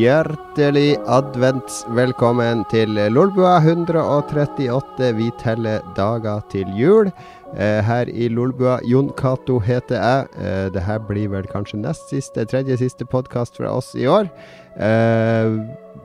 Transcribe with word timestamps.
Hjertelig 0.00 0.94
advents 1.10 1.82
velkommen 1.92 2.62
til 2.70 2.94
Lolbua 3.12 3.58
138. 3.58 5.10
Vi 5.18 5.26
teller 5.42 5.82
dager 5.96 6.40
til 6.48 6.70
jul. 6.78 7.10
Eh, 7.52 7.82
her 7.84 8.08
i 8.08 8.30
Lolbua, 8.32 8.78
Jon 8.86 9.10
Cato 9.18 9.58
heter 9.60 9.98
jeg. 9.98 10.30
Eh, 10.40 10.70
det 10.72 10.86
her 10.86 11.02
blir 11.04 11.28
vel 11.34 11.50
kanskje 11.50 11.82
nest 11.82 12.08
siste, 12.08 12.46
tredje 12.48 12.78
siste 12.80 13.04
podkast 13.04 13.60
fra 13.60 13.74
oss 13.76 13.92
i 13.98 14.08
år. 14.08 14.30
Eh, 14.78 15.58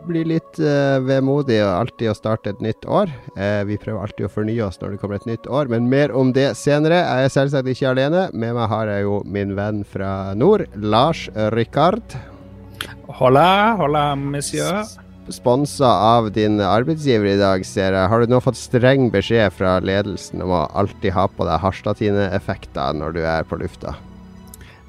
blir 0.09 0.27
litt 0.33 0.59
eh, 0.59 0.99
vemodig 1.05 1.61
alltid 1.63 2.11
å 2.11 2.19
starte 2.19 2.51
et 2.51 2.65
nytt 2.65 2.83
år. 2.89 3.13
Eh, 3.37 3.63
vi 3.69 3.79
prøver 3.79 4.01
alltid 4.01 4.27
å 4.27 4.35
fornye 4.35 4.67
oss 4.67 4.81
når 4.81 4.97
det 4.97 5.03
kommer 5.05 5.21
et 5.21 5.29
nytt 5.29 5.47
år, 5.47 5.71
men 5.71 5.87
mer 5.93 6.11
om 6.11 6.35
det 6.35 6.51
senere. 6.59 6.99
Jeg 7.05 7.29
er 7.31 7.35
selvsagt 7.39 7.71
ikke 7.71 7.93
alene. 7.95 8.27
Med 8.33 8.57
meg 8.59 8.71
har 8.75 8.91
jeg 8.91 9.07
jo 9.07 9.21
min 9.23 9.55
venn 9.55 9.85
fra 9.87 10.33
nord, 10.35 10.67
Lars 10.75 11.29
Rikard. 11.55 12.34
Hola, 13.19 13.75
hola, 13.79 14.15
monsieur. 14.15 14.83
Sponsa 15.33 15.87
av 15.87 16.27
din 16.35 16.59
arbeidsgiver 16.61 17.31
i 17.31 17.37
dag, 17.39 17.63
ser 17.65 17.95
jeg. 17.95 18.09
Har 18.11 18.21
du 18.21 18.29
nå 18.29 18.41
fått 18.43 18.59
streng 18.59 19.07
beskjed 19.13 19.53
fra 19.57 19.79
ledelsen 19.81 20.43
om 20.45 20.53
å 20.53 20.65
alltid 20.77 21.15
ha 21.15 21.25
på 21.25 21.47
deg 21.47 21.63
Harstad-Tine-effekter 21.63 22.97
når 22.99 23.15
du 23.15 23.23
er 23.25 23.47
på 23.47 23.57
lufta? 23.57 23.95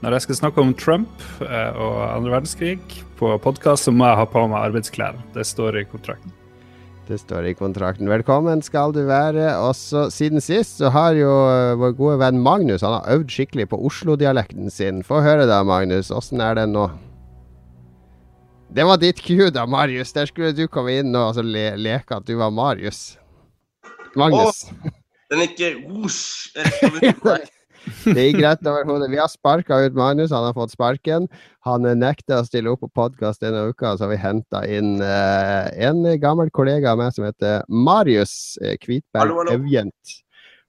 Når 0.05 0.19
jeg 0.19 0.27
skal 0.27 0.41
snakke 0.43 0.61
om 0.61 0.75
Trump 0.77 1.23
eh, 1.41 1.71
og 1.73 2.03
andre 2.05 2.35
verdenskrig 2.35 2.81
på 3.17 3.31
podkast, 3.41 3.89
så 3.89 3.95
må 3.97 4.11
jeg 4.11 4.21
ha 4.21 4.27
på 4.29 4.43
meg 4.53 4.67
arbeidsklær. 4.69 5.17
Det 5.33 5.47
står 5.49 5.81
i 5.81 5.87
kontrakten. 5.89 6.35
Det 7.07 7.21
står 7.23 7.49
i 7.49 7.55
kontrakten. 7.57 8.11
Velkommen 8.11 8.61
skal 8.67 8.93
du 8.93 9.05
være. 9.07 9.55
Også 9.63 10.09
siden 10.13 10.43
sist 10.45 10.83
så 10.83 10.91
har 10.93 11.17
jo 11.17 11.33
eh, 11.49 11.79
vår 11.81 11.97
gode 11.97 12.21
venn 12.27 12.43
Magnus 12.45 12.85
han 12.85 12.99
har 12.99 13.17
øvd 13.17 13.33
skikkelig 13.33 13.71
på 13.73 13.81
Oslo-dialekten 13.89 14.69
sin. 14.75 15.01
Få 15.07 15.25
høre 15.25 15.49
da, 15.49 15.63
Magnus. 15.65 16.13
Åssen 16.13 16.45
er 16.45 16.59
den 16.59 16.77
nå? 16.77 16.91
Det 18.69 18.85
var 18.85 18.99
ditt 19.01 19.21
cue 19.23 19.51
da, 19.55 19.67
Marius. 19.67 20.13
Der 20.13 20.29
skulle 20.29 20.53
du 20.57 20.67
komme 20.69 20.99
inn 21.01 21.15
og 21.15 21.31
altså, 21.31 21.45
le 21.47 21.69
leke 21.81 22.19
at 22.19 22.27
du 22.27 22.35
var 22.41 22.51
Marius. 22.55 23.17
Magnus. 24.17 24.65
Åh, 24.71 24.97
den 25.31 25.45
ikke 25.47 25.75
Osh, 26.03 26.51
rett 26.57 26.83
over 26.89 27.05
deg. 27.05 27.53
Det 28.03 28.25
gikk 28.25 28.41
rett 28.43 28.67
over 28.67 28.87
hodet. 28.89 29.09
Vi 29.13 29.21
har 29.21 29.31
sparka 29.31 29.79
ut 29.87 29.97
Magnus, 29.97 30.33
han 30.35 30.49
har 30.49 30.57
fått 30.57 30.75
sparken. 30.75 31.29
Han 31.67 31.87
nekter 32.01 32.41
å 32.41 32.47
stille 32.47 32.73
opp 32.73 32.83
på 32.83 32.91
podkast 32.99 33.45
denne 33.45 33.69
uka, 33.71 33.95
så 33.95 34.07
har 34.07 34.15
vi 34.15 34.21
henta 34.23 34.63
inn 34.67 34.97
uh, 34.99 35.71
en 35.87 36.03
gammel 36.23 36.51
kollega 36.55 36.95
av 36.95 37.03
meg 37.03 37.15
som 37.15 37.27
heter 37.29 37.63
Marius 37.71 38.57
eh, 38.63 38.75
Kvitberg. 38.83 39.53
Evjent. 39.55 40.17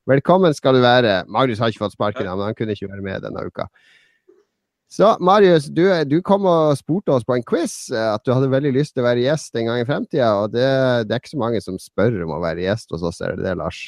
Velkommen 0.07 0.53
skal 0.55 0.77
du 0.77 0.83
være. 0.85 1.23
Marius 1.33 1.63
har 1.63 1.73
ikke 1.73 1.87
fått 1.87 1.97
sparken, 1.97 2.29
men 2.29 2.45
han 2.51 2.57
kunne 2.57 2.77
ikke 2.77 2.91
være 2.91 3.05
med 3.05 3.25
denne 3.25 3.47
uka. 3.49 3.67
Så 4.87 5.09
Marius, 5.19 5.67
du, 5.67 5.83
du 6.07 6.21
kom 6.23 6.45
og 6.47 6.77
spurte 6.79 7.11
oss 7.11 7.25
på 7.27 7.35
en 7.35 7.43
quiz 7.43 7.89
eh, 7.91 8.09
at 8.13 8.23
du 8.23 8.31
hadde 8.31 8.51
veldig 8.53 8.71
lyst 8.77 8.95
til 8.95 9.03
å 9.03 9.07
være 9.09 9.25
gjest 9.25 9.57
en 9.59 9.67
gang 9.67 9.81
i 9.81 9.87
fremtida, 9.87 10.29
og 10.39 10.53
det, 10.55 10.67
det 11.07 11.15
er 11.15 11.23
ikke 11.23 11.33
så 11.33 11.41
mange 11.41 11.63
som 11.63 11.79
spør 11.81 12.21
om 12.23 12.37
å 12.37 12.43
være 12.43 12.63
gjest 12.63 12.95
hos 12.95 13.03
oss, 13.09 13.19
er 13.19 13.35
det 13.35 13.49
det, 13.49 13.57
Lars? 13.59 13.81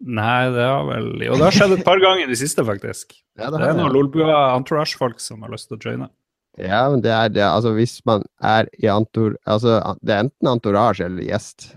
Nei, 0.00 0.48
det 0.54 0.64
har 0.64 0.86
vel 0.88 1.10
Jo, 1.20 1.34
det 1.36 1.44
har 1.44 1.58
skjedd 1.58 1.74
et 1.76 1.84
par 1.84 2.00
ganger 2.00 2.24
i 2.24 2.30
det 2.30 2.38
siste, 2.40 2.64
faktisk. 2.64 3.12
Ja, 3.36 3.50
Det 3.52 3.60
er 3.60 3.76
noen 3.76 3.92
Lolbua 3.92 4.54
Entourage-folk 4.54 5.20
som 5.20 5.44
har 5.44 5.52
lyst 5.52 5.68
til 5.68 5.76
å 5.76 5.84
joine. 5.84 6.08
Ja, 6.56 6.86
men 6.92 7.04
det 7.04 7.12
er 7.12 7.28
det. 7.32 7.44
Altså, 7.44 7.74
hvis 7.76 8.00
man 8.08 8.24
er 8.40 8.68
i 8.80 8.88
antor... 8.90 9.36
Altså, 9.44 9.76
det 10.00 10.16
er 10.16 10.24
enten 10.24 10.48
entourage 10.50 11.04
eller 11.04 11.28
gjest. 11.28 11.70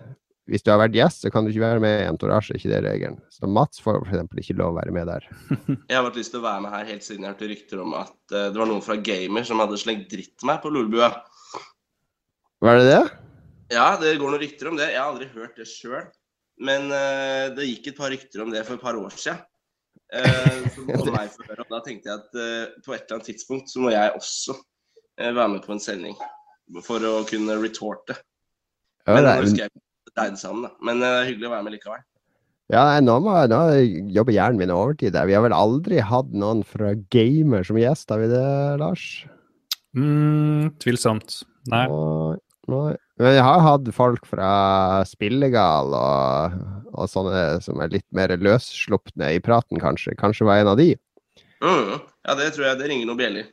Hvis 0.50 0.64
du 0.66 0.74
har 0.74 0.80
vært 0.82 0.96
gjest, 0.98 1.22
så 1.24 1.30
kan 1.32 1.46
du 1.46 1.54
ikke 1.54 1.64
være 1.64 1.82
med 1.84 1.94
i 2.02 2.08
entourage, 2.10 2.52
ikke 2.58 2.72
det 2.72 2.82
regelen. 2.84 3.20
Så 3.32 3.48
Mats 3.48 3.80
får 3.84 4.02
eksempel 4.02 4.42
ikke 4.42 4.58
lov 4.60 4.74
å 4.74 4.80
være 4.82 4.96
med 4.96 5.08
der. 5.08 5.28
Jeg 5.90 5.96
har 5.96 6.04
vært 6.04 6.20
lyst 6.20 6.34
til 6.36 6.42
å 6.42 6.48
være 6.48 6.64
med 6.66 6.74
her 6.76 6.90
helt 6.90 7.06
siden 7.06 7.24
jeg 7.24 7.32
hørte 7.32 7.50
rykter 7.52 7.84
om 7.84 7.94
at 7.96 8.36
eh, 8.36 8.50
det 8.52 8.60
var 8.60 8.68
noen 8.68 8.84
fra 8.84 8.98
Gamer 9.00 9.48
som 9.48 9.62
hadde 9.64 9.80
slengt 9.80 10.10
dritt 10.12 10.44
meg 10.48 10.60
på 10.64 10.72
Lolebua. 10.74 11.14
Var 12.64 12.80
det 12.80 12.90
det? 12.90 13.00
Ja, 13.72 13.88
det 14.00 14.18
går 14.20 14.34
noen 14.34 14.44
rykter 14.44 14.70
om 14.70 14.78
det. 14.80 14.90
Jeg 14.92 15.00
har 15.00 15.14
aldri 15.14 15.30
hørt 15.32 15.56
det 15.60 15.70
sjøl. 15.70 16.12
Men 16.64 16.92
uh, 16.92 17.50
det 17.56 17.66
gikk 17.66 17.90
et 17.90 17.98
par 17.98 18.12
rykter 18.14 18.44
om 18.44 18.52
det 18.54 18.62
for 18.68 18.78
et 18.78 18.84
par 18.84 19.00
år 19.00 19.16
siden. 19.18 19.40
Uh, 20.14 20.68
øre, 21.00 21.64
og 21.64 21.72
da 21.72 21.80
tenkte 21.86 22.12
jeg 22.12 22.20
at 22.20 22.38
uh, 22.38 22.76
på 22.86 22.94
et 22.94 23.02
eller 23.02 23.18
annet 23.18 23.30
tidspunkt 23.32 23.72
så 23.72 23.82
må 23.82 23.92
jeg 23.96 24.14
også 24.20 24.56
uh, 24.60 25.32
være 25.32 25.50
med 25.56 25.64
på 25.66 25.74
en 25.74 25.82
sending. 25.84 26.20
For 26.86 27.04
å 27.04 27.16
kunne 27.28 27.58
retorte. 27.60 28.16
Ja, 29.04 29.18
Men 29.18 29.26
det 29.26 29.66
er, 29.66 29.74
seg 30.18 30.50
om, 30.52 30.66
da. 30.68 30.72
Men 30.82 31.00
eh, 31.02 31.04
det 31.04 31.12
er 31.20 31.30
hyggelig 31.32 31.50
å 31.50 31.54
være 31.54 31.68
med 31.68 31.76
likevel. 31.78 32.04
ja 32.74 32.84
nei, 32.90 33.00
nå, 33.06 33.20
må, 33.26 33.36
nå 33.52 33.62
jobber 34.16 34.36
hjernen 34.38 34.62
min 34.62 34.74
overtid 34.74 35.14
der. 35.16 35.28
Vi 35.30 35.36
har 35.38 35.46
vel 35.46 35.56
aldri 35.58 36.02
hatt 36.02 36.32
noen 36.34 36.64
fra 36.68 36.94
Gamer 37.14 37.66
som 37.68 37.80
gjest, 37.82 38.10
har 38.14 38.24
vi 38.24 38.32
det, 38.32 38.46
Lars? 38.82 39.08
mm, 39.98 40.74
Tvilsomt. 40.84 41.42
Nei. 41.72 41.86
Og, 41.90 42.38
nei. 42.72 42.94
Men 43.22 43.36
jeg 43.38 43.44
har 43.46 43.62
hatt 43.62 43.90
folk 43.94 44.26
fra 44.26 44.50
Spillegal 45.06 45.94
og, 45.94 46.56
og 46.98 47.10
sånne 47.12 47.44
som 47.62 47.82
er 47.84 47.92
litt 47.94 48.08
mer 48.16 48.34
løsslupne 48.42 49.36
i 49.36 49.42
praten, 49.44 49.78
kanskje. 49.82 50.16
Kanskje 50.20 50.48
var 50.50 50.64
en 50.64 50.72
av 50.74 50.80
de. 50.82 50.96
Mm. 51.64 52.00
Ja, 52.26 52.34
det 52.40 52.50
tror 52.56 52.66
jeg 52.72 52.80
det 52.82 52.90
ringer 52.90 53.08
noen 53.08 53.20
bjeller. 53.22 53.52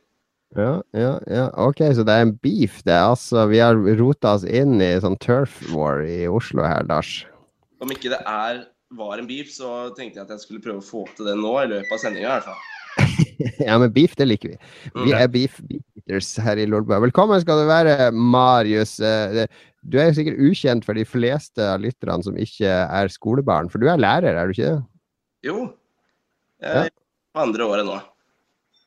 Ja, 0.57 0.81
ja, 0.97 1.11
ja. 1.31 1.45
Ok, 1.63 1.79
så 1.95 2.03
det 2.03 2.11
er 2.17 2.25
en 2.25 2.33
beef, 2.43 2.81
det. 2.83 2.97
Altså, 2.97 3.45
vi 3.47 3.61
har 3.63 3.77
rota 3.99 4.33
oss 4.35 4.43
inn 4.43 4.81
i 4.83 4.89
sånn 4.99 5.15
turf 5.23 5.61
war 5.71 6.01
i 6.03 6.25
Oslo 6.27 6.65
her, 6.67 6.83
Lars. 6.89 7.21
Om 7.81 7.93
ikke 7.95 8.11
det 8.11 8.19
er, 8.27 8.65
var 8.99 9.17
en 9.21 9.29
beef, 9.29 9.47
så 9.55 9.89
tenkte 9.95 10.19
jeg 10.19 10.25
at 10.27 10.33
jeg 10.35 10.43
skulle 10.43 10.61
prøve 10.65 10.83
å 10.83 10.85
få 10.85 11.05
til 11.15 11.29
det 11.29 11.37
nå 11.39 11.53
i 11.63 11.69
løpet 11.71 11.95
av 11.95 12.01
sendinga. 12.03 12.27
i 12.27 12.33
hvert 12.35 12.49
fall. 12.51 12.67
Ja, 13.63 13.77
men 13.81 13.89
beef, 13.95 14.11
det 14.19 14.27
liker 14.27 14.51
vi. 14.51 14.57
Vi 14.93 15.13
Mm. 15.13 15.17
er 15.17 15.29
beef 15.31 15.55
beaters 15.65 16.27
her 16.43 16.59
i 16.61 16.65
Lolbua. 16.69 16.99
Velkommen 17.01 17.39
skal 17.41 17.61
du 17.63 17.69
være, 17.71 18.11
Marius. 18.13 18.99
Eh, 18.99 19.45
Du 19.81 19.95
er 19.97 20.11
jo 20.11 20.17
sikkert 20.19 20.37
ukjent 20.45 20.85
for 20.85 20.93
de 20.93 21.01
fleste 21.09 21.57
av 21.65 21.79
lytterne 21.81 22.21
som 22.21 22.35
ikke 22.37 22.69
er 22.69 23.07
skolebarn, 23.09 23.65
for 23.71 23.81
du 23.81 23.87
er 23.89 23.97
lærer, 23.97 24.35
er 24.37 24.45
du 24.45 24.53
ikke 24.53 24.67
det? 24.75 24.83
Jo. 25.47 25.55
Jeg 26.61 26.83
er 26.85 26.91
på 27.33 27.41
andre 27.41 27.65
året 27.65 27.87
nå. 27.87 27.95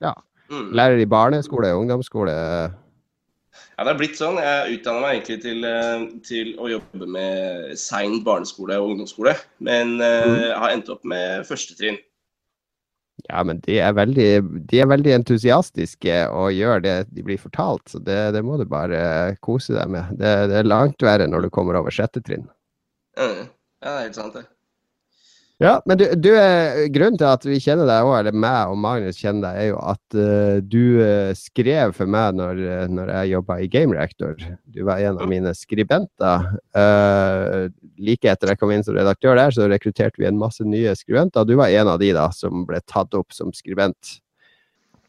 Ja. 0.04 0.12
Mm. 0.52 0.70
Lærer 0.76 1.00
i 1.00 1.06
barneskole, 1.08 1.70
ungdomsskole. 1.74 2.32
Ja, 3.74 3.84
det 3.86 3.90
er 3.92 3.98
blitt 3.98 4.18
sånn. 4.18 4.36
Jeg 4.42 4.78
utdanna 4.78 5.00
meg 5.02 5.16
egentlig 5.16 5.40
til, 5.42 5.64
eh, 5.66 6.06
til 6.26 6.50
å 6.62 6.68
jobbe 6.70 7.06
med 7.10 7.78
sein 7.78 8.20
barneskole 8.26 8.76
og 8.78 8.92
ungdomsskole, 8.92 9.34
men 9.60 10.00
eh, 10.00 10.24
Mm. 10.26 10.40
jeg 10.42 10.58
har 10.58 10.70
endt 10.74 10.90
opp 10.94 11.04
med 11.04 11.46
førstetrinn. 11.48 11.98
Ja, 13.30 13.42
men 13.46 13.60
de 13.64 13.78
er 13.80 13.92
veldig, 13.94 14.66
de 14.68 14.80
er 14.82 14.86
veldig 14.90 15.14
entusiastiske 15.14 16.16
og 16.34 16.52
gjør 16.52 16.82
det 16.82 16.96
de 17.14 17.22
blir 17.22 17.38
fortalt, 17.38 17.86
så 17.88 18.02
det, 18.02 18.34
det 18.34 18.42
må 18.44 18.58
du 18.58 18.64
bare 18.68 19.36
kose 19.40 19.72
deg 19.72 19.88
med. 19.88 20.18
Det, 20.18 20.32
det 20.50 20.58
er 20.60 20.68
langt 20.68 21.00
verre 21.00 21.26
når 21.30 21.46
du 21.46 21.50
kommer 21.50 21.78
over 21.78 21.94
sjette 21.94 22.20
trinn. 22.26 22.44
Mm. 23.16 23.46
Ja, 23.80 23.88
det 23.88 23.94
er 23.94 24.02
helt 24.08 24.18
sant, 24.18 24.34
det. 24.34 24.44
Ja, 25.64 25.78
men 25.88 25.96
du, 25.96 26.04
du 26.20 26.28
grunnen 26.92 27.16
til 27.16 27.24
at 27.24 27.44
vi 27.46 27.56
kjenner 27.62 27.88
deg 27.88 28.04
òg, 28.04 28.18
eller 28.18 28.36
meg 28.36 28.68
og 28.68 28.76
Magnus 28.82 29.16
kjenner 29.16 29.46
deg, 29.46 29.60
er 29.62 29.68
jo 29.70 29.78
at 29.80 30.16
uh, 30.18 30.58
du 30.60 30.82
uh, 31.00 31.30
skrev 31.38 31.94
for 31.96 32.10
meg 32.10 32.36
når, 32.36 32.60
eh, 32.60 32.82
når 32.92 33.12
jeg 33.14 33.30
jobba 33.32 33.56
i 33.62 33.70
Game 33.72 33.96
Reactor. 33.96 34.36
Du 34.74 34.82
var 34.84 35.00
en 35.00 35.22
av 35.22 35.30
mine 35.30 35.54
skribenter. 35.56 36.50
Uh, 36.76 37.72
like 37.96 38.28
etter 38.28 38.52
jeg 38.52 38.60
kom 38.60 38.74
inn 38.74 38.84
som 38.84 38.98
redaktør 38.98 39.40
der, 39.40 39.56
så 39.56 39.70
rekrutterte 39.72 40.20
vi 40.20 40.28
en 40.28 40.40
masse 40.40 40.68
nye 40.68 40.92
skribenter, 41.00 41.48
du 41.48 41.56
var 41.56 41.72
en 41.72 41.94
av 41.94 42.02
de 42.02 42.12
da 42.12 42.28
som 42.36 42.68
ble 42.68 42.84
tatt 42.84 43.16
opp 43.16 43.32
som 43.32 43.56
skribent. 43.56 44.18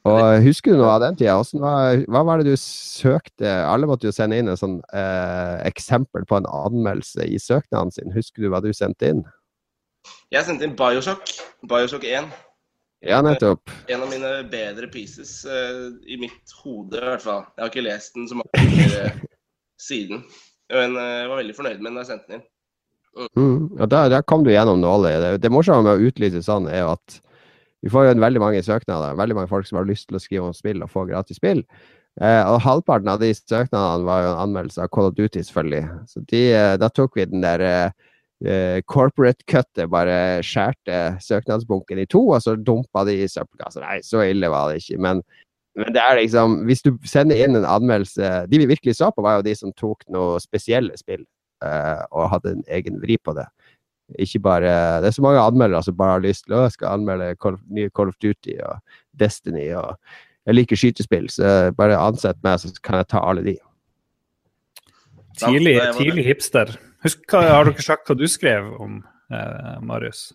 Og 0.07 0.44
Husker 0.45 0.71
du 0.71 0.79
noe 0.79 0.95
av 0.95 1.01
den 1.01 1.15
tida? 1.19 1.35
Var, 1.59 2.06
hva 2.13 2.21
var 2.27 2.39
det 2.39 2.53
du 2.53 2.59
søkte? 2.62 3.50
Alle 3.65 3.89
måtte 3.89 4.07
jo 4.07 4.13
sende 4.13 4.38
inn 4.38 4.51
en 4.53 4.59
sånn 4.59 4.75
eksempel 5.65 6.27
på 6.29 6.38
en 6.38 6.47
anmeldelse 6.47 7.25
i 7.25 7.41
søknaden 7.41 7.89
sin. 7.91 8.13
Husker 8.13 8.45
du 8.45 8.53
hva 8.53 8.62
du 8.62 8.69
sendte 8.69 9.09
inn? 9.09 9.25
Jeg 10.33 10.48
sendte 10.48 10.66
inn 10.66 10.75
Bioshock. 10.77 11.30
Bioshock 11.69 12.06
1. 12.10 12.31
Ja, 13.06 13.19
nettopp. 13.22 13.69
En 13.92 14.01
av 14.01 14.10
mine 14.10 14.31
bedre 14.50 14.88
pieces 14.89 15.44
eh, 15.45 15.86
i 16.10 16.18
mitt 16.18 16.56
hode, 16.63 16.98
i 16.98 17.12
hvert 17.12 17.22
fall. 17.22 17.44
Jeg 17.54 17.63
har 17.63 17.72
ikke 17.74 17.86
lest 17.86 18.18
den 18.18 18.25
så 18.31 18.39
mange 18.39 18.63
ganger 18.63 19.19
siden. 19.89 20.24
Men 20.74 20.98
eh, 20.98 21.12
jeg 21.22 21.30
var 21.30 21.42
veldig 21.44 21.57
fornøyd 21.57 21.77
med 21.77 21.92
den 21.92 22.00
da 22.00 22.06
jeg 22.06 22.12
sendte 22.13 22.31
den 22.31 22.39
inn. 22.39 22.48
Mm. 23.38 23.60
Og 23.77 23.86
der, 23.92 24.10
der, 24.12 24.25
kom 24.27 24.44
du 24.44 24.51
gjennom 24.51 24.81
nåløyet. 24.81 25.22
Det, 25.24 25.44
det 25.45 25.54
morsomme 25.54 25.86
med 25.86 26.01
å 26.01 26.10
utlyse 26.10 26.42
sånn, 26.44 26.66
er 26.72 26.81
jo 26.81 26.95
at 26.95 27.19
vi 27.86 27.92
får 27.94 28.07
jo 28.07 28.16
en 28.16 28.25
veldig 28.25 28.42
mange 28.42 28.63
søknader. 28.66 29.19
Veldig 29.19 29.38
mange 29.38 29.51
folk 29.51 29.69
som 29.69 29.77
har 29.80 29.88
lyst 29.88 30.10
til 30.10 30.18
å 30.18 30.24
skrive 30.24 30.50
om 30.50 30.57
spill 30.57 30.81
og 30.81 30.92
få 30.92 31.06
gratis 31.12 31.38
spill. 31.38 31.62
Eh, 32.16 32.42
og 32.48 32.63
halvparten 32.63 33.12
av 33.12 33.22
de 33.22 33.30
søknadene 33.36 34.07
var 34.07 34.24
jo 34.24 34.33
en 34.33 34.44
anmeldelse 34.48 34.81
av 34.81 34.92
Call 34.95 35.12
of 35.12 35.16
Duty, 35.19 35.44
selvfølgelig. 35.45 35.83
Så 36.10 36.25
de, 36.31 36.44
eh, 36.56 36.74
da 36.81 36.89
tok 36.89 37.19
vi 37.19 37.27
den 37.30 37.45
der 37.45 37.62
eh, 37.62 38.12
eh, 38.43 38.81
corporate 38.89 39.45
cuttet, 39.47 39.87
bare 39.91 40.43
skjærte 40.45 41.17
søknadsbunken 41.23 42.01
i 42.01 42.07
to, 42.09 42.21
og 42.29 42.43
så 42.43 42.55
dumpa 42.55 43.05
de 43.07 43.17
i 43.23 43.29
søppelkassa. 43.31 43.83
Nei, 43.85 43.99
så 44.05 44.25
ille 44.25 44.49
var 44.51 44.71
det 44.71 44.81
ikke. 44.83 44.99
Men, 45.01 45.21
men 45.79 45.95
det 45.95 46.01
er 46.01 46.19
liksom 46.19 46.61
Hvis 46.67 46.83
du 46.85 46.93
sender 47.03 47.39
inn 47.43 47.57
en 47.59 47.67
anmeldelse 47.67 48.45
De 48.47 48.59
vi 48.61 48.69
virkelig 48.69 48.95
så 48.95 49.09
på, 49.11 49.23
var 49.25 49.39
jo 49.39 49.47
de 49.47 49.55
som 49.59 49.73
tok 49.75 50.05
noe 50.13 50.39
spesielle 50.43 50.95
spill 50.99 51.25
eh, 51.65 52.03
og 52.11 52.31
hadde 52.31 52.55
en 52.55 52.63
egen 52.77 53.01
vri 53.03 53.17
på 53.19 53.35
det. 53.35 53.47
Ikke 54.21 54.39
bare 54.39 55.01
Det 55.01 55.09
er 55.09 55.17
så 55.17 55.25
mange 55.25 55.41
anmeldere 55.41 55.83
som 55.83 55.97
bare 55.97 56.17
har 56.19 56.23
lyst 56.23 56.45
til 56.45 56.55
å 56.59 56.69
skal 56.71 56.99
anmelde 56.99 57.35
Call, 57.41 57.57
nye 57.67 57.91
Call 57.91 58.13
of 58.13 58.19
Duty 58.21 58.59
og 58.61 58.79
Destiny 59.17 59.71
og 59.75 59.95
Jeg 60.45 60.59
liker 60.59 60.77
skytespill, 60.77 61.25
så 61.33 61.71
bare 61.73 61.97
ansett 61.97 62.38
meg, 62.45 62.59
så 62.61 62.69
kan 62.85 62.99
jeg 62.99 63.07
ta 63.09 63.17
alle 63.25 63.41
de. 63.41 63.55
Tidlig, 65.41 65.79
tidlig 65.97 66.25
hipster. 66.27 66.69
Husk, 67.05 67.21
har 67.29 67.67
dere 67.67 67.83
sagt 67.85 68.09
hva 68.09 68.15
du 68.17 68.25
skrev 68.29 68.71
om, 68.81 69.03
eh, 69.29 69.75
Marius? 69.85 70.31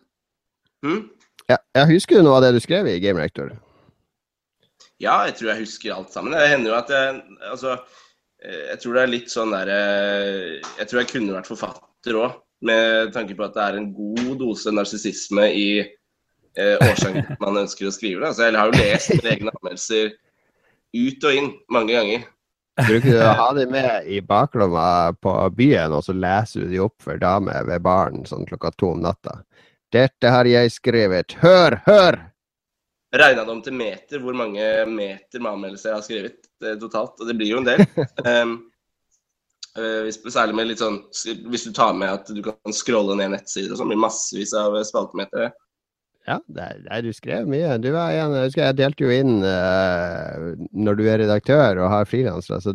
Mm? 0.87 1.09
Ja, 1.51 1.57
jeg 1.75 1.97
husker 1.97 2.21
jo 2.21 2.23
noe 2.23 2.37
av 2.39 2.45
det 2.45 2.53
du 2.55 2.61
skrev 2.63 2.87
i 2.87 3.01
Game 3.03 3.19
Rector. 3.19 3.51
Ja, 5.03 5.25
jeg 5.27 5.35
tror 5.39 5.51
jeg 5.51 5.65
husker 5.65 5.97
alt 5.97 6.13
sammen. 6.15 6.37
Det 6.37 6.47
hender 6.47 6.71
jo 6.71 6.77
at 6.77 6.93
jeg 6.93 7.23
Altså, 7.51 7.79
eh, 8.45 8.71
jeg 8.71 8.79
tror 8.81 8.95
det 8.95 9.03
er 9.03 9.15
litt 9.15 9.31
sånn 9.33 9.51
derre 9.51 9.81
Jeg 10.79 10.87
tror 10.87 11.01
jeg 11.01 11.11
kunne 11.11 11.35
vært 11.35 11.51
forfatter 11.51 12.19
òg, 12.21 12.39
med 12.63 13.13
tanke 13.17 13.35
på 13.35 13.45
at 13.49 13.57
det 13.57 13.65
er 13.65 13.79
en 13.81 13.93
god 13.97 14.35
dose 14.39 14.71
narsissisme 14.71 15.47
i 15.51 15.69
eh, 15.81 16.77
årsaken 16.87 17.37
man 17.41 17.65
ønsker 17.65 17.89
å 17.89 17.95
skrive 17.95 18.21
det. 18.21 18.31
Altså, 18.31 18.47
jeg 18.47 18.61
har 18.61 18.71
jo 18.71 18.79
lest 18.79 19.15
mine 19.17 19.35
egne 19.35 19.55
anmeldelser 19.57 20.13
ut 20.95 21.25
og 21.25 21.41
inn 21.41 21.51
mange 21.73 21.97
ganger. 21.97 22.29
Bruker 22.89 23.11
du 23.11 23.21
å 23.21 23.35
ha 23.39 23.51
dem 23.57 23.73
med 23.75 24.09
i 24.09 24.21
baklomma 24.25 25.13
på 25.21 25.35
byen, 25.57 25.95
og 25.97 26.05
så 26.07 26.15
leser 26.17 26.65
du 26.65 26.73
de 26.73 26.83
opp 26.85 26.97
for 27.03 27.21
damer 27.21 27.67
ved 27.69 27.85
baren 27.85 28.27
sånn 28.29 28.49
klokka 28.49 28.73
to 28.79 28.95
om 28.95 29.05
natta? 29.05 29.41
Dette 29.91 30.31
har 30.31 30.47
jeg 30.47 30.71
skrevet. 30.73 31.35
Hør, 31.43 31.81
hør! 31.87 32.21
Regna 33.11 33.43
det 33.43 33.53
om 33.53 33.63
til 33.63 33.75
meter, 33.75 34.21
hvor 34.23 34.37
mange 34.39 34.65
meter 34.87 35.43
med 35.43 35.51
anmeldelser 35.51 35.91
jeg 35.91 35.97
har 35.97 36.05
skrevet 36.07 36.51
eh, 36.63 36.77
totalt. 36.79 37.17
Og 37.19 37.27
det 37.27 37.35
blir 37.41 37.51
jo 37.51 37.59
en 37.59 37.67
del. 37.67 37.83
Um, 38.23 38.53
hvis, 40.07 40.21
særlig 40.31 40.57
med 40.59 40.67
litt 40.71 40.81
sånn 40.83 40.97
Hvis 41.51 41.67
du 41.67 41.73
tar 41.75 41.95
med 41.95 42.11
at 42.11 42.31
du 42.31 42.41
kan 42.43 42.75
scrolle 42.75 43.17
ned 43.19 43.35
nettsider 43.35 43.75
og 43.75 43.81
sånn, 43.81 43.91
blir 43.91 44.03
massevis 44.03 44.55
av 44.59 44.79
spaltemeter. 44.87 45.51
Ja, 46.31 46.37
der, 46.47 46.77
der 46.85 47.03
du 47.03 47.11
skrev 47.15 47.49
mye. 47.51 47.73
Du 47.83 47.91
var 47.95 48.15
en, 48.15 48.37
jeg 48.37 48.51
husker 48.51 48.69
jeg 48.69 48.79
delte 48.79 49.07
jo 49.07 49.11
inn 49.11 49.41
uh, 49.43 50.53
Når 50.71 50.99
du 51.01 51.05
er 51.11 51.19
redaktør 51.25 51.81
og 51.83 51.91
har 51.91 52.07
frilansere, 52.07 52.61
så, 52.63 52.75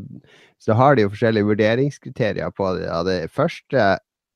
så 0.59 0.75
har 0.75 0.97
de 0.97 1.05
jo 1.05 1.13
forskjellige 1.13 1.47
vurderingskriterier 1.53 2.51
på 2.55 2.73
det. 2.75 2.89
Ja, 2.89 2.99
det 3.07 3.31
første 3.31 3.87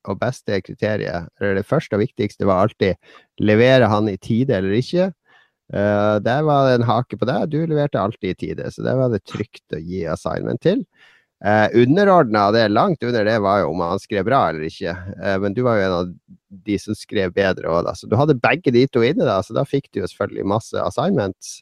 og 0.08 0.16
beste 0.22 0.62
kriteriet, 0.64 1.28
eller 1.40 1.58
det 1.58 1.68
første 1.68 1.98
og 1.98 2.00
viktigste, 2.06 2.48
var 2.48 2.64
alltid 2.64 2.96
leverer 3.44 3.90
han 3.92 4.08
i 4.08 4.16
tide 4.16 4.56
eller 4.56 4.78
ikke. 4.78 5.10
Uh, 5.70 6.16
der 6.24 6.40
var 6.48 6.70
det 6.70 6.78
en 6.78 6.88
hake 6.88 7.20
på 7.20 7.28
det. 7.28 7.40
Du 7.52 7.60
leverte 7.60 8.00
alltid 8.00 8.32
i 8.32 8.38
tide, 8.46 8.72
så 8.72 8.86
det 8.86 8.96
var 8.96 9.12
det 9.12 9.26
trygt 9.28 9.76
å 9.76 9.82
gi 9.84 10.06
assignment 10.08 10.64
til. 10.64 10.86
Uh, 11.40 11.72
Underordna 11.80 12.50
det, 12.52 12.66
langt 12.68 13.02
under 13.02 13.24
det, 13.24 13.38
var 13.40 13.62
jo 13.62 13.70
om 13.72 13.80
han 13.80 14.02
skrev 14.02 14.26
bra 14.28 14.42
eller 14.50 14.66
ikke. 14.68 14.92
Eh, 15.16 15.38
men 15.40 15.54
du 15.56 15.62
var 15.64 15.78
jo 15.78 15.86
en 15.86 15.96
av 15.96 16.10
de 16.66 16.76
som 16.82 16.96
skrev 16.98 17.32
bedre 17.32 17.70
òg, 17.70 17.86
da. 17.86 17.94
Så 17.96 18.10
du 18.10 18.16
hadde 18.20 18.36
begge 18.36 18.74
de 18.74 18.84
to 18.92 19.00
inne, 19.06 19.24
da, 19.24 19.38
så 19.40 19.56
da 19.56 19.64
fikk 19.64 19.88
du 19.88 20.02
jo 20.02 20.10
selvfølgelig 20.10 20.50
masse 20.52 20.84
assignments. 20.84 21.60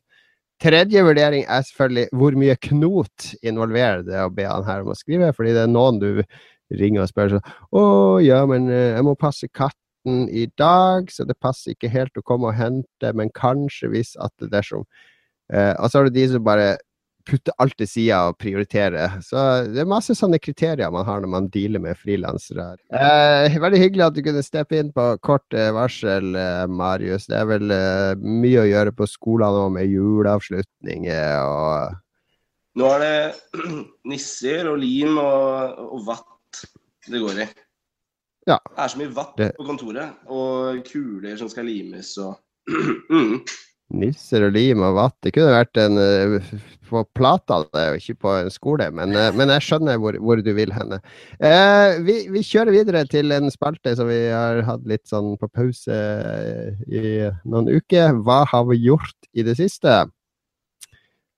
Tredje 0.59 1.05
vurdering 1.07 1.45
er 1.47 1.63
selvfølgelig 1.63 2.19
hvor 2.19 2.35
mye 2.41 2.57
knot 2.67 3.29
involverer 3.47 4.03
det 4.03 4.19
å 4.25 4.33
be 4.35 4.49
han 4.49 4.67
her 4.67 4.83
om 4.83 4.91
å 4.91 4.99
skrive, 4.99 5.31
fordi 5.37 5.55
det 5.55 5.69
er 5.69 5.71
noen 5.71 6.01
du 6.03 6.25
ringer 6.75 7.05
og 7.05 7.13
spør 7.13 7.37
sånn 7.37 7.53
Å 7.79 7.85
ja, 8.25 8.41
men 8.51 8.67
eh, 8.73 8.97
jeg 8.97 9.07
må 9.07 9.15
passe 9.19 9.47
katten 9.47 10.27
i 10.27 10.49
dag, 10.59 11.07
så 11.13 11.23
det 11.29 11.39
passer 11.39 11.77
ikke 11.77 11.93
helt 11.93 12.19
å 12.19 12.25
komme 12.27 12.51
og 12.51 12.59
hente, 12.59 13.13
men 13.15 13.31
kanskje 13.37 13.93
hvis 13.95 14.17
at 14.19 14.35
det 14.43 14.51
dersom 14.57 14.83
eh, 15.53 15.75
Og 15.79 15.87
så 15.87 16.01
har 16.01 16.09
du 16.09 16.19
de 16.19 16.27
som 16.33 16.45
bare 16.45 16.75
putter 17.29 17.55
alt 17.63 17.77
til 17.79 17.89
sida 17.91 18.23
og 18.31 18.39
prioritere. 18.41 19.09
Så 19.25 19.45
det 19.69 19.83
er 19.83 19.91
masse 19.91 20.17
sånne 20.17 20.41
kriterier 20.43 20.93
man 20.95 21.07
har 21.09 21.23
når 21.23 21.33
man 21.35 21.49
dealer 21.53 21.83
med 21.85 21.99
frilansere. 22.01 22.79
Eh, 22.89 23.59
veldig 23.61 23.83
hyggelig 23.83 24.07
at 24.07 24.17
du 24.17 24.23
kunne 24.27 24.45
steppe 24.47 24.81
inn 24.81 24.93
på 24.95 25.07
kort 25.25 25.57
eh, 25.57 25.71
varsel, 25.77 26.33
eh, 26.39 26.65
Marius. 26.71 27.29
Det 27.31 27.39
er 27.39 27.49
vel 27.53 27.75
eh, 27.75 28.17
mye 28.19 28.65
å 28.65 28.69
gjøre 28.69 28.95
på 28.97 29.09
skolen 29.11 29.57
nå 29.59 29.69
med 29.77 29.89
juleavslutninger 29.93 31.39
og 31.47 31.97
Nå 32.79 32.87
er 32.95 33.01
det 33.03 33.63
nisser 34.13 34.69
og 34.71 34.77
lim 34.79 35.17
og, 35.19 35.81
og 35.97 36.05
vatt 36.07 36.61
det 37.09 37.23
går 37.25 37.41
i. 37.43 37.47
Ja. 38.49 38.59
Det 38.65 38.85
er 38.85 38.93
så 38.93 39.01
mye 39.01 39.15
vatt 39.17 39.41
på 39.57 39.65
kontoret, 39.67 40.21
og 40.33 40.79
kuler 40.89 41.37
som 41.41 41.51
skal 41.53 41.67
limes 41.69 42.15
og 42.23 42.39
mm. 43.13 43.41
Nisser 43.95 44.45
og 44.47 44.53
lim 44.57 44.83
og 44.85 44.97
vatt. 44.99 45.17
Det 45.25 45.33
kunne 45.37 45.55
vært 45.55 45.81
en 45.81 46.01
eh, 46.01 46.51
på 46.89 47.03
plata, 47.17 47.63
det 47.75 47.87
ikke 48.01 48.19
på 48.25 48.35
en 48.43 48.51
skole, 48.53 48.89
men, 48.95 49.15
eh, 49.17 49.31
men 49.37 49.53
jeg 49.55 49.67
skjønner 49.67 50.01
hvor, 50.03 50.19
hvor 50.21 50.43
du 50.45 50.51
vil 50.57 50.73
henne. 50.75 51.01
Eh, 51.41 51.99
vi, 52.05 52.19
vi 52.33 52.45
kjører 52.45 52.75
videre 52.75 53.05
til 53.11 53.33
en 53.35 53.53
spalte 53.53 53.95
som 53.99 54.11
vi 54.11 54.21
har 54.29 54.63
hatt 54.69 54.85
litt 54.89 55.07
sånn 55.09 55.37
på 55.41 55.51
pause 55.53 55.97
eh, 55.97 56.77
i 56.89 57.03
noen 57.49 57.73
uker. 57.73 58.21
Hva 58.25 58.45
har 58.51 58.69
vi 58.71 58.81
gjort 58.89 59.31
i 59.33 59.47
det 59.47 59.57
siste? 59.61 60.05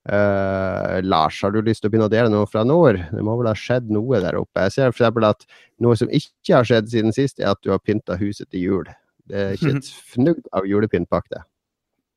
Eh, 0.09 0.95
Lars, 1.05 1.41
har 1.43 1.53
du 1.53 1.61
lyst 1.61 1.83
til 1.83 1.91
å 1.91 1.93
begynne 1.93 2.09
å 2.09 2.13
dele 2.13 2.31
noe 2.33 2.49
fra 2.49 2.63
nord? 2.65 2.99
Det 3.11 3.25
må 3.25 3.35
vel 3.39 3.51
ha 3.51 3.57
skjedd 3.57 3.91
noe 3.93 4.21
der 4.23 4.39
oppe? 4.39 4.65
Jeg 4.65 4.75
ser 4.77 4.95
f.eks. 4.95 5.23
at 5.27 5.45
noe 5.83 5.97
som 5.99 6.09
ikke 6.09 6.57
har 6.57 6.67
skjedd 6.67 6.89
siden 6.91 7.15
sist, 7.15 7.39
er 7.39 7.53
at 7.53 7.61
du 7.61 7.71
har 7.73 7.83
pynta 7.83 8.17
huset 8.19 8.49
til 8.49 8.65
jul. 8.65 8.91
Det 9.29 9.37
er 9.37 9.55
ikke 9.55 9.75
et 9.77 9.91
fnugg 10.15 10.41
av 10.57 10.67
julepynt 10.67 11.09
bak 11.11 11.29
det. 11.31 11.43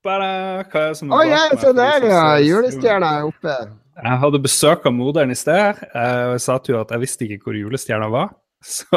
Bare, 0.05 0.29
hva 0.69 0.81
er 0.83 0.93
det 0.93 0.99
som 0.99 1.09
er 1.09 1.17
bak 1.17 1.31
ja, 1.31 1.43
se 1.63 1.73
der, 1.79 2.07
ja! 2.11 2.23
Julestjerna 2.45 3.11
er 3.19 3.29
oppe. 3.31 3.55
Jeg 3.95 4.21
hadde 4.25 4.41
besøk 4.45 4.85
av 4.89 4.93
moderen 4.93 5.33
i 5.33 5.37
sted, 5.39 5.81
og 5.95 6.35
jeg 6.35 6.43
sa 6.45 6.57
til 6.59 6.75
henne 6.75 6.85
at 6.85 6.93
jeg 6.93 7.03
visste 7.05 7.29
ikke 7.29 7.49
hvor 7.49 7.57
julestjerna 7.59 8.11
var. 8.13 8.35
Så, 8.65 8.97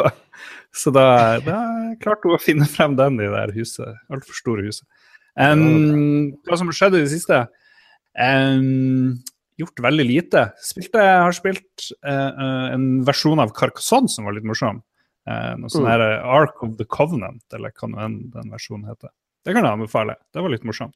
så 0.72 0.88
da, 0.96 1.02
da 1.44 1.58
klarte 2.00 2.24
hun 2.24 2.38
å 2.38 2.40
finne 2.40 2.64
frem 2.72 2.94
den 2.96 3.18
i 3.20 3.26
det 3.28 3.42
huset. 3.52 3.98
Altfor 4.08 4.36
store 4.38 4.64
huset. 4.64 4.86
Um, 5.36 6.30
hva 6.48 6.56
som 6.56 6.70
skjedde 6.72 7.02
i 7.02 7.04
det 7.04 7.12
siste? 7.12 7.42
Um, 8.16 9.18
gjort 9.60 9.82
veldig 9.84 10.06
lite. 10.08 10.46
Spilte, 10.64 11.04
jeg 11.04 11.20
har 11.26 11.36
spilt 11.36 11.90
eh, 12.00 12.48
en 12.72 12.88
versjon 13.06 13.44
av 13.44 13.52
Carcassonne 13.56 14.08
som 14.08 14.24
var 14.24 14.38
litt 14.38 14.48
morsom. 14.48 14.80
Uh, 15.28 15.52
noe 15.60 15.68
sånn 15.68 15.84
Mm. 15.84 15.90
her 15.92 16.06
Ark 16.24 16.62
of 16.64 16.78
the 16.78 16.88
Covenant, 16.88 17.44
eller 17.52 17.74
hva 17.76 17.92
nå 17.92 18.00
enn 18.06 18.18
den 18.32 18.48
versjonen 18.54 18.88
heter. 18.88 19.12
Det 19.48 19.54
kan 19.56 19.64
jeg 19.64 19.72
anbefale. 19.78 20.14
Det 20.36 20.42
var 20.44 20.52
litt 20.52 20.64
morsomt. 20.68 20.92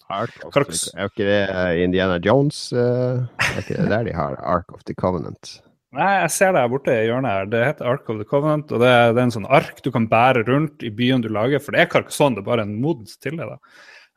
The, 0.93 0.99
er 1.01 1.09
ikke 1.09 1.25
det 1.25 1.85
Indiana 1.87 2.19
Jones? 2.21 2.59
eh, 2.77 3.23
er 3.49 3.61
ikke 3.63 3.79
det 3.81 3.89
der 3.95 4.05
de 4.11 4.13
har 4.17 4.37
Ark 4.45 4.69
of 4.77 4.83
the 4.85 4.93
Covenant? 4.99 5.55
Nei, 5.97 6.11
jeg 6.23 6.31
ser 6.33 6.53
det 6.53 6.61
her 6.63 6.69
borte 6.73 6.93
i 6.93 7.07
hjørnet 7.09 7.33
her. 7.33 7.49
Det 7.53 7.63
heter 7.67 7.89
Ark 7.89 8.07
of 8.13 8.21
the 8.21 8.25
Covenant, 8.29 8.71
og 8.73 8.81
det 8.85 8.89
er, 8.93 9.11
det 9.13 9.21
er 9.21 9.27
en 9.29 9.35
sånn 9.35 9.49
ark 9.53 9.81
du 9.85 9.91
kan 9.93 10.07
bære 10.09 10.45
rundt 10.49 10.85
i 10.85 10.93
byen 10.93 11.25
du 11.25 11.29
lager, 11.33 11.61
for 11.65 11.73
det 11.77 11.83
er 11.83 11.91
Carcassonne, 11.93 12.37
det 12.39 12.45
er 12.45 12.49
bare 12.51 12.65
en 12.69 12.77
mod 12.81 13.03
til 13.25 13.37
det. 13.41 13.49
da. 13.51 13.59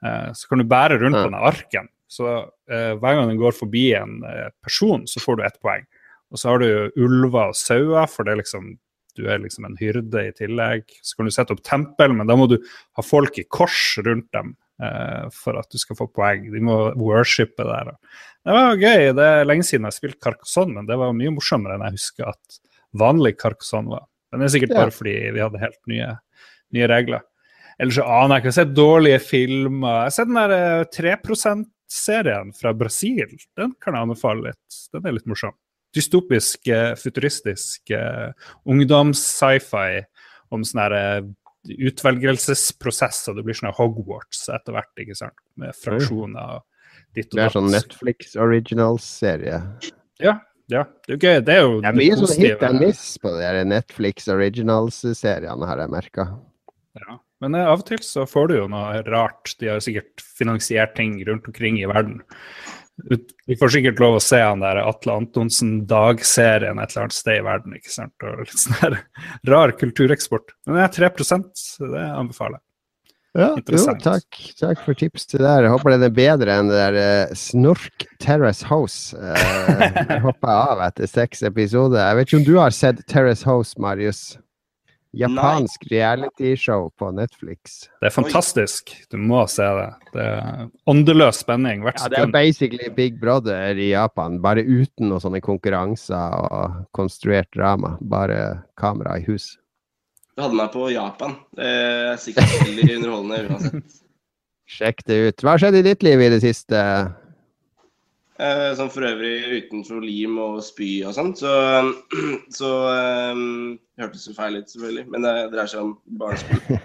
Eh, 0.08 0.30
så 0.40 0.52
kan 0.52 0.60
du 0.64 0.68
bære 0.72 1.00
rundt 1.02 1.20
Ja. 1.20 1.26
denne 1.28 1.42
arken. 1.52 1.88
Så 2.12 2.30
eh, 2.70 2.94
hver 3.00 3.18
gang 3.18 3.28
den 3.32 3.40
går 3.42 3.56
forbi 3.58 3.90
en 3.98 4.20
person, 4.64 5.04
så 5.08 5.20
får 5.24 5.36
du 5.40 5.44
ett 5.48 5.60
poeng. 5.64 5.84
Og 6.32 6.40
så 6.40 6.50
har 6.54 6.60
du 6.64 6.92
ulver 6.96 7.50
og 7.52 7.56
sauer, 7.60 8.08
for 8.12 8.24
det 8.28 8.36
er 8.36 8.42
liksom, 8.44 8.76
du 9.18 9.26
er 9.32 9.42
liksom 9.42 9.68
en 9.68 9.78
hyrde 9.80 10.28
i 10.28 10.34
tillegg. 10.36 10.86
Så 11.02 11.18
kan 11.18 11.28
du 11.28 11.34
sette 11.34 11.56
opp 11.56 11.64
tempel, 11.66 12.14
men 12.18 12.30
da 12.30 12.38
må 12.40 12.48
du 12.52 12.58
ha 12.98 13.06
folk 13.06 13.40
i 13.42 13.48
kors 13.50 13.98
rundt 14.06 14.28
dem 14.36 14.54
eh, 14.84 15.28
for 15.34 15.60
at 15.60 15.70
du 15.72 15.80
skal 15.82 16.00
få 16.00 16.10
poeng. 16.12 16.50
De 16.54 16.64
må 16.64 16.78
worshipe 17.00 17.66
der. 17.66 17.94
Det 18.46 18.58
var 18.58 18.82
gøy. 18.82 19.12
Det 19.18 19.30
er 19.30 19.48
lenge 19.48 19.68
siden 19.68 19.86
jeg 19.86 19.94
har 19.94 20.00
spilt 20.00 20.22
Carcassonne, 20.24 20.78
men 20.78 20.90
det 20.90 21.00
var 21.02 21.16
mye 21.18 21.34
morsommere 21.36 21.78
enn 21.78 21.88
jeg 21.88 22.00
husker 22.00 22.34
at 22.34 22.60
vanlig 22.96 23.36
Carcassonne 23.42 23.96
var. 23.96 24.06
Men 24.32 24.42
det 24.44 24.50
er 24.50 24.56
sikkert 24.58 24.76
bare 24.76 24.94
fordi 24.94 25.16
vi 25.36 25.44
hadde 25.44 25.62
helt 25.62 25.82
nye, 25.92 26.12
nye 26.76 26.92
regler. 26.92 27.24
Ellers 27.82 27.98
så 28.00 28.08
aner 28.08 28.38
jeg 28.38 28.44
ikke. 28.44 28.48
Jeg 28.48 28.54
har 28.54 28.60
sett 28.62 28.76
dårlige 28.76 29.22
filmer. 29.24 29.96
Jeg 29.98 30.10
har 30.10 30.16
sett 30.16 30.32
den 30.32 30.40
der 30.40 30.56
eh, 30.56 30.88
3 30.96 31.16
%-serien 31.26 32.52
fra 32.56 32.74
Brasil. 32.78 33.38
Den 33.60 33.76
kan 33.84 33.96
jeg 33.96 34.08
anbefale 34.08 34.52
litt. 34.52 34.82
Den 34.96 35.08
er 35.08 35.18
litt 35.18 35.30
morsom. 35.30 35.56
Dystopisk, 35.96 36.68
eh, 36.68 36.92
futuristisk 37.00 37.92
uh, 37.96 38.32
ungdoms-sci-fi 38.68 40.04
om 40.54 40.66
sånn 40.68 40.96
eh, 40.96 41.22
utvelgelsesprosess, 41.90 43.24
og 43.32 43.40
det 43.40 43.46
blir 43.48 43.58
sånn 43.58 43.74
Hogwarts 43.76 44.46
etter 44.54 44.76
hvert, 44.76 44.92
ikke 45.02 45.18
sant? 45.18 45.38
Med 45.60 45.78
fraksjoner 45.80 46.58
og 46.58 46.66
ditt 47.16 47.32
og 47.32 47.40
Det 47.40 47.46
er 47.46 47.56
sånn. 47.56 47.72
Netflix 47.74 48.36
originals-serie. 48.36 49.62
Ja, 50.22 50.38
ja. 50.72 50.84
Det 51.06 51.14
er 51.14 51.16
jo 51.16 51.20
gøy. 51.22 51.40
Det 51.46 51.56
er 51.56 51.62
jo 51.64 51.74
Det 51.80 51.90
er 51.90 51.98
mye 52.00 52.18
sånn 52.20 52.42
hit 52.42 52.66
and 52.66 52.82
miss 52.82 53.06
på 53.22 53.34
de 53.38 53.64
Netflix 53.70 54.30
originals-seriene, 54.34 55.70
har 55.70 55.84
jeg 55.84 55.94
merka. 55.94 56.30
Ja. 57.02 57.20
Men 57.44 57.58
av 57.60 57.82
og 57.82 57.86
til 57.90 58.00
så 58.06 58.24
får 58.30 58.48
du 58.50 58.56
jo 58.62 58.68
noe 58.72 59.02
rart. 59.10 59.54
De 59.60 59.70
har 59.70 59.84
sikkert 59.84 60.24
finansiert 60.24 60.96
ting 60.98 61.18
rundt 61.28 61.48
omkring 61.50 61.78
i 61.82 61.90
verden. 61.90 62.22
Vi 63.46 63.58
får 63.60 63.74
sikkert 63.74 64.00
lov 64.00 64.18
å 64.18 64.24
se 64.24 64.40
han 64.40 64.62
der 64.64 64.80
Atle 64.80 65.18
Antonsen-dagserien 65.20 66.80
et 66.80 66.94
eller 66.94 67.08
annet 67.08 67.18
sted 67.18 67.42
i 67.42 67.46
verden. 67.46 67.76
ikke 67.76 67.92
sant? 67.92 68.16
Og 68.24 68.46
litt 68.46 68.62
sånn 68.62 68.78
her 68.80 69.00
rar 69.52 69.76
kultureksport. 69.76 70.56
Men 70.66 70.80
det 70.80 70.86
er 70.86 71.12
3 71.12 71.28
så 71.60 71.92
det 71.92 72.06
anbefaler 72.06 72.58
jeg. 72.60 72.66
Ja, 73.36 73.50
jo, 73.60 73.80
takk. 74.00 74.38
Takk 74.56 74.80
for 74.86 74.96
tips 74.96 75.26
til 75.28 75.42
det 75.44 75.50
der. 75.50 75.66
Jeg 75.66 75.74
håper 75.74 75.92
den 75.92 76.06
er 76.08 76.14
bedre 76.16 76.54
enn 76.56 76.70
det 76.72 76.78
der 76.80 76.98
eh, 77.02 77.34
Snork 77.36 78.06
Terrace 78.24 78.64
House. 78.70 79.12
Uh, 79.26 79.82
jeg 79.82 80.22
hoppa 80.24 80.54
av 80.70 80.82
etter 80.86 81.10
seks 81.10 81.42
episoder. 81.44 82.00
Jeg 82.00 82.18
vet 82.18 82.30
ikke 82.30 82.40
om 82.40 82.46
du 82.48 82.54
har 82.62 82.74
sett 82.76 83.02
Terrace 83.12 83.44
House, 83.48 83.76
Marius? 83.82 84.38
Japansk 85.16 85.86
realityshow 85.92 86.90
på 87.00 87.10
Netflix. 87.16 87.88
Det 88.02 88.10
er 88.10 88.14
fantastisk. 88.16 88.92
Du 89.12 89.18
må 89.22 89.42
se 89.52 89.66
det. 89.78 89.90
Det 90.14 90.26
er 90.30 90.66
åndeløs 90.92 91.42
spenning 91.44 91.84
hvert 91.86 92.02
Ja, 92.04 92.10
det 92.12 92.22
er 92.24 92.34
basically 92.34 92.90
Big 92.96 93.20
Brother 93.22 93.80
i 93.80 93.92
Japan, 93.92 94.40
bare 94.44 94.64
uten 94.66 95.10
noen 95.10 95.24
sånne 95.24 95.44
konkurranser 95.46 96.40
og 96.50 96.82
konstruert 96.96 97.52
drama. 97.56 97.96
Bare 98.02 98.42
kamera 98.80 99.18
i 99.20 99.26
hus. 99.28 99.54
Du 100.36 100.44
hadde 100.44 100.60
meg 100.60 100.74
på 100.74 100.90
Japan. 100.92 101.38
Det 101.56 101.68
er 101.68 102.18
sikkert 102.20 102.58
veldig 102.66 102.90
underholdende 102.98 103.44
uansett. 103.50 104.02
Sjekk 104.66 105.06
det 105.08 105.20
ut. 105.22 105.44
Hva 105.46 105.54
har 105.54 105.62
skjedd 105.62 105.78
i 105.80 105.86
ditt 105.86 106.04
liv 106.04 106.22
i 106.26 106.32
det 106.34 106.42
siste? 106.44 106.82
Eh, 108.36 108.74
Sånn 108.76 108.92
for 108.92 109.08
øvrig 109.08 109.62
utenfor 109.64 110.04
lim 110.04 110.36
og 110.44 110.60
spy 110.66 110.90
og 111.08 111.16
sånt. 111.16 111.40
så, 111.40 111.54
så 112.60 112.72
um, 113.32 113.78
hørtes 114.02 114.28
jo 114.28 114.36
feil 114.36 114.60
ut, 114.60 114.72
selvfølgelig. 114.72 115.06
Men 115.14 115.28
det 115.28 115.36
dreier 115.54 115.72
seg 115.72 115.86
om 115.86 115.94
barneskole. 116.20 116.82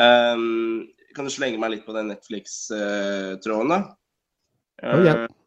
Um, 0.00 0.86
kan 1.16 1.28
du 1.28 1.32
slenge 1.32 1.60
meg 1.60 1.74
litt 1.74 1.84
på 1.86 1.96
den 1.96 2.08
Netflix-tråden, 2.12 3.74
da? 3.74 3.82
Oh, 4.82 5.00
ja. 5.04 5.18
Eh, 5.24 5.40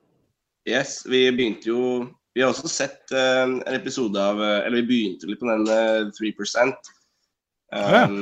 Yes, 0.67 1.05
vi 1.07 1.21
begynte 1.31 1.69
jo 1.69 1.81
Vi 2.35 2.41
har 2.43 2.49
også 2.51 2.67
sett 2.67 3.13
uh, 3.15 3.45
en 3.47 3.61
episode 3.71 4.19
av 4.19 4.41
Eller 4.43 4.81
vi 4.81 4.87
begynte 4.89 5.29
litt 5.29 5.39
på 5.39 5.47
den 5.47 5.63
uh, 5.63 6.09
3 6.11 6.31
um, 7.71 8.17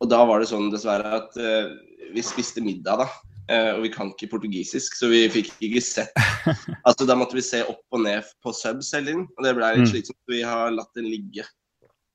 Og 0.00 0.08
da 0.08 0.22
var 0.24 0.40
det 0.40 0.48
sånn, 0.48 0.70
dessverre, 0.72 1.20
at 1.20 1.36
uh, 1.36 1.74
vi 2.16 2.24
spiste 2.24 2.64
middag, 2.64 3.04
da. 3.04 3.29
Eh, 3.50 3.72
og 3.74 3.80
vi 3.82 3.88
kan 3.90 4.12
ikke 4.12 4.28
portugisisk, 4.30 4.94
så 4.94 5.08
vi 5.10 5.24
fikk 5.32 5.48
ikke 5.66 5.80
sett 5.82 6.12
Altså 6.86 7.02
Da 7.08 7.16
måtte 7.18 7.34
vi 7.34 7.42
se 7.42 7.64
opp 7.66 7.82
og 7.96 8.04
ned 8.04 8.22
på 8.44 8.52
subs 8.54 8.92
hele 8.94 9.08
tiden, 9.10 9.24
og 9.36 9.42
det 9.46 9.54
ble 9.58 9.70
litt 9.74 9.82
Mm. 9.82 9.90
slitsomt. 9.90 10.20
Vi 10.30 10.42
har 10.46 10.70
latt 10.70 10.92
den 10.94 11.08
ligge 11.10 11.42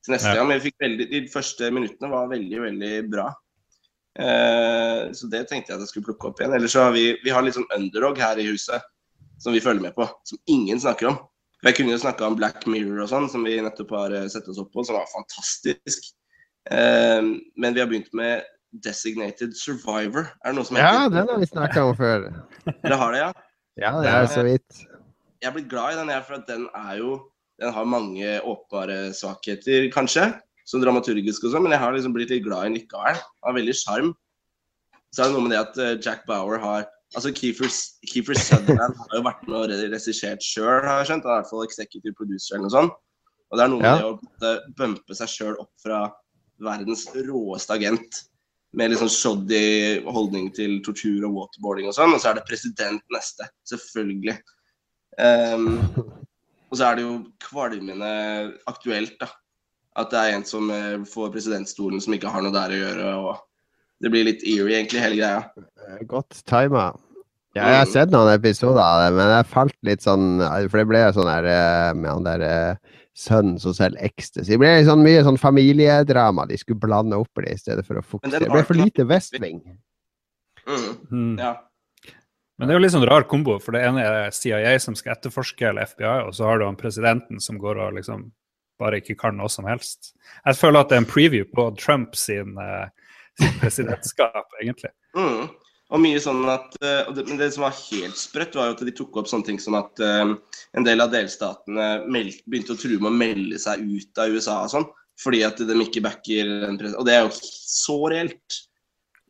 til 0.06 0.14
neste 0.14 0.30
Ja. 0.32 0.38
gang. 0.40 0.48
Men 0.48 0.60
vi 0.62 0.70
fikk 0.70 0.78
veldig, 0.80 1.06
de 1.12 1.20
første 1.28 1.68
minuttene 1.74 2.08
var 2.10 2.30
veldig, 2.30 2.60
veldig 2.62 2.94
bra. 3.12 3.26
Eh, 4.18 5.12
så 5.12 5.28
det 5.28 5.44
tenkte 5.50 5.72
jeg 5.72 5.76
at 5.76 5.84
jeg 5.84 5.90
skulle 5.92 6.08
plukke 6.08 6.30
opp 6.30 6.40
igjen. 6.40 6.54
Ellers 6.56 6.72
så 6.72 6.86
har 6.86 6.92
vi, 6.96 7.04
vi 7.24 7.30
har 7.34 7.44
litt 7.44 7.56
sånn 7.58 7.68
underdog 7.76 8.16
her 8.22 8.40
i 8.40 8.46
huset 8.48 8.80
som 9.38 9.52
vi 9.52 9.60
følger 9.60 9.82
med 9.90 9.94
på, 9.98 10.06
som 10.24 10.38
ingen 10.48 10.80
snakker 10.80 11.10
om. 11.10 11.18
For 11.60 11.68
Jeg 11.68 11.76
kunne 11.76 11.92
jo 11.92 12.00
snakka 12.00 12.26
om 12.30 12.36
Black 12.38 12.64
Mirror 12.66 13.02
og 13.04 13.10
sånn, 13.12 13.28
som 13.32 13.44
vi 13.44 13.58
nettopp 13.60 13.90
har 13.92 14.14
eh, 14.16 14.28
sett 14.32 14.48
oss 14.48 14.58
opp 14.62 14.72
på, 14.72 14.84
som 14.88 14.96
var 14.96 15.08
fantastisk. 15.12 16.08
Eh, 16.70 17.20
men 17.56 17.74
vi 17.76 17.80
har 17.82 17.88
begynt 17.92 18.12
med 18.16 18.44
Designated 18.84 19.54
Survivor. 19.56 20.26
Er 20.44 20.52
det 20.52 20.56
noe 20.58 20.66
som 20.68 20.76
heter? 20.78 20.98
Ja, 20.98 21.08
den 21.12 21.28
har 21.30 21.38
vi 21.42 21.48
snakka 21.50 21.84
om 21.88 21.96
før. 21.98 22.26
Dere 22.82 22.98
har 23.00 23.12
det, 23.14 23.20
ja? 23.22 23.30
Ja, 23.76 23.90
det 24.02 24.10
er 24.12 24.26
så 24.32 24.42
vidt. 24.46 24.82
Jeg 25.42 25.50
er 25.50 25.54
blitt 25.56 25.68
glad 25.70 25.94
i 25.94 25.98
den, 26.00 26.08
jeg, 26.12 26.24
for 26.26 26.42
den 26.48 26.68
er 26.74 26.94
jo 27.00 27.16
Den 27.60 27.72
har 27.72 27.86
mange 27.88 28.34
åpenbare 28.44 29.14
svakheter, 29.16 29.86
kanskje, 29.94 30.26
som 30.68 30.82
dramaturgisk 30.82 31.46
og 31.48 31.54
sånn, 31.54 31.62
men 31.64 31.72
jeg 31.72 31.80
har 31.80 31.94
liksom 31.96 32.12
blitt 32.12 32.28
litt 32.34 32.42
glad 32.44 32.66
i 32.66 32.68
den 32.68 32.74
likevel. 32.82 33.16
Han 33.16 33.48
har 33.48 33.54
veldig 33.56 33.74
sjarm. 33.78 34.10
Så 35.14 35.22
er 35.24 35.30
det 35.30 35.36
noe 35.38 35.44
med 35.46 35.54
det 35.54 35.60
at 35.62 35.78
eh, 35.80 35.94
Jack 36.04 36.26
Bauer 36.28 36.60
har 36.60 36.84
Altså 37.14 37.30
Keefer, 37.32 37.70
Keefer 38.10 38.34
Sutherland 38.36 38.96
har 38.98 39.12
jo 39.14 39.22
vært 39.24 39.44
med 39.46 39.54
og 39.60 39.68
re- 39.70 39.86
regissert 39.92 40.42
sjøl, 40.42 40.82
har 40.84 40.98
jeg 41.00 41.06
skjønt. 41.12 41.24
Han 41.24 41.30
er 41.30 41.36
i 41.36 41.40
hvert 41.44 41.50
fall 41.52 41.62
executive 41.64 42.16
producer 42.18 42.56
eller 42.58 42.64
noe 42.66 42.74
sånt. 42.74 42.96
Og 43.46 43.56
det 43.60 43.62
er 43.64 43.70
noe 43.72 43.78
med 43.78 43.86
Ja. 44.02 44.10
det 44.42 44.50
å 44.50 44.74
bumpe 44.80 45.14
seg 45.16 45.30
sjøl 45.30 45.54
opp 45.62 45.70
fra 45.80 46.00
verdens 46.66 47.04
råeste 47.14 47.76
agent 47.78 48.18
med 48.76 48.92
litt 48.92 49.00
sånn 49.00 49.12
shoddy 49.12 50.04
holdning 50.04 50.50
til 50.56 50.78
tortur 50.84 51.24
og 51.28 51.38
waterboarding 51.38 51.88
og 51.88 51.96
sånn, 51.96 52.12
og 52.12 52.20
så 52.20 52.30
er 52.30 52.38
det 52.38 52.46
president 52.48 53.02
neste. 53.14 53.48
Selvfølgelig. 53.70 54.36
Um, 55.16 55.80
og 56.68 56.76
så 56.76 56.90
er 56.90 56.98
det 56.98 57.06
jo 57.06 57.16
kvalmende 57.46 58.12
aktuelt, 58.68 59.16
da. 59.22 59.30
At 59.96 60.12
det 60.12 60.20
er 60.20 60.34
en 60.36 60.44
som 60.44 60.68
eh, 60.68 60.98
får 61.08 61.30
presidentstolen 61.32 62.02
som 62.04 62.12
ikke 62.12 62.28
har 62.28 62.42
noe 62.44 62.52
der 62.52 62.74
å 62.74 62.80
gjøre. 62.82 63.12
og 63.16 64.02
Det 64.04 64.10
blir 64.12 64.26
litt 64.28 64.44
eerie, 64.44 64.82
egentlig, 64.82 65.00
hele 65.00 65.16
greia. 65.22 65.68
Eh, 65.86 66.02
Godt 66.10 66.42
tima. 66.44 66.90
Ja, 67.56 67.70
jeg 67.70 67.78
har 67.80 67.88
sett 67.88 68.12
noen 68.12 68.34
episoder 68.34 68.82
av 68.82 68.98
det, 69.00 69.14
men 69.16 69.30
jeg 69.32 69.48
falt 69.48 69.76
litt 69.88 70.02
sånn 70.04 70.42
For 70.68 70.76
det 70.76 70.88
ble 70.90 71.00
jo 71.00 71.14
sånn 71.16 71.30
der 71.30 71.46
eh, 71.48 71.92
med 71.96 72.10
han 72.10 72.26
der 72.26 72.44
eh, 72.44 72.98
sønnen 73.16 73.58
som 73.62 73.72
selger 73.76 74.02
ecstasy. 74.04 74.50
Det 74.52 74.58
ble 74.60 74.72
sånn 74.84 75.02
mye 75.04 75.22
sånn 75.24 75.38
familiedrama 75.40 76.44
de 76.50 76.58
skulle 76.60 76.82
blande 76.82 77.16
opp 77.16 77.40
i 77.40 77.46
det 77.46 77.54
i 77.56 77.60
stedet 77.62 77.86
for 77.86 77.96
å 78.00 78.04
fokusere. 78.04 78.42
Det 78.44 78.50
ble 78.52 78.64
for 78.68 78.76
lite 78.78 79.06
Westwing. 79.08 79.62
Mm, 80.66 80.90
Mm. 81.12 81.38
ja. 81.38 81.54
Men 82.58 82.68
det 82.68 82.72
er 82.74 82.78
jo 82.78 82.82
litt 82.82 82.92
sånn 82.94 83.06
rar 83.08 83.24
kombo, 83.28 83.58
for 83.60 83.72
det 83.76 83.82
ene 83.84 84.00
er 84.02 84.30
CIA 84.32 84.78
som 84.80 84.94
skal 84.96 85.12
etterforske, 85.14 85.68
eller 85.68 85.84
FBI, 85.86 86.22
og 86.26 86.32
så 86.34 86.46
har 86.48 86.58
du 86.58 86.64
han 86.64 86.76
presidenten 86.80 87.40
som 87.40 87.58
går 87.60 87.76
og 87.84 87.98
liksom 87.98 88.30
bare 88.80 89.00
ikke 89.00 89.16
kan 89.18 89.36
noe 89.36 89.48
som 89.52 89.64
helst. 89.68 90.14
Jeg 90.44 90.56
føler 90.56 90.80
at 90.80 90.88
det 90.88 90.96
er 90.96 91.02
en 91.04 91.08
preview 91.10 91.44
på 91.52 91.66
Trump 91.80 92.16
sin, 92.16 92.56
eh, 92.60 92.88
sin 93.40 93.52
presidentskap, 93.60 94.48
egentlig. 94.62 94.90
Mm. 95.16 95.48
Og 95.94 96.00
mye 96.02 96.18
sånn 96.18 96.40
at, 96.50 96.72
eh, 96.82 97.12
det, 97.14 97.24
Men 97.28 97.38
det 97.38 97.52
som 97.54 97.62
var 97.62 97.74
helt 97.78 98.18
sprøtt, 98.18 98.56
var 98.58 98.70
jo 98.70 98.74
at 98.74 98.84
de 98.88 98.94
tok 98.98 99.16
opp 99.20 99.28
sånne 99.30 99.46
ting 99.46 99.58
som 99.62 99.76
at 99.78 100.00
eh, 100.02 100.32
en 100.74 100.86
del 100.86 101.00
av 101.04 101.12
delstatene 101.12 101.86
begynte 102.10 102.74
å 102.74 102.80
true 102.80 102.98
med 102.98 103.12
å 103.12 103.18
melde 103.20 103.60
seg 103.62 103.84
ut 103.86 104.18
av 104.22 104.34
USA 104.34 104.56
og 104.64 104.72
sånn, 104.72 104.88
fordi 105.22 105.44
at 105.46 105.62
de 105.62 105.76
ikke 105.84 106.02
backer 106.02 106.50
den 106.66 106.78
pres- 106.80 106.96
Og 106.98 107.06
det 107.06 107.14
er 107.14 107.22
jo 107.28 107.30
så 107.38 108.00
reelt. 108.10 108.62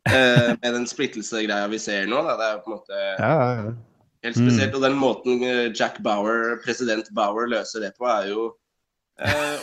eh, 0.08 0.54
med 0.62 0.72
den 0.72 0.86
splittelsegreia 0.86 1.68
vi 1.68 1.78
ser 1.82 2.06
nå. 2.06 2.22
Da. 2.24 2.36
Det 2.38 2.46
er 2.48 2.52
jo 2.56 2.64
på 2.64 2.70
en 2.70 2.76
måte 2.78 3.00
Ja, 3.18 3.32
ja, 3.36 3.54
ja. 3.66 3.72
helt 4.24 4.36
spesielt. 4.38 4.74
Og 4.78 4.84
den 4.86 4.96
måten 4.96 5.40
Jack 5.74 5.98
Bauer, 6.00 6.56
president 6.64 7.10
Bauer 7.12 7.48
løser 7.50 7.80
det 7.84 7.92
på, 7.98 8.06
er 8.08 8.30
jo 8.30 8.52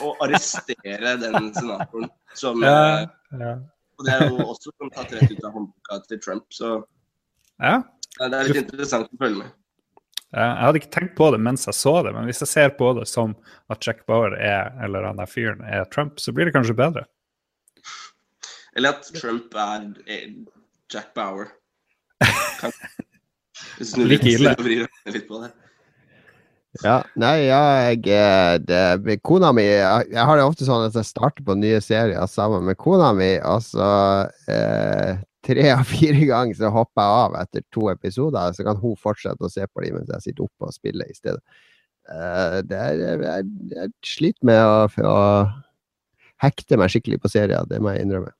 å 0.04 0.16
arrestere 0.26 1.14
den 1.22 1.54
senatoren 1.54 2.10
som 2.36 2.62
ja, 2.66 3.08
ja. 3.38 3.54
Og 3.98 4.08
det 4.08 4.14
er 4.14 4.24
jo 4.28 4.46
også 4.48 4.72
som 4.72 4.92
tatt 4.94 5.12
rett 5.16 5.32
ut 5.32 5.44
av 5.44 5.52
håndboka 5.54 6.00
til 6.10 6.22
Trump, 6.24 6.48
så 6.54 6.72
ja. 7.62 7.76
det 8.18 8.40
er 8.40 8.50
litt 8.50 8.64
interessant 8.64 9.12
å 9.12 9.20
følge 9.22 9.44
med. 9.44 9.52
Jeg 10.34 10.66
hadde 10.66 10.80
ikke 10.82 10.94
tenkt 10.96 11.14
på 11.20 11.28
det 11.30 11.40
mens 11.46 11.68
jeg 11.70 11.78
så 11.78 11.94
det, 12.06 12.14
men 12.16 12.26
hvis 12.26 12.42
jeg 12.42 12.50
ser 12.50 12.72
på 12.78 12.90
det 12.98 13.06
som 13.10 13.36
at 13.74 13.86
Jack 13.86 14.02
Bauer 14.10 14.34
er, 14.34 14.72
eller 14.82 15.06
han 15.06 15.22
der 15.22 15.30
fyren 15.30 15.62
er 15.62 15.86
Trump, 15.94 16.18
så 16.18 16.34
blir 16.34 16.50
det 16.50 16.56
kanskje 16.56 16.74
bedre. 16.78 17.06
Eller 18.74 18.98
at 18.98 19.10
Trump 19.14 19.54
er 19.54 19.92
er 20.10 20.32
Jack 20.90 21.14
Bauer. 21.14 21.54
Kan... 22.60 22.74
Like 23.98 24.28
ille. 24.28 24.38
snurre 24.38 24.58
og 24.58 24.66
vrir 24.66 25.14
litt 25.14 25.28
på 25.30 25.40
det. 25.44 25.52
Ja, 26.82 26.96
nei, 27.22 27.36
jeg 27.46 28.08
eh, 28.10 28.56
det, 28.66 29.18
Kona 29.22 29.52
mi 29.54 29.66
jeg, 29.68 30.08
jeg 30.10 30.26
har 30.26 30.40
det 30.40 30.46
ofte 30.48 30.66
sånn 30.66 30.88
at 30.88 30.96
jeg 30.98 31.06
starter 31.06 31.46
på 31.46 31.54
nye 31.60 31.78
serier 31.86 32.26
sammen 32.32 32.66
med 32.66 32.80
kona 32.82 33.12
mi, 33.14 33.36
og 33.46 33.62
så 33.62 33.90
eh, 34.50 35.20
tre 35.46 35.68
av 35.76 35.86
fire 35.92 36.26
ganger 36.26 36.58
så 36.58 36.72
hopper 36.74 37.06
jeg 37.06 37.20
av 37.20 37.38
etter 37.44 37.66
to 37.76 37.92
episoder, 37.94 38.56
så 38.58 38.66
kan 38.66 38.82
hun 38.82 38.98
fortsette 38.98 39.46
å 39.46 39.52
se 39.54 39.68
på 39.70 39.86
dem 39.86 40.00
mens 40.00 40.10
jeg 40.16 40.30
sitter 40.30 40.48
oppe 40.48 40.72
og 40.72 40.74
spiller 40.74 41.12
i 41.12 41.18
stedet. 41.18 41.44
Eh, 42.10 42.58
er, 42.66 43.04
jeg, 43.22 43.52
jeg 43.76 43.94
sliter 44.16 44.50
med 44.50 44.64
å, 44.66 44.88
å 45.14 45.20
hekte 46.42 46.82
meg 46.82 46.90
skikkelig 46.90 47.22
på 47.22 47.36
serier, 47.36 47.70
det 47.70 47.84
må 47.84 47.94
jeg 47.94 48.08
innrømme. 48.08 48.34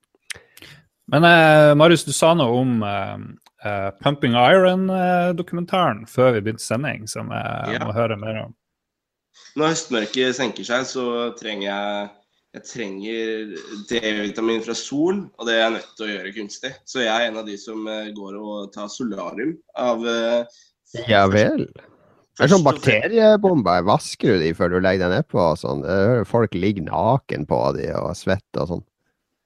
Men 1.14 1.30
eh, 1.30 1.76
Marius, 1.78 2.08
du 2.08 2.16
sa 2.16 2.34
noe 2.34 2.64
om 2.64 2.82
eh, 3.66 3.90
Pumping 4.04 4.36
Iron-dokumentaren 4.40 6.04
før 6.10 6.36
vi 6.36 6.42
begynte 6.46 6.64
sending, 6.66 7.08
som 7.10 7.32
jeg 7.32 7.78
Ja. 7.78 7.86
må 7.86 7.94
høre 7.96 8.18
mer 8.20 8.46
om. 8.46 8.56
Når 9.56 9.74
høstmørket 9.74 10.36
senker 10.38 10.66
seg, 10.66 10.86
så 10.90 11.06
trenger 11.38 11.70
jeg 11.70 12.12
jeg 12.54 12.68
trenger 12.70 13.56
D-vitamin 13.90 14.62
fra 14.62 14.76
sol, 14.78 15.24
og 15.40 15.48
det 15.48 15.56
er 15.56 15.64
jeg 15.64 15.74
nødt 15.74 15.96
til 15.98 16.06
å 16.06 16.10
gjøre 16.12 16.34
kunstig. 16.36 16.70
Så 16.86 17.02
jeg 17.02 17.10
er 17.10 17.32
en 17.32 17.40
av 17.42 17.48
de 17.48 17.56
som 17.58 17.88
eh, 17.90 18.12
går 18.14 18.36
og 18.38 18.68
tar 18.76 18.92
solarium 18.94 19.56
av 19.74 20.06
uh, 20.06 20.46
Ja 21.10 21.24
vel. 21.26 21.66
Det 22.38 22.46
er 22.46 22.52
sånn 22.54 22.66
bakteriebomber. 22.66 23.82
Vasker 23.90 24.38
du 24.38 24.44
de 24.44 24.54
før 24.54 24.70
du 24.70 24.78
legger 24.82 25.10
deg 25.10 25.24
nedpå 25.24 25.42
og 25.42 25.58
sånn? 25.62 25.82
Folk 26.30 26.54
ligger 26.54 26.86
naken 26.86 27.46
på 27.50 27.60
de 27.78 27.90
og 27.98 28.14
svetter 28.18 28.62
og 28.62 28.70
sånn. 28.70 28.86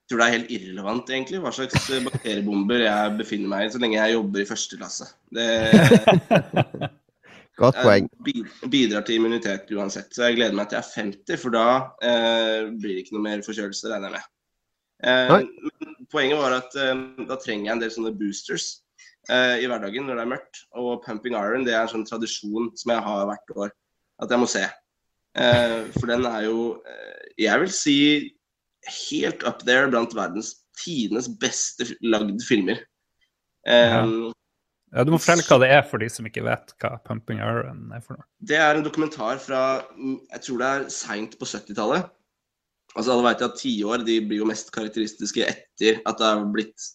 Tror 0.08 0.22
det 0.22 0.28
er 0.28 0.36
helt 0.38 0.52
irrelevant 0.56 1.10
egentlig 1.12 1.42
hva 1.44 1.52
slags 1.52 1.90
eh, 1.92 2.04
bakteriebomber 2.06 2.86
jeg 2.86 3.18
befinner 3.20 3.52
meg 3.52 3.66
i, 3.66 3.74
så 3.74 3.82
lenge 3.84 3.98
jeg 4.00 4.16
jobber 4.16 4.44
i 4.44 4.48
første 4.48 4.80
klasse. 4.80 5.10
Det 5.36 5.48
Godt 7.58 7.80
poeng. 7.82 8.08
bidrar 8.70 9.02
til 9.04 9.18
immunitet 9.18 9.72
uansett. 9.74 10.12
Så 10.14 10.28
jeg 10.28 10.38
gleder 10.38 10.56
meg 10.56 10.70
til 10.70 10.78
jeg 10.78 10.86
er 10.86 10.96
50, 11.02 11.40
for 11.42 11.56
da 11.56 11.68
eh, 12.06 12.68
blir 12.70 12.94
det 12.94 13.04
ikke 13.04 13.18
noe 13.18 13.26
mer 13.26 13.42
forkjølelse, 13.46 13.90
regner 13.90 14.14
jeg 14.14 14.20
med. 14.20 14.34
Eh, 15.08 16.06
poenget 16.14 16.40
var 16.40 16.56
at 16.60 16.78
eh, 16.82 16.94
da 17.28 17.38
trenger 17.42 17.66
jeg 17.66 17.76
en 17.76 17.82
del 17.82 17.94
sånne 17.94 18.14
boosters 18.18 18.68
eh, 19.30 19.58
i 19.64 19.70
hverdagen 19.70 20.06
når 20.06 20.22
det 20.22 20.26
er 20.28 20.34
mørkt. 20.36 20.64
Og 20.78 21.02
pumping 21.06 21.38
iron 21.38 21.66
det 21.66 21.74
er 21.74 21.84
en 21.84 21.94
sånn 21.96 22.06
tradisjon 22.08 22.72
som 22.78 22.94
jeg 22.94 23.06
har 23.10 23.28
hvert 23.32 23.56
år 23.58 23.74
at 24.24 24.34
jeg 24.34 24.42
må 24.42 24.50
se. 24.54 24.64
Eh, 25.38 25.80
for 25.98 26.14
den 26.14 26.30
er 26.30 26.46
jo, 26.46 26.62
jeg 27.42 27.66
vil 27.66 27.74
si, 27.74 27.98
helt 28.92 29.44
up 29.48 29.64
there 29.68 29.90
blant 29.92 30.16
verdens 30.16 30.54
tidenes 30.78 31.30
beste 31.42 31.90
lagde 32.02 32.34
lagd 32.34 32.44
filmer. 32.48 32.84
Um, 33.68 34.34
Ja, 34.96 35.04
du 35.04 35.12
må 35.12 35.18
fortelle 35.20 35.44
hva 35.44 35.58
det 35.60 35.68
er 35.76 35.82
for 35.84 36.00
de 36.00 36.08
som 36.12 36.28
ikke 36.30 36.46
vet 36.46 36.72
hva 36.80 36.94
Pumping 37.08 37.42
Iron 37.44 37.90
er 37.92 38.04
for 38.04 38.16
noe. 38.16 38.28
Det 38.40 38.56
er 38.56 38.78
en 38.78 38.86
dokumentar 38.86 39.40
fra 39.44 39.82
mm, 39.98 40.20
jeg 40.32 40.44
tror 40.46 40.62
det 40.62 40.70
er 40.70 40.86
seint 40.94 41.36
på 41.40 41.48
70-tallet. 41.50 42.08
Altså 42.96 43.14
Alle 43.14 43.26
vet 43.28 43.44
at 43.46 43.58
tiår 43.60 44.06
de 44.08 44.22
blir 44.24 44.42
jo 44.42 44.48
mest 44.48 44.72
karakteristiske 44.74 45.44
etter 45.44 46.00
at 46.08 46.22
det 46.22 46.30
har 46.30 46.46
blitt 46.54 46.88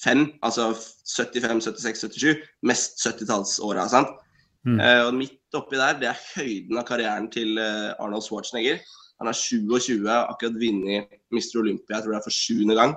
fem. 0.00 0.26
Altså 0.46 0.70
75, 0.72 1.68
76, 1.68 2.06
77. 2.08 2.42
Mest 2.64 3.04
70-tallsåra. 3.04 3.84
sant? 3.92 4.16
Mm. 4.64 4.80
Uh, 4.80 5.02
og 5.10 5.14
midt 5.20 5.58
oppi 5.58 5.76
der, 5.76 6.00
det 6.00 6.08
er 6.10 6.26
høyden 6.38 6.80
av 6.80 6.86
karrieren 6.88 7.28
til 7.30 7.60
eh, 7.60 7.92
Arnold 8.00 8.24
Schwarzenegger. 8.24 8.80
Han 9.22 9.30
er 9.30 9.36
27, 9.38 10.06
har 10.08 10.30
akkurat 10.32 10.56
vunnet 10.58 11.18
Mr. 11.32 11.60
Olympia, 11.62 11.96
jeg 11.96 12.04
tror 12.04 12.14
det 12.14 12.20
er 12.20 12.26
for 12.26 12.34
sjuende 12.34 12.78
gang. 12.78 12.94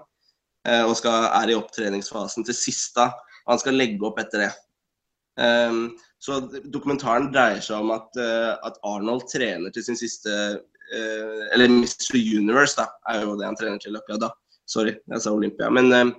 eh, 0.67 0.83
og 0.83 0.97
skal, 0.99 1.29
er 1.31 1.51
i 1.51 1.55
opptreningsfasen 1.55 2.43
til 2.47 2.55
siste. 2.57 3.05
Og 3.45 3.53
han 3.53 3.61
skal 3.61 3.77
legge 3.79 4.03
opp 4.03 4.17
etter 4.19 4.43
det. 4.43 4.49
Um, 5.37 5.91
så 6.19 6.39
dokumentaren 6.73 7.29
dreier 7.29 7.61
seg 7.61 7.83
om 7.83 7.91
at, 7.93 8.09
uh, 8.17 8.57
at 8.65 8.79
Arnold 8.89 9.27
trener 9.29 9.69
til 9.69 9.83
sin 9.85 9.99
siste 9.99 10.31
uh, 10.33 11.43
Eller 11.53 11.69
Mr. 11.69 12.17
Universe, 12.17 12.73
da, 12.79 12.87
er 13.13 13.21
jo 13.21 13.35
det 13.37 13.45
han 13.45 13.59
trener 13.59 13.77
til 13.83 13.99
akkurat 13.99 14.23
da. 14.25 14.31
Sorry, 14.67 14.95
jeg 14.97 15.23
sa 15.23 15.31
Olympia. 15.31 15.69
Men 15.71 15.93
eh, 15.95 16.09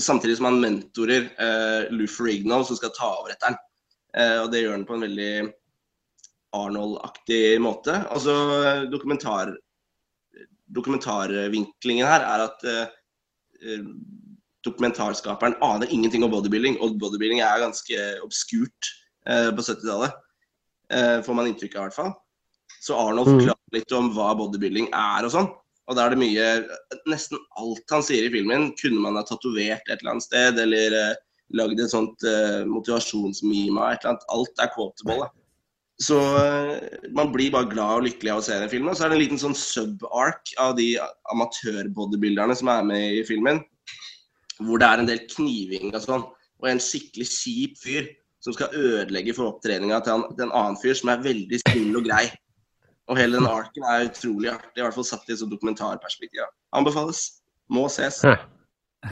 samtidig 0.00 0.38
som 0.38 0.46
han 0.48 0.62
mentorer 0.62 1.26
uh, 1.36 1.90
Lou 1.92 2.06
Ferrigno, 2.08 2.62
som 2.64 2.78
skal 2.78 2.94
ta 2.96 3.10
over 3.18 3.34
etter 3.34 3.50
han. 3.50 3.62
Og 4.16 4.46
det 4.48 4.62
gjør 4.62 4.72
han 4.72 4.86
på 4.88 4.94
en 4.96 5.02
veldig 5.04 5.32
Arnold-aktig 6.56 7.58
måte. 7.62 7.94
Altså, 8.12 8.34
dokumentar, 8.92 9.54
dokumentarvinklingen 10.76 12.06
her 12.08 12.24
er 12.26 12.44
at 12.46 12.64
eh, 12.66 12.94
eh, 13.62 13.84
dokumentarskaperen 14.66 15.58
aner 15.62 15.90
ingenting 15.94 16.24
om 16.26 16.32
bodybuilding, 16.32 16.78
og 16.82 16.96
bodybuilding 17.00 17.42
er 17.44 17.62
ganske 17.62 18.06
obskurt 18.26 18.90
eh, 19.28 19.50
på 19.54 19.62
70-tallet. 19.62 20.16
Eh, 20.90 21.20
får 21.26 21.38
man 21.38 21.50
inntrykk 21.50 21.76
av, 21.76 21.80
i 21.80 21.86
hvert 21.88 22.00
fall. 22.00 22.14
Så 22.82 22.96
Arnold 22.98 23.28
Mm. 23.30 23.38
forklarer 23.38 23.78
litt 23.78 23.92
om 23.96 24.10
hva 24.14 24.32
bodybuilding 24.38 24.90
er 24.94 25.26
og 25.26 25.32
sånn. 25.34 25.48
Og 25.86 25.94
da 25.94 26.06
er 26.06 26.14
det 26.14 26.18
mye 26.18 26.46
Nesten 27.06 27.38
alt 27.60 27.92
han 27.94 28.02
sier 28.02 28.26
i 28.26 28.30
filmen, 28.34 28.72
kunne 28.78 29.00
man 29.02 29.14
ha 29.18 29.22
tatovert 29.26 29.86
et 29.86 30.00
eller 30.00 30.16
annet 30.16 30.26
sted, 30.26 30.58
eller 30.58 30.94
eh, 30.98 31.14
lagd 31.54 31.78
et 31.80 31.92
sånt 31.92 32.26
eh, 32.26 32.64
motivasjonsmima, 32.66 33.92
et 33.92 34.02
eller 34.02 34.16
annet. 34.16 34.26
Alt 34.34 34.62
er 34.64 34.72
quotable. 34.74 35.20
da. 35.22 35.28
Så 36.02 36.16
eh, 36.36 36.98
man 37.16 37.30
blir 37.32 37.54
bare 37.54 37.70
glad 37.70 38.00
og 38.00 38.04
lykkelig 38.04 38.32
av 38.34 38.40
å 38.42 38.44
se 38.44 38.58
den 38.60 38.68
filmen. 38.72 38.90
Og 38.92 38.98
så 38.98 39.06
er 39.06 39.12
det 39.12 39.16
en 39.16 39.22
liten 39.22 39.40
sånn 39.40 39.56
sub-ark 39.56 40.52
av 40.60 40.74
de 40.76 40.90
amatørbodybuilderne 41.32 42.56
som 42.58 42.68
er 42.72 42.84
med 42.84 43.20
i 43.20 43.24
filmen. 43.28 43.62
Hvor 44.60 44.80
det 44.80 44.88
er 44.88 45.02
en 45.02 45.08
del 45.08 45.22
kniving 45.32 45.94
og 45.94 46.02
sånn. 46.04 46.26
Og 46.60 46.68
en 46.70 46.80
skikkelig 46.82 47.28
kjip 47.32 47.80
fyr 47.80 48.10
som 48.44 48.54
skal 48.56 48.76
ødelegge 48.76 49.34
for 49.36 49.50
opptreninga 49.50 50.02
til, 50.04 50.12
han- 50.18 50.36
til 50.36 50.44
en 50.46 50.52
annen 50.52 50.76
fyr 50.80 50.94
som 50.96 51.10
er 51.12 51.24
veldig 51.24 51.60
snill 51.64 51.96
og 51.98 52.04
grei. 52.04 52.26
Og 53.08 53.16
hele 53.18 53.38
den 53.38 53.46
arken 53.48 53.84
er 53.86 54.08
utrolig 54.08 54.50
artig, 54.52 54.76
i 54.76 54.82
hvert 54.82 54.94
fall 54.94 55.04
satt 55.06 55.28
i 55.28 55.32
et 55.32 55.38
sånt 55.40 55.52
dokumentarperspektiv. 55.54 56.46
Anbefales. 56.74 57.40
Må 57.70 57.88
ses. 57.90 58.20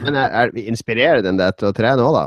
Men 0.03 0.15
er, 0.15 0.29
er, 0.31 0.51
inspirerer 0.67 1.21
den 1.23 1.37
deg 1.39 1.57
til 1.59 1.69
å 1.69 1.75
trene 1.75 2.03
òg, 2.03 2.13
da? 2.15 2.25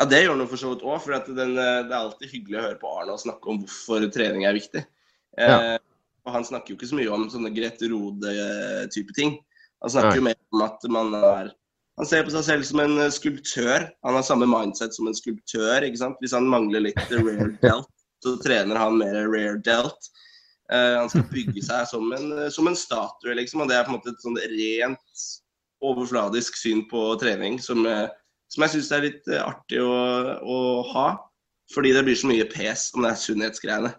Ja, 0.00 0.06
det 0.10 0.24
gjør 0.24 0.38
den 0.40 0.50
for 0.50 0.60
så 0.60 0.72
vidt 0.72 0.84
òg. 0.84 1.00
For 1.04 1.16
at 1.16 1.28
den, 1.30 1.56
eh, 1.60 1.80
det 1.86 1.94
er 1.94 2.00
alltid 2.00 2.32
hyggelig 2.32 2.60
å 2.60 2.64
høre 2.68 2.78
på 2.80 2.92
Arne 2.98 3.14
og 3.14 3.22
snakke 3.22 3.50
om 3.50 3.60
hvorfor 3.62 4.06
trening 4.14 4.46
er 4.48 4.56
viktig. 4.56 4.84
Eh, 5.38 5.74
og 6.24 6.32
han 6.32 6.46
snakker 6.46 6.72
jo 6.72 6.78
ikke 6.78 6.90
så 6.90 6.98
mye 6.98 7.12
om 7.14 7.26
sånne 7.30 7.52
Grete 7.54 7.90
Rode-type 7.92 9.14
ting. 9.16 9.36
Han 9.84 9.92
snakker 9.92 10.18
jo 10.18 10.26
mer 10.30 10.38
om 10.54 10.64
at 10.64 10.88
man 10.88 11.14
er 11.18 11.52
Han 11.94 12.08
ser 12.10 12.24
på 12.26 12.32
seg 12.34 12.42
selv 12.42 12.64
som 12.66 12.80
en 12.82 12.96
eh, 12.98 13.12
skulptør. 13.14 13.84
Han 14.02 14.16
har 14.18 14.24
samme 14.26 14.48
mindset 14.50 14.96
som 14.96 15.06
en 15.06 15.14
skulptør. 15.14 15.84
ikke 15.86 16.00
sant? 16.00 16.16
Hvis 16.18 16.34
han 16.34 16.48
mangler 16.50 16.82
litt 16.88 17.12
rare 17.12 17.52
delt, 17.62 17.90
så 18.18 18.32
trener 18.42 18.80
han 18.80 18.98
mer 18.98 19.20
rare 19.30 19.60
delt. 19.62 20.08
Eh, 20.72 20.96
han 20.98 21.12
skal 21.12 21.28
bygge 21.30 21.62
seg 21.62 21.86
som 21.86 22.10
en, 22.16 22.32
eh, 22.38 22.50
som 22.50 22.66
en 22.66 22.74
statue, 22.74 23.36
liksom. 23.38 23.62
Og 23.62 23.70
det 23.70 23.76
er 23.78 23.86
på 23.86 23.92
en 23.92 23.98
måte 24.00 24.10
et 24.10 24.26
sånn 24.26 24.40
rent 24.56 25.24
overfladisk 25.84 26.56
syn 26.58 26.82
på 26.90 27.04
trening 27.20 27.60
som, 27.62 27.86
eh, 27.86 28.08
som 28.54 28.64
jeg 28.64 28.76
syns 28.76 28.90
er 28.94 29.06
litt 29.08 29.30
eh, 29.30 29.42
artig 29.42 29.82
å, 29.82 29.92
å 30.40 30.58
ha. 30.94 31.08
Fordi 31.74 31.94
det 31.96 32.04
blir 32.06 32.18
så 32.18 32.28
mye 32.30 32.46
pes 32.46 32.90
om 32.94 33.04
det 33.04 33.14
er 33.14 33.22
sunnhetsgreiene. 33.22 33.94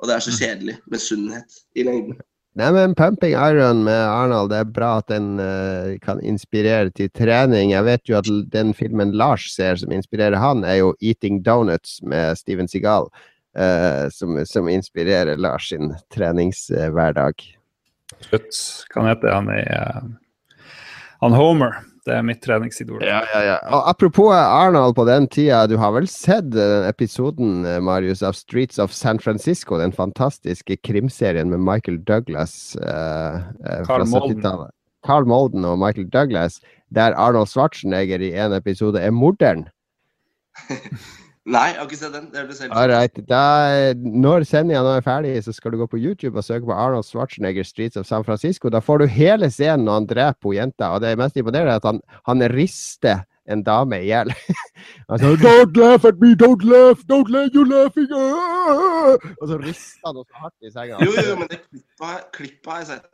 Og 0.00 0.08
det 0.08 0.16
er 0.16 0.24
så 0.24 0.34
kjedelig 0.36 0.76
med 0.88 1.02
sunnhet 1.02 1.62
i 1.76 1.84
lengden. 1.84 2.20
Nei, 2.58 2.68
men 2.74 2.96
Pumping 2.98 3.36
Iron 3.38 3.84
med 3.86 4.00
Arnold, 4.10 4.50
det 4.50 4.58
er 4.58 4.70
bra 4.74 4.90
at 4.98 5.06
den 5.12 5.38
uh, 5.38 5.94
kan 6.02 6.18
inspirere 6.26 6.90
til 6.96 7.10
trening. 7.14 7.70
Jeg 7.70 7.86
vet 7.86 8.10
jo 8.10 8.16
at 8.18 8.30
den 8.50 8.72
filmen 8.74 9.14
Lars 9.14 9.46
ser 9.54 9.78
som 9.78 9.92
inspirerer 9.94 10.40
han, 10.40 10.64
er 10.66 10.80
jo 10.80 10.94
Eating 10.98 11.44
Donuts 11.46 12.00
med 12.02 12.40
Steven 12.40 12.68
Seagal. 12.68 13.10
Uh, 13.58 14.06
som, 14.14 14.36
som 14.46 14.68
inspirerer 14.70 15.38
Lars 15.38 15.70
sin 15.70 15.94
treningshverdag. 16.14 17.42
Slutt. 18.28 18.58
Hva 18.94 19.08
hete 19.08 19.14
heter 19.14 19.34
han? 19.34 19.54
i 19.54 19.62
uh, 19.66 20.66
han 21.22 21.36
Homer. 21.36 21.80
Det 22.10 22.16
er 22.18 22.24
mitt 22.26 22.40
treningsidol. 22.42 23.04
Ja, 23.06 23.20
ja, 23.30 23.40
ja. 23.46 23.56
Og 23.70 23.86
apropos 23.92 24.32
Arnold 24.34 24.96
på 24.98 25.04
den 25.06 25.28
tida, 25.30 25.62
du 25.70 25.76
har 25.78 25.92
vel 25.94 26.08
sett 26.10 26.48
den 26.50 26.88
episoden 26.88 27.62
eh, 27.68 27.78
Marius, 27.86 28.24
av 28.26 28.34
Streets 28.34 28.80
of 28.82 28.90
San 28.96 29.22
Francisco? 29.22 29.78
Den 29.78 29.94
fantastiske 29.94 30.80
krimserien 30.82 31.52
med 31.52 31.62
Michael 31.62 32.00
Douglas 32.08 32.74
eh, 32.82 33.38
eh, 33.38 33.84
fra 33.86 34.00
Carl 34.00 34.08
Molden. 34.10 34.40
70-tallet. 34.40 34.74
Carl 35.06 35.30
Molden 35.30 35.64
og 35.64 35.78
Michael 35.80 36.10
Douglas, 36.10 36.58
der 36.90 37.14
Arnold 37.14 37.48
Schwarzenegger 37.52 38.20
i 38.20 38.34
en 38.34 38.58
episode 38.58 39.00
er 39.00 39.14
morderen. 39.14 39.68
Nei, 41.48 41.70
jeg 41.72 41.78
har 41.80 41.86
ikke 41.88 41.96
sett 41.96 42.12
den. 42.12 42.26
Det 42.30 42.36
er 42.36 42.44
hørtes 42.44 42.60
All 42.66 42.72
Alright, 42.76 43.20
da, 43.28 43.94
når 43.96 44.44
sendinga 44.44 44.82
nå 44.84 44.90
er 44.98 45.04
ferdig, 45.06 45.32
så 45.44 45.54
skal 45.56 45.72
du 45.72 45.78
gå 45.80 45.86
på 45.88 45.96
YouTube 46.00 46.36
og 46.36 46.44
søke 46.44 46.68
på 46.68 46.76
Arnold 46.76 47.06
Schwarzenegger 47.08 47.64
Streets 47.64 47.96
of 47.96 48.04
San 48.06 48.26
Francisco. 48.26 48.68
Da 48.68 48.82
får 48.84 49.00
du 49.00 49.06
hele 49.08 49.48
scenen 49.50 49.86
når 49.88 49.98
han 50.02 50.08
dreper 50.10 50.52
jenta, 50.58 50.90
og 50.92 51.00
det 51.00 51.14
mest 51.18 51.40
imponerende 51.40 51.72
er 51.78 51.80
at 51.80 51.88
han, 51.88 52.02
han 52.28 52.44
rister 52.52 53.24
en 53.50 53.64
dame 53.64 54.02
i 54.04 54.10
hjel. 54.10 54.30
Sier 55.16 55.40
'Don't 55.40 55.80
laugh 55.80 56.04
at 56.04 56.20
me, 56.20 56.34
don't 56.36 56.62
laugh, 56.62 57.00
don't 57.08 57.32
let 57.32 57.56
you 57.56 57.64
laughing'. 57.64 58.12
ah!» 58.12 59.16
Og 59.40 59.48
så 59.48 59.56
rister 59.64 60.06
han 60.06 60.20
også 60.20 60.28
så 60.28 60.44
hardt 60.44 60.54
i 60.68 60.70
senga. 60.76 61.00
Jo, 61.00 61.10
jo, 61.30 61.34
men 61.40 61.48
det 61.48 61.60
klippet, 62.36 62.68
har- 62.68 62.70
har 62.70 62.78
jeg 62.84 62.86
sett. 62.86 63.04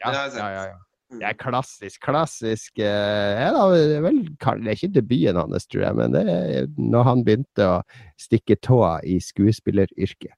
Ja, 0.00 0.08
det 0.10 0.16
har 0.16 0.24
jeg 0.24 0.32
sett. 0.32 0.40
ja, 0.40 0.48
ja, 0.48 0.64
ja. 0.70 0.78
Det 1.20 1.28
er 1.28 1.38
klassisk. 1.38 2.00
Klassisk 2.04 2.80
eh, 2.80 3.38
ja, 3.42 3.50
da, 3.54 3.68
det, 3.74 4.00
vel, 4.04 4.20
det 4.32 4.72
er 4.72 4.76
ikke 4.76 4.92
debuten 4.96 5.40
hans, 5.40 5.68
tror 5.68 5.86
jeg, 5.86 5.98
men 5.98 6.16
det 6.16 6.24
er 6.32 6.68
når 6.80 7.08
han 7.08 7.24
begynte 7.26 7.68
å 7.68 7.78
stikke 8.20 8.56
tåa 8.64 8.96
i 9.04 9.18
skuespilleryrket. 9.22 10.34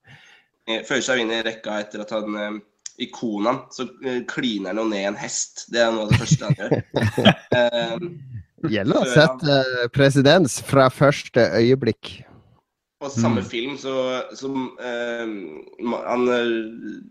Eh, 0.66 0.84
Føyer 0.86 1.04
seg 1.04 1.24
inn 1.24 1.34
i 1.34 1.42
rekka 1.44 1.80
etter 1.84 2.04
at 2.04 2.14
han 2.14 2.38
eh, 2.40 2.60
i 3.04 3.10
Konan 3.12 3.64
så 3.74 3.86
eh, 4.04 4.22
kliner 4.30 4.72
han 4.72 4.82
jo 4.82 4.86
ned 4.90 5.08
en 5.12 5.18
hest. 5.20 5.66
Det 5.72 5.82
er 5.82 5.92
noe 5.94 6.06
av 6.06 6.14
det 6.14 6.22
første 6.22 6.50
han 6.50 6.62
gjør. 6.62 6.78
Eh, 7.54 8.70
Gjelder 8.72 8.96
å 8.96 9.08
sette 9.12 9.88
presedens 9.92 10.54
fra 10.64 10.86
første 10.88 11.42
øyeblikk. 11.58 12.14
På 13.02 13.10
samme 13.10 13.42
Mm. 13.42 13.48
film 13.50 13.72
så, 13.78 13.92
så 14.38 14.48
eh, 14.80 15.32
Han 16.06 16.28
eh, 16.30 16.52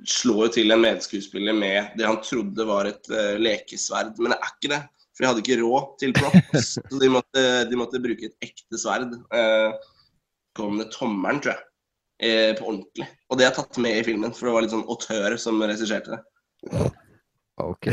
slår 0.08 0.46
jo 0.48 0.52
til 0.56 0.72
en 0.74 0.82
medskuespiller 0.82 1.54
med 1.54 1.98
det 2.00 2.08
han 2.08 2.22
trodde 2.24 2.66
var 2.66 2.88
et 2.90 3.10
eh, 3.12 3.36
lekesverd, 3.42 4.16
men 4.18 4.32
det 4.34 4.40
er 4.40 4.54
ikke 4.56 4.72
det. 4.74 4.82
For 5.14 5.22
de 5.22 5.30
hadde 5.30 5.44
ikke 5.44 5.60
råd 5.62 5.90
til 6.02 6.14
props, 6.18 6.72
så 6.90 7.02
de 7.04 7.10
måtte, 7.14 7.44
de 7.70 7.78
måtte 7.78 8.02
bruke 8.02 8.32
et 8.32 8.48
ekte 8.48 8.80
sverd. 8.82 9.12
Eh, 9.36 9.76
kom 10.58 10.80
det 10.82 10.88
tommelen, 10.96 11.44
tror 11.44 11.54
jeg. 11.54 11.66
Eh, 12.24 12.52
på 12.58 12.66
ordentlig. 12.72 13.06
Og 13.30 13.38
det 13.38 13.46
er 13.50 13.54
tatt 13.60 13.78
med 13.84 14.00
i 14.00 14.06
filmen, 14.08 14.34
for 14.34 14.48
det 14.50 14.56
var 14.56 14.66
litt 14.66 14.74
sånn 14.74 14.88
autør 14.90 15.36
som 15.42 15.62
regisserte 15.62 16.16
det. 16.16 16.90
Ok. 17.62 17.90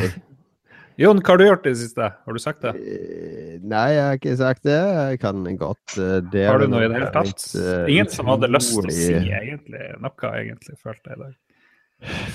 Jon, 1.00 1.20
hva 1.24 1.32
har 1.32 1.40
du 1.40 1.44
gjort 1.46 1.66
i 1.66 1.72
det 1.72 1.80
siste? 1.80 2.06
Har 2.12 2.36
du 2.36 2.40
sagt 2.42 2.64
det? 2.66 2.74
Eh, 2.76 3.54
Nei, 3.64 3.86
jeg 3.94 4.02
har 4.04 4.18
ikke 4.18 4.34
sagt 4.36 4.64
det. 4.68 4.78
Jeg 4.78 5.20
kan 5.22 5.44
godt 5.60 5.94
det. 6.32 6.46
Har 6.46 6.60
du 6.60 6.66
noe 6.68 6.84
i 6.84 6.90
det 6.90 6.98
hele 6.98 7.12
tatt? 7.14 7.44
eh, 7.56 7.86
Ingen 7.94 8.10
som 8.12 8.28
hadde 8.28 8.50
lyst 8.52 8.74
til 8.74 8.90
å 8.90 8.96
si 8.96 9.14
egentlig 9.16 9.86
noe, 10.02 10.32
egentlig, 10.42 10.76
følte 10.80 11.12
jeg 11.12 11.16
i 11.16 11.22
dag. 11.22 11.38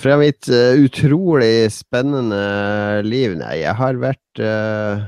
Fra 0.01 0.15
mitt 0.21 0.49
uh, 0.54 0.78
utrolig 0.78 1.71
spennende 1.73 2.41
liv. 3.06 3.34
Nei, 3.38 3.56
jeg 3.63 3.73
har 3.80 3.97
vært 4.01 4.41
uh, 4.41 5.06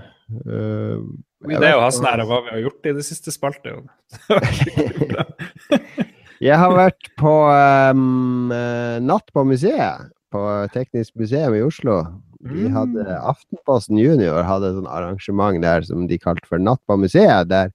uh, 0.50 1.02
jeg 1.46 1.62
Det 1.62 1.68
er 1.68 1.76
jo 1.76 1.84
hans 1.84 2.00
nære 2.02 2.26
hva 2.26 2.40
vi 2.46 2.54
har 2.56 2.64
gjort 2.66 2.90
i 2.90 2.96
det 2.98 3.06
siste 3.06 3.34
spaltet. 3.34 3.74
Jon. 3.74 3.90
Jeg 6.44 6.58
har 6.62 6.74
vært 6.76 7.10
på 7.18 7.32
um, 7.50 8.52
eh, 8.54 8.98
Natt 9.02 9.32
på 9.34 9.44
museet. 9.48 10.14
På 10.34 10.42
Teknisk 10.74 11.16
museum 11.18 11.56
i 11.56 11.64
Oslo. 11.66 12.02
De 12.48 12.68
Mm. 12.68 12.74
hadde 12.74 13.06
Aftenposten 13.34 13.98
Junior 14.00 14.44
hadde 14.44 14.72
et 14.74 14.88
arrangement 14.88 15.62
der 15.62 15.82
som 15.84 16.08
de 16.08 16.18
kalte 16.18 16.48
for 16.48 16.58
Natt 16.60 16.82
på 16.88 16.98
museet. 17.00 17.48
Der 17.50 17.72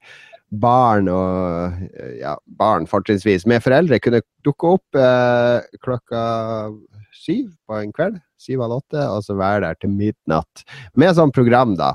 barn 0.53 1.09
og 1.09 1.73
eh, 1.97 2.19
ja, 2.21 2.37
barn 2.59 2.85
fortrinnsvis 2.87 3.47
med 3.49 3.63
foreldre 3.65 3.99
kunne 4.05 4.21
dukke 4.45 4.75
opp 4.77 4.99
eh, 5.01 5.61
klokka 5.81 6.73
syv 7.17 7.51
på 7.69 7.79
en 7.81 7.93
kveld. 7.93 8.21
Syv 8.43 8.61
eller 8.61 8.81
åtte, 8.83 9.03
og 9.09 9.23
så 9.25 9.37
være 9.39 9.63
der 9.69 9.75
til 9.81 9.91
midnatt. 9.95 10.65
Med 10.99 11.15
sånn 11.17 11.33
program, 11.33 11.77
da. 11.79 11.95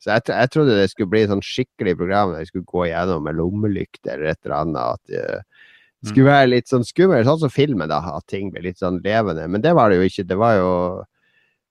Så 0.00 0.12
jeg, 0.12 0.26
jeg 0.28 0.50
trodde 0.52 0.76
det 0.76 0.90
skulle 0.92 1.10
bli 1.12 1.22
et 1.24 1.30
sånn 1.32 1.42
skikkelig 1.44 1.96
program 1.98 2.32
der 2.34 2.44
vi 2.44 2.50
skulle 2.50 2.68
gå 2.68 2.84
gjennom 2.90 3.24
med 3.26 3.36
lommelykt 3.40 4.06
eller 4.06 4.30
et 4.34 4.38
eller 4.44 4.56
annet. 4.60 5.00
At 5.00 5.02
det 5.10 6.10
skulle 6.12 6.28
være 6.30 6.50
litt 6.52 6.68
sånn 6.70 6.84
skummelt, 6.86 7.26
sånn 7.26 7.40
som 7.42 7.50
filmen, 7.52 7.88
da. 7.90 7.98
At 8.14 8.26
ting 8.30 8.52
blir 8.52 8.62
litt 8.68 8.78
sånn 8.78 9.00
levende. 9.04 9.48
Men 9.50 9.64
det 9.64 9.72
var 9.76 9.90
det 9.90 9.98
jo 9.98 10.06
ikke. 10.10 10.26
Det 10.28 10.38
var 10.38 10.56
jo 10.60 10.70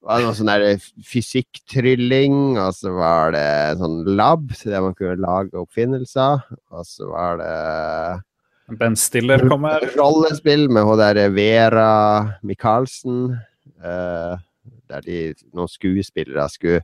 var 0.06 0.20
det 0.20 0.28
noe 0.28 0.36
sånn 0.38 0.50
der 0.52 0.84
fysikktrylling, 1.02 2.56
og 2.62 2.70
så 2.76 2.92
var 2.94 3.34
det 3.34 3.48
sånn 3.80 4.04
lab 4.18 4.52
der 4.62 4.84
man 4.84 4.94
kunne 4.94 5.18
lage 5.18 5.58
oppfinnelser, 5.58 6.44
og 6.70 6.86
så 6.86 7.10
var 7.10 7.40
det 7.42 7.54
Ben 8.78 8.96
Stiller 8.98 9.48
kommer. 9.48 9.84
rollespill 9.94 10.68
med 10.70 10.86
hun 10.86 10.98
der 10.98 11.28
Vera 11.30 12.38
Michaelsen, 12.42 13.38
eh, 13.82 14.34
der 14.90 15.06
de, 15.06 15.18
noen 15.54 15.70
skuespillere 15.70 16.48
skulle 16.50 16.82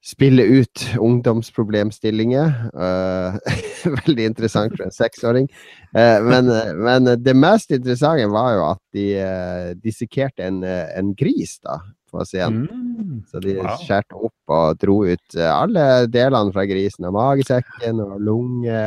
spille 0.00 0.46
ut 0.46 0.84
ungdomsproblemstillinger. 0.98 2.54
Eh, 2.70 3.38
veldig 4.06 4.28
interessant 4.30 4.76
for 4.76 4.86
en 4.86 4.94
seksåring. 4.94 5.50
Eh, 5.90 6.22
men, 6.22 6.50
men 6.78 7.14
det 7.18 7.34
mest 7.34 7.74
interessante 7.74 8.30
var 8.30 8.54
jo 8.54 8.66
at 8.70 8.82
de 8.94 9.08
dissekerte 9.82 10.46
en, 10.46 10.62
en 10.64 11.14
gris 11.18 11.58
da, 11.66 11.80
på 12.12 12.24
scenen. 12.26 12.66
Mm. 12.70 13.14
Så 13.30 13.40
de 13.44 13.56
Wow. 13.58 13.76
skjærte 13.82 14.18
opp 14.18 14.54
og 14.56 14.80
dro 14.82 14.98
ut 15.06 15.36
eh, 15.36 15.50
alle 15.50 16.06
delene 16.10 16.52
fra 16.54 16.66
grisen. 16.68 17.06
Og 17.08 17.16
magesekken 17.16 18.02
og 18.04 18.18
lunge. 18.20 18.82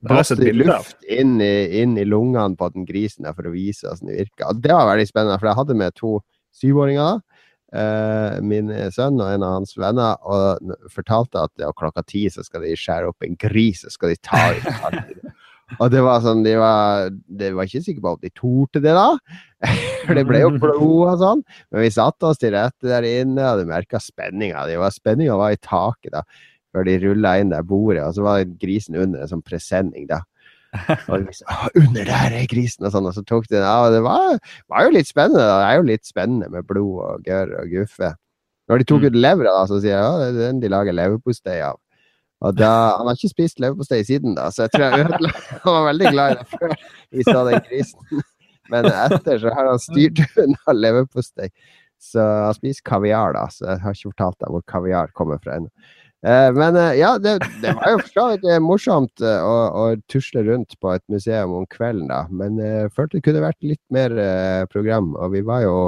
Blåste 0.00 0.38
luft 0.56 1.02
inn 1.04 1.36
i, 1.44 1.80
inn 1.82 1.98
i 2.00 2.06
lungene 2.08 2.56
på 2.56 2.70
den 2.72 2.86
grisen 2.88 3.26
der 3.28 3.34
for 3.36 3.50
å 3.50 3.52
vise 3.52 3.84
hvordan 3.84 4.08
det 4.08 4.20
virka. 4.22 4.48
Og 4.48 4.62
det 4.64 4.72
var 4.72 4.88
veldig 4.88 5.08
spennende, 5.10 5.40
for 5.40 5.50
jeg 5.50 5.60
hadde 5.60 5.76
med 5.82 5.98
to 5.98 6.14
syvåringer 6.56 7.10
da. 7.10 7.40
Uh, 7.70 8.40
min 8.42 8.66
sønn 8.90 9.20
og 9.20 9.28
en 9.30 9.44
av 9.46 9.52
hans 9.60 9.76
venner, 9.78 10.16
og 10.26 10.72
fortalte 10.90 11.44
at 11.46 11.68
klokka 11.78 12.02
ti 12.02 12.24
så 12.32 12.42
skal 12.42 12.64
de 12.66 12.72
skjære 12.74 13.12
opp 13.12 13.22
en 13.22 13.36
gris, 13.38 13.84
så 13.84 13.92
skal 13.94 14.10
de 14.10 14.18
ta 14.26 14.40
ut. 14.56 15.20
Og 15.78 15.90
det 15.92 16.00
var 16.02 16.22
sånn, 16.24 16.42
de 16.42 16.56
var, 16.58 17.12
de 17.12 17.52
var 17.54 17.68
ikke 17.68 17.84
sikre 17.84 18.02
på 18.02 18.14
om 18.16 18.22
de 18.24 18.32
torde 18.34 18.82
det 18.82 18.94
da. 18.96 19.06
Det 20.16 20.24
ble 20.26 20.40
jo 20.42 20.50
blod 20.62 21.10
og 21.12 21.18
sånn. 21.20 21.42
Men 21.70 21.84
vi 21.84 21.90
satte 21.94 22.30
oss 22.30 22.40
til 22.40 22.54
rette 22.56 22.88
der 22.88 23.06
inne, 23.06 23.44
og 23.52 23.60
du 23.60 23.68
merka 23.68 24.00
spenninga. 24.02 24.64
Spenninga 24.94 25.36
var 25.38 25.52
i 25.54 25.60
taket 25.62 26.14
da, 26.16 26.22
før 26.74 26.86
de 26.88 26.96
rulla 27.04 27.36
inn 27.42 27.52
der 27.52 27.62
bordet, 27.66 28.02
og 28.06 28.16
så 28.16 28.24
var 28.26 28.44
grisen 28.62 28.96
under 28.98 29.22
en 29.24 29.30
sånn 29.30 29.44
presenning 29.46 30.08
da. 30.10 30.22
Og 31.10 31.26
vi 31.26 31.34
sa, 31.34 31.66
under 31.74 32.04
der 32.06 32.34
er 32.40 32.48
grisen, 32.50 32.86
og 32.86 32.92
sånn, 32.94 33.06
og 33.10 33.14
så 33.16 33.24
tok 33.26 33.48
de 33.50 33.56
den 33.58 33.66
av. 33.66 33.88
Og 33.88 33.94
det 33.96 34.02
var, 34.06 34.36
var 34.70 34.84
jo 34.86 34.92
litt 34.94 35.08
spennende. 35.10 35.42
da. 35.42 35.56
Det 35.60 35.68
er 35.68 35.78
jo 35.80 35.86
litt 35.88 36.06
spennende 36.06 36.50
med 36.52 36.66
blod 36.68 36.98
og 37.08 37.24
gørr 37.26 37.54
og 37.64 37.72
guffe. 37.74 38.12
Når 38.70 38.78
de 38.78 38.86
tok 38.86 39.02
Mm. 39.02 39.06
ut 39.10 39.16
levra, 39.18 39.50
da, 39.56 39.62
så 39.66 39.80
sier 39.82 39.96
jeg 39.96 40.02
ja, 40.04 40.18
det 40.20 40.28
er 40.30 40.36
den 40.52 40.60
de 40.62 40.68
lager 40.70 40.94
leverpostei 40.94 41.56
av. 41.66 41.80
Og 42.40 42.54
da, 42.56 42.70
Han 42.96 43.08
har 43.10 43.18
ikke 43.18 43.32
spist 43.34 43.58
leverpostei 43.60 43.98
siden, 44.06 44.36
da, 44.38 44.46
så 44.54 44.68
jeg 44.68 44.70
tror 44.76 44.84
jeg 44.86 45.08
ødela 45.08 45.32
Han 45.66 45.74
var 45.74 45.88
veldig 45.90 46.12
glad 46.14 46.30
i 46.30 46.36
det 46.38 46.46
før 46.54 46.76
vi 47.18 47.26
sa 47.26 47.42
den 47.50 47.64
grisen. 47.66 48.22
Men 48.70 48.88
etter 48.90 49.40
så 49.42 49.52
har 49.56 49.70
han 49.72 49.82
styrt 49.82 50.22
unna 50.44 50.76
leverpostei. 50.76 51.50
Så 52.00 52.22
han 52.24 52.56
spiser 52.56 52.84
kaviar, 52.86 53.34
da, 53.36 53.44
så 53.52 53.66
jeg 53.66 53.82
har 53.82 53.96
ikke 53.96 54.14
fortalt 54.14 54.38
deg 54.40 54.54
hvor 54.54 54.62
kaviar 54.72 55.10
kommer 55.16 55.42
fra 55.42 55.58
ennå. 55.58 55.68
Eh, 56.20 56.52
men 56.52 56.76
eh, 56.76 56.98
ja, 57.00 57.14
det, 57.18 57.38
det 57.62 57.72
var 57.78 57.94
jo 57.94 58.00
for 58.04 58.44
eh, 58.44 58.58
morsomt 58.60 59.22
å, 59.24 59.54
å 59.72 59.84
tusle 60.12 60.42
rundt 60.44 60.76
på 60.80 60.92
et 60.92 61.04
museum 61.12 61.54
om 61.56 61.64
kvelden, 61.72 62.10
da. 62.12 62.26
Men 62.28 62.60
jeg 62.60 62.92
følte 62.92 63.16
det 63.16 63.24
kunne 63.24 63.44
vært 63.46 63.64
litt 63.64 63.82
mer 63.92 64.16
program, 64.72 65.14
og 65.16 65.32
vi 65.36 65.44
var 65.46 65.64
jo 65.64 65.78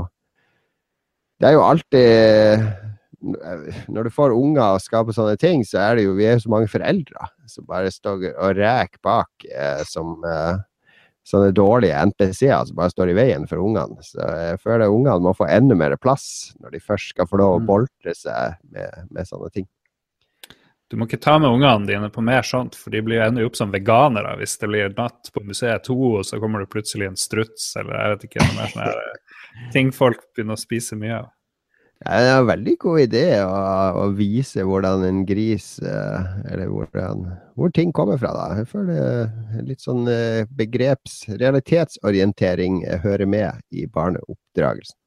Det 1.41 1.51
er 1.51 1.57
jo 1.57 1.65
alltid 1.67 2.63
Når 3.93 4.09
du 4.09 4.11
får 4.15 4.35
unger 4.35 4.79
og 4.79 4.83
skaper 4.83 5.13
sånne 5.17 5.37
ting, 5.37 5.65
så 5.69 5.83
er 5.85 5.97
det 5.97 6.07
jo 6.07 6.17
Vi 6.17 6.25
er 6.25 6.39
jo 6.39 6.47
så 6.47 6.55
mange 6.55 6.71
foreldre 6.73 7.29
som 7.51 7.69
bare 7.69 7.93
står 7.93 8.31
og 8.33 8.57
reker 8.57 9.03
bak 9.05 9.47
som 9.85 10.17
sånne 11.29 11.53
dårlige 11.55 11.99
NPC-er 12.11 12.65
som 12.67 12.77
bare 12.79 12.91
står 12.91 13.13
i 13.13 13.15
veien 13.19 13.45
for 13.51 13.63
ungene. 13.63 14.03
Så 14.03 14.19
jeg 14.19 14.59
føler 14.63 14.91
ungene 14.91 15.21
må 15.23 15.35
få 15.39 15.47
enda 15.47 15.77
mer 15.79 15.95
plass 16.01 16.53
når 16.61 16.75
de 16.75 16.81
først 16.83 17.15
skal 17.15 17.29
få 17.31 17.39
lov 17.39 17.55
å 17.57 17.61
Mm. 17.63 17.67
boltre 17.69 18.15
seg 18.15 18.57
med, 18.73 19.07
med 19.11 19.29
sånne 19.29 19.51
ting. 19.55 19.69
Du 20.91 20.99
må 21.01 21.07
ikke 21.07 21.23
ta 21.25 21.39
med 21.39 21.49
ungene 21.49 21.87
dine 21.89 22.11
på 22.13 22.21
mer 22.21 22.43
sånt, 22.45 22.75
for 22.77 22.91
de 22.93 23.01
blir 23.01 23.23
ender 23.25 23.41
jo 23.41 23.49
opp 23.49 23.57
som 23.57 23.71
veganere 23.73 24.35
hvis 24.37 24.59
det 24.61 24.69
blir 24.69 24.91
natt 24.99 25.31
på 25.33 25.41
museet 25.47 25.85
to, 25.87 25.97
og 26.19 26.27
så 26.29 26.37
kommer 26.43 26.61
det 26.61 26.69
plutselig 26.75 27.07
en 27.09 27.17
struts, 27.17 27.71
eller 27.81 27.97
jeg 27.97 28.11
vet 28.13 28.27
ikke, 28.29 28.43
noe 28.45 28.59
mer 28.59 28.75
sånne 28.75 28.91
eh, 28.91 29.71
ting 29.73 29.93
folk 29.93 30.21
begynner 30.35 30.59
å 30.59 30.61
spise 30.61 30.99
mye 31.01 31.23
av. 31.23 31.31
Ja, 32.03 32.19
Det 32.19 32.31
er 32.31 32.41
en 32.41 32.49
veldig 32.49 32.73
god 32.83 33.01
idé 33.05 33.27
å, 33.45 33.51
å 34.03 34.07
vise 34.17 34.65
hvordan 34.67 35.05
en 35.07 35.21
gris 35.27 35.77
eh, 35.79 36.33
Eller 36.51 36.71
hvordan, 36.73 37.29
hvor 37.55 37.71
ting 37.71 37.93
kommer 37.95 38.19
fra. 38.19 38.33
da. 38.35 38.47
Jeg 38.59 38.71
føler 38.73 38.99
eh, 39.03 39.61
litt 39.69 39.85
sånn 39.85 40.09
eh, 40.11 40.43
begreps... 40.51 41.23
Realitetsorientering 41.43 42.83
hører 43.05 43.27
med 43.31 43.63
i 43.71 43.87
barneoppdragelsen. 43.87 44.99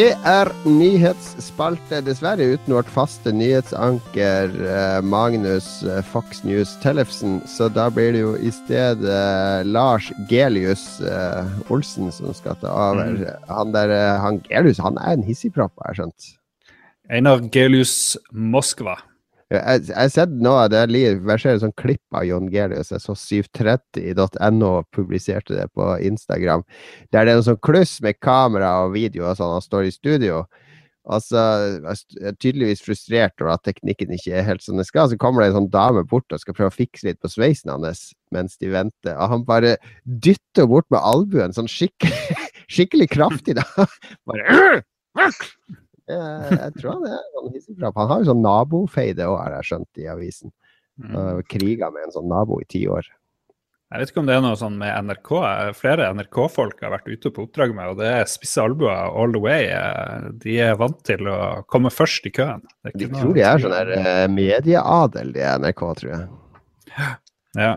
Det 0.00 0.14
er 0.24 0.48
nyhetsspalte, 0.64 1.98
dessverre 2.06 2.46
uten 2.54 2.72
vårt 2.72 2.88
faste 2.88 3.34
nyhetsanker 3.36 4.54
eh, 4.64 5.00
Magnus 5.04 5.66
eh, 5.84 5.98
Fox 6.08 6.40
News 6.46 6.70
Tellefsen. 6.80 7.34
Så 7.44 7.68
da 7.68 7.90
blir 7.92 8.14
det 8.16 8.22
jo 8.22 8.30
i 8.40 8.48
stedet 8.54 9.04
eh, 9.04 9.58
Lars 9.68 10.08
Gelius 10.30 10.86
Olsen 11.68 12.08
som 12.16 12.32
skal 12.32 12.56
ta 12.62 12.72
over. 12.72 13.26
Han 13.50 13.76
der, 13.76 13.92
han 14.24 14.40
Gelius 14.48 14.80
han 14.80 14.96
er 15.04 15.18
en 15.18 15.26
hissigpropp, 15.26 15.74
har 15.82 15.92
jeg 15.92 16.00
skjønt. 16.00 16.32
Einar 17.12 17.44
Gelius 17.52 18.16
Moskva. 18.32 18.96
Jeg 19.50 19.82
jeg 19.88 19.96
har 19.96 20.10
sett 20.14 20.34
noe 20.38 20.64
av 20.64 20.70
det 20.70 20.84
jeg 20.94 21.20
verserer 21.26 21.58
et 21.58 21.64
sånt 21.64 21.78
klipp 21.80 22.14
av 22.14 22.22
Jon 22.28 22.46
Gelius. 22.52 22.92
Jeg 22.94 23.02
så 23.02 23.16
730.no 23.18 24.72
publiserte 24.94 25.56
det 25.56 25.66
på 25.74 25.88
Instagram. 26.06 26.62
Der 27.10 27.26
det 27.26 27.32
er 27.32 27.40
noe 27.40 27.48
sånn 27.48 27.62
kluss 27.66 27.96
med 28.04 28.20
kamera 28.22 28.76
og 28.84 28.94
video 28.94 29.26
og 29.26 29.40
sånn, 29.40 29.56
han 29.56 29.64
står 29.64 29.88
i 29.88 29.94
studio. 29.94 30.44
Altså, 31.10 31.40
jeg 31.80 32.28
er 32.28 32.36
tydeligvis 32.38 32.84
frustrert 32.84 33.42
over 33.42 33.56
at 33.56 33.64
teknikken 33.66 34.12
ikke 34.14 34.36
er 34.38 34.46
helt 34.46 34.62
som 34.62 34.78
det 34.78 34.86
skal. 34.86 35.10
Så 35.10 35.18
kommer 35.18 35.42
det 35.42 35.50
en 35.50 35.62
sånn 35.62 35.70
dame 35.72 36.04
bort 36.06 36.30
og 36.30 36.42
skal 36.42 36.54
prøve 36.54 36.70
å 36.70 36.76
fikse 36.76 37.08
litt 37.08 37.18
på 37.24 37.32
sveisen 37.32 37.72
hans 37.72 38.10
mens 38.30 38.54
de 38.60 38.70
venter. 38.70 39.16
Og 39.16 39.34
han 39.34 39.46
bare 39.48 39.74
dytter 40.04 40.70
bort 40.70 40.86
med 40.94 41.02
albuen 41.02 41.56
sånn 41.56 41.70
skikkelig, 41.70 42.38
skikkelig 42.76 43.10
kraftig, 43.16 43.58
da. 43.58 43.66
Bare 44.30 44.70
jeg, 46.10 46.58
jeg 46.58 46.76
tror 46.78 46.92
han 46.96 47.06
er 47.10 47.30
sånn 47.36 47.54
hissigpropp. 47.54 48.02
Han 48.02 48.10
har 48.12 48.22
jo 48.22 48.30
sånn 48.30 48.44
nabofeide 48.44 49.30
òg, 49.30 49.38
har 49.40 49.56
jeg 49.58 49.70
skjønt 49.70 50.02
i 50.02 50.10
avisen. 50.12 50.54
Mm. 51.00 51.40
Kriga 51.48 51.88
med 51.94 52.08
en 52.08 52.14
sånn 52.18 52.28
nabo 52.28 52.60
i 52.60 52.68
ti 52.68 52.84
år. 52.90 53.06
Jeg 53.90 54.04
vet 54.04 54.10
ikke 54.12 54.20
om 54.22 54.26
det 54.28 54.34
er 54.36 54.42
noe 54.44 54.58
sånn 54.58 54.76
med 54.78 55.08
NRK. 55.08 55.30
Flere 55.74 56.12
NRK-folk 56.14 56.82
har 56.84 56.92
vært 56.92 57.08
ute 57.10 57.32
på 57.34 57.42
oppdrag 57.48 57.72
med, 57.74 57.88
og 57.90 57.98
det 57.98 58.10
er 58.20 58.28
spisse 58.30 58.62
albuer 58.62 58.92
all 58.94 59.32
the 59.34 59.40
way. 59.42 59.66
De 60.44 60.60
er 60.62 60.76
vant 60.78 61.00
til 61.08 61.26
å 61.26 61.38
komme 61.66 61.90
først 61.90 62.28
i 62.30 62.32
køen. 62.36 62.62
Det 62.86 62.92
De 63.00 63.08
tror 63.10 63.34
de 63.34 63.42
er 63.42 63.64
sånn 63.64 63.74
der 63.74 63.90
eh, 63.96 64.26
medieadel, 64.30 65.32
de 65.34 65.42
NRK, 65.64 65.82
tror 65.98 66.12
jeg. 66.12 66.28
Ja. 67.58 67.72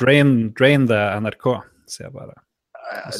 Drain, 0.00 0.34
drain 0.58 0.88
the 0.90 0.98
NRK, 1.22 1.46
sier 1.86 2.08
jeg 2.08 2.16
bare. 2.16 2.34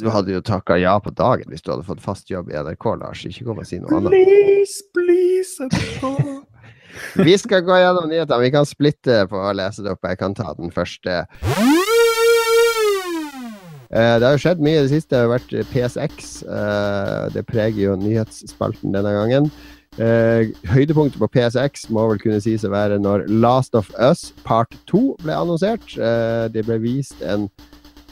Du 0.01 0.09
hadde 0.11 0.33
jo 0.33 0.41
takka 0.41 0.77
ja 0.81 0.95
på 1.03 1.11
dagen 1.15 1.49
hvis 1.53 1.63
du 1.63 1.71
hadde 1.73 1.85
fått 1.87 2.01
fast 2.05 2.31
jobb 2.31 2.51
i 2.51 2.57
NRK, 2.59 2.87
Lars. 3.01 3.25
Ikke 3.29 3.45
kom 3.49 3.59
og 3.63 3.67
si 3.69 3.79
noe 3.83 3.99
annet. 3.99 4.11
Please, 4.15 4.83
please, 4.95 5.69
NRK. 5.69 6.47
Vi 7.27 7.35
skal 7.41 7.63
gå 7.65 7.77
gjennom 7.81 8.09
nyhetene. 8.11 8.43
Vi 8.45 8.51
kan 8.53 8.67
splitte 8.69 9.23
på 9.31 9.39
å 9.41 9.53
lese 9.57 9.81
det 9.85 9.95
opp. 9.95 10.05
Jeg 10.11 10.19
kan 10.21 10.35
ta 10.37 10.53
den 10.59 10.71
første. 10.75 11.23
Eh, 13.93 14.17
Det 14.19 14.25
har 14.25 14.33
jo 14.37 14.41
skjedd 14.41 14.61
mye 14.65 14.79
i 14.81 14.83
det 14.87 14.93
siste. 14.95 15.13
Det 15.17 15.21
har 15.21 15.33
vært 15.35 15.55
PSX. 15.73 16.43
eh, 16.49 17.29
Det 17.35 17.47
preger 17.47 17.83
jo 17.91 17.97
nyhetsspalten 18.01 18.93
denne 18.93 19.13
gangen. 19.13 19.51
Eh, 20.01 20.49
høydepunktet 20.73 21.21
på 21.21 21.29
PSX 21.29 21.91
må 21.93 22.07
vel 22.09 22.19
kunne 22.19 22.41
sies 22.41 22.65
å 22.65 22.71
være 22.73 22.97
når 23.01 23.27
Last 23.29 23.75
of 23.75 23.91
Us 24.01 24.33
Part 24.45 24.73
2 24.89 25.17
ble 25.23 25.33
annonsert. 25.37 25.85
Eh, 25.99 26.49
Det 26.49 26.65
ble 26.65 26.79
vist 26.79 27.21
en 27.23 27.51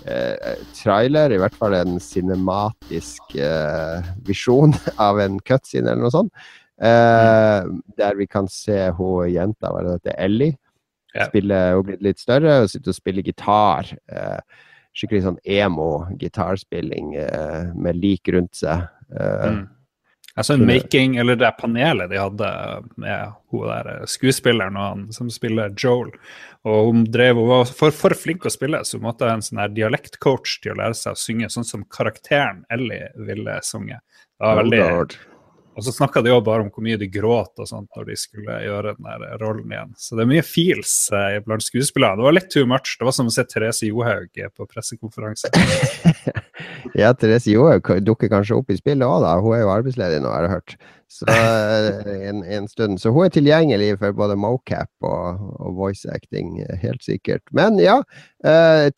eh, 0.06 0.56
trailer, 0.76 1.32
i 1.34 1.38
hvert 1.40 1.54
fall 1.58 1.74
en 1.74 1.98
cinematisk 2.00 3.34
eh, 3.36 4.08
visjon 4.26 4.72
av 5.08 5.20
en 5.20 5.38
cutscene 5.40 5.90
eller 5.92 6.02
noe 6.06 6.14
sånt. 6.14 6.32
Eh, 6.80 7.68
der 8.00 8.16
vi 8.16 8.26
kan 8.26 8.48
se 8.48 8.88
hun 8.96 9.28
jenta, 9.32 9.68
hva 9.72 9.82
det 9.84 9.98
heter, 9.98 10.16
Ellie, 10.18 10.56
Ja. 11.14 11.26
spille, 11.26 11.56
hun 11.74 11.84
blitt 11.88 12.02
litt 12.06 12.20
større 12.22 12.60
og 12.62 12.70
sitter 12.70 12.92
og 12.92 12.96
spiller 12.96 13.22
gitar. 13.26 13.88
Eh, 14.08 14.38
skikkelig 14.94 15.24
sånn 15.24 15.40
emo-gitarspilling 15.46 17.14
eh, 17.18 17.72
med 17.74 17.96
lik 18.00 18.28
rundt 18.34 18.54
seg. 18.62 18.86
Eh, 19.10 19.50
Mm. 19.50 19.68
Jeg 20.36 20.46
så 20.46 20.54
en 20.54 20.66
making, 20.66 21.16
eller 21.18 21.38
det 21.38 21.50
panelet 21.58 22.10
de 22.12 22.20
hadde 22.20 22.50
med 23.02 23.32
hun 23.50 23.66
der 23.66 24.04
skuespilleren 24.10 24.78
og 24.78 24.86
han 24.86 25.02
som 25.14 25.30
spiller 25.32 25.72
Joel. 25.74 26.12
Og 26.68 26.90
hun 26.90 27.02
drev, 27.10 27.40
hun 27.40 27.50
var 27.50 27.72
for, 27.72 27.94
for 27.94 28.14
flink 28.14 28.46
å 28.46 28.52
spille, 28.52 28.82
så 28.84 28.98
hun 28.98 29.08
måtte 29.08 29.26
ha 29.26 29.34
en 29.34 29.44
sånn 29.44 29.62
her 29.62 29.72
dialektcoach 29.74 30.60
til 30.62 30.74
å 30.74 30.78
lære 30.82 30.98
seg 30.98 31.16
å 31.16 31.20
synge 31.20 31.50
sånn 31.50 31.66
som 31.66 31.86
karakteren 31.90 32.62
Ellie 32.72 33.10
ville 33.18 33.58
sunget. 33.66 34.04
Det 34.38 34.46
var 34.46 34.62
veldig, 34.62 34.84
og 35.80 35.84
så 35.86 35.94
snakka 35.96 36.20
de 36.20 36.28
jo 36.28 36.42
bare 36.44 36.60
om 36.60 36.68
hvor 36.68 36.84
mye 36.84 36.98
de 37.00 37.06
gråt 37.08 37.62
og 37.62 37.68
sånt 37.68 37.88
når 37.96 38.10
de 38.10 38.16
skulle 38.20 38.58
gjøre 38.66 38.92
den 38.98 39.06
der 39.06 39.38
rollen 39.40 39.72
igjen. 39.72 39.94
Så 39.96 40.18
det 40.18 40.26
er 40.26 40.28
mye 40.28 40.44
feels 40.44 40.92
eh, 41.16 41.38
blant 41.46 41.64
skuespillerne. 41.64 42.20
Det 42.20 42.26
var 42.26 42.36
litt 42.36 42.50
too 42.52 42.68
much. 42.68 42.98
Det 43.00 43.08
var 43.08 43.16
som 43.16 43.30
å 43.30 43.32
se 43.32 43.46
Therese 43.48 43.88
Johaug 43.88 44.42
på 44.52 44.66
pressekonferanse. 44.68 45.48
ja, 47.00 47.14
Therese 47.16 47.54
Johaug 47.54 47.88
dukker 48.04 48.28
kanskje 48.28 48.60
opp 48.60 48.68
i 48.68 48.76
spillet 48.76 49.08
òg, 49.08 49.24
da. 49.24 49.38
Hun 49.40 49.56
er 49.56 49.64
jo 49.64 49.72
arbeidsledig 49.72 50.20
nå, 50.20 50.34
har 50.36 50.50
jeg 50.50 50.54
hørt. 50.58 50.76
Så 51.10 51.30
eh, 51.32 52.12
en, 52.28 52.44
en, 52.44 52.68
stund. 52.68 53.00
Så 53.00 53.14
hun 53.16 53.24
er 53.24 53.32
tilgjengelig 53.32 53.94
for 54.04 54.20
både 54.20 54.36
mocap 54.36 54.92
og, 55.00 55.48
og 55.64 55.80
voice 55.80 56.12
acting, 56.12 56.58
helt 56.84 57.00
sikkert. 57.08 57.46
Men 57.56 57.80
ja, 57.80 58.02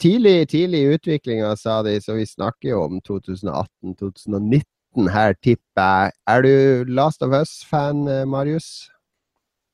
tidlig, 0.02 0.50
tidlig 0.50 0.82
i 0.82 0.98
utviklinga, 0.98 1.54
sa 1.62 1.78
de, 1.86 2.00
så 2.02 2.18
vi 2.18 2.26
snakker 2.26 2.74
jo 2.74 2.84
om 2.90 3.00
2018-2019 3.06 4.66
her, 5.12 5.34
tipper 5.42 5.82
jeg. 5.82 6.12
Er 6.28 6.42
du 6.42 6.92
Last 6.92 7.22
of 7.22 7.32
Us-fan, 7.32 8.06
eh, 8.08 8.24
Marius? 8.28 8.88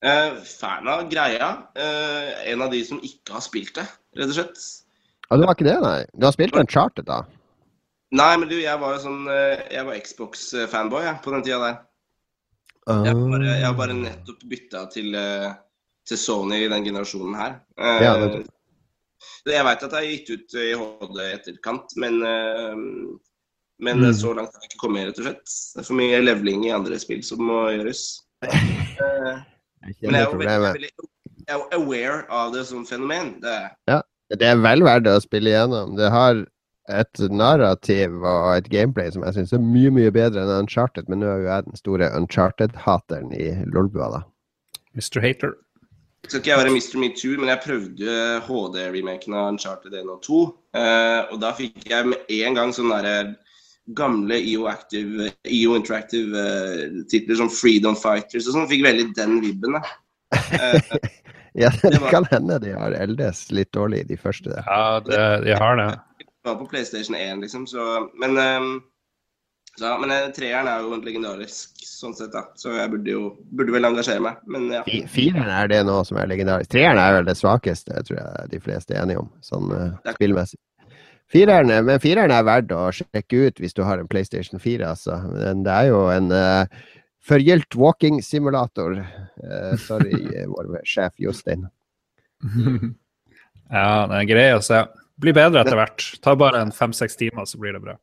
Eh, 0.04 0.36
fan 0.44 0.88
av 0.88 1.08
greia. 1.10 1.50
Eh, 1.74 2.52
en 2.52 2.62
av 2.62 2.70
de 2.70 2.84
som 2.84 3.00
ikke 3.02 3.34
har 3.34 3.42
spilt 3.42 3.74
det, 3.74 3.86
rett 4.16 4.30
og 4.30 4.36
slett. 4.36 4.62
Ja, 5.30 5.36
Du 5.36 5.44
har 5.44 5.54
ikke 5.54 5.66
det, 5.68 5.80
nei? 5.82 6.04
Du 6.14 6.26
har 6.26 6.32
spilt 6.32 6.56
en 6.56 6.70
charter, 6.70 7.02
da? 7.02 7.24
Nei, 8.10 8.36
men 8.36 8.48
du, 8.48 8.56
jeg 8.56 8.80
var 8.80 8.94
jo 8.94 9.02
sånn 9.02 9.26
Jeg 9.28 9.84
var 9.84 9.98
Xbox-fanboy 10.00 11.02
jeg, 11.04 11.18
på 11.20 11.32
den 11.34 11.42
tida 11.44 11.58
der. 11.60 11.80
Uh. 12.88 13.02
Jeg, 13.04 13.12
har 13.12 13.26
bare, 13.34 13.50
jeg 13.50 13.66
har 13.66 13.74
bare 13.76 13.96
nettopp 13.98 14.46
bytta 14.48 14.86
til, 14.94 15.18
til, 16.08 16.16
Sony 16.16 16.62
i 16.62 16.70
den 16.72 16.86
generasjonen 16.86 17.36
her. 17.36 17.58
Ja, 17.76 18.14
jeg 19.48 19.64
veit 19.66 19.82
at 19.82 19.92
det 19.92 19.98
er 19.98 20.08
gitt 20.08 20.30
ut 20.30 20.54
i 20.56 20.70
HD 20.78 21.20
i 21.20 21.34
etterkant, 21.34 21.92
men 22.00 22.22
men 23.78 24.02
mm. 24.02 24.12
så 24.18 24.34
langt 24.34 24.54
har 24.54 24.64
jeg 24.64 24.72
ikke 24.72 24.82
kommet, 24.82 25.08
rett 25.08 25.20
og 25.20 25.28
slett. 25.28 25.54
Det 25.74 25.82
er 25.82 25.86
for 25.86 25.98
mye 26.00 26.20
leveling 26.24 26.66
i 26.66 26.74
andre 26.74 26.98
spill 27.00 27.22
som 27.26 27.42
må 27.46 27.62
gjøres. 27.76 28.04
Men 28.42 30.14
jeg 30.14 30.20
er 30.20 30.24
jo 30.26 30.38
veldig, 30.40 30.60
veldig 30.66 30.92
aware 31.76 32.22
av 32.34 32.52
det 32.54 32.64
som 32.68 32.84
fenomen. 32.86 33.36
Det 33.42 33.54
er. 33.54 33.68
Ja, 33.88 34.00
det 34.34 34.48
er 34.48 34.62
vel 34.62 34.84
verdt 34.86 35.08
å 35.10 35.18
spille 35.24 35.52
igjennom. 35.52 35.94
Det 35.98 36.10
har 36.12 36.42
et 36.88 37.22
narrativ 37.30 38.16
og 38.24 38.50
et 38.56 38.68
gameplay 38.72 39.12
som 39.12 39.24
jeg 39.26 39.36
syns 39.36 39.54
er 39.54 39.62
mye 39.62 39.92
mye 39.92 40.12
bedre 40.14 40.42
enn 40.42 40.64
Uncharted, 40.64 41.08
men 41.08 41.20
nå 41.20 41.28
er 41.28 41.42
jo 41.42 41.48
jeg 41.50 41.66
den 41.68 41.80
store 41.80 42.10
Uncharted-hateren 42.16 43.32
i 43.36 43.48
Lolbua, 43.74 44.10
da. 44.16 44.22
Mr. 44.96 45.20
Hater. 45.22 45.56
Jeg 46.24 46.32
Skal 46.32 46.40
ikke 46.40 46.50
jeg 46.50 46.60
være 46.60 46.72
Mr. 46.74 46.96
Metoo, 46.98 47.34
men 47.38 47.52
jeg 47.52 47.62
prøvde 47.64 48.14
HD-remaken 48.48 49.36
av 49.36 49.52
Uncharted 49.52 49.94
1 49.94 50.08
og 50.10 50.22
2. 50.24 50.40
Uh, 50.74 50.80
eh, 50.80 51.20
og 51.32 51.42
da 51.44 51.52
fikk 51.56 51.86
jeg 51.92 52.08
med 52.10 52.32
en 52.40 52.58
gang 52.58 52.72
sånn 52.74 52.90
derre 52.90 53.18
gamle 53.96 54.34
EO, 54.34 54.66
Active, 54.66 55.30
EO 55.44 55.76
Interactive-titler 55.76 57.34
uh, 57.34 57.38
som 57.38 57.50
Freedom 57.50 57.96
Fighters 57.96 58.48
og 58.48 58.56
sånn, 58.56 58.68
fikk 58.70 58.84
veldig 58.84 59.08
den 59.16 59.38
vibben. 59.44 59.78
Uh, 59.78 60.76
ja, 61.62 61.70
det, 61.70 61.94
det 61.94 62.02
var, 62.02 62.10
kan 62.12 62.28
hende 62.32 62.60
de 62.64 62.74
har 62.76 62.96
eldes 62.98 63.46
litt 63.54 63.72
dårlig, 63.76 64.04
de 64.10 64.20
første. 64.20 64.52
Der. 64.52 64.68
Ja, 64.68 65.00
det, 65.04 65.24
de 65.46 65.56
har 65.56 65.80
det. 65.80 65.88
Det 66.20 66.52
var 66.52 66.60
på 66.60 66.68
PlayStation 66.70 67.16
1, 67.16 67.42
liksom, 67.46 67.66
så 67.66 68.08
Men, 68.20 68.38
um, 68.38 68.70
så, 69.78 69.94
men 70.02 70.12
uh, 70.12 70.28
treeren 70.36 70.68
er 70.68 70.84
jo 70.84 71.00
legendarisk, 71.00 71.80
sånn 71.86 72.16
sett, 72.18 72.32
da. 72.34 72.44
Så 72.60 72.76
jeg 72.76 72.92
burde 72.92 73.12
jo 73.14 73.32
burde 73.56 73.74
vel 73.74 73.88
engasjere 73.88 74.22
meg. 74.22 74.40
Men 74.50 74.68
ja. 74.74 74.84
Fireren 75.10 75.48
er 75.54 75.70
det 75.70 75.84
nå 75.88 76.00
som 76.04 76.20
er 76.20 76.28
legendarisk. 76.30 76.74
Treeren 76.74 77.00
er 77.00 77.18
vel 77.18 77.28
det 77.28 77.38
svakeste, 77.38 78.04
tror 78.08 78.20
jeg 78.20 78.52
de 78.52 78.62
fleste 78.62 78.96
er 78.96 79.04
enige 79.06 79.24
om, 79.24 79.30
sånn 79.44 79.72
uh, 79.72 80.14
spillmessig. 80.18 80.60
Fireren, 81.28 81.68
men 81.84 82.00
fireren 82.00 82.32
er 82.32 82.46
verdt 82.46 82.70
å 82.72 82.86
sjekke 82.94 83.48
ut 83.48 83.58
hvis 83.60 83.76
du 83.76 83.82
har 83.84 84.00
en 84.00 84.08
PlayStation 84.08 84.60
4, 84.60 84.80
altså. 84.94 85.18
Men 85.34 85.60
det 85.66 85.74
er 85.74 85.90
jo 85.90 86.06
en 86.08 86.32
uh, 86.32 86.64
forgylt 87.20 87.76
walking 87.76 88.22
simulator. 88.24 88.96
Uh, 89.42 89.74
sorry, 89.82 90.22
vår 90.54 90.78
sjef 90.88 91.12
Jostein. 91.20 91.66
ja, 93.68 94.08
det 94.08 94.22
er 94.22 94.30
grei 94.30 94.48
å 94.56 94.64
se. 94.64 94.80
Blir 95.20 95.36
bedre 95.36 95.66
etter 95.66 95.76
hvert. 95.76 96.06
Ta 96.24 96.32
bare 96.38 96.62
en 96.64 96.72
fem-seks 96.72 97.20
timer, 97.20 97.44
så 97.44 97.60
blir 97.60 97.76
det 97.76 97.84
bra. 97.84 97.98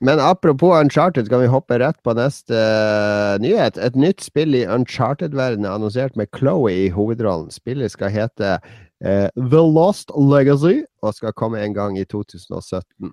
Men 0.00 0.18
apropos 0.24 0.80
Uncharted, 0.80 1.28
kan 1.28 1.42
vi 1.42 1.48
hoppe 1.52 1.76
rett 1.78 1.98
på 2.02 2.16
neste 2.16 2.56
uh, 2.56 3.38
nyhet. 3.38 3.78
Et 3.78 3.94
nytt 3.94 4.24
spill 4.24 4.56
i 4.56 4.66
Uncharted-verdenen 4.66 5.68
er 5.68 5.76
annonsert 5.76 6.16
med 6.18 6.32
Chloé 6.34 6.88
i 6.88 6.92
hovedrollen. 6.94 7.52
Spillet 7.54 7.92
skal 7.92 8.10
hete 8.10 8.56
The 9.00 9.62
Lost 9.64 10.12
Legacy 10.12 10.82
og 11.00 11.16
skal 11.16 11.32
komme 11.32 11.62
en 11.64 11.72
gang 11.76 11.96
i 11.96 12.04
2017. 12.04 13.12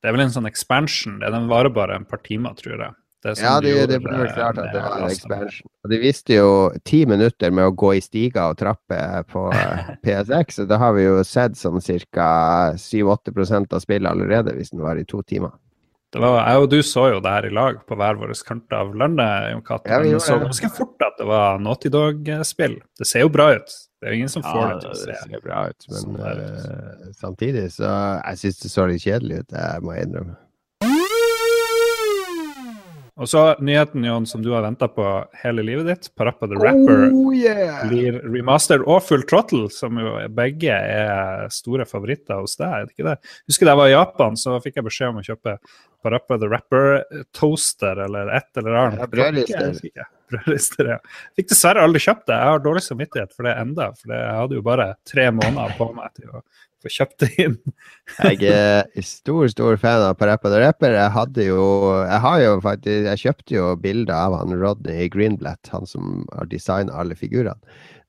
Det 0.00 0.08
er 0.08 0.16
vel 0.16 0.24
en 0.24 0.32
sånn 0.32 0.48
expansion. 0.48 1.18
Den 1.20 1.48
varer 1.50 1.72
bare 1.74 1.98
en 2.00 2.08
par 2.08 2.22
timer, 2.24 2.56
tror 2.56 2.78
jeg. 2.78 2.96
Det 3.20 3.34
ja, 3.36 3.58
det, 3.60 3.74
de 3.74 3.86
det 3.86 3.98
ble 4.00 4.16
klart 4.32 4.56
at 4.56 4.70
det 4.72 4.80
var 4.80 5.02
en 5.02 5.10
expansion. 5.12 5.68
Og 5.84 5.92
de 5.92 5.98
visste 6.00 6.38
jo 6.38 6.52
ti 6.88 7.02
minutter 7.08 7.52
med 7.52 7.68
å 7.68 7.74
gå 7.76 7.92
i 7.98 8.00
stiger 8.00 8.54
og 8.54 8.60
trapper 8.62 9.26
på 9.28 9.42
eh, 9.52 9.90
PSX. 10.06 10.62
Og 10.64 10.70
da 10.70 10.78
har 10.80 10.94
vi 10.96 11.04
jo 11.04 11.18
sett 11.28 11.58
sånn 11.60 11.82
ca. 11.84 12.30
7-8% 12.80 13.76
av 13.76 13.84
spillet 13.84 14.08
allerede, 14.08 14.56
hvis 14.56 14.72
den 14.72 14.80
var 14.86 14.96
i 14.96 15.04
to 15.04 15.20
timer. 15.20 15.52
Var, 16.16 16.40
jeg 16.40 16.64
og 16.64 16.70
du 16.72 16.80
så 16.82 17.04
jo 17.12 17.20
det 17.22 17.34
her 17.36 17.46
i 17.46 17.52
lag 17.54 17.84
på 17.86 17.94
hver 18.00 18.16
vår 18.18 18.32
kant 18.48 18.72
av 18.74 18.96
landet. 18.98 19.52
Jon 19.52 19.62
Cato. 19.68 19.92
Ja, 19.92 20.00
vi 20.00 20.16
så 20.16 20.40
ganske 20.40 20.72
fort 20.80 21.04
at 21.04 21.20
det 21.20 21.28
var 21.28 21.60
Naughty 21.60 21.92
Dog-spill. 21.92 22.80
Det 22.98 23.06
ser 23.06 23.28
jo 23.28 23.30
bra 23.36 23.52
ut. 23.60 23.76
Det 24.00 24.08
er 24.08 24.14
jo 24.14 24.20
ingen 24.22 24.32
som 24.32 24.44
får 24.44 24.62
ja, 24.62 24.68
det 24.72 24.80
til 24.80 24.90
å 24.90 24.98
se. 24.98 25.08
Det 25.12 25.16
ser 25.28 25.42
bra 25.44 25.64
ut, 25.68 25.88
men 25.92 26.20
uh, 26.24 27.08
samtidig 27.20 27.66
så 27.74 27.90
Jeg 27.90 28.40
syns 28.40 28.62
det 28.62 28.70
så 28.72 28.86
litt 28.88 29.04
kjedelig 29.04 29.42
ut, 29.42 29.58
jeg 29.60 29.84
må 29.84 29.98
innrømme. 30.00 30.38
Og 33.20 33.28
så 33.28 33.40
nyheten 33.60 34.04
Jon, 34.06 34.24
som 34.24 34.40
du 34.40 34.48
har 34.54 34.64
venta 34.64 34.86
på 34.88 35.04
hele 35.42 35.60
livet 35.66 35.88
ditt. 35.90 36.06
Parappa 36.16 36.48
the 36.48 36.56
Rapper 36.56 37.10
oh, 37.10 37.34
yeah. 37.36 37.82
blir 37.84 38.16
remastered 38.24 38.86
og 38.88 39.02
Full 39.04 39.26
Trottle, 39.28 39.66
som 39.74 39.98
jo 40.00 40.14
begge 40.32 40.72
er 40.72 41.44
store 41.52 41.84
favoritter 41.88 42.40
hos 42.40 42.56
deg. 42.56 42.70
er 42.72 42.86
det 42.86 42.96
ikke 42.96 43.08
det? 43.10 43.34
Husker 43.50 43.68
da 43.68 43.74
jeg 43.74 43.80
var 43.82 43.90
i 43.90 43.92
Japan, 43.92 44.40
så 44.40 44.56
fikk 44.64 44.80
jeg 44.80 44.88
beskjed 44.88 45.12
om 45.12 45.20
å 45.20 45.26
kjøpe 45.26 45.58
Parappa 46.00 46.40
the 46.40 46.48
Rapper-toaster 46.48 48.00
eller 48.06 48.32
et 48.40 48.62
eller 48.62 48.80
annet. 48.86 49.04
Ja, 49.04 49.10
brødlister. 49.12 50.08
Brødlister, 50.30 50.94
Jeg 50.94 51.00
Fikk 51.38 51.52
dessverre 51.52 51.84
aldri 51.84 52.02
kjøpt 52.06 52.26
det. 52.30 52.38
Jeg 52.38 52.54
har 52.54 52.64
dårlig 52.64 52.82
samvittighet 52.86 53.36
for 53.36 53.48
det 53.48 53.54
enda, 53.60 53.90
for 53.98 54.16
jeg 54.16 54.34
hadde 54.40 54.58
jo 54.58 54.66
bare 54.66 54.90
tre 55.08 55.28
måneder 55.34 55.76
på 55.78 55.90
meg 55.96 56.12
til 56.18 56.32
å 56.32 56.42
få 56.80 56.92
kjøpt 56.94 57.24
det 57.24 57.30
inn. 57.44 57.56
jeg 58.24 58.50
er 58.50 59.04
stor, 59.04 59.44
stor 59.52 59.78
fan 59.80 60.06
av 60.06 60.16
Parappa 60.20 60.52
the 60.52 60.60
Rapper. 60.62 60.96
Jeg 60.96 61.14
hadde 61.16 61.46
jo 61.50 61.62
Jeg 62.00 62.20
har 62.24 62.42
jo 62.44 62.52
faktisk 62.64 63.08
Jeg 63.10 63.22
kjøpte 63.24 63.56
jo 63.56 63.70
bilder 63.80 64.16
av 64.16 64.38
han 64.40 64.56
Rodney 64.60 65.08
Greenblatt, 65.12 65.72
han 65.74 65.88
som 65.88 66.24
har 66.34 66.48
designa 66.50 66.96
alle 67.02 67.18
figurene. 67.18 67.58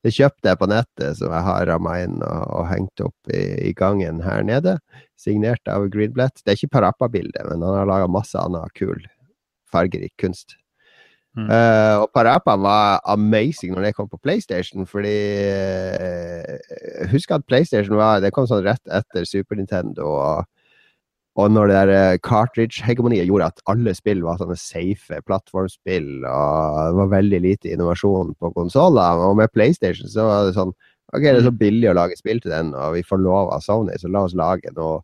Det 0.02 0.10
kjøpte 0.16 0.50
jeg 0.50 0.58
på 0.58 0.66
nettet, 0.66 1.18
som 1.20 1.30
jeg 1.30 1.46
har 1.46 1.68
ramma 1.68 1.92
inn 2.02 2.16
og, 2.26 2.40
og, 2.50 2.64
hengt 2.66 3.04
opp 3.04 3.30
i, 3.30 3.42
i, 3.68 3.74
gangen 3.78 4.18
her 4.24 4.42
nede. 4.42 4.78
Signert 5.20 5.68
av 5.70 5.86
Greenblatt. 5.94 6.42
Det 6.42 6.50
er 6.50 6.58
ikke 6.58 6.74
Parappa-bildet, 6.74 7.44
men 7.46 7.62
han 7.62 7.78
har 7.78 7.86
laga 7.86 8.10
masse 8.10 8.34
annen 8.40 8.66
kul, 8.74 8.98
fargerik 9.70 10.16
kunst. 10.18 10.56
Mm. 11.32 11.46
Uh, 11.48 12.02
og 12.02 12.10
Parappa 12.12 12.58
var 12.60 12.98
amazing 13.08 13.72
når 13.72 13.86
det 13.86 13.94
kom 13.96 14.08
på 14.10 14.20
PlayStation, 14.20 14.84
fordi 14.84 15.16
uh, 15.96 17.06
Husk 17.08 17.30
at 17.32 17.46
PlayStation 17.48 17.96
var 17.96 18.20
Det 18.20 18.34
kom 18.36 18.44
sånn 18.48 18.66
rett 18.66 18.82
etter 18.92 19.24
Super 19.24 19.56
Nintendo. 19.56 20.10
Og, 20.12 20.50
og 21.40 21.54
når 21.54 21.70
det 21.70 21.76
der 21.78 21.92
eh, 21.96 22.18
cartridge-hegemoniet 22.20 23.24
gjorde 23.24 23.48
at 23.48 23.62
alle 23.72 23.94
spill 23.96 24.20
var 24.26 24.36
sånne 24.36 24.58
safe 24.60 25.22
plattformspill, 25.24 26.10
og 26.28 26.76
det 26.76 26.98
var 26.98 27.14
veldig 27.14 27.40
lite 27.46 27.72
innovasjon 27.72 28.34
på 28.36 28.52
konsoller, 28.52 29.22
og 29.24 29.38
med 29.40 29.52
PlayStation 29.56 30.12
så 30.12 30.28
var 30.28 30.48
det 30.48 30.58
sånn 30.58 30.74
Ok, 31.12 31.26
det 31.26 31.32
er 31.32 31.44
så 31.44 31.50
mm. 31.52 31.56
billig 31.60 31.88
å 31.90 31.96
lage 31.96 32.16
spill 32.16 32.38
til 32.40 32.52
den, 32.54 32.70
og 32.72 32.94
vi 32.94 33.02
får 33.04 33.20
lov 33.20 33.50
av 33.52 33.60
Sony, 33.60 33.96
så 34.00 34.08
la 34.08 34.22
oss 34.24 34.36
lage 34.36 34.70
noe 34.76 35.02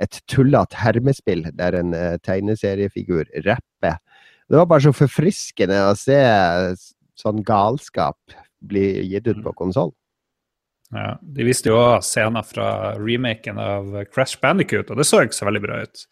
et 0.00 0.16
tullete 0.32 0.78
hermespill 0.80 1.42
der 1.58 1.76
en 1.76 1.92
tegneseriefigur 2.24 3.26
rapper 3.44 3.98
det 4.50 4.58
var 4.58 4.68
bare 4.70 4.84
så 4.88 4.94
forfriskende 4.96 5.78
å 5.86 5.94
se 5.98 6.18
sånn 7.20 7.42
galskap 7.46 8.18
bli 8.60 9.04
gitt 9.08 9.28
ut 9.30 9.42
på 9.44 9.54
konsoll. 9.56 9.92
Ja, 10.90 11.14
De 11.22 11.46
viste 11.46 11.70
jo 11.70 11.78
òg 11.78 12.02
scener 12.02 12.42
fra 12.46 12.96
remaken 12.98 13.60
av 13.62 13.92
Crash 14.10 14.40
Bandicoot, 14.42 14.90
og 14.90 14.98
det 14.98 15.06
så 15.06 15.22
ikke 15.22 15.38
så 15.38 15.46
veldig 15.46 15.62
bra 15.62 15.82
ut. 15.86 16.02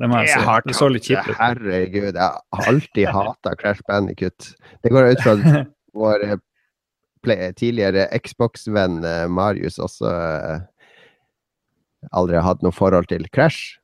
Det 0.00 0.08
må 0.08 0.20
jeg, 0.22 0.30
si. 0.32 0.60
Det 0.64 0.76
så 0.78 0.88
litt 0.88 1.08
kjipt 1.08 1.28
ut. 1.28 1.36
Herregud, 1.36 2.14
jeg 2.14 2.22
har 2.22 2.70
alltid 2.70 3.10
hata 3.12 3.56
Crash 3.60 3.84
Bandicoot. 3.88 4.52
Det 4.80 4.92
går 4.94 5.10
ut 5.10 5.24
fra 5.24 5.34
at 5.36 5.66
vår 6.00 6.24
eh, 6.30 7.50
tidligere 7.58 8.06
Xbox-venn 8.22 9.02
eh, 9.04 9.26
Marius 9.28 9.76
også 9.82 10.08
eh, 10.08 10.62
aldri 12.16 12.38
har 12.38 12.46
hatt 12.46 12.64
noe 12.64 12.72
forhold 12.72 13.10
til 13.10 13.26
Crash. 13.34 13.76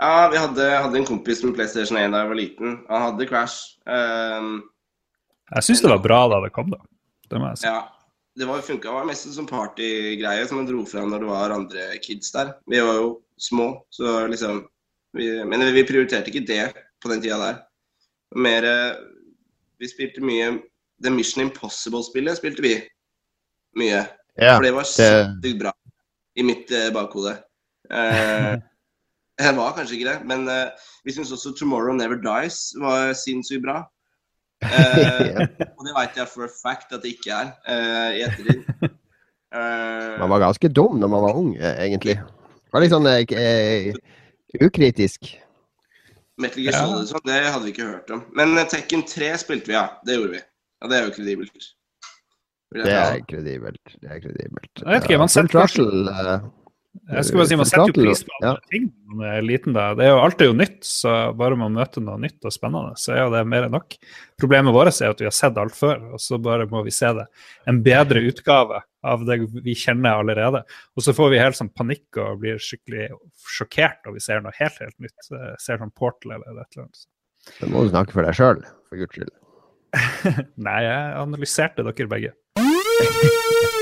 Ja, 0.00 0.28
vi 0.32 0.38
hadde, 0.40 0.66
hadde 0.80 0.96
en 0.96 1.06
kompis 1.08 1.42
med 1.44 1.54
PlayStation 1.58 1.98
1 2.00 2.14
da 2.14 2.22
jeg 2.22 2.30
var 2.30 2.38
liten. 2.38 2.76
Han 2.88 3.02
hadde 3.04 3.26
Crash. 3.28 3.76
Um, 3.84 4.62
Jeg 5.52 5.66
syns 5.66 5.82
det 5.84 5.90
var 5.92 6.00
bra 6.04 6.20
da 6.32 6.38
det 6.44 6.52
kom, 6.56 6.70
da. 6.72 6.78
Det 7.28 7.40
må 7.40 7.50
jeg 7.50 7.60
si. 7.60 7.66
ja, 7.68 7.82
det 8.40 8.46
var, 8.48 8.62
funket, 8.64 8.86
det 8.88 8.94
var 8.94 9.08
mest 9.08 9.26
en 9.28 9.34
sånn 9.36 9.50
partygreie 9.50 10.46
som 10.48 10.60
man 10.60 10.68
dro 10.70 10.86
fra 10.88 11.04
når 11.04 11.22
det 11.22 11.28
var 11.28 11.54
andre 11.54 11.88
kids 12.02 12.32
der. 12.32 12.54
Vi 12.70 12.80
var 12.80 12.96
jo 12.96 13.10
små, 13.40 13.66
så 13.92 14.24
liksom 14.30 14.62
vi, 15.18 15.26
Men 15.44 15.66
vi 15.74 15.84
prioriterte 15.84 16.30
ikke 16.32 16.46
det 16.48 16.64
på 17.02 17.10
den 17.12 17.20
tida 17.20 17.36
der. 17.42 17.60
Mer 18.38 18.66
Vi 19.80 19.88
spilte 19.90 20.22
mye 20.24 20.52
The 21.02 21.10
Mission 21.12 21.44
Impossible-spillet 21.44 22.38
spilte 22.38 22.64
vi 22.64 22.74
mye. 23.80 24.04
Ja, 24.38 24.56
For 24.56 24.64
det 24.64 24.74
var 24.76 24.88
sykt 24.88 25.60
bra 25.60 25.72
i 26.38 26.44
mitt 26.46 26.70
eh, 26.72 26.90
bakhode. 26.94 27.36
Eh, 27.90 28.54
det 29.48 29.56
var 29.56 29.72
kanskje 29.76 29.96
ikke 29.98 30.10
det, 30.12 30.18
men 30.28 30.44
uh, 30.48 30.68
vi 31.06 31.12
syns 31.16 31.32
også 31.32 31.54
Tomorrow 31.58 31.94
Never 31.96 32.18
Dies 32.20 32.74
var 32.80 33.12
sinnssykt 33.16 33.64
bra. 33.66 33.82
Uh, 34.60 35.40
og 35.78 35.86
det 35.86 35.92
vet 35.96 36.18
jeg 36.20 36.28
for 36.28 36.44
a 36.44 36.48
fact 36.52 36.90
at 36.92 37.00
det 37.00 37.14
ikke 37.14 37.32
er 37.32 37.46
uh, 37.64 38.10
i 38.16 38.24
ettertid. 38.26 38.90
Eh, 39.50 40.18
Man 40.20 40.30
var 40.30 40.38
ganske 40.44 40.68
dum 40.70 41.00
når 41.02 41.08
man 41.10 41.22
var 41.24 41.34
ung, 41.34 41.48
egentlig. 41.58 42.12
egentlig. 42.14 42.14
Var 42.70 42.84
litt 42.84 42.92
sånn 42.92 43.08
ukritisk. 44.62 45.26
Metal 46.38 46.62
Gear 46.62 46.76
Ja. 46.76 46.84
Solid 46.84 47.00
og 47.02 47.08
sånn, 47.10 47.24
det 47.26 47.40
hadde 47.50 47.64
vi 47.66 47.72
ikke 47.74 47.88
hørt 47.88 48.12
om. 48.14 48.22
Men 48.38 48.54
Tekken 48.70 49.02
3 49.10 49.32
spilte 49.42 49.72
vi, 49.72 49.74
ja. 49.74 49.88
Det 50.06 50.20
gjorde 50.20 50.36
vi. 50.36 50.42
Ja, 50.80 50.86
Det 50.92 50.96
er 51.00 51.04
jo 51.08 51.14
kredibelt. 51.18 51.66
Det 52.70 52.94
er 52.94 53.18
kredibelt. 53.26 53.96
Det 53.98 54.06
er 54.14 54.22
kredibelt. 54.22 54.70
Jeg 54.84 54.86
vet 54.86 55.08
ikke, 55.08 55.18
man 55.18 55.26
Ja, 55.26 55.34
setter 55.34 55.58
kanskje- 55.58 56.52
Jeg 57.10 57.22
skulle 57.26 57.42
bare 57.44 57.48
si, 57.50 57.56
Man 57.58 57.68
setter 57.70 57.90
jo 57.90 57.94
pris 57.94 58.20
på 58.26 58.38
Ja. 58.42 58.52
ting 58.70 58.88
når 59.06 59.14
man 59.20 59.26
er 59.30 59.42
liten. 59.46 59.72
da. 59.72 59.94
Det 59.94 60.04
er 60.04 60.10
jo 60.10 60.18
alltid 60.24 60.46
jo 60.48 60.54
nytt, 60.58 60.80
så 60.86 61.12
bare 61.38 61.56
man 61.58 61.72
møter 61.74 62.02
noe 62.02 62.18
nytt 62.18 62.42
og 62.44 62.50
spennende, 62.54 62.96
så 62.98 63.12
er 63.14 63.20
jo 63.24 63.30
det 63.30 63.46
mer 63.46 63.66
enn 63.68 63.74
nok. 63.76 63.94
Problemet 64.42 64.74
vårt 64.74 65.00
er 65.00 65.10
at 65.10 65.18
vi 65.22 65.26
har 65.28 65.34
sett 65.34 65.56
alt 65.58 65.74
før, 65.74 66.02
og 66.14 66.18
så 66.22 66.38
bare 66.42 66.66
må 66.70 66.82
vi 66.84 66.90
se 66.90 67.06
det. 67.14 67.26
En 67.70 67.80
bedre 67.86 68.22
utgave 68.26 68.82
av 69.06 69.24
det 69.24 69.38
vi 69.62 69.74
kjenner 69.78 70.18
allerede. 70.18 70.64
Og 70.96 71.02
så 71.06 71.14
får 71.14 71.30
vi 71.30 71.38
helt 71.38 71.54
sånn 71.58 71.70
panikk 71.72 72.18
og 72.18 72.40
blir 72.42 72.58
skikkelig 72.58 73.10
sjokkert 73.38 74.02
når 74.06 74.12
vi 74.18 74.20
ser 74.26 74.40
noe 74.42 74.52
helt 74.58 74.78
helt 74.82 74.98
nytt. 74.98 75.30
Ser 75.62 75.78
sånn 75.78 75.94
Portal 75.94 76.32
eller 76.38 76.60
et 76.62 76.74
eller 76.74 76.88
annet. 76.88 77.06
Da 77.60 77.66
må 77.70 77.84
du 77.86 77.90
snakke 77.94 78.12
for 78.12 78.22
deg 78.26 78.34
sjøl, 78.34 78.64
for 78.90 78.96
guds 78.98 79.14
skyld. 79.14 79.30
Nei, 80.58 80.80
jeg 80.82 81.14
analyserte 81.22 81.86
dere 81.86 82.10
begge. 82.10 82.34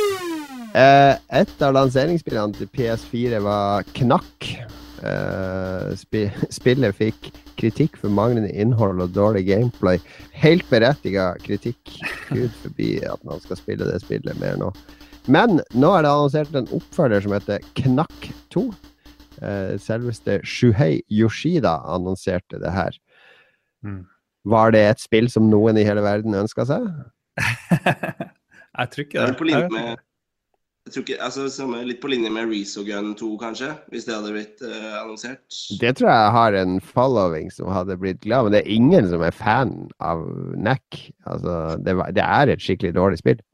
Eh, 0.78 1.14
et 1.40 1.62
av 1.64 1.72
lanseringsspillene 1.74 2.54
til 2.54 2.68
PS4 2.76 3.40
var 3.42 3.86
Knakk. 3.96 4.50
Eh, 4.98 5.94
spi 5.98 6.26
spillet 6.58 6.94
fikk 6.98 7.30
kritikk 7.58 7.96
for 7.98 8.14
manglende 8.14 8.52
innhold 8.52 9.02
og 9.02 9.16
dårlig 9.16 9.46
gameplay. 9.48 9.98
Helt 10.38 10.66
berettiga 10.70 11.32
kritikk. 11.42 11.96
Gud 12.30 12.52
forbi 12.62 12.92
at 13.08 13.24
man 13.26 13.42
skal 13.42 13.58
spille 13.58 13.88
det 13.88 13.98
spillet 14.04 14.38
mer 14.38 14.58
nå. 14.60 14.70
Men 15.28 15.58
nå 15.74 15.90
er 15.96 16.06
det 16.06 16.12
annonsert 16.12 16.54
en 16.56 16.70
oppfølger 16.76 17.26
som 17.26 17.34
heter 17.34 17.64
Knakk 17.80 18.30
2. 18.54 18.68
Eh, 19.42 19.74
selveste 19.82 20.38
Shuhei 20.46 21.00
Yoshida 21.10 21.78
annonserte 21.90 22.62
det 22.62 22.70
her. 22.74 22.94
Mm. 23.82 24.04
Var 24.48 24.74
det 24.76 24.84
et 24.86 25.02
spill 25.02 25.26
som 25.32 25.50
noen 25.50 25.78
i 25.80 25.86
hele 25.86 26.06
verden 26.06 26.38
ønska 26.38 26.68
seg? 26.68 26.86
jeg 28.78 28.92
tror 28.94 29.02
Det 29.02 29.08
ikke 29.08 29.18
det. 29.18 29.26
Er 29.26 29.40
på 29.42 29.48
linje 29.48 29.72
med 29.74 29.96
jeg 30.88 30.94
tror 30.94 31.04
ikke, 31.04 31.18
altså, 31.24 31.46
samme- 31.52 31.82
Litt 31.84 32.00
på 32.00 32.10
linje 32.10 32.30
med 32.32 32.48
Resogun 32.50 33.12
2, 33.18 33.28
kanskje, 33.42 33.68
hvis 33.92 34.08
det 34.08 34.16
hadde 34.16 34.32
blitt 34.32 34.64
uh, 34.64 35.02
annonsert. 35.02 35.44
Det 35.80 35.92
tror 35.98 36.10
jeg 36.10 36.32
har 36.38 36.56
en 36.58 36.80
following 36.80 37.52
som 37.52 37.68
hadde 37.72 37.98
blitt 38.00 38.22
glad, 38.24 38.48
men 38.48 38.56
det 38.56 38.64
er 38.64 38.72
ingen 38.72 39.10
som 39.12 39.22
er 39.22 39.36
fan 39.36 39.76
av 40.00 40.24
Nack. 40.56 41.02
Altså, 41.28 41.76
det, 41.84 41.94
det 42.16 42.24
er 42.24 42.54
et 42.54 42.64
skikkelig 42.64 42.96
dårlig 42.96 43.20
spill. 43.20 43.44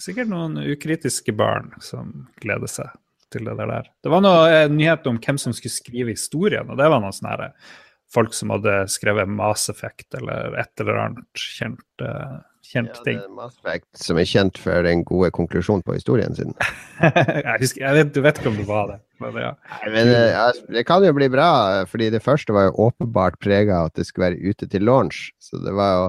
Sikkert 0.00 0.30
noen 0.32 0.56
ukritiske 0.56 1.34
barn 1.36 1.74
som 1.84 2.30
gleder 2.40 2.70
seg 2.70 2.88
til 3.32 3.48
det 3.48 3.56
der. 3.60 3.88
Det 4.04 4.12
var 4.12 4.22
noe 4.24 4.44
eh, 4.48 4.68
nyhet 4.72 5.06
om 5.08 5.18
hvem 5.22 5.40
som 5.40 5.54
skulle 5.56 5.74
skrive 5.74 6.14
historien, 6.14 6.68
og 6.68 6.80
det 6.80 6.88
var 6.88 7.02
noen 7.02 7.16
sånne 7.16 7.48
eh, 7.48 7.74
folk 8.12 8.34
som 8.36 8.52
hadde 8.52 8.82
skrevet 8.92 9.30
Mass 9.30 9.68
Effect 9.72 10.16
eller 10.18 10.56
et 10.60 10.82
eller 10.82 11.00
annet 11.06 11.44
kjent, 11.44 11.84
eh, 12.04 12.40
kjent 12.62 12.88
Ja, 12.92 12.98
det 12.98 13.04
ting. 13.04 13.18
er 13.20 13.28
Mass 13.36 13.56
Effect 13.58 13.86
som 13.98 14.18
er 14.22 14.28
kjent 14.28 14.58
for 14.58 14.82
den 14.86 15.04
gode 15.08 15.30
konklusjonen 15.34 15.82
på 15.86 15.94
historien 15.96 16.34
sin. 16.38 16.54
jeg, 17.02 17.56
husker, 17.60 17.82
jeg 17.84 17.94
vet, 17.98 18.12
du 18.14 18.20
vet 18.24 18.38
ikke 18.40 18.52
om 18.52 18.58
det 18.60 18.66
var 18.68 18.90
det. 18.92 18.98
Men 19.22 19.38
ja. 19.42 19.52
Men 19.86 20.08
eh, 20.10 20.28
ja, 20.34 20.46
Det 20.68 20.84
kan 20.88 21.04
jo 21.06 21.12
bli 21.14 21.28
bra, 21.32 21.48
fordi 21.90 22.10
det 22.14 22.22
første 22.24 22.54
var 22.56 22.68
jo 22.70 22.88
åpenbart 22.88 23.38
prega 23.42 23.82
av 23.82 23.90
at 23.92 23.98
det 24.00 24.06
skulle 24.08 24.30
være 24.32 24.52
ute 24.52 24.66
til 24.72 24.82
launch. 24.86 25.28
Så 25.42 25.60
det 25.62 25.74
var 25.78 25.96
jo 25.98 26.06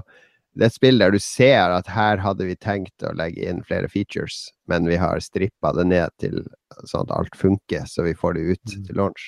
det 0.53 0.67
er 0.67 0.69
et 0.69 0.75
spill 0.75 0.99
der 1.01 1.09
du 1.09 1.17
ser 1.17 1.71
at 1.73 1.87
her 1.89 2.19
hadde 2.21 2.45
vi 2.45 2.53
tenkt 2.61 3.01
å 3.01 3.09
legge 3.17 3.41
inn 3.49 3.63
flere 3.65 3.87
features, 3.89 4.51
men 4.69 4.85
vi 4.85 4.99
har 5.01 5.17
strippa 5.25 5.71
det 5.73 5.87
ned 5.89 6.13
til 6.21 6.43
sånn 6.85 7.07
at 7.07 7.13
alt 7.17 7.33
funker, 7.39 7.87
så 7.89 8.05
vi 8.05 8.13
får 8.13 8.35
det 8.37 8.43
ut 8.51 8.61
Mm. 8.75 8.83
til 8.85 8.95
launch. 9.01 9.23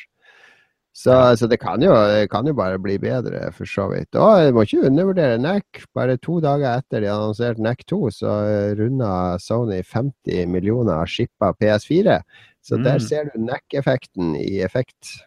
Så, 0.95 1.11
så 1.35 1.47
det, 1.51 1.57
kan 1.59 1.81
jo, 1.83 1.91
det 2.07 2.29
kan 2.31 2.47
jo 2.47 2.53
bare 2.55 2.79
bli 2.79 2.93
bedre, 3.03 3.49
for 3.51 3.67
så 3.67 3.89
vidt. 3.91 4.15
Og 4.15 4.37
jeg 4.39 4.53
må 4.55 4.63
ikke 4.63 4.85
undervurdere 4.87 5.41
NECK. 5.43 5.81
Bare 5.97 6.15
to 6.23 6.37
dager 6.39 6.77
etter 6.79 7.03
de 7.03 7.09
annonserte 7.11 7.59
NECK 7.65 7.83
2, 7.91 7.99
så 8.15 8.35
runda 8.79 9.09
Sony 9.43 9.81
50 9.83 10.47
millioner 10.53 11.03
shippa 11.11 11.51
PS4. 11.59 12.21
Så 12.63 12.79
der 12.79 12.95
Mm. 12.95 13.03
ser 13.09 13.27
du 13.27 13.35
NECK-effekten 13.43 14.35
i 14.39 14.61
effekt. 14.63 15.17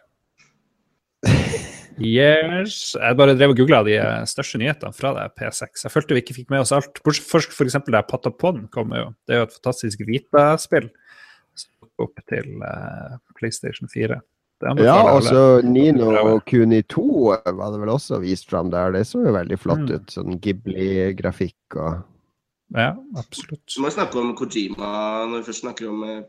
Yes. 1.99 2.95
Jeg 2.95 3.17
bare 3.19 3.33
drev 3.35 3.51
og 3.51 3.57
googla 3.59 3.81
de 3.83 3.97
eh, 3.99 4.21
største 4.31 4.55
nyhetene 4.61 4.95
fra 4.95 5.09
det 5.17 5.25
P6. 5.35 5.81
Jeg 5.83 5.91
følte 5.91 6.15
vi 6.15 6.21
ikke 6.23 6.35
fikk 6.37 6.53
med 6.53 6.61
oss 6.63 6.71
alt. 6.71 7.01
Bortsett 7.03 7.27
fra 7.27 7.41
f.eks. 7.43 7.75
der 7.91 8.05
Patapon 8.07 8.61
kommer 8.71 9.01
jo. 9.01 9.07
Det 9.27 9.35
er 9.35 9.41
jo 9.41 9.47
et 9.49 9.55
fantastisk 9.57 10.05
Vita-spill. 10.07 10.87
Opp 11.99 12.21
til 12.31 12.53
uh, 12.63 13.17
PlayStation 13.35 13.91
4. 13.91 14.15
Ja, 14.61 14.95
også 15.07 15.15
og 15.15 15.23
så 15.23 15.43
Nino 15.63 16.09
og 16.19 16.41
Kuni 16.45 16.81
2 16.83 17.03
var 17.55 17.71
det 17.71 17.79
vel 17.79 17.89
også 17.93 18.19
vist 18.19 18.49
fram 18.49 18.69
der. 18.73 18.91
Det 18.91 19.05
så 19.07 19.21
jo 19.23 19.31
veldig 19.31 19.57
flott 19.59 19.85
Mm. 19.85 19.93
ut. 19.95 20.07
Sånn 20.11 20.39
Ghibli-grafikk 20.41 21.75
og 21.79 22.03
Ja, 22.75 22.91
absolutt. 23.17 23.65
Vi 23.75 23.81
må 23.81 23.89
snakke 23.89 24.19
om 24.19 24.35
Kojima 24.37 25.25
når 25.29 25.39
vi 25.39 25.45
først 25.47 25.63
snakker 25.63 25.89
om 25.89 26.03
eh, 26.03 26.19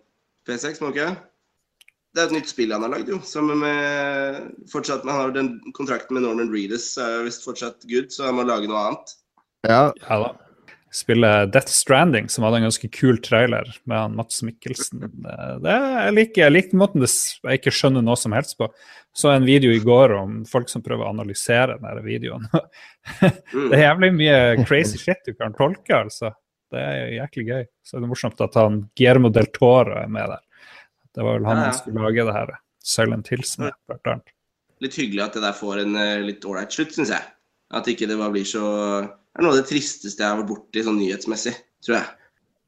P6, 0.49 0.81
må 0.81 0.88
vi 0.93 1.01
ikke? 1.01 1.16
Det 2.14 2.23
er 2.23 2.27
et 2.27 2.33
nytt 2.33 2.49
spill 2.49 2.73
han 2.73 2.83
har 2.83 2.90
lagd, 2.95 3.09
jo. 3.12 3.19
Sammen 3.23 3.59
med 3.61 4.55
fortsatt, 4.73 5.05
Han 5.05 5.12
har 5.14 5.31
den 5.31 5.61
kontrakten 5.77 6.14
med 6.16 6.23
Norman 6.23 6.49
Reedus 6.51 6.97
er 6.99 7.23
visst 7.27 7.45
fortsatt 7.45 7.85
good, 7.90 8.09
så 8.11 8.25
han 8.31 8.35
må 8.38 8.47
lage 8.49 8.66
noe 8.71 8.81
annet. 8.88 9.12
Ja, 9.69 9.93
Ja 10.09 10.19
da. 10.25 10.33
Spille 10.90 11.29
Death 11.46 11.70
Stranding, 11.70 12.29
som 12.29 12.44
hadde 12.44 12.59
en 12.59 12.66
ganske 12.66 12.88
kul 12.90 13.20
trailer 13.22 13.68
med 13.87 13.94
han 13.94 14.16
Mats 14.18 14.40
Mikkelsen. 14.42 15.05
Det, 15.05 15.11
det, 15.62 15.74
jeg, 15.76 16.14
liker, 16.16 16.42
jeg 16.42 16.55
liker 16.55 16.81
måten 16.81 17.05
det, 17.05 17.11
jeg 17.46 17.61
ikke 17.61 17.72
skjønner 17.74 18.03
noe 18.03 18.18
som 18.18 18.35
helst 18.35 18.57
på. 18.59 18.66
Så 19.14 19.31
en 19.31 19.46
video 19.46 19.70
i 19.70 19.83
går 19.83 20.16
om 20.18 20.40
folk 20.50 20.70
som 20.72 20.83
prøver 20.83 21.07
å 21.07 21.12
analysere 21.14 21.79
denne 21.79 22.03
videoen. 22.07 22.48
Det 23.70 23.79
er 23.79 23.85
jævlig 23.85 24.11
mye 24.18 24.40
crazy 24.66 24.98
shit 24.98 25.22
du 25.26 25.33
kan 25.38 25.55
tolke, 25.55 25.94
altså. 25.94 26.33
Det 26.70 26.83
er 26.83 27.14
jæklig 27.20 27.46
gøy. 27.46 27.64
Så 27.87 27.96
er 27.96 28.03
det 28.03 28.11
morsomt 28.11 28.42
at 28.44 28.59
han 28.59 28.83
Guillermo 28.98 29.31
del 29.35 29.48
Toro 29.55 29.94
er 29.98 30.11
med 30.11 30.26
der. 30.31 30.42
Det 31.14 31.26
var 31.26 31.38
vel 31.38 31.48
han 31.50 31.62
som 31.68 31.79
skulle 31.81 32.05
lage 32.07 32.26
det 32.26 32.35
her 32.35 32.53
Silent 32.83 33.31
Hills 33.31 33.57
med, 33.62 33.74
blant 33.90 34.11
annet. 34.11 34.35
Litt 34.81 34.96
hyggelig 34.96 35.24
at 35.26 35.38
det 35.38 35.42
der 35.44 35.57
får 35.57 35.83
en 35.83 35.96
eh, 36.00 36.22
litt 36.24 36.46
ålreit 36.48 36.72
slutt, 36.72 36.94
syns 36.96 37.11
jeg. 37.12 37.24
At 37.74 37.88
ikke 37.90 38.09
det 38.10 38.19
bare 38.19 38.35
blir 38.35 38.46
så 38.48 38.65
er 39.38 39.44
noe 39.44 39.54
av 39.54 39.60
det 39.60 39.68
tristeste 39.70 40.22
jeg 40.22 40.28
har 40.28 40.40
vært 40.40 40.50
borti 40.50 40.83
sånn 40.87 40.98
nyhetsmessig, 41.00 41.54
tror 41.85 42.00
jeg. 42.00 42.08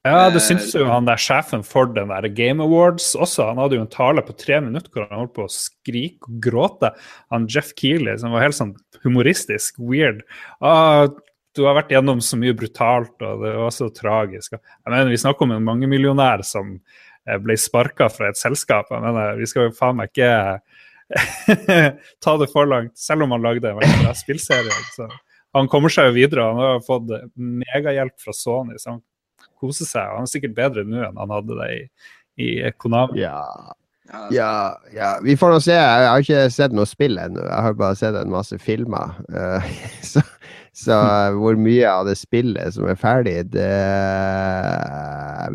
Ja, 0.02 0.30
det 0.34 0.40
Eh, 0.40 0.46
syns 0.48 0.72
jo 0.74 0.88
han 0.90 1.06
der 1.06 1.20
sjefen 1.20 1.62
for 1.62 1.86
den 1.86 2.10
der 2.10 2.26
Game 2.34 2.62
Awards 2.62 3.14
også. 3.14 3.46
Han 3.46 3.60
hadde 3.62 3.76
jo 3.78 3.84
en 3.84 3.90
tale 3.90 4.22
på 4.26 4.34
tre 4.34 4.58
minutter 4.60 4.90
hvor 4.90 5.06
han 5.06 5.20
holdt 5.20 5.34
på 5.36 5.44
å 5.46 5.52
skrike 5.52 6.26
og 6.26 6.40
gråte. 6.42 6.90
Han 7.30 7.46
Jeff 7.46 7.70
Keeley, 7.78 8.18
som 8.18 8.34
var 8.34 8.42
helt 8.42 8.58
sånn 8.58 8.74
humoristisk, 9.04 9.78
weird. 9.78 10.24
Ah, 10.60 11.06
du 11.54 11.64
har 11.68 11.76
vært 11.78 11.94
gjennom 11.94 12.18
så 12.24 12.38
mye 12.40 12.56
brutalt, 12.56 13.14
og 13.22 13.44
det 13.44 13.54
var 13.60 13.70
så 13.70 13.90
tragisk. 13.94 14.56
Jeg 14.56 14.90
mener, 14.90 15.10
Vi 15.10 15.22
snakker 15.22 15.46
om 15.46 15.52
en 15.52 15.64
mangemillionær 15.70 16.42
som 16.42 16.80
eh, 17.28 17.38
ble 17.38 17.54
sparka 17.56 18.08
fra 18.10 18.30
et 18.30 18.40
selskap. 18.40 18.90
Jeg 18.90 19.02
mener, 19.02 19.36
Vi 19.38 19.46
skal 19.46 19.68
jo 19.68 19.76
faen 19.76 20.00
meg 20.00 20.10
ikke 20.10 20.58
ta 22.24 22.36
det 22.40 22.50
for 22.50 22.66
langt, 22.66 22.98
selv 22.98 23.22
om 23.22 23.30
han 23.30 23.42
lagde 23.44 23.70
en 23.70 23.78
veldig 23.78 24.02
bra 24.02 24.14
spillserie. 24.18 24.82
Så 24.96 25.06
han 25.55 25.68
kommer 25.68 25.92
seg 25.92 26.11
jo 26.11 26.16
videre. 26.16 26.46
Han 26.48 26.61
har 26.62 26.80
fått 26.86 27.11
megahjelp 27.36 28.14
fra 28.22 28.32
Sony, 28.36 28.78
så 28.80 28.94
han 28.96 29.03
koser 29.61 29.86
seg. 29.88 30.14
Han 30.16 30.26
er 30.26 30.32
sikkert 30.32 30.57
bedre 30.57 30.84
nå 30.88 31.03
enn 31.07 31.18
han 31.20 31.34
hadde 31.34 31.59
det 31.61 31.70
i, 31.76 31.84
i 32.42 32.50
Konami. 32.80 33.20
ja, 33.22 33.38
Ja, 34.12 34.26
ja, 34.34 34.53
ja. 34.92 35.11
Vi 35.24 35.36
får 35.38 35.53
nå 35.55 35.61
se. 35.62 35.72
Jeg 35.78 36.09
har 36.11 36.20
ikke 36.24 36.40
sett 36.53 36.72
noe 36.76 36.88
spill 36.90 37.16
ennå. 37.22 37.44
Jeg 37.46 37.64
har 37.64 37.76
bare 37.78 37.96
sett 37.96 38.16
en 38.18 38.32
masse 38.34 38.59
filmer. 38.61 39.14
Eh, 39.32 39.68
så, 40.11 40.20
så 40.76 40.98
hvor 41.38 41.57
mye 41.57 41.86
av 41.88 42.09
det 42.11 42.18
spillet 42.20 42.74
som 42.74 42.88
er 42.90 42.98
ferdig, 43.00 43.38
det 43.55 43.70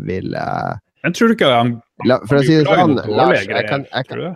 vil 0.08 0.34
jeg 0.38 0.80
Men 1.06 1.14
tror 1.16 1.30
du 1.32 1.36
ikke 1.38 1.52
han 1.54 1.76
La, 2.08 2.20
For 2.30 2.40
å 2.40 2.44
si 2.46 2.56
det 2.60 2.66
sånn, 2.70 2.98
Lars, 3.18 3.46
jeg 3.46 3.66
kan, 3.70 3.86
jeg, 3.90 4.08
tror 4.10 4.24
kan? 4.30 4.36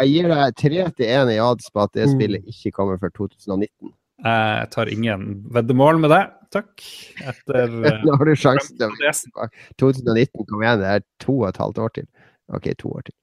Jeg 0.00 0.12
gir 0.12 0.28
deg 0.32 0.54
tre 0.56 0.84
til 0.96 1.10
én 1.12 1.32
i 1.34 1.40
odds 1.44 1.68
på 1.72 1.82
at 1.84 1.92
det 1.96 2.06
Mm. 2.08 2.14
spillet 2.16 2.46
ikke 2.48 2.72
kommer 2.78 2.96
før 3.00 3.12
2019. 3.18 3.92
Jeg 4.22 4.70
tar 4.70 4.90
ingen 4.92 5.26
veddemål 5.54 5.98
med 6.02 6.12
det, 6.14 6.22
takk. 6.54 6.84
Etter 7.22 7.72
eh, 7.90 8.04
Nå 8.06 8.14
har 8.20 8.28
du 8.28 8.34
sjansen 8.38 8.76
til 8.76 8.86
å 8.86 8.92
Andreasen. 8.92 9.34
2019, 9.82 10.46
kom 10.46 10.62
igjen, 10.62 10.82
det 10.84 10.94
er 10.98 11.04
to 11.22 11.40
og 11.40 11.48
et 11.50 11.60
halvt 11.62 11.82
år 11.82 11.96
til. 11.98 12.08
OK, 12.54 12.70
to 12.78 12.94
år 12.94 13.08
til. 13.08 13.16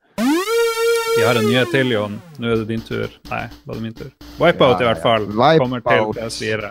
Vi 1.17 1.25
har 1.25 1.39
en 1.39 1.47
nyhet 1.47 1.71
til, 1.73 1.89
Jon. 1.95 2.19
Nå 2.39 2.51
er 2.51 2.61
det 2.61 2.69
din 2.69 2.83
tur. 2.85 3.09
Nei, 3.31 3.45
var 3.65 3.79
det 3.79 3.83
min 3.83 3.95
tur? 3.97 4.11
Wipeout, 4.39 4.79
Ja, 4.79 4.85
i 4.85 4.89
hvert 4.91 5.03
fall. 5.03 5.27
ja. 5.27 5.57
Kommer 5.59 5.83
til 5.83 6.11
PS4. 6.19 6.69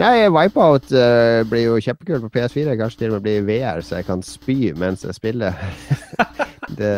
Nei, 0.00 0.28
Wipeout 0.32 0.86
uh, 0.96 1.42
blir 1.50 1.66
jo 1.66 1.80
kjempekult 1.84 2.24
på 2.24 2.30
PS4. 2.38 2.76
Kanskje 2.80 3.02
til 3.02 3.10
og 3.12 3.18
med 3.18 3.26
blir 3.26 3.44
VR, 3.48 3.82
så 3.84 3.98
jeg 4.00 4.08
kan 4.08 4.24
spy 4.24 4.72
mens 4.80 5.04
jeg 5.04 5.16
spiller. 5.18 5.58
det, 6.78 6.94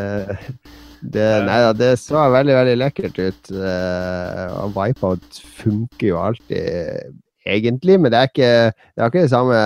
det, 1.13 1.27
nei 1.45 1.59
det 1.77 1.91
så 2.01 2.23
veldig, 2.33 2.55
veldig 2.57 2.77
lekkert 2.81 3.19
ut. 3.21 3.51
eh, 3.51 4.55
og 4.63 4.73
Wipeout 4.77 5.41
funker 5.59 6.07
jo 6.09 6.19
alltid, 6.23 7.13
egentlig, 7.45 7.99
men 8.01 8.13
det 8.13 8.19
er 8.23 8.31
ikke 8.31 8.53
det 8.73 9.03
er 9.03 9.11
ikke 9.11 9.25
det 9.27 9.33
samme 9.35 9.59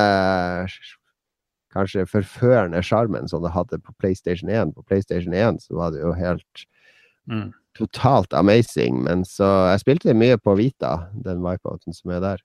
kanskje 1.74 2.06
forførende 2.08 2.80
sjarmen 2.82 3.28
som 3.28 3.42
det 3.44 3.52
hadde 3.54 3.78
på 3.84 3.92
PlayStation 4.00 4.50
1. 4.50 4.72
På 4.74 4.82
PlayStation 4.88 5.34
1 5.36 5.60
så 5.62 5.74
var 5.78 5.90
det 5.94 6.00
jo 6.02 6.12
helt 6.16 6.66
Mm. 7.28 7.52
totalt 7.76 8.32
amazing. 8.32 9.02
Men 9.04 9.22
så 9.24 9.44
Jeg 9.70 9.80
spilte 9.80 10.14
mye 10.14 10.38
på 10.38 10.54
Vita, 10.56 11.10
den 11.24 11.42
Wipeouten 11.44 11.92
som 11.92 12.10
er 12.10 12.20
der. 12.20 12.38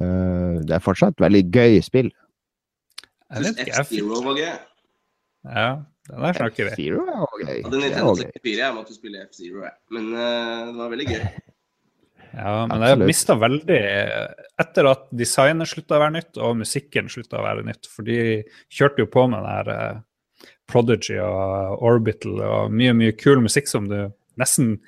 Eh, 0.00 0.60
det 0.62 0.70
er 0.70 0.78
fortsatt 0.78 1.18
veldig 1.18 1.50
gøy 1.52 1.80
spill. 1.82 2.12
Jeg 3.34 3.42
vet 3.42 3.58
ikke, 3.58 3.72
jeg 3.76 3.86
fikk. 3.86 3.98
Ja, 5.44 5.82
den 6.10 6.26
der 6.26 6.36
snakker 6.36 6.68
vi. 6.68 6.74
Zero 6.76 7.06
er 7.06 7.24
òg 7.24 7.40
gøy. 7.40 7.58
Hadde 7.62 7.80
Nintendo 7.80 8.12
også 8.12 8.26
gøy. 8.26 8.36
64, 8.42 8.58
jeg 8.58 8.76
måtte 8.76 8.96
spille 8.96 9.24
F-Zero, 9.28 9.64
jeg. 9.68 9.74
Men 9.94 10.08
uh, 10.16 10.68
det 10.68 10.78
var 10.80 10.94
veldig 10.96 11.10
gøy. 11.12 11.24
Ja, 12.32 12.62
men 12.64 12.80
jeg 12.80 12.94
Absolutt. 12.94 13.08
mista 13.10 13.34
veldig 13.36 13.78
Etter 14.62 14.86
at 14.88 15.02
designet 15.20 15.68
slutta 15.68 15.98
å 15.98 16.00
være 16.00 16.14
nytt, 16.14 16.38
og 16.40 16.54
musikken 16.62 17.10
slutta 17.12 17.42
å 17.42 17.44
være 17.44 17.64
nytt, 17.66 17.88
for 17.92 18.08
de 18.08 18.16
kjørte 18.72 19.04
jo 19.04 19.10
på 19.12 19.26
med 19.28 19.42
den 19.42 19.50
her 19.50 19.68
eh, 19.74 19.98
Prodigy 20.70 21.18
og 21.20 21.84
Orbital 21.84 22.40
og 22.40 22.72
mye, 22.72 22.94
mye 22.96 23.12
kul 23.20 23.42
musikk 23.44 23.68
som 23.68 23.90
du 23.90 23.98
nesten 24.40 24.78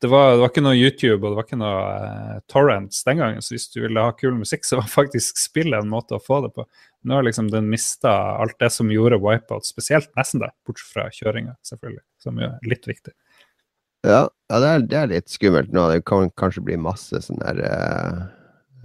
det 0.00 0.06
var, 0.06 0.30
det 0.30 0.42
var 0.42 0.52
ikke 0.52 0.62
noe 0.62 0.78
YouTube 0.78 1.18
og 1.18 1.32
det 1.32 1.36
var 1.38 1.46
ikke 1.46 1.58
noe 1.58 1.78
uh, 1.98 2.34
torrents 2.50 3.00
den 3.06 3.18
gangen, 3.18 3.42
så 3.42 3.54
hvis 3.54 3.66
du 3.72 3.80
ville 3.82 4.04
ha 4.04 4.12
kul 4.14 4.36
musikk, 4.38 4.66
så 4.66 4.78
var 4.78 4.90
faktisk 4.92 5.40
spillet 5.42 5.82
en 5.82 5.90
måte 5.90 6.14
å 6.14 6.22
få 6.22 6.40
det 6.44 6.52
på. 6.54 6.66
Nå 7.08 7.18
har 7.18 7.26
liksom 7.26 7.50
den 7.50 7.70
mista 7.72 8.12
alt 8.38 8.58
det 8.62 8.70
som 8.74 8.92
gjorde 8.94 9.18
Wipeout 9.22 9.66
spesielt, 9.66 10.10
nesten 10.18 10.44
det, 10.44 10.52
bortsett 10.66 10.92
fra 10.94 11.08
kjøringa, 11.14 11.56
selvfølgelig, 11.66 12.04
som 12.22 12.38
jo 12.38 12.50
er 12.52 12.70
litt 12.70 12.86
viktig. 12.90 13.14
Ja, 14.06 14.22
ja 14.50 14.60
det, 14.62 14.70
er, 14.70 14.86
det 14.86 15.00
er 15.00 15.10
litt 15.10 15.32
skummelt 15.34 15.74
nå. 15.74 15.88
Det 15.90 16.04
kan 16.06 16.30
kanskje 16.38 16.62
bli 16.68 16.78
masse 16.80 17.18
sånn 17.24 17.42
der 17.42 17.64
uh, 17.66 18.22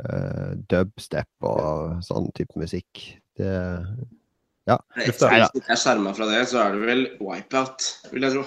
uh, 0.01 0.49
dubstep 0.73 1.29
og 1.45 2.01
sånn 2.07 2.31
type 2.37 2.57
musikk. 2.59 3.05
Det 3.37 3.53
Ja. 4.63 4.77
Hvis 4.95 5.19
ikke 5.19 5.75
er 5.75 5.77
skjerma 5.77 6.13
fra 6.15 6.25
det, 6.29 6.45
så 6.47 6.61
er 6.63 6.73
det 6.73 6.85
vel 6.87 7.01
Wipeout, 7.19 7.89
vil 8.13 8.25
jeg 8.25 8.37
tro. 8.37 8.45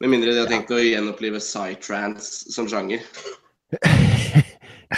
Med 0.00 0.14
mindre 0.14 0.32
de 0.32 0.40
har 0.40 0.48
tenkt 0.48 0.70
å 0.72 0.78
gjenopplive 0.80 1.42
psytrance 1.42 2.52
som 2.54 2.68
sjanger. 2.70 3.04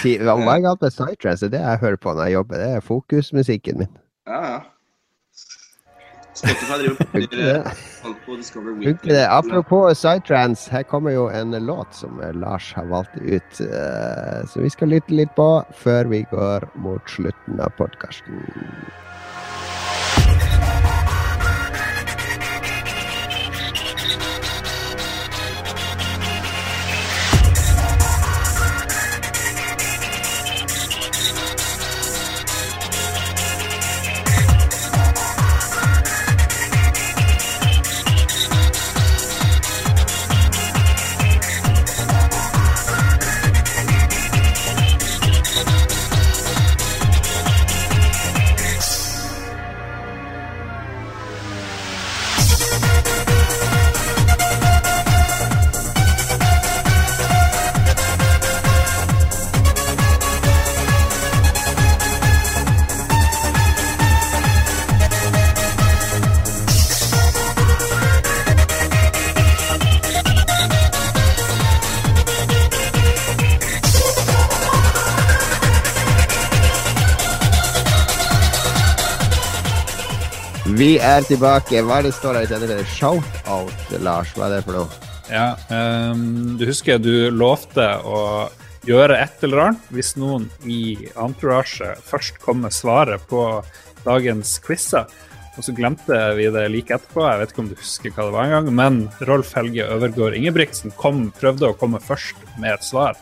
Hva 0.02 0.36
er 0.54 0.62
galt 0.64 0.80
med 0.80 0.94
Psytrance? 0.94 1.48
Det 1.52 1.60
jeg 1.60 1.80
hører 1.82 1.98
på 2.00 2.14
når 2.14 2.30
jeg 2.30 2.36
jobber. 2.38 2.62
Det 2.62 2.68
er 2.76 2.84
fokusmusikken 2.86 3.82
min. 3.82 3.90
Ja, 4.30 4.38
ja. 4.46 4.60
Spotify 6.32 7.26
driver 7.28 7.66
eh, 7.66 8.14
på 8.24 8.36
Discover 8.38 8.78
Weekly. 8.78 9.18
Apropos 9.26 9.98
Psytrance, 9.98 10.70
her 10.72 10.82
kommer 10.82 11.12
jo 11.12 11.26
en 11.28 11.52
låt 11.66 11.94
som 11.94 12.22
eh, 12.22 12.32
Lars 12.32 12.72
har 12.72 12.88
valgt 12.88 13.18
ut, 13.20 13.60
eh, 13.60 14.40
så 14.48 14.62
vi 14.64 14.70
skal 14.72 14.94
lytte 14.94 15.12
litt 15.12 15.34
på 15.36 15.50
før 15.76 16.08
vi 16.08 16.22
går 16.30 16.70
mot 16.80 17.10
slutten 17.10 17.60
av 17.60 17.76
podkasten. 17.76 18.46
Er 81.02 81.24
tilbake. 81.26 81.82
Hva 81.82 81.98
er 81.98 82.06
det 82.06 82.14
står 82.14 82.38
her 82.38 82.46
i 82.46 82.60
denne 82.62 82.84
shout-out, 82.94 83.94
Lars? 84.04 84.30
Hva 84.36 84.46
er 84.46 84.56
det 84.56 84.66
for 84.66 84.78
noe? 84.78 85.10
Ja, 85.32 85.54
um, 85.72 86.54
du 86.58 86.66
husker 86.68 87.00
du 87.02 87.30
lovte 87.34 87.86
å 88.06 88.20
gjøre 88.86 89.18
et 89.22 89.42
eller 89.46 89.64
annet 89.66 89.90
hvis 89.94 90.14
noen 90.18 90.48
i 90.66 91.08
entourage 91.14 91.94
først 92.06 92.40
kom 92.42 92.62
med 92.64 92.74
svaret 92.74 93.22
på 93.30 93.42
dagens 94.06 94.56
quizer. 94.62 95.10
Og 95.52 95.66
så 95.66 95.74
glemte 95.76 96.16
vi 96.38 96.46
det 96.52 96.64
like 96.72 96.94
etterpå, 96.96 97.26
jeg 97.28 97.40
vet 97.42 97.50
ikke 97.52 97.62
om 97.64 97.68
du 97.68 97.76
husker 97.76 98.14
hva 98.14 98.24
det 98.24 98.34
var 98.36 98.46
engang, 98.48 98.70
men 98.72 99.02
Rolf 99.28 99.52
Helge 99.58 99.84
Øvergård 99.84 100.38
Ingebrigtsen 100.38 100.94
kom, 100.96 101.26
prøvde 101.36 101.68
å 101.68 101.76
komme 101.76 102.00
først 102.00 102.38
med 102.56 102.72
et 102.72 102.86
svar. 102.86 103.18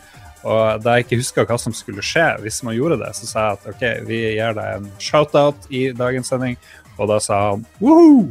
Og 0.47 0.81
da 0.81 0.95
jeg 0.97 1.09
ikke 1.09 1.19
huska 1.21 1.45
hva 1.49 1.59
som 1.61 1.75
skulle 1.77 2.05
skje 2.07 2.29
hvis 2.45 2.63
man 2.65 2.77
gjorde 2.77 3.01
det, 3.03 3.11
så 3.19 3.27
sa 3.29 3.43
jeg 3.49 3.59
at 3.59 3.67
OK, 3.75 3.83
vi 4.09 4.21
gir 4.37 4.55
deg 4.57 4.79
en 4.79 4.87
shout-out 5.03 5.67
i 5.75 5.91
dagens 5.97 6.31
sending, 6.33 6.57
og 7.01 7.11
da 7.11 7.19
sa 7.23 7.41
han 7.49 7.67
woho! 7.81 8.29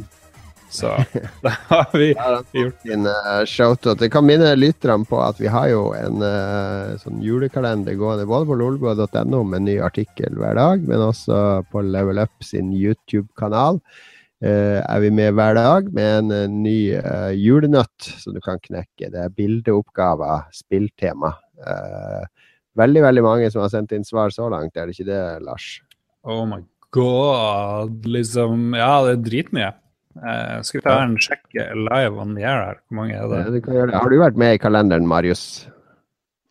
Så 0.70 0.92
da 1.44 1.50
har 1.66 1.88
vi 1.98 2.12
gjort 2.54 2.84
en 2.94 3.08
uh, 3.10 3.42
shout-out. 3.42 3.98
Jeg 3.98 4.12
kan 4.14 4.26
minne 4.26 4.52
lytterne 4.54 5.06
på 5.08 5.18
at 5.18 5.40
vi 5.42 5.50
har 5.50 5.66
jo 5.72 5.88
en 5.98 6.22
uh, 6.22 6.94
sånn 7.02 7.18
julekalender 7.24 7.98
gående 7.98 8.28
både 8.30 8.46
på 8.46 8.60
lolbua.no 8.60 9.42
med 9.42 9.58
en 9.58 9.66
ny 9.66 9.76
artikkel 9.82 10.38
hver 10.38 10.54
dag, 10.60 10.86
men 10.86 11.02
også 11.10 11.64
på 11.74 11.82
Level 11.82 12.22
Up 12.22 12.46
sin 12.46 12.70
YouTube-kanal. 12.70 13.82
Uh, 14.40 14.78
er 14.78 15.02
vi 15.02 15.10
med 15.12 15.34
hver 15.34 15.58
dag 15.58 15.90
med 15.92 16.30
en 16.30 16.62
ny 16.62 16.78
julenøtt 17.34 18.12
som 18.22 18.38
du 18.38 18.40
kan 18.44 18.62
knekke. 18.62 19.10
Det 19.10 19.26
er 19.26 19.34
bildeoppgaver, 19.34 20.46
spilltema. 20.54 21.34
Eh, 21.66 22.26
veldig, 22.80 23.02
veldig 23.04 23.24
mange 23.24 23.50
som 23.52 23.64
har 23.64 23.72
sendt 23.72 23.92
inn 23.96 24.06
svar 24.06 24.32
så 24.34 24.48
langt, 24.52 24.76
er 24.76 24.88
det 24.88 24.96
ikke 24.96 25.10
det, 25.10 25.22
Lars? 25.44 25.72
Oh 26.24 26.44
my 26.48 26.62
god, 26.96 28.06
liksom 28.06 28.74
Ja, 28.78 28.92
det 29.06 29.12
er 29.18 29.22
dritmye. 29.28 29.70
Eh, 30.20 30.56
skal 30.66 30.80
vi 30.80 30.84
ta 30.84 30.96
en 31.04 31.14
sjekk 31.22 31.44
live 31.54 32.18
on 32.18 32.34
the 32.34 32.42
air 32.44 32.64
her? 32.66 32.80
Hvor 32.88 32.98
mange 33.00 33.14
er 33.16 33.28
det? 33.30 33.42
Ja, 33.44 33.52
du 33.54 33.60
kan 33.64 33.76
gjøre 33.78 33.90
det. 33.92 34.00
Har 34.02 34.10
du 34.10 34.18
vært 34.20 34.40
med 34.42 34.56
i 34.56 34.62
kalenderen, 34.62 35.06
Marius? 35.08 35.44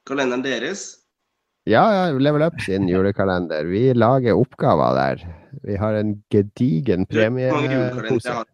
Kalenderen 0.10 0.46
deres 0.46 0.86
Ja, 1.70 1.84
ja, 1.94 2.04
Level 2.18 2.42
Up 2.48 2.56
sin 2.64 2.88
julekalender. 2.94 3.68
Vi 3.70 3.92
lager 3.94 4.40
oppgaver 4.40 4.96
der. 4.98 5.26
Vi 5.66 5.76
har 5.78 6.00
en 6.00 6.16
gedigen 6.32 7.06
Hvor 7.10 7.30
mange 7.36 7.44
julekalendere 7.46 8.40
har. 8.40 8.48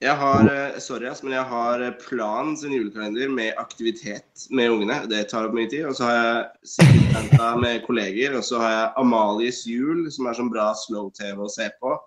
Jeg 0.00 0.16
har, 0.16 0.46
eh, 0.48 0.78
sorry 0.80 1.10
men 1.22 1.34
jeg 1.34 1.44
har 1.44 1.82
eh, 1.84 1.96
Plan 2.00 2.54
sin 2.56 2.72
julekalender 2.72 3.28
med 3.28 3.52
aktivitet 3.60 4.46
med 4.50 4.70
ungene. 4.72 5.02
Det 5.10 5.26
tar 5.28 5.44
opp 5.44 5.52
mye 5.52 5.68
tid. 5.68 5.84
Og 5.90 5.98
så 5.98 6.06
har 6.08 6.14
jeg 6.16 6.70
Sikkerhetsjenta 6.72 7.50
med 7.60 7.84
kolleger. 7.84 8.38
Og 8.38 8.46
så 8.46 8.62
har 8.62 8.72
jeg 8.72 8.92
Amalies 9.02 9.60
jul, 9.68 10.06
som 10.10 10.30
er 10.30 10.38
sånn 10.38 10.48
bra 10.52 10.70
slow-TV 10.86 11.44
å 11.44 11.52
se 11.52 11.68
på. 11.82 11.98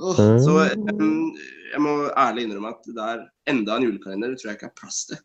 Så 0.00 0.54
jeg 0.68 1.80
må 1.84 1.94
ærlig 2.12 2.46
innrømme 2.46 2.74
at 2.74 2.86
det 2.88 3.08
er 3.08 3.26
enda 3.52 3.76
en 3.76 3.88
julekalender. 3.88 4.34
Det 4.34 4.42
tror 4.42 4.52
jeg 4.52 4.60
ikke 4.60 4.70
er 4.70 4.78
plass 4.82 5.02
til. 5.08 5.24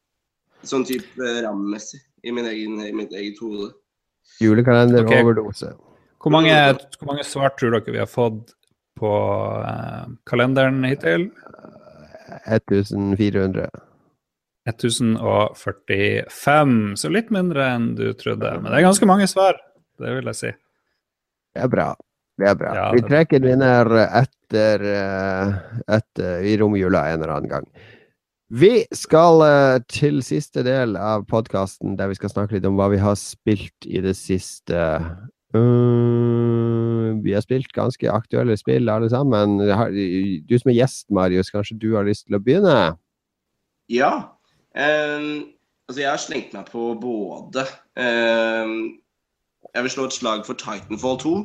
Sånn 0.65 0.87
type 0.87 1.19
eh, 1.19 1.41
rammemessig 1.43 1.99
i, 2.23 2.31
min 2.31 2.47
egen, 2.47 2.79
i 2.79 2.93
mitt 2.95 3.11
eget 3.11 3.43
hode. 3.43 3.73
Julekalender-overdose. 4.39 5.75
Hvor 6.23 6.33
mange, 6.33 6.55
hvor 6.97 7.11
mange 7.11 7.27
svar 7.27 7.51
tror 7.59 7.75
dere 7.75 7.91
vi 7.91 8.01
har 8.01 8.09
fått 8.09 8.55
på 8.95 9.11
eh, 9.67 10.07
kalenderen 10.27 10.79
hittil? 10.87 11.29
1400. 12.45 13.69
1045, 14.65 16.97
så 16.97 17.09
litt 17.13 17.29
mindre 17.33 17.67
enn 17.75 17.95
du 17.97 18.13
trodde. 18.17 18.61
Men 18.61 18.71
det 18.71 18.77
er 18.79 18.87
ganske 18.87 19.09
mange 19.09 19.27
svar, 19.29 19.53
det 20.01 20.09
vil 20.17 20.27
jeg 20.31 20.37
si. 20.39 20.51
Det 21.55 21.61
er 21.67 21.71
bra. 21.71 21.89
Det 22.35 22.47
er 22.49 22.55
bra. 22.59 22.71
Ja, 22.75 22.87
vi 22.91 23.01
trekker 23.05 23.39
vinner 23.43 23.85
etter, 24.03 24.81
eh, 24.89 25.47
etter 25.97 26.43
i 26.43 26.57
romjula 26.59 27.01
en 27.11 27.21
eller 27.21 27.33
annen 27.37 27.51
gang. 27.51 27.67
Vi 28.51 28.85
skal 28.93 29.41
eh, 29.45 29.79
til 29.89 30.23
siste 30.25 30.63
del 30.65 30.97
av 30.99 31.25
podkasten, 31.29 31.97
der 31.97 32.07
vi 32.11 32.17
skal 32.19 32.33
snakke 32.33 32.55
litt 32.57 32.67
om 32.67 32.75
hva 32.77 32.87
vi 32.91 32.99
har 33.01 33.15
spilt 33.19 33.87
i 33.87 33.99
det 34.03 34.15
siste. 34.19 34.77
Uh, 35.55 37.15
vi 37.23 37.33
har 37.33 37.43
spilt 37.45 37.71
ganske 37.73 38.11
aktuelle 38.11 38.57
spill, 38.59 38.89
alle 38.91 39.09
sammen. 39.09 39.57
Du 39.59 40.55
som 40.59 40.71
er 40.71 40.79
gjest, 40.81 41.07
Marius, 41.09 41.51
kanskje 41.53 41.77
du 41.79 41.93
har 41.95 42.07
lyst 42.07 42.27
til 42.27 42.37
å 42.37 42.43
begynne? 42.43 42.77
Ja. 43.91 44.11
Um, 44.75 45.55
altså, 45.87 46.01
jeg 46.01 46.09
har 46.09 46.19
slengt 46.21 46.55
meg 46.55 46.67
på 46.67 46.89
både 46.99 47.63
um, 47.95 48.73
Jeg 49.71 49.85
vil 49.85 49.93
slå 49.93 50.09
et 50.09 50.17
slag 50.17 50.43
for 50.47 50.59
Titanfall 50.59 51.21
2. 51.23 51.35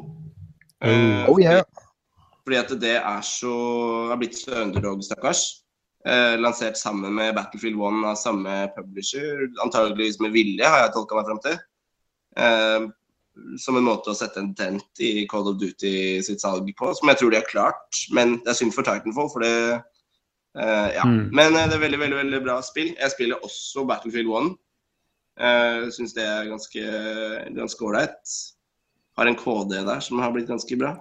Um, 0.81 1.25
Oh, 1.29 1.39
yeah. 1.39 1.63
Fordi 2.43 2.57
at 2.59 2.73
det 2.83 2.97
er 2.99 3.25
så 3.27 3.55
har 4.11 4.19
blitt 4.19 4.39
så 4.39 4.65
underdog, 4.65 5.05
stakkars. 5.07 5.61
Uh, 6.09 6.35
lansert 6.41 6.79
sammen 6.81 7.13
med 7.15 7.35
Battlefield 7.37 7.77
1 7.77 8.07
av 8.09 8.17
samme 8.19 8.55
publisher. 8.77 9.45
Antageligvis 9.63 10.19
med 10.25 10.33
vilje, 10.35 10.65
har 10.65 10.87
jeg 10.87 10.95
tolka 10.97 11.19
meg 11.19 11.29
fram 11.29 11.43
til. 11.45 11.61
Eh, 12.39 12.87
som 13.61 13.79
en 13.79 13.87
måte 13.87 14.13
å 14.13 14.17
sette 14.17 14.41
en 14.43 14.53
dent 14.57 15.03
i 15.03 15.27
Call 15.31 15.49
of 15.51 15.59
Duty 15.61 16.21
sitt 16.27 16.43
salg 16.43 16.69
på, 16.79 16.93
som 16.97 17.11
jeg 17.11 17.21
tror 17.21 17.33
de 17.33 17.41
har 17.41 17.49
klart. 17.49 18.03
Men 18.17 18.39
det 18.45 18.53
er 18.53 18.61
synd 18.61 18.75
for 18.77 18.87
Titanfall, 18.87 19.31
for 19.33 19.45
det 19.47 19.55
uh, 19.79 20.89
Ja. 20.97 21.07
Mm. 21.07 21.31
Men 21.33 21.57
uh, 21.57 21.67
det 21.67 21.79
er 21.79 21.85
veldig, 21.87 22.01
veldig, 22.05 22.21
veldig 22.23 22.43
bra 22.47 22.61
spill. 22.67 22.95
Jeg 22.95 23.15
spiller 23.15 23.47
også 23.47 23.87
Battlefield 23.89 24.33
1. 24.43 24.55
Uh, 25.41 25.91
Syns 25.95 26.17
det 26.17 26.27
er 26.27 26.51
ganske 26.51 26.87
ganske 27.57 27.87
ålreit. 27.87 28.39
Har 29.19 29.29
en 29.29 29.39
KD 29.39 29.77
der 29.89 30.01
som 30.05 30.23
har 30.23 30.33
blitt 30.35 30.51
ganske 30.51 30.81
bra. 30.81 30.97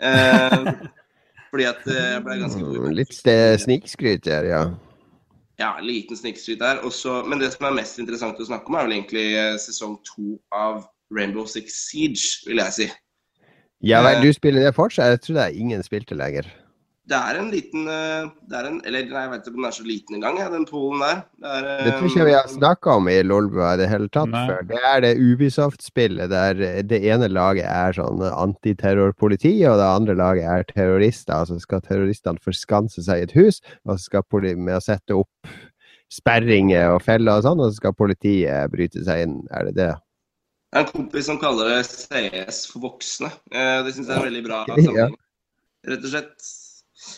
Uh, 0.00 0.72
fordi 1.50 1.66
at 1.66 1.82
eh, 1.90 2.06
jeg 2.14 2.22
ble 2.24 2.38
ganske 2.40 2.62
god 2.62 2.94
Litt 2.94 3.16
snikskryt 3.64 4.28
her, 4.30 4.46
ja. 4.46 4.62
Ja, 5.60 5.74
liten 5.84 6.16
snikskryt 6.16 6.60
der. 6.62 6.80
Også, 6.86 7.20
men 7.28 7.42
det 7.42 7.50
som 7.52 7.66
er 7.68 7.76
mest 7.76 7.98
interessant 8.00 8.40
å 8.40 8.46
snakke 8.48 8.70
om, 8.70 8.78
er 8.78 8.86
vel 8.86 8.96
egentlig 8.96 9.26
eh, 9.36 9.56
sesong 9.60 9.98
to 10.06 10.38
av 10.54 10.86
Rainbow 11.10 11.46
Six 11.46 11.88
Siege, 11.90 12.40
vil 12.46 12.62
jeg 12.62 12.72
si. 12.72 12.88
Ja 13.82 14.02
vel, 14.04 14.16
Eh. 14.20 14.22
du 14.28 14.32
spiller 14.36 14.60
det 14.66 14.74
fortsatt? 14.76 15.08
Jeg 15.16 15.20
tror 15.24 15.34
det 15.40 15.44
er 15.48 15.60
ingen 15.60 15.82
spilte 15.82 16.14
lenger. 16.14 16.46
Det 17.10 17.16
er 17.18 17.38
en 17.40 17.48
liten 17.50 17.88
eh, 17.90 18.28
det 18.46 18.54
er 18.54 18.66
en, 18.68 18.76
Eller 18.86 19.06
nei, 19.08 19.22
jeg 19.24 19.30
vet 19.32 19.40
ikke 19.40 19.50
om 19.50 19.56
den 19.56 19.64
er 19.66 19.74
så 19.74 19.82
liten 19.88 20.14
engang, 20.14 20.36
den 20.52 20.66
polen 20.68 21.00
der. 21.00 21.22
Det, 21.40 21.48
er, 21.48 21.64
eh, 21.64 21.84
Det 21.88 21.94
tror 21.96 22.10
ikke 22.10 22.26
vi 22.28 22.34
har 22.36 22.46
snakka 22.52 22.90
om 23.00 23.08
i 23.08 23.16
Lolbua 23.26 23.72
i 23.74 23.78
det 23.80 23.88
hele 23.90 24.08
tatt 24.14 24.28
Nei. 24.30 24.44
før. 24.46 24.60
Det 24.68 24.78
er 24.92 25.00
det 25.00 25.16
Ubisoft-spillet 25.18 26.30
der 26.30 26.54
det 26.86 27.00
ene 27.02 27.26
laget 27.32 27.64
er 27.66 27.96
sånn 27.96 28.20
antiterrorpoliti, 28.30 29.56
og 29.66 29.80
det 29.80 29.88
andre 29.88 30.14
laget 30.14 30.44
er 30.44 30.62
terrorister. 30.70 31.34
Altså 31.40 31.58
skal 31.58 31.80
terroristene 31.82 32.38
forskanse 32.44 33.02
seg 33.02 33.18
i 33.18 33.26
et 33.26 33.32
hus, 33.34 33.58
og 33.88 33.96
så 33.98 34.04
skal 34.04 34.22
poli 34.30 34.54
med 34.54 34.76
å 34.78 34.84
sette 34.84 35.16
opp 35.16 35.50
sperringer 36.12 36.92
og 36.94 37.02
feller 37.02 37.40
og 37.40 37.42
sånn, 37.48 37.60
og 37.64 37.72
så 37.72 37.80
skal 37.80 37.96
politiet 37.98 38.70
bryte 38.70 39.02
seg 39.06 39.24
inn. 39.26 39.36
Er 39.50 39.64
det 39.70 39.74
det? 39.80 39.90
Jeg 40.70 40.78
har 40.78 40.86
en 40.86 40.92
kompis 40.94 41.26
som 41.26 41.38
kaller 41.42 41.72
det 41.72 41.78
CS 41.90 42.64
for 42.70 42.84
voksne. 42.84 43.30
Eh, 43.50 43.78
det 43.82 43.94
syns 43.96 44.06
jeg 44.06 44.14
er 44.14 44.20
en 44.20 44.28
veldig 44.28 44.42
bra 44.46 44.64
sammenheng. 44.70 45.16
Rett 45.90 46.04
og 46.04 46.12
slett. 46.12 46.50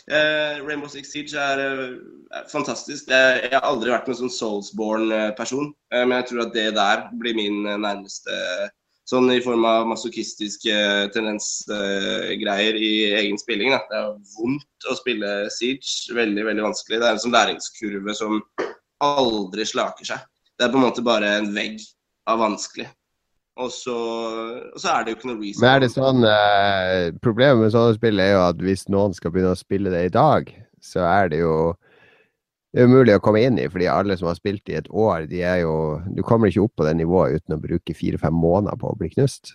Eh, 0.08 0.62
Rainbow 0.64 0.88
Six 0.88 1.10
Siege 1.12 1.36
er, 1.36 1.60
eh, 1.60 1.96
er 2.38 2.46
fantastisk. 2.48 3.10
Jeg, 3.10 3.42
jeg 3.44 3.52
har 3.52 3.66
aldri 3.68 3.92
vært 3.92 4.08
noen 4.08 4.20
sånn 4.22 4.32
Soulsborne-person, 4.32 5.72
eh, 5.92 6.04
men 6.06 6.16
jeg 6.20 6.30
tror 6.30 6.46
at 6.46 6.54
det 6.56 6.68
der 6.78 7.08
blir 7.18 7.36
min 7.38 7.64
nærmeste 7.66 8.38
Sånn 9.12 9.26
i 9.34 9.40
form 9.42 9.64
av 9.66 9.88
masochistiske 9.90 10.74
tendensgreier 11.12 12.76
i 12.78 12.92
egen 13.18 13.40
spilling. 13.40 13.72
Da. 13.74 13.80
Det 13.90 13.98
er 13.98 14.12
vondt 14.36 14.86
å 14.88 14.94
spille 14.96 15.32
Siege. 15.50 16.14
Veldig, 16.14 16.44
veldig 16.46 16.64
vanskelig. 16.68 17.00
Det 17.02 17.08
er 17.08 17.16
en 17.16 17.22
sånn 17.24 17.34
læringskurve 17.34 18.14
som 18.16 18.38
aldri 19.02 19.66
slaker 19.66 20.06
seg. 20.12 20.22
Det 20.54 20.64
er 20.64 20.72
på 20.72 20.78
en 20.78 20.86
måte 20.86 21.04
bare 21.04 21.34
en 21.40 21.50
vegg 21.52 21.82
av 22.30 22.40
vanskelig. 22.44 22.86
Og 23.60 23.68
så, 23.68 23.94
og 24.72 24.80
så 24.80 24.94
er 24.94 25.04
det 25.04 25.12
jo 25.12 25.18
ikke 25.18 25.28
noe 25.28 25.40
reason. 25.42 25.60
Men 25.60 25.74
er 25.74 25.82
det 25.84 25.90
sånn 25.92 26.24
eh, 26.24 27.10
Problemet 27.24 27.60
med 27.60 27.74
sånne 27.74 27.96
spill 27.98 28.22
er 28.24 28.30
jo 28.32 28.42
at 28.46 28.62
hvis 28.64 28.86
noen 28.92 29.16
skal 29.16 29.34
begynne 29.34 29.52
å 29.52 29.60
spille 29.60 29.92
det 29.92 30.06
i 30.06 30.12
dag, 30.14 30.48
så 30.82 31.04
er 31.04 31.32
det 31.32 31.42
jo 31.42 31.56
det 32.72 32.80
er 32.80 32.88
umulig 32.88 33.12
å 33.18 33.20
komme 33.20 33.42
inn 33.44 33.58
i, 33.60 33.66
fordi 33.68 33.84
alle 33.92 34.14
som 34.16 34.30
har 34.30 34.36
spilt 34.38 34.70
i 34.72 34.78
et 34.78 34.86
år, 34.88 35.26
de 35.28 35.42
er 35.44 35.58
jo 35.60 36.00
Du 36.16 36.22
kommer 36.24 36.48
ikke 36.48 36.64
opp 36.64 36.78
på 36.80 36.86
det 36.86 36.94
nivået 36.96 37.42
uten 37.42 37.58
å 37.58 37.60
bruke 37.60 37.96
fire-fem 37.96 38.32
måneder 38.32 38.80
på 38.80 38.88
å 38.88 38.96
bli 38.96 39.10
knust. 39.12 39.52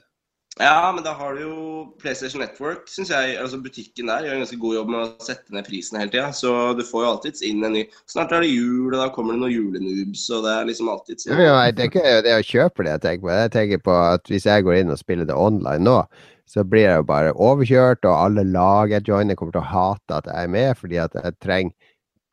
Ja, 0.60 0.92
men 0.96 1.04
da 1.06 1.12
har 1.14 1.36
du 1.36 1.42
jo 1.44 1.56
PlayStation 2.02 2.42
Network, 2.42 2.88
syns 2.90 3.12
jeg. 3.14 3.36
altså 3.38 3.60
Butikken 3.62 4.08
der 4.10 4.24
gjør 4.26 4.38
en 4.38 4.42
ganske 4.42 4.60
god 4.62 4.76
jobb 4.78 4.88
med 4.94 5.00
å 5.04 5.26
sette 5.26 5.54
ned 5.54 5.68
prisen 5.68 6.00
hele 6.00 6.10
tida. 6.14 6.32
Så 6.34 6.54
du 6.78 6.82
får 6.88 7.04
jo 7.04 7.10
alltids 7.12 7.44
inn 7.46 7.62
en 7.68 7.76
ny 7.78 7.84
Snart 8.10 8.34
er 8.34 8.42
det 8.42 8.50
jul, 8.50 8.88
og 8.90 8.98
da 8.98 9.10
kommer 9.14 9.36
det 9.36 9.42
noen 9.44 9.54
julenoobs, 9.54 10.24
og 10.34 10.48
det 10.48 10.56
er 10.56 10.66
liksom 10.72 10.90
alltid 10.90 11.22
Det 11.26 11.36
Ja, 11.38 11.44
jo- 11.66 11.72
det 11.78 11.84
er 11.86 11.92
ikke 11.92 12.24
det 12.26 12.34
å 12.40 12.48
kjøpe 12.54 12.84
det 12.88 12.96
jeg 12.96 13.02
tenker 13.06 13.28
på. 13.28 13.36
Jeg 13.38 13.52
tenker 13.58 13.84
på 13.86 13.98
at 14.14 14.24
hvis 14.34 14.48
jeg 14.50 14.64
går 14.66 14.80
inn 14.80 14.92
og 14.96 14.98
spiller 14.98 15.26
det 15.30 15.36
online 15.36 15.84
nå, 15.84 16.00
så 16.48 16.64
blir 16.64 16.88
jeg 16.88 16.96
jo 17.02 17.04
bare 17.04 17.34
overkjørt, 17.34 18.06
og 18.08 18.16
alle 18.26 18.44
lag 18.48 18.90
jeg 18.90 19.04
joiner, 19.04 19.36
kommer 19.36 19.52
til 19.52 19.62
å 19.62 19.72
hate 19.74 20.16
at 20.22 20.26
jeg 20.32 20.44
er 20.44 20.48
med, 20.48 20.78
fordi 20.78 20.98
at 21.04 21.14
jeg 21.14 21.34
trenger 21.44 21.74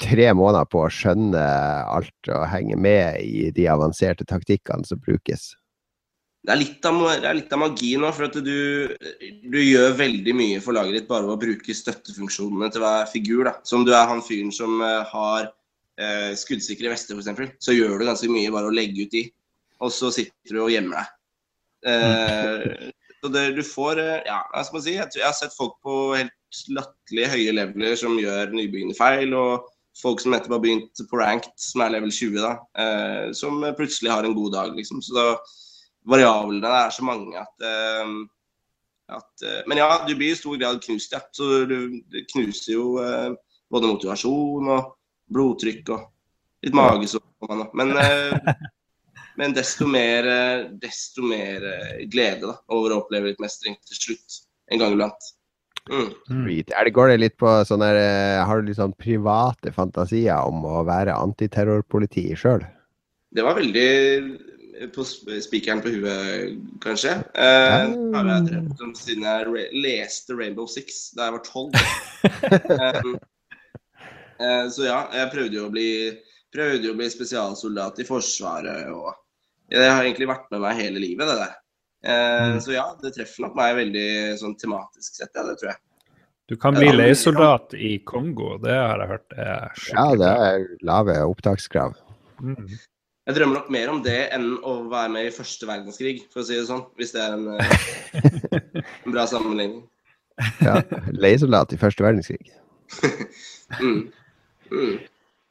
tre 0.01 0.33
måneder 0.35 0.65
på 0.71 0.81
å 0.87 0.91
skjønne 0.91 1.43
alt 1.91 2.29
og 2.31 2.49
henge 2.49 2.77
med 2.77 3.21
i 3.21 3.51
de 3.55 3.67
avanserte 3.71 4.25
taktikkene 4.25 4.87
som 4.87 4.99
brukes. 4.99 5.55
Det 6.45 6.53
er 6.53 6.61
litt 6.61 6.85
av, 6.85 6.99
det 7.23 7.29
er 7.29 7.37
litt 7.39 7.53
av 7.57 7.61
magi 7.63 7.95
nå, 7.97 8.11
for 8.13 8.27
at 8.27 8.35
du, 8.45 8.93
du 9.49 9.61
gjør 9.63 9.95
veldig 9.97 10.35
mye 10.37 10.59
for 10.61 10.77
laget 10.77 10.99
ditt 10.99 11.07
bare 11.09 11.25
ved 11.25 11.39
å 11.39 11.41
bruke 11.41 11.77
støttefunksjonene 11.77 12.69
til 12.73 12.85
hver 12.85 13.09
figur. 13.09 13.47
da. 13.49 13.55
Som 13.65 13.87
du 13.89 13.95
er 13.97 14.11
han 14.11 14.21
fyren 14.25 14.53
som 14.53 14.83
eh, 14.85 15.15
har 15.15 15.49
eh, 15.97 16.35
skuddsikre 16.37 16.93
vester, 16.93 17.17
f.eks. 17.17 17.57
Så 17.65 17.77
gjør 17.77 17.97
du 17.97 18.09
ganske 18.11 18.29
mye 18.29 18.53
bare 18.53 18.69
å 18.69 18.77
legge 18.77 19.07
ut 19.07 19.17
de, 19.17 19.25
og 19.81 19.95
så 19.97 20.13
sitter 20.13 20.59
du 20.59 20.61
og 20.67 20.75
gjemmer 20.75 21.01
deg. 21.01 21.17
Eh, 21.95 22.93
så 23.25 23.33
det, 23.33 23.47
du 23.57 23.65
får 23.65 24.05
eh, 24.05 24.21
Ja, 24.29 24.43
hva 24.53 24.65
skal 24.65 24.79
man 24.79 24.85
si? 24.85 24.99
Jeg, 24.99 25.17
jeg 25.17 25.25
har 25.25 25.37
sett 25.37 25.57
folk 25.57 25.79
på 25.85 25.99
helt 26.13 26.63
latterlig 26.77 27.33
høye 27.33 27.57
leveler 27.57 27.97
som 27.97 28.21
gjør 28.21 28.53
nybegynnerfeil, 28.53 29.33
og 29.33 29.71
folk 29.97 30.21
som 30.21 30.37
nettopp 30.37 30.59
har 30.59 30.65
begynt 30.69 31.07
på 31.09 31.25
ranked, 31.25 31.57
som 31.57 31.89
er 31.89 31.97
level 31.97 32.13
20, 32.13 32.41
da, 32.45 32.57
eh, 32.85 33.29
som 33.33 33.65
plutselig 33.79 34.13
har 34.13 34.29
en 34.29 34.37
god 34.37 34.59
dag, 34.61 34.77
liksom. 34.77 35.01
Så 35.01 35.17
da 35.17 35.29
variablene 36.09 36.71
er 36.85 36.95
så 36.95 37.05
mange 37.07 37.41
at, 37.41 37.65
eh, 37.65 38.15
at 39.15 39.45
eh, 39.45 39.61
Men 39.71 39.81
ja, 39.81 39.91
du 40.07 40.15
blir 40.15 40.35
i 40.35 40.39
stor 40.39 40.59
grad 40.61 40.83
knust, 40.85 41.15
ja. 41.15 41.23
Så 41.33 41.65
du, 41.71 42.01
du 42.11 42.19
knuser 42.33 42.75
jo 42.77 42.89
eh, 43.03 43.31
både 43.73 43.93
motivasjon 43.93 44.73
og 44.77 44.91
blodtrykk 45.35 45.95
og 45.95 46.09
litt 46.65 46.77
magesår. 46.77 47.23
Men, 47.77 47.93
men 49.41 49.55
desto 49.57 49.89
mer, 49.91 50.29
desto 50.81 51.25
mer 51.27 51.65
glede 52.09 52.47
da, 52.47 52.59
over 52.73 52.95
å 52.95 53.01
oppleve 53.03 53.33
litt 53.33 53.43
mestring 53.43 53.77
til 53.89 54.01
slutt. 54.01 54.45
En 54.73 54.81
gang 54.81 54.95
iblant. 54.95 55.33
Mm. 55.91 56.13
Mm. 56.33 56.47
Er 56.49 56.87
det, 56.87 56.95
går 56.97 57.11
det 57.11 57.19
litt 57.21 57.35
på 57.37 57.51
sånn 57.69 57.83
der 57.85 57.99
Har 58.49 58.63
du 58.63 58.71
litt 58.71 58.79
sånn 58.79 58.95
private 58.97 59.69
fantasier 59.75 60.49
om 60.49 60.63
å 60.65 60.81
være 60.89 61.13
antiterrorpoliti 61.13 62.31
sjøl? 62.41 62.65
Det 63.35 63.45
var 63.45 63.59
veldig 63.59 63.91
på 64.95 65.05
spikeren 65.05 65.83
på 65.85 65.93
huet, 65.95 66.59
kanskje. 66.83 67.17
Eh, 67.35 67.95
har 68.15 68.31
jeg 68.31 68.47
drømt 68.49 68.83
om 68.83 68.95
siden 68.99 69.27
jeg 69.27 69.49
re 69.49 69.65
leste 69.85 70.37
Rainbow 70.39 70.67
Six 70.71 71.13
da 71.17 71.29
jeg 71.29 71.37
var 71.37 71.45
tolv. 71.47 71.77
um, 73.05 73.17
eh, 74.41 74.65
så 74.75 74.89
ja, 74.89 75.01
jeg 75.15 75.33
prøvde 75.35 75.61
jo 75.61 75.67
å 75.69 75.75
bli 75.75 75.91
prøvde 76.55 76.89
jo 76.89 76.95
å 76.95 76.99
bli 76.99 77.11
spesialsoldat 77.11 78.01
i 78.03 78.09
Forsvaret. 78.09 78.91
og 78.95 79.15
Det 79.71 79.83
har 79.89 80.03
egentlig 80.05 80.31
vært 80.31 80.51
med 80.55 80.63
meg 80.63 80.81
hele 80.83 81.03
livet, 81.03 81.27
det 81.29 81.39
der. 81.43 81.55
Eh, 82.05 82.41
Mm. 82.45 82.61
Så 82.61 82.75
ja, 82.75 82.85
det 83.01 83.15
treffer 83.15 83.47
nok 83.47 83.55
meg 83.57 83.77
veldig 83.79 84.09
sånn 84.37 84.59
tematisk 84.61 85.15
sett, 85.17 85.31
ja, 85.33 85.43
det 85.47 85.55
tror 85.57 85.71
jeg. 85.71 85.81
Du 86.53 86.59
kan 86.61 86.77
bli 86.77 86.91
leiesoldat 86.93 87.73
i 87.73 87.95
Kongo, 88.05 88.59
det 88.61 88.75
har 88.77 89.01
jeg 89.01 89.09
hørt 89.15 89.33
er 89.33 89.85
Ja, 89.89 90.05
det 90.21 90.33
er 90.49 90.67
lave 90.85 91.15
opptakskrav. 91.25 91.97
Mm. 92.43 92.67
Jeg 93.25 93.39
drømmer 93.39 93.57
nok 93.57 93.71
mer 93.73 93.89
om 93.89 94.03
det 94.05 94.19
enn 94.37 94.51
å 94.61 94.75
være 94.93 95.13
med 95.15 95.31
i 95.31 95.33
første 95.33 95.69
verdenskrig, 95.69 96.19
for 96.33 96.43
å 96.43 96.45
si 96.45 96.59
det 96.59 96.67
sånn. 96.69 96.85
Hvis 97.01 97.15
det 97.15 97.23
er 97.25 97.39
en, 97.39 97.47
eh, 97.57 98.83
en 99.07 99.15
bra 99.15 99.25
sammenligning. 99.31 99.81
Ja. 100.61 100.83
Leiesoldat 101.15 101.73
i 101.73 101.81
første 101.81 102.07
verdenskrig. 102.07 102.53
Mm. 103.81 104.13
Mm. 104.71 104.99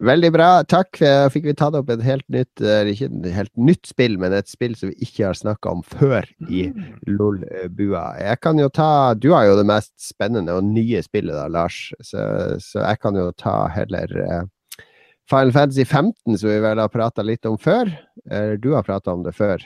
Veldig 0.05 0.29
bra. 0.35 0.47
Takk. 0.69 0.99
Fikk 1.33 1.47
vi 1.47 1.55
tatt 1.57 1.75
opp 1.75 1.89
et 1.91 2.03
helt 2.05 2.23
nytt 2.31 2.61
eh, 2.61 2.91
Ikke 2.91 3.07
et 3.09 3.25
helt 3.35 3.51
nytt 3.57 3.89
spill, 3.89 4.19
men 4.21 4.35
et 4.37 4.47
spill 4.47 4.77
som 4.77 4.91
vi 4.91 5.07
ikke 5.07 5.25
har 5.25 5.39
snakka 5.39 5.73
om 5.73 5.81
før 5.81 6.27
i 6.45 6.67
LOL-bua. 7.09 8.03
Jeg 8.21 8.39
kan 8.45 8.61
jo 8.61 8.69
ta 8.71 9.17
Du 9.17 9.31
har 9.33 9.47
jo 9.49 9.57
det 9.59 9.65
mest 9.67 9.91
spennende 10.01 10.55
og 10.55 10.69
nye 10.69 11.01
spillet 11.03 11.35
da, 11.35 11.49
Lars, 11.51 11.87
så, 12.05 12.23
så 12.63 12.85
jeg 12.85 13.01
kan 13.01 13.17
jo 13.17 13.31
ta 13.39 13.55
heller 13.73 14.13
eh, 14.23 14.43
Final 15.29 15.53
Fantasy 15.55 15.85
15, 15.85 16.37
som 16.37 16.49
vi 16.49 16.59
vel 16.63 16.81
har 16.81 16.91
prata 16.91 17.23
litt 17.23 17.45
om 17.47 17.57
før. 17.59 17.91
Eller 18.29 18.59
du 18.59 18.73
har 18.75 18.83
prata 18.83 19.13
om 19.13 19.23
det 19.23 19.35
før. 19.37 19.63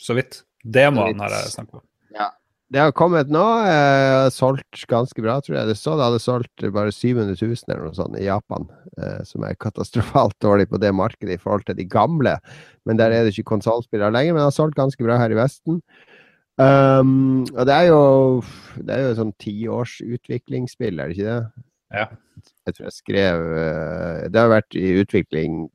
Så 0.00 0.16
vidt. 0.16 0.42
Demoen 0.64 1.20
har 1.22 1.34
jeg 1.34 1.52
snakket 1.52 1.80
om. 1.80 1.84
Ja. 2.16 2.30
Det 2.72 2.80
har 2.82 2.94
kommet 2.96 3.30
nå. 3.30 3.44
Eh, 3.68 4.26
solgt 4.34 4.86
ganske 4.90 5.22
bra, 5.22 5.38
tror 5.44 5.60
jeg. 5.60 5.68
Det 5.70 5.76
så 5.78 5.94
det 5.94 6.08
hadde 6.08 6.22
solgt 6.24 6.66
bare 6.74 6.94
700 6.94 7.36
000 7.38 7.68
eller 7.68 7.84
noe 7.86 7.98
sånt 7.98 8.18
i 8.18 8.26
Japan. 8.26 8.66
Eh, 8.96 9.22
som 9.28 9.44
er 9.46 9.58
katastrofalt 9.60 10.36
dårlig 10.42 10.70
på 10.72 10.80
det 10.82 10.94
markedet 10.96 11.36
i 11.36 11.42
forhold 11.42 11.68
til 11.68 11.78
de 11.78 11.86
gamle. 11.88 12.38
Men 12.88 12.98
der 12.98 13.14
er 13.14 13.24
det 13.24 13.36
ikke 13.36 13.52
konsollspillere 13.54 14.14
lenger. 14.14 14.34
Men 14.34 14.42
det 14.42 14.50
har 14.50 14.58
solgt 14.58 14.80
ganske 14.80 15.06
bra 15.06 15.20
her 15.20 15.34
i 15.34 15.38
Vesten. 15.38 15.82
Um, 16.56 17.42
og 17.52 17.66
det 17.68 17.74
er 17.74 17.90
jo 17.90 18.40
Det 18.80 18.94
er 18.94 19.02
jo 19.02 19.16
sånn 19.18 19.32
tiårs 19.36 19.98
utviklingsspill, 20.00 20.96
er 20.96 21.10
det 21.10 21.18
ikke 21.18 21.26
det? 21.28 21.64
Ja. 21.94 22.06
Jeg 22.66 22.74
tror 22.74 22.88
jeg 22.88 22.96
skrev 22.96 23.42
uh, 23.46 24.26
Det 24.26 24.40
har 24.40 24.50
vært 24.50 24.76
i 24.78 24.88
utvikling 25.00 25.66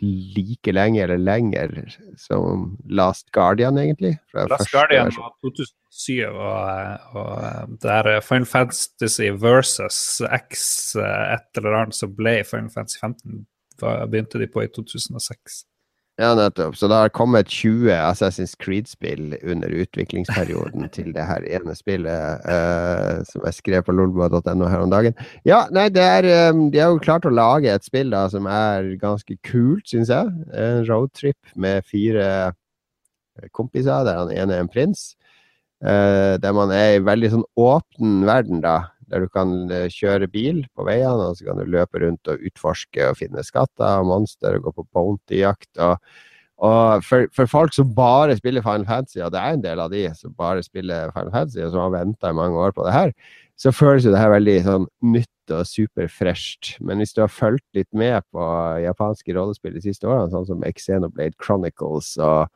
like 0.00 0.72
lenge 0.72 1.02
eller 1.02 1.18
lenger 1.20 1.74
som 2.16 2.78
Last 2.88 3.30
Guardian, 3.32 3.78
egentlig. 3.78 4.14
Last 4.32 4.72
Guardian 4.72 5.12
var 5.16 5.34
2007, 5.44 6.24
og, 6.24 7.18
og 7.20 7.74
det 7.82 7.90
er 7.90 8.20
Final 8.24 8.46
Fantasy 8.48 9.28
versus 9.42 10.22
X 10.40 10.94
et 10.96 11.60
eller 11.60 11.82
annet 11.82 11.98
som 11.98 12.14
ble 12.16 12.38
Final 12.48 12.70
Fantasy 12.72 12.96
15, 13.02 13.44
begynte 14.08 14.40
de 14.40 14.48
på 14.48 14.64
i 14.64 14.72
2006. 14.72 15.64
Ja, 16.20 16.34
nettopp. 16.36 16.74
Så 16.76 16.88
det 16.88 16.98
har 17.00 17.08
kommet 17.16 17.48
20 17.48 17.94
Assassin's 17.96 18.52
Creed-spill 18.60 19.38
under 19.40 19.72
utviklingsperioden 19.72 20.88
til 20.96 21.14
det 21.16 21.24
her 21.24 21.46
ene 21.48 21.72
spillet 21.78 22.44
uh, 22.44 23.22
som 23.24 23.46
jeg 23.48 23.56
skrev 23.56 23.86
på 23.86 23.94
lolboa.no 23.96 24.68
her 24.68 24.84
om 24.84 24.92
dagen. 24.92 25.16
Ja, 25.48 25.62
nei, 25.72 25.86
det 25.88 26.04
er 26.04 26.50
um, 26.50 26.66
De 26.74 26.82
har 26.82 26.92
jo 26.92 27.00
klart 27.00 27.24
å 27.24 27.32
lage 27.32 27.72
et 27.72 27.88
spill 27.88 28.12
da 28.12 28.26
som 28.28 28.44
er 28.52 28.92
ganske 29.00 29.38
kult, 29.48 29.88
syns 29.88 30.12
jeg. 30.12 30.28
En 30.52 30.84
roadtrip 30.90 31.56
med 31.56 31.88
fire 31.88 32.52
kompiser, 33.56 34.04
der 34.04 34.20
han 34.20 34.34
ene 34.34 34.58
er 34.58 34.66
en 34.66 34.72
prins. 34.72 35.14
Uh, 35.80 36.36
der 36.36 36.52
man 36.52 36.68
er 36.76 36.98
i 36.98 37.04
veldig 37.06 37.32
sånn 37.32 37.48
åpen 37.56 38.26
verden, 38.28 38.60
da 38.60 38.90
der 39.10 39.24
du 39.24 39.30
kan 39.32 39.52
kjøre 39.92 40.30
bil 40.30 40.64
på 40.76 40.86
veiene, 40.86 41.30
og 41.30 41.38
så 41.38 41.50
kan 41.50 41.60
du 41.60 41.68
løpe 41.68 42.02
rundt 42.02 42.30
og 42.30 42.42
utforske 42.46 43.10
og 43.10 43.18
finne 43.18 43.44
skatter 43.46 44.00
og 44.00 44.10
monster 44.10 44.58
og 44.58 44.68
gå 44.68 44.74
på 44.78 44.86
bounty-jakt. 44.96 45.70
Og, 45.82 45.98
og 46.60 47.04
for, 47.06 47.26
for, 47.34 47.50
folk 47.50 47.74
som 47.76 47.92
bare 47.96 48.36
spiller 48.38 48.64
Final 48.64 48.86
Fantasy, 48.88 49.20
og 49.24 49.34
det 49.34 49.42
er 49.42 49.56
en 49.56 49.66
del 49.66 49.82
av 49.82 49.92
de 49.92 50.06
som 50.16 50.34
bare 50.38 50.64
spiller 50.66 51.12
Final 51.16 51.34
Fantasy, 51.34 51.62
og 51.64 51.74
som 51.74 51.84
har 51.86 51.94
venta 51.98 52.32
i 52.32 52.38
mange 52.40 52.58
år 52.60 52.74
på 52.76 52.86
det 52.86 52.96
her, 52.96 53.14
så 53.60 53.72
føles 53.76 54.06
jo 54.06 54.14
det 54.14 54.20
her 54.22 54.32
veldig 54.32 54.58
sånn 54.64 54.90
nytt 55.12 55.54
og 55.54 55.66
superfresht. 55.68 56.76
Men 56.80 57.02
hvis 57.02 57.12
du 57.16 57.24
har 57.24 57.32
fulgt 57.32 57.66
litt 57.76 57.90
med 57.96 58.22
på 58.32 58.44
japanske 58.84 59.34
rollespill 59.36 59.74
de 59.76 59.82
siste 59.84 60.08
årene, 60.08 60.30
sånn 60.32 60.46
som 60.48 60.62
Xenoblade 60.64 61.36
Chronicles 61.42 62.14
og 62.22 62.46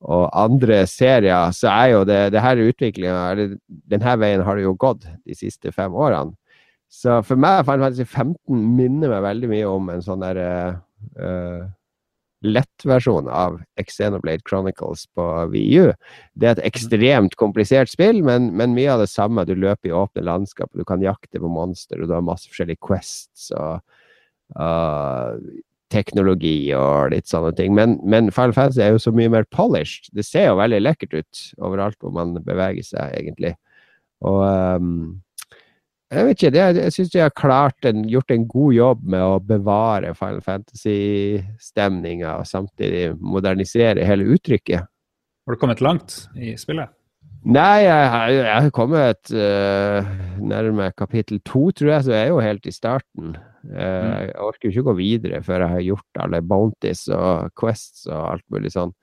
og 0.00 0.30
andre 0.32 0.84
serier, 0.88 1.52
så 1.52 1.68
er 1.72 1.88
jo 1.92 2.04
det, 2.08 2.20
det 2.32 2.40
her 2.40 2.62
utviklinga 2.64 3.48
denne 3.68 4.14
veien 4.20 4.44
har 4.46 4.56
det 4.56 4.64
jo 4.64 4.76
gått 4.80 5.04
de 5.28 5.36
siste 5.36 5.72
fem 5.76 5.92
årene. 5.92 6.32
Så 6.90 7.20
for 7.22 7.38
meg 7.38 7.66
Final 7.68 7.84
Fantasy 7.86 8.06
15 8.06 8.62
minner 8.76 9.12
meg 9.12 9.26
veldig 9.28 9.50
mye 9.52 9.68
om 9.70 9.92
en 9.92 10.02
sånn 10.02 10.24
der 10.24 10.40
uh, 10.40 11.68
lettversjon 12.42 13.28
av 13.30 13.60
Xenoblade 13.78 14.42
Chronicles 14.48 15.04
på 15.14 15.26
VU. 15.52 15.92
Det 16.34 16.48
er 16.48 16.56
et 16.56 16.66
ekstremt 16.72 17.36
komplisert 17.38 17.92
spill, 17.92 18.24
men, 18.26 18.50
men, 18.56 18.74
mye 18.74 18.90
av 18.96 19.04
det 19.04 19.10
samme. 19.12 19.44
Du 19.46 19.54
løper 19.54 19.92
i 19.92 19.94
åpne 19.94 20.24
landskap, 20.26 20.72
du 20.74 20.82
kan 20.88 21.04
jakte 21.04 21.38
på 21.38 21.52
monster, 21.52 22.00
og 22.00 22.10
du 22.10 22.16
har 22.16 22.26
masse 22.26 22.50
forskjellige 22.50 22.82
quests. 22.88 23.50
og 23.54 23.84
uh, 24.56 25.36
teknologi 25.90 26.70
og 26.76 27.14
litt 27.14 27.30
sånne 27.30 27.52
ting. 27.58 27.74
Men, 27.76 27.98
men 28.02 28.30
Final 28.34 28.54
Fantasy 28.56 28.82
er 28.84 28.94
jo 28.94 29.02
så 29.02 29.12
mye 29.14 29.32
mer 29.32 29.48
polished. 29.54 30.10
Det 30.16 30.24
ser 30.26 30.50
jo 30.50 30.60
veldig 30.60 30.80
lekkert 30.82 31.16
ut 31.18 31.42
overalt 31.58 31.98
hvor 32.00 32.14
man 32.14 32.36
beveger 32.46 32.86
seg, 32.86 33.16
egentlig. 33.18 33.56
Og 34.26 34.44
um, 34.44 34.94
jeg 36.10 36.26
vet 36.26 36.40
ikke, 36.40 36.52
det, 36.54 36.62
jeg 36.82 36.94
syns 36.94 37.10
de 37.12 37.20
har 37.22 37.34
klart 37.38 37.86
en, 37.86 38.00
gjort 38.10 38.32
en 38.34 38.46
god 38.50 38.72
jobb 38.74 39.04
med 39.14 39.22
å 39.22 39.42
bevare 39.46 40.14
Final 40.18 40.40
Fantasy-stemninga 40.42 42.32
og 42.40 42.48
samtidig 42.50 43.12
modernisere 43.22 44.06
hele 44.06 44.26
uttrykket. 44.34 44.88
Har 45.46 45.54
du 45.54 45.60
kommet 45.60 45.82
langt 45.84 46.24
i 46.34 46.56
spillet? 46.58 46.90
Nei, 47.40 47.86
jeg, 47.86 48.42
har 48.44 48.66
kommet 48.76 49.30
uh, 49.32 50.04
nærme 50.42 50.90
kapittel 50.98 51.38
to, 51.46 51.70
tror 51.72 51.94
jeg, 51.94 52.04
så 52.04 52.12
jeg 52.12 52.26
er 52.26 52.34
jo 52.34 52.42
helt 52.44 52.66
i 52.68 52.74
starten. 52.74 53.38
Uh, 53.64 54.26
jeg 54.26 54.36
orker 54.40 54.66
jo 54.66 54.72
ikke 54.72 54.84
å 54.84 54.90
gå 54.90 54.96
videre 55.00 55.42
før 55.44 55.64
jeg 55.64 55.74
har 55.74 55.84
gjort 55.84 56.22
alle 56.24 56.40
bounties 56.40 57.04
og 57.12 57.50
quests 57.60 58.06
og 58.08 58.20
alt 58.20 58.46
mulig 58.52 58.72
sånn. 58.72 58.94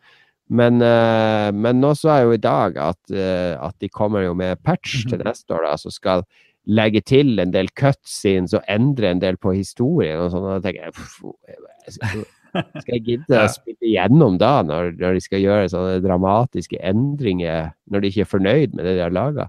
Men, 0.48 0.80
uh, 0.80 1.50
men 1.54 1.82
nå 1.84 1.92
så 2.00 2.16
jeg 2.16 2.28
jo 2.28 2.38
i 2.38 2.42
dag 2.42 2.80
at, 2.80 3.02
at, 3.12 3.76
de 3.84 3.92
kommer 3.92 4.24
jo 4.24 4.34
med 4.38 4.62
patch 4.66 5.04
til 5.10 5.22
neste 5.26 5.54
år, 5.54 5.68
da, 5.68 5.76
som 5.82 5.94
skal 5.94 6.26
legge 6.68 7.02
til 7.08 7.38
en 7.40 7.54
del 7.54 7.70
cutscenes 7.80 8.56
og 8.58 8.66
endre 8.72 9.14
en 9.14 9.22
del 9.24 9.38
på 9.40 9.54
historien 9.56 10.20
og 10.20 10.34
sånn. 10.34 10.48
Og 10.48 10.58
da 10.58 10.64
tenker 10.66 10.90
jeg 10.90 12.26
skal 12.56 12.96
jeg 12.96 13.04
gidde 13.06 13.40
å 13.40 13.48
spille 13.58 13.90
igjennom 13.90 14.40
da, 14.42 14.60
når, 14.66 14.94
når, 15.00 15.18
de 15.18 15.24
skal 15.24 15.44
gjøre 15.44 15.72
sånne 15.72 16.02
dramatiske 16.04 16.80
endringer, 16.82 17.72
når 17.92 18.04
de 18.04 18.12
ikke 18.12 18.26
er 18.26 18.34
fornøyd 18.34 18.76
med 18.76 18.88
det 18.88 18.98
de 18.98 19.06
har 19.06 19.16
laga? 19.16 19.48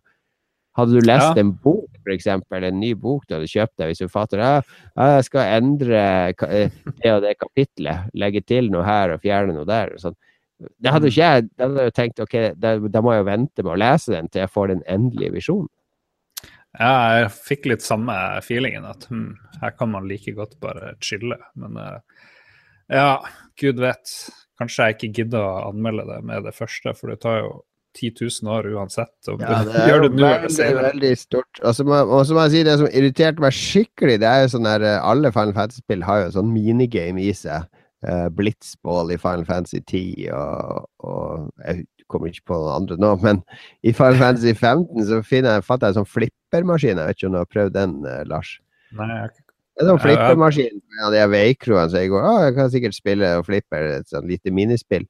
Hadde 0.78 0.94
du 0.94 1.02
lest 1.02 1.34
ja. 1.34 1.42
en 1.42 1.50
bok, 1.58 1.88
f.eks., 2.04 2.28
en 2.30 2.78
ny 2.78 2.92
bok 2.94 3.24
du 3.26 3.34
hadde 3.34 3.50
kjøpt 3.50 3.80
deg, 3.80 3.90
hvis 3.90 4.02
du 4.04 4.12
fatter 4.12 4.42
ja, 4.44 4.60
jeg 4.94 5.26
skal 5.26 5.56
endre 5.58 6.02
eh, 6.46 6.76
det 7.02 7.14
og 7.16 7.24
det 7.24 7.34
kapitlet, 7.40 8.12
legge 8.14 8.44
til 8.46 8.70
noe 8.70 8.84
her 8.86 9.16
og 9.16 9.24
fjerne 9.24 9.56
noe 9.56 9.66
der. 9.66 9.96
sånn. 9.98 10.14
Det 10.58 10.90
hadde 10.90 11.10
ikke 11.10 11.26
jeg 11.26 11.48
da 11.50 11.66
hadde 11.66 11.88
jeg 11.88 11.96
tenkt 11.96 12.22
ok, 12.22 12.36
da, 12.58 12.76
da, 12.82 13.02
må 13.02 13.14
jeg 13.14 13.22
jo 13.22 13.28
vente 13.28 13.64
med 13.64 13.74
å 13.74 13.80
lese 13.82 14.14
den 14.14 14.30
til 14.30 14.44
jeg 14.44 14.54
får 14.54 14.72
den 14.72 14.86
endelige 14.90 15.34
visjonen. 15.34 15.70
Ja, 16.78 16.90
jeg 17.18 17.30
fikk 17.34 17.66
litt 17.70 17.82
samme 17.82 18.14
feelingen, 18.44 18.84
at 18.86 19.06
hm, 19.10 19.32
her 19.62 19.72
kan 19.74 19.90
man 19.90 20.06
like 20.06 20.34
godt 20.36 20.58
bare 20.62 20.92
chille. 21.02 21.38
Men 21.58 21.78
uh, 21.80 22.28
ja, 22.92 23.16
gud 23.58 23.80
vet. 23.82 24.12
Kanskje 24.58 24.86
jeg 24.86 24.98
ikke 24.98 25.14
gidder 25.16 25.46
å 25.46 25.70
anmelde 25.72 26.06
det 26.10 26.20
med 26.28 26.46
det 26.46 26.54
første, 26.54 26.94
for 26.98 27.10
det 27.10 27.18
tar 27.24 27.40
jo 27.40 27.50
10 27.98 28.12
000 28.44 28.52
år 28.54 28.68
uansett. 28.76 29.12
Og 29.32 29.42
ja, 29.42 29.58
det 29.66 29.82
er 29.82 30.04
det 30.04 30.12
veldig, 30.14 30.68
veldig 30.78 31.12
stort. 31.18 31.60
Og 31.62 31.74
så 31.74 31.86
må, 31.86 31.98
må, 32.10 32.22
jeg 32.44 32.54
si 32.54 32.62
det 32.68 32.78
som 32.80 32.88
irriterte 32.92 33.44
meg 33.44 33.56
skikkelig, 33.56 34.20
det 34.22 34.30
er 34.30 34.44
jo 34.44 34.54
sånn 34.54 34.68
der 34.68 34.86
eh, 34.86 35.02
Alle 35.02 35.32
Final 35.34 35.56
Fantasy-spill 35.56 36.06
har 36.06 36.24
jo 36.24 36.32
sånn 36.38 36.54
minigame 36.54 37.24
i 37.26 37.34
seg. 37.36 37.68
Uh, 38.06 38.28
Blitzball 38.30 39.08
i 39.10 39.16
Final 39.18 39.42
Fantasy 39.42 39.80
10 39.80 40.28
og, 40.30 40.84
og, 41.02 41.48
Jeg 41.64 41.80
kommer 42.06 42.30
ikke 42.30 42.52
på 42.52 42.58
noen 42.60 42.76
andre 42.76 42.98
nå, 43.02 43.08
men 43.26 43.40
i 43.82 43.90
Final 43.90 44.20
Fantasy 44.20 44.54
15 44.54 45.08
så 45.08 45.18
finner 45.26 45.58
jeg, 45.58 45.66
fatter 45.66 45.90
jeg 45.90 45.96
en 45.96 46.04
sånn 46.04 46.12
flippermaskin. 46.12 47.02
Jeg 47.02 47.10
vet 47.10 47.18
ikke 47.18 47.30
om 47.32 47.34
du 47.34 47.42
har 47.42 47.52
prøvd 47.56 47.74
den, 47.74 48.00
uh, 48.06 48.22
Lars? 48.30 48.54
Nei, 48.94 49.10
jeg 49.10 49.24
har 49.24 49.34
ikke 49.34 49.48
det 49.78 49.84
er 49.84 49.92
sånn 49.92 50.00
flippermaskin 50.02 50.80
med 50.82 51.12
de 51.14 51.24
veikroene, 51.30 51.90
så 51.90 52.00
jeg 52.00 52.10
går 52.10 52.24
å, 52.26 52.30
jeg 52.42 52.54
kan 52.56 52.70
sikkert 52.72 52.96
spille 52.96 53.28
og 53.38 53.44
flipper 53.46 53.84
et 54.00 54.08
sånn 54.10 54.24
lite 54.26 54.50
minispill. 54.50 55.04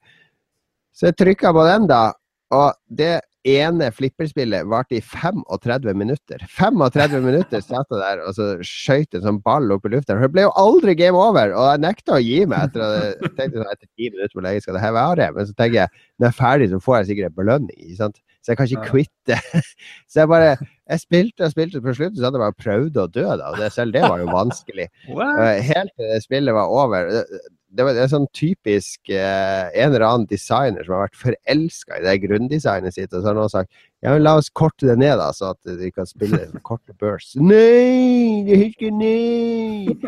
Så 0.92 1.08
jeg 1.08 1.16
trykka 1.16 1.54
på 1.56 1.62
den, 1.64 1.86
da, 1.88 2.10
og 2.54 2.78
det 2.88 3.18
ene 3.48 3.88
flipperspillet 3.94 4.66
varte 4.68 4.98
i 4.98 5.02
35 5.04 5.94
minutter. 5.96 6.42
35 6.52 7.24
minutter 7.24 7.62
satt 7.64 7.88
jeg 7.92 8.00
der 8.00 8.22
og 8.26 8.34
så 8.36 8.48
skøyt 8.66 9.16
en 9.16 9.24
sånn 9.24 9.42
ball 9.44 9.70
opp 9.74 9.86
i 9.88 9.92
lufta. 9.92 10.16
Det 10.18 10.30
ble 10.34 10.46
jo 10.46 10.54
aldri 10.60 10.96
game 10.98 11.18
over, 11.18 11.54
og 11.54 11.68
jeg 11.72 11.84
nekta 11.84 12.16
å 12.16 12.22
gi 12.22 12.40
meg 12.50 12.68
etter, 12.68 12.96
jeg 13.22 13.34
tenkte 13.38 13.60
sånn, 13.60 13.74
etter 13.74 13.86
ti 13.88 14.10
minutter 14.10 14.34
hvor 14.34 14.48
lenge 14.48 14.64
skal 14.64 14.78
det 14.78 14.84
her 14.84 14.96
være. 14.96 15.28
Men 15.36 15.48
så 15.48 15.54
tenker 15.58 15.80
jeg 15.82 15.94
når 16.18 16.28
jeg 16.28 16.32
er 16.34 16.40
ferdig, 16.40 16.70
så 16.72 16.82
får 16.84 16.98
jeg 16.98 17.10
sikkert 17.12 17.30
en 17.30 17.38
belønning. 17.38 17.94
Så 17.98 18.52
jeg 18.52 18.58
kan 18.58 18.70
ikke 18.70 18.90
quitte. 18.90 19.38
Så 20.08 20.22
jeg 20.22 20.30
bare 20.30 20.52
jeg 20.88 21.02
spilte 21.02 21.44
og 21.44 21.52
spilte, 21.52 21.82
på 21.84 21.92
slutten 21.92 22.16
så 22.16 22.24
hadde 22.24 22.38
jeg 22.38 22.44
bare 22.46 22.62
prøvd 22.62 22.94
å 23.02 23.06
dø, 23.12 23.24
da. 23.26 23.50
Og 23.52 23.58
det, 23.60 23.66
selv 23.74 23.92
det 23.92 24.06
var 24.06 24.22
jo 24.22 24.30
vanskelig. 24.32 24.86
Helt 25.68 25.92
til 26.00 26.22
spillet 26.24 26.56
var 26.56 26.72
over. 26.72 27.10
Det, 27.68 27.84
var, 27.84 27.92
en 27.92 28.00
er 28.00 28.10
sånn 28.10 28.28
typisk 28.32 29.10
eh, 29.12 29.68
en 29.68 29.90
eller 29.90 30.06
annen 30.06 30.28
designer 30.30 30.86
som 30.86 30.96
har 30.96 31.08
vært 31.08 31.20
forelska 31.20 31.98
i 31.98 32.04
det 32.06 32.14
grunndesignet 32.22 32.96
sitt, 32.96 33.12
og 33.12 33.20
så 33.20 33.30
har 33.30 33.36
noen 33.36 33.52
sagt 33.52 33.72
ja, 34.00 34.12
men 34.12 34.22
la 34.24 34.36
oss 34.38 34.48
korte 34.48 34.88
det 34.88 34.96
ned, 35.02 35.18
da, 35.20 35.28
så 35.36 35.52
at 35.52 35.78
de 35.80 35.90
kan 35.92 36.08
spille 36.08 36.46
korte 36.64 36.94
bursts. 36.96 37.36
Nei! 37.36 38.44
Det 38.46 38.56
er 38.56 38.64
ikke 38.70 38.92
nei! 38.94 39.98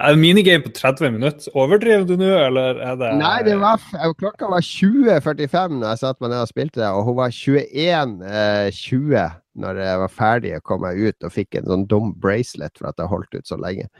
Er 0.00 0.14
det 0.14 0.20
minigame 0.22 0.64
på 0.64 0.70
30 0.72 1.12
minutter? 1.12 1.52
Overdriver 1.58 2.06
du 2.08 2.14
nå, 2.16 2.28
eller 2.46 2.78
er 2.80 2.96
det 2.96 3.10
Nei, 3.20 3.42
det 3.44 3.56
var, 3.60 3.82
klokka 4.20 4.48
var 4.48 4.64
20.45 4.64 5.80
da 5.82 5.92
jeg 5.92 6.02
satte 6.02 6.24
meg 6.24 6.32
ned 6.32 6.44
og 6.44 6.50
spilte 6.50 6.80
det, 6.80 6.88
og 6.88 7.04
hun 7.08 7.18
var 7.18 7.34
21.20 7.36 9.16
eh, 9.18 9.34
når 9.60 9.82
jeg 9.84 10.00
var 10.04 10.14
ferdig 10.14 10.54
og 10.56 10.64
kom 10.70 10.84
meg 10.86 11.00
ut 11.00 11.26
og 11.26 11.34
fikk 11.34 11.58
en 11.60 11.68
sånn 11.68 11.84
dum 11.90 12.14
bracelet 12.22 12.72
for 12.78 12.92
at 12.92 13.02
jeg 13.02 13.12
holdt 13.12 13.36
ut 13.36 13.50
så 13.50 13.58
lenge. 13.60 13.90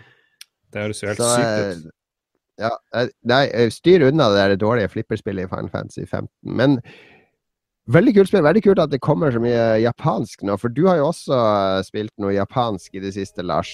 Det 0.71 0.87
høres 0.87 1.03
jo 1.03 1.11
helt 1.11 1.21
så, 1.21 1.33
sykt 1.35 1.83
ut. 1.83 1.97
Eh, 2.61 2.67
ja, 2.69 3.07
nei, 3.29 3.45
styr 3.73 4.05
unna 4.11 4.29
det 4.33 4.43
der 4.43 4.61
dårlige 4.61 4.93
flipperspillet 4.93 5.47
i 5.47 5.51
Final 5.51 5.71
Fantasy 5.73 6.05
15. 6.05 6.29
Men 6.45 6.79
veldig 7.91 8.15
kult 8.19 8.31
spill. 8.31 8.45
Veldig 8.47 8.65
kult 8.69 8.83
at 8.83 8.93
det 8.93 9.03
kommer 9.05 9.33
så 9.35 9.43
mye 9.43 9.81
japansk 9.83 10.45
nå, 10.47 10.59
for 10.61 10.73
du 10.73 10.87
har 10.89 11.01
jo 11.01 11.11
også 11.11 11.41
spilt 11.87 12.15
noe 12.21 12.37
japansk 12.37 12.95
i 12.95 13.05
det 13.05 13.15
siste, 13.17 13.45
Lars. 13.47 13.73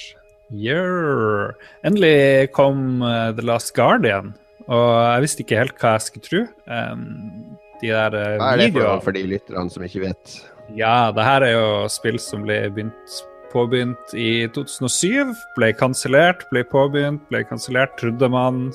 Yeah. 0.55 1.55
Endelig 1.87 2.53
kom 2.55 3.03
uh, 3.03 3.33
The 3.35 3.43
Last 3.43 3.75
Guardian, 3.75 4.35
og 4.67 4.91
jeg 4.95 5.25
visste 5.25 5.43
ikke 5.43 5.63
helt 5.65 5.81
hva 5.83 5.97
jeg 5.97 6.05
skulle 6.07 6.29
tro. 6.29 6.43
Um, 6.71 7.57
de 7.83 7.91
der 7.91 8.15
uh, 8.15 8.37
Hva 8.39 8.53
er 8.55 8.63
det 8.63 8.71
for, 8.77 9.09
for 9.09 9.17
de 9.17 9.25
lytterne 9.27 9.73
som 9.75 9.87
ikke 9.87 10.05
vet? 10.07 10.37
Ja, 10.75 11.11
det 11.15 11.27
her 11.27 11.47
er 11.47 11.53
jo 11.55 11.67
spill 11.91 12.19
som 12.23 12.47
ble 12.47 12.61
begynt, 12.75 13.19
påbegynt 13.53 14.15
i 14.15 14.49
2007. 14.55 15.33
Ble 15.57 15.71
kansellert, 15.77 16.45
ble 16.53 16.65
påbegynt, 16.69 17.25
ble 17.31 17.43
kansellert, 17.49 17.97
trodde 18.01 18.29
man. 18.33 18.69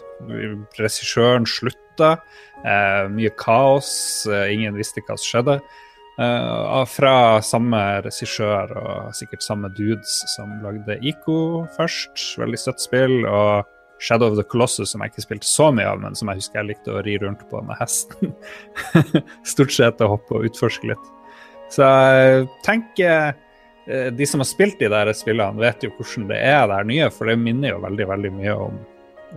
Regissøren 0.80 1.48
slutta. 1.50 2.16
Eh, 2.66 3.06
mye 3.14 3.32
kaos. 3.40 3.92
Eh, 4.30 4.54
ingen 4.56 4.78
visste 4.78 5.04
hva 5.06 5.18
som 5.18 5.28
skjedde. 5.28 5.60
Eh, 6.22 6.82
fra 6.92 7.16
samme 7.42 7.82
regissør 8.06 8.74
og 8.78 9.14
sikkert 9.18 9.46
samme 9.46 9.72
dudes 9.78 10.20
som 10.36 10.58
lagde 10.64 11.00
Ico 11.02 11.68
først. 11.78 12.26
Veldig 12.42 12.60
søtt 12.60 12.84
spill. 12.84 13.22
Og 13.26 13.66
Shadow 14.02 14.32
of 14.32 14.36
the 14.36 14.44
Colossus, 14.44 14.92
som 14.92 15.02
jeg 15.04 15.14
ikke 15.14 15.24
spilte 15.28 15.46
så 15.46 15.70
mye 15.70 15.86
av, 15.86 16.00
men 16.02 16.16
som 16.18 16.32
jeg 16.32 16.42
husker 16.42 16.62
jeg 16.62 16.72
likte 16.72 16.94
å 16.96 17.04
ri 17.06 17.20
rundt 17.22 17.44
på 17.52 17.62
med 17.62 17.78
hesten. 17.78 18.34
Stort 19.54 19.76
sett 19.76 20.02
å 20.02 20.10
hoppe 20.16 20.40
og 20.40 20.48
utforske 20.50 20.90
litt. 20.90 21.10
Så 21.72 21.86
jeg 21.86 22.48
tenker 22.66 23.36
de 24.14 24.26
som 24.30 24.40
har 24.44 24.50
spilt 24.50 24.80
de 24.80 24.90
der 24.92 25.10
spillene, 25.18 25.58
vet 25.62 25.84
jo 25.84 25.92
hvordan 25.98 26.28
det 26.30 26.40
er 26.46 26.68
der 26.70 26.84
nye, 26.88 27.10
for 27.14 27.30
det 27.32 27.38
minner 27.42 27.74
jo 27.76 27.84
veldig 27.84 28.08
veldig 28.12 28.32
mye 28.38 28.56
om, 28.68 28.80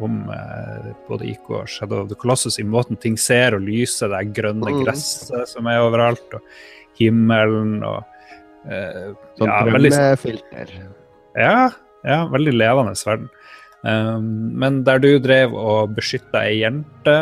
om 0.04 0.18
eh, 0.34 0.90
både 1.08 1.28
IK 1.32 1.50
og 1.50 1.68
Shadow 1.70 2.02
of 2.04 2.08
the 2.10 2.18
Colossus 2.20 2.58
i 2.60 2.66
måten 2.66 2.98
ting 3.00 3.16
ser 3.20 3.56
og 3.56 3.64
lyser, 3.64 4.10
det 4.12 4.20
er 4.20 4.34
grønne 4.40 4.72
Mm. 4.74 4.82
gresset 4.84 5.48
som 5.48 5.66
er 5.70 5.80
overalt, 5.84 6.26
og 6.34 6.42
himmelen 6.98 7.78
og 7.86 8.02
eh, 8.68 9.14
Sånn 9.38 9.48
ja, 9.50 9.62
drømmefilter. 9.66 10.74
ja, 11.36 11.70
ja, 12.04 12.20
veldig 12.32 12.54
levende 12.54 12.94
verden. 13.06 13.30
Um, 13.84 14.56
men 14.56 14.78
der 14.86 14.96
du 14.98 15.10
drev 15.20 15.52
og 15.52 15.90
beskytta 15.92 16.40
ei 16.48 16.62
jente 16.62 17.16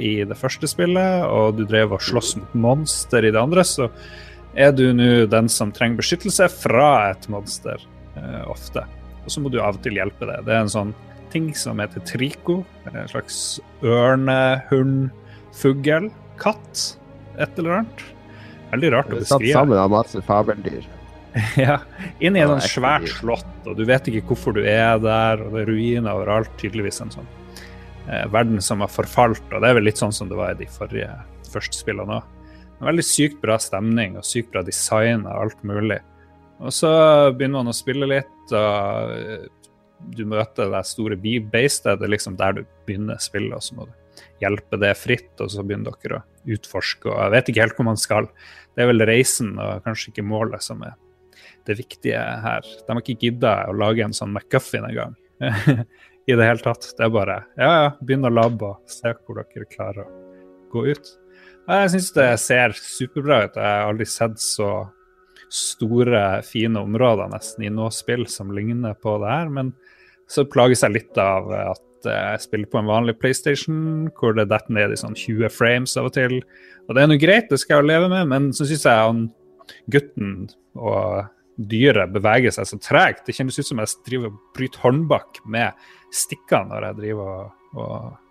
i 0.00 0.24
det 0.24 0.36
første 0.40 0.64
spillet, 0.70 1.26
og 1.28 1.58
du 1.58 1.66
drev 1.68 1.92
og 1.92 2.00
sloss 2.00 2.36
mot 2.38 2.54
monster 2.54 3.26
i 3.28 3.32
det 3.34 3.36
andre, 3.40 3.60
så 3.68 3.90
er 4.56 4.72
du 4.72 4.86
nå 4.96 5.26
den 5.30 5.50
som 5.52 5.72
trenger 5.74 6.00
beskyttelse 6.00 6.48
fra 6.52 6.90
et 7.12 7.28
monster 7.32 7.82
eh, 8.16 8.42
ofte. 8.48 8.84
Og 9.24 9.32
så 9.32 9.42
må 9.42 9.52
du 9.52 9.60
av 9.60 9.76
og 9.76 9.84
til 9.84 9.98
hjelpe 9.98 10.28
det. 10.28 10.40
Det 10.46 10.54
er 10.54 10.64
en 10.64 10.72
sånn 10.72 10.92
ting 11.32 11.50
som 11.58 11.80
heter 11.82 12.04
trico. 12.08 12.60
En 12.88 13.08
slags 13.10 13.58
ørne, 13.84 14.62
hund, 14.70 15.08
fugl, 15.56 16.10
katt. 16.40 16.84
Et 17.36 17.58
eller 17.60 17.82
annet. 17.82 18.04
Veldig 18.72 18.92
rart 18.94 19.12
å 19.12 19.18
er 19.18 19.26
Satt 19.28 19.48
sammen 19.52 19.80
av 19.80 19.92
masse 19.92 20.22
fabeldyr. 20.26 20.86
Ja, 21.60 21.82
inn 22.24 22.32
i 22.32 22.40
et 22.40 22.48
sånt 22.48 22.64
svært 22.64 23.10
slott, 23.12 23.50
og 23.68 23.74
du 23.76 23.82
vet 23.84 24.06
ikke 24.08 24.30
hvorfor 24.30 24.54
du 24.56 24.62
er 24.62 24.96
der, 25.02 25.42
og 25.44 25.52
det 25.52 25.66
er 25.66 25.68
ruiner 25.68 26.16
overalt. 26.16 26.48
Tydeligvis 26.56 27.02
en 27.04 27.12
sånn 27.12 27.28
eh, 28.08 28.24
verden 28.32 28.62
som 28.64 28.80
har 28.80 28.88
forfalt, 28.88 29.44
og 29.50 29.60
det 29.60 29.68
er 29.68 29.76
vel 29.76 29.84
litt 29.84 30.00
sånn 30.00 30.14
som 30.16 30.30
det 30.30 30.38
var 30.38 30.54
i 30.54 30.62
de 30.62 30.70
forrige 30.72 31.10
første 31.52 31.76
spillene 31.76 32.22
òg. 32.22 32.35
Veldig 32.82 33.04
sykt 33.08 33.38
bra 33.40 33.56
stemning 33.62 34.18
og 34.20 34.26
sykt 34.26 34.52
bra 34.52 34.62
design 34.66 35.24
og 35.24 35.46
alt 35.46 35.62
mulig. 35.66 36.00
Og 36.60 36.72
så 36.72 36.90
begynner 37.36 37.60
man 37.60 37.72
å 37.72 37.76
spille 37.76 38.08
litt, 38.08 38.52
og 38.56 39.48
du 40.16 40.24
møter 40.28 40.70
det 40.72 40.82
store 40.88 41.16
beistet. 41.16 41.98
Det 41.98 42.06
er 42.06 42.12
liksom 42.12 42.36
der 42.40 42.58
du 42.58 42.62
begynner 42.88 43.20
spillet, 43.20 43.56
og 43.56 43.64
så 43.64 43.76
må 43.78 43.88
du 43.88 43.94
hjelpe 44.40 44.78
det 44.80 44.92
fritt, 44.98 45.32
og 45.40 45.50
så 45.52 45.64
begynner 45.64 45.96
dere 46.02 46.20
å 46.20 46.54
utforske. 46.56 47.10
og 47.10 47.18
Jeg 47.18 47.34
vet 47.34 47.50
ikke 47.50 47.64
helt 47.64 47.80
hvor 47.80 47.88
man 47.90 48.00
skal. 48.00 48.30
Det 48.76 48.84
er 48.84 48.90
vel 48.92 49.08
reisen 49.08 49.56
og 49.56 49.84
kanskje 49.84 50.12
ikke 50.12 50.26
målet 50.28 50.64
som 50.64 50.84
er 50.86 50.96
det 51.66 51.78
viktige 51.80 52.20
her. 52.20 52.64
De 52.86 52.92
har 52.92 53.02
ikke 53.02 53.18
gidda 53.26 53.54
å 53.70 53.76
lage 53.76 54.04
en 54.04 54.16
sånn 54.16 54.34
McGuffin 54.34 54.86
engang. 54.88 55.16
I 56.30 56.34
det 56.34 56.46
hele 56.46 56.62
tatt. 56.62 56.88
Det 56.98 57.04
er 57.06 57.12
bare 57.14 57.40
ja, 57.58 57.70
ja, 57.70 57.90
begynn 58.00 58.26
å 58.26 58.32
labbe 58.32 58.72
og 58.72 58.90
se 58.90 59.12
hvor 59.14 59.42
dere 59.42 59.68
klarer 59.70 60.06
å 60.06 60.22
gå 60.72 60.86
ut. 60.90 61.12
Jeg 61.66 61.90
syns 61.90 62.12
det 62.14 62.28
ser 62.38 62.76
superbra 62.78 63.40
ut. 63.46 63.56
Jeg 63.58 63.66
har 63.66 63.88
aldri 63.88 64.06
sett 64.06 64.38
så 64.42 64.70
store, 65.52 66.42
fine 66.46 66.82
områder 66.82 67.30
nesten 67.30 67.66
i 67.66 67.72
noe 67.72 67.92
spill 67.94 68.26
som 68.30 68.52
ligner 68.54 68.94
på 68.98 69.16
det 69.22 69.32
her. 69.32 69.50
Men 69.52 69.72
så 70.30 70.46
plages 70.46 70.84
jeg 70.84 70.94
litt 70.94 71.20
av 71.22 71.50
at 71.50 71.82
jeg 72.06 72.42
spiller 72.44 72.70
på 72.70 72.78
en 72.78 72.90
vanlig 72.90 73.16
PlayStation, 73.18 74.06
hvor 74.18 74.36
det 74.36 74.48
detter 74.50 74.74
ned 74.76 74.94
i 74.94 75.00
sånn 75.00 75.16
20 75.18 75.50
frames 75.50 75.96
av 75.98 76.10
og 76.10 76.14
til. 76.14 76.38
Og 76.86 76.94
det 76.94 77.02
er 77.02 77.10
nå 77.10 77.18
greit, 77.18 77.48
det 77.50 77.58
skal 77.62 77.82
jeg 77.82 77.90
leve 77.90 78.10
med, 78.12 78.28
men 78.30 78.52
så 78.54 78.66
syns 78.68 78.86
jeg 78.86 79.08
han 79.08 79.24
gutten 79.90 80.36
og 80.78 81.32
dyret 81.56 82.12
beveger 82.14 82.54
seg 82.54 82.68
så 82.68 82.78
tregt. 82.82 83.24
Det 83.26 83.34
kjennes 83.34 83.58
ut 83.58 83.66
som 83.66 83.82
jeg 83.82 84.04
driver 84.06 84.30
og 84.30 84.38
bryter 84.54 84.84
håndbak 84.84 85.42
med 85.50 85.86
stikkene 86.14 86.70
når 86.70 86.90
jeg 86.90 86.98
driver 87.00 87.32
og, 87.32 87.66
og 87.80 88.25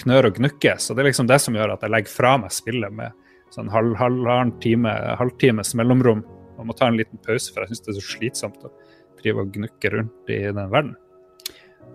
knør 0.00 0.30
og 0.30 0.38
gnukker. 0.38 0.78
Så 0.80 0.94
det 0.94 1.02
er 1.04 1.10
liksom 1.10 1.28
det 1.28 1.40
som 1.44 1.54
gjør 1.54 1.74
at 1.74 1.82
jeg 1.84 1.92
legger 1.92 2.14
fra 2.14 2.36
meg 2.40 2.50
spillet 2.54 2.92
med 2.92 3.12
sånn 3.52 3.68
halv, 3.72 3.94
halvannen 4.00 4.54
time, 4.62 4.88
halvtimes 5.20 5.74
mellomrom. 5.78 6.22
Og 6.58 6.66
må 6.68 6.76
ta 6.76 6.86
en 6.88 6.96
liten 6.96 7.18
pause, 7.24 7.52
for 7.52 7.62
jeg 7.64 7.72
syns 7.72 7.84
det 7.84 7.92
er 7.94 7.98
så 8.00 8.06
slitsomt 8.16 8.64
å 8.64 8.70
drive 9.22 9.42
og 9.44 9.52
gnukke 9.54 9.90
rundt 9.92 10.30
i 10.32 10.40
den 10.48 10.70
verden. 10.72 10.94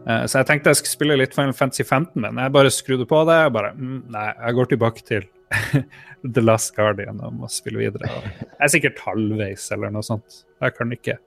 Eh, 0.08 0.26
Så 0.28 0.40
jeg 0.40 0.48
tenkte 0.48 0.70
jeg 0.72 0.80
skulle 0.82 0.96
spille 0.98 1.18
litt 1.20 1.34
Final 1.36 1.54
Fantasy 1.58 1.84
15, 1.84 2.22
men 2.22 2.38
jeg 2.44 2.54
bare 2.56 2.70
skrudde 2.74 3.08
på 3.10 3.24
det. 3.28 3.40
og 3.48 3.54
bare, 3.54 3.74
mm, 3.76 4.04
Nei, 4.14 4.28
jeg 4.46 4.56
går 4.60 4.70
tilbake 4.74 5.04
til 5.08 5.26
The 6.34 6.42
Last 6.44 6.76
Guardian 6.76 7.22
og 7.24 7.34
må 7.40 7.48
spille 7.50 7.80
videre. 7.80 8.10
Jeg 8.12 8.60
er 8.60 8.72
sikkert 8.74 9.00
halvveis 9.06 9.70
eller 9.72 9.90
noe 9.96 10.04
sånt. 10.04 10.44
Jeg 10.62 10.76
kan 10.76 10.92
ikke 10.92 11.18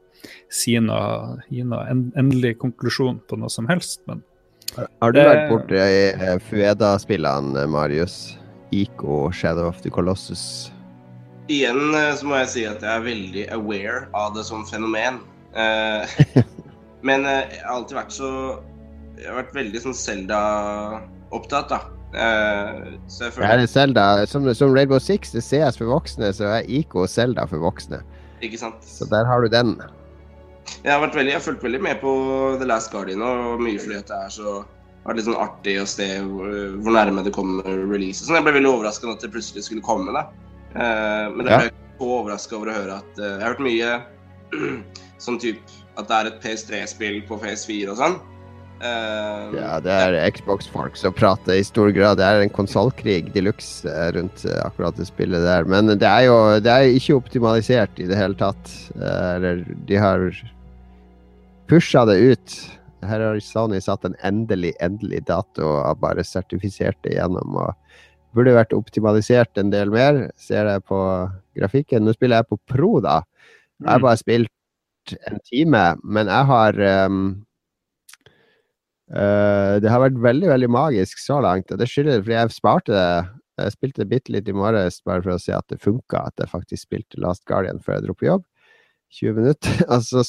si 0.53 0.75
noe, 0.79 1.39
gi 1.49 1.62
noe 1.64 1.87
en- 1.89 2.12
endelig 2.21 2.59
konklusjon 2.61 3.23
på 3.27 3.39
noe 3.41 3.49
som 3.49 3.66
helst, 3.71 4.03
men 4.07 4.23
Har 4.77 5.14
du 5.14 5.18
vært 5.18 5.49
borti 5.51 5.79
eh, 5.81 6.37
Fueda-spillene, 6.49 7.64
Marius? 7.71 8.37
Ico, 8.71 9.31
Shadow 9.35 9.66
of 9.68 9.81
the 9.83 9.91
Colossus. 9.91 10.71
Igjen 11.51 11.95
eh, 11.97 12.12
så 12.14 12.29
må 12.29 12.39
jeg 12.45 12.51
si 12.53 12.66
at 12.71 12.85
jeg 12.85 12.91
er 12.91 13.07
veldig 13.07 13.47
aware 13.57 14.05
av 14.14 14.35
det 14.37 14.47
som 14.47 14.62
fenomen. 14.68 15.18
Eh, 15.59 16.18
men 17.09 17.27
eh, 17.27 17.47
jeg 17.51 17.64
har 17.64 17.81
alltid 17.81 17.99
vært 17.99 18.12
så 18.14 18.29
Jeg 19.18 19.27
har 19.27 19.41
vært 19.41 19.57
veldig 19.57 19.81
sånn 19.83 19.97
Selda-opptatt, 19.99 21.73
da. 21.75 21.81
Eh, 22.11 22.99
så 23.11 23.27
jeg 23.27 23.35
føler 23.37 23.64
er 23.64 23.71
Zelda. 23.71 24.07
Som, 24.31 24.47
som 24.55 24.75
Rainbow 24.75 25.03
Six 25.03 25.35
det 25.35 25.43
CS 25.47 25.81
for 25.81 25.91
voksne, 25.91 26.31
så 26.37 26.49
er 26.57 26.71
Ico 26.71 27.07
Zelda 27.11 27.47
for 27.51 27.62
voksne. 27.62 28.01
Ikke 28.41 28.61
sant? 28.61 28.87
Så 28.87 29.09
der 29.11 29.27
har 29.29 29.43
du 29.43 29.51
den. 29.53 29.75
Jeg 30.85 30.93
har 30.93 31.01
vært 31.03 31.16
veldig, 31.18 31.33
jeg 31.35 31.39
har 31.41 31.45
fulgt 31.47 31.64
veldig 31.66 31.81
med 31.83 32.01
på 32.03 32.12
The 32.61 32.66
Last 32.68 32.93
Guardian, 32.93 33.23
og 33.27 33.61
mye 33.64 33.81
fordi 33.83 34.01
det 34.09 34.16
er 34.16 34.31
så 34.35 34.61
det 35.01 35.09
var 35.09 35.16
litt 35.16 35.25
sånn 35.31 35.41
artig 35.41 35.75
å 35.81 35.87
se 35.89 36.07
hvor, 36.21 36.51
hvor 36.85 36.93
nærme 36.93 37.23
det 37.25 37.33
kommer 37.33 37.64
release. 37.89 38.21
Sånn, 38.27 38.37
jeg 38.37 38.45
ble 38.45 38.53
veldig 38.59 38.68
overraska 38.75 39.09
at 39.09 39.23
det 39.25 39.31
plutselig 39.33 39.64
skulle 39.64 39.81
komme. 39.87 40.12
da. 40.12 40.27
Eh, 40.77 41.31
men 41.33 41.47
det 41.47 41.51
Ja. 41.55 41.57
ble 41.57 41.68
jeg 41.71 41.73
ikke 41.73 42.03
så 42.05 42.11
overraska 42.21 42.57
over 42.59 42.68
å 42.68 42.75
høre 42.77 42.99
at 43.01 43.18
eh, 43.18 43.31
Jeg 43.31 43.41
har 43.41 43.55
hørt 43.55 43.64
mye 43.64 43.95
sånn 45.25 45.39
type 45.41 45.79
at 45.97 46.07
det 46.09 46.18
er 46.18 46.29
et 46.31 46.43
PS3-spill 46.45 47.23
på 47.29 47.39
PS4 47.41 47.89
og 47.95 47.97
sånn. 48.01 48.18
Eh, 48.81 49.57
Ja, 49.57 49.81
det 49.85 49.97
er 50.05 50.31
Xbox-folk 50.37 50.97
som 51.01 51.12
prater 51.16 51.57
i 51.59 51.64
stor 51.66 51.91
grad. 51.97 52.18
Det 52.21 52.29
er 52.29 52.45
en 52.45 52.53
konsollkrig 52.53 53.33
de 53.35 53.43
luxe 53.49 53.89
eh, 53.89 54.12
rundt 54.16 54.45
eh, 54.45 54.61
akkurat 54.68 54.97
det 55.01 55.09
spillet 55.09 55.43
der. 55.49 55.64
Men 55.64 55.91
det 55.97 56.07
er 56.09 56.29
jo 56.29 56.37
det 56.61 56.71
er 56.77 56.93
ikke 56.93 57.16
optimalisert 57.18 57.99
i 58.01 58.07
det 58.09 58.16
hele 58.21 58.37
tatt. 58.41 58.73
Eh, 59.01 59.35
Eller 59.41 59.64
de 59.89 59.97
har 60.01 60.29
pusha 61.71 62.05
det 62.09 62.18
ut. 62.35 62.55
Her 63.07 63.23
har 63.25 63.39
Sony 63.41 63.79
satt 63.81 64.05
en 64.05 64.16
endelig, 64.27 64.75
endelig 64.85 65.23
dato 65.31 65.64
og 65.71 66.01
bare 66.03 66.25
sertifisert 66.27 66.99
det 67.07 67.14
gjennom. 67.16 67.55
og 67.62 67.75
Burde 68.37 68.53
vært 68.55 68.75
optimalisert 68.77 69.59
en 69.59 69.73
del 69.73 69.91
mer, 69.91 70.29
ser 70.39 70.68
jeg 70.71 70.85
på 70.87 70.99
grafikken. 71.59 72.05
Nå 72.07 72.12
spiller 72.14 72.43
jeg 72.43 72.51
på 72.53 72.59
Pro, 72.71 73.01
da. 73.03 73.23
Jeg 73.81 73.89
har 73.89 73.99
Mm. 73.99 74.07
bare 74.07 74.21
spilt 74.21 75.16
en 75.27 75.41
time, 75.49 75.97
men 76.05 76.27
jeg 76.29 76.47
har 76.47 77.07
um, 77.07 77.45
uh, 79.11 79.81
Det 79.81 79.91
har 79.91 80.01
vært 80.05 80.21
veldig, 80.21 80.49
veldig 80.53 80.71
magisk 80.71 81.18
så 81.18 81.41
langt, 81.43 81.73
og 81.73 81.79
det 81.79 81.89
skyldes 81.89 82.23
fordi 82.23 82.37
jeg 82.37 82.51
sparte 82.55 82.93
det. 82.93 83.29
Jeg 83.61 83.73
spilte 83.75 84.09
bitte 84.09 84.33
litt 84.33 84.49
i 84.49 84.53
morges 84.57 85.03
bare 85.05 85.23
for 85.23 85.33
å 85.35 85.41
se 85.41 85.53
at 85.53 85.66
det 85.68 85.81
funka, 85.83 86.27
at 86.29 86.35
jeg 86.39 86.49
faktisk 86.49 86.87
spilte 86.87 87.18
Last 87.21 87.45
Guardian 87.47 87.81
før 87.81 87.95
jeg 87.99 88.05
dro 88.07 88.14
på 88.14 88.29
jobb. 88.29 88.45
20 89.19 89.39
minutter. 89.39 89.81
Og 89.89 90.05
så 90.09 90.25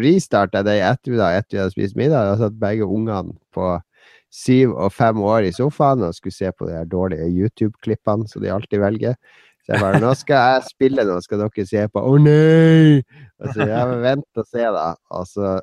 restarta 0.00 0.60
jeg 0.60 0.68
det 0.68 0.78
i 0.78 0.86
ettermiddag 0.88 1.38
etter 1.38 1.56
vi 1.56 1.62
hadde 1.62 1.76
spist 1.76 1.98
middag. 1.98 2.32
Og 2.34 2.42
satt 2.42 2.58
begge 2.60 2.88
ungene 2.88 3.36
på 3.54 3.76
syv 4.30 4.76
og 4.78 4.92
fem 4.94 5.20
år 5.26 5.48
i 5.48 5.54
sofaen 5.54 6.04
og 6.06 6.14
skulle 6.14 6.36
se 6.36 6.50
på 6.54 6.68
de 6.68 6.82
dårlige 6.90 7.30
YouTube-klippene 7.32 8.28
som 8.30 8.44
de 8.44 8.52
alltid 8.54 8.82
velger. 8.82 9.16
Så 9.64 9.74
jeg 9.74 9.82
bare 9.82 10.00
Nå 10.02 10.12
skal 10.16 10.46
jeg 10.54 10.68
spille, 10.70 11.04
nå 11.06 11.18
skal 11.24 11.42
dere 11.42 11.66
se 11.68 11.82
på. 11.92 12.02
Å 12.02 12.20
nei! 12.22 13.00
Og 13.40 13.54
så 13.54 13.66
jeg 13.68 13.98
vent 14.04 14.40
og 14.40 14.46
se, 14.48 14.62
da. 14.76 14.86
Og 15.16 15.26
så 15.28 15.56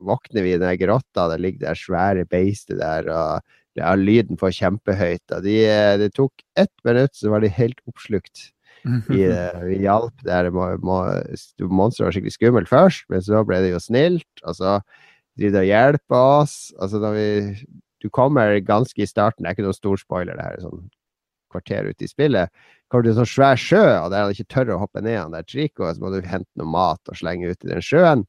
våkner 0.00 0.46
vi 0.46 0.54
i 0.54 0.60
den 0.60 0.78
grotta, 0.80 1.26
det 1.28 1.40
ligger 1.44 1.66
det 1.66 1.74
svære 1.76 2.24
beistet 2.30 2.78
der, 2.80 3.10
og 3.12 3.80
er 3.80 4.00
lyden 4.00 4.40
får 4.40 4.54
kjempehøyt. 4.56 5.26
Og 5.36 5.44
de, 5.44 5.58
det 6.00 6.10
tok 6.16 6.44
ett 6.58 6.72
minutt, 6.86 7.14
så 7.16 7.32
var 7.32 7.44
de 7.44 7.52
helt 7.52 7.78
oppslukt. 7.90 8.48
Vi, 9.10 9.24
vi 9.66 9.76
hjalp 9.82 10.22
der. 10.24 10.50
Må, 10.54 10.70
må, 10.84 11.02
monsteret 11.68 12.06
var 12.06 12.14
skikkelig 12.16 12.36
skummelt 12.36 12.70
først, 12.70 13.04
men 13.12 13.24
så 13.24 13.42
ble 13.44 13.58
det 13.64 13.74
jo 13.74 13.82
snilt. 13.82 14.44
Og 14.44 14.56
så 14.56 14.78
driver 15.38 15.64
og 15.64 15.68
hjelper 15.68 16.22
oss. 16.40 16.56
Altså 16.80 17.02
når 17.02 17.18
vi 17.18 17.28
Du 18.00 18.08
kommer 18.08 18.56
ganske 18.64 19.02
i 19.02 19.06
starten, 19.06 19.44
det 19.44 19.50
er 19.50 19.58
ikke 19.58 19.66
noen 19.66 19.76
stor 19.76 19.98
spoiler, 20.00 20.32
det 20.32 20.44
her 20.46 20.54
er 20.56 20.62
sånn 20.64 20.86
kvarter 21.52 21.90
ute 21.90 22.06
i 22.06 22.08
spillet. 22.08 22.48
Kommer 22.88 23.04
til 23.04 23.12
en 23.12 23.18
sånn 23.18 23.28
svær 23.28 23.60
sjø, 23.60 23.82
og 23.98 24.08
der 24.14 24.24
han 24.24 24.32
ikke 24.32 24.48
tør 24.54 24.72
å 24.72 24.80
hoppe 24.80 25.02
ned 25.04 25.18
han 25.18 25.34
der 25.34 25.44
Trico, 25.44 25.84
så 25.84 26.00
må 26.00 26.12
du 26.14 26.22
hente 26.24 26.48
noe 26.56 26.70
mat 26.70 27.12
og 27.12 27.18
slenge 27.18 27.50
ut 27.50 27.66
i 27.66 27.70
den 27.74 27.84
sjøen. 27.84 28.24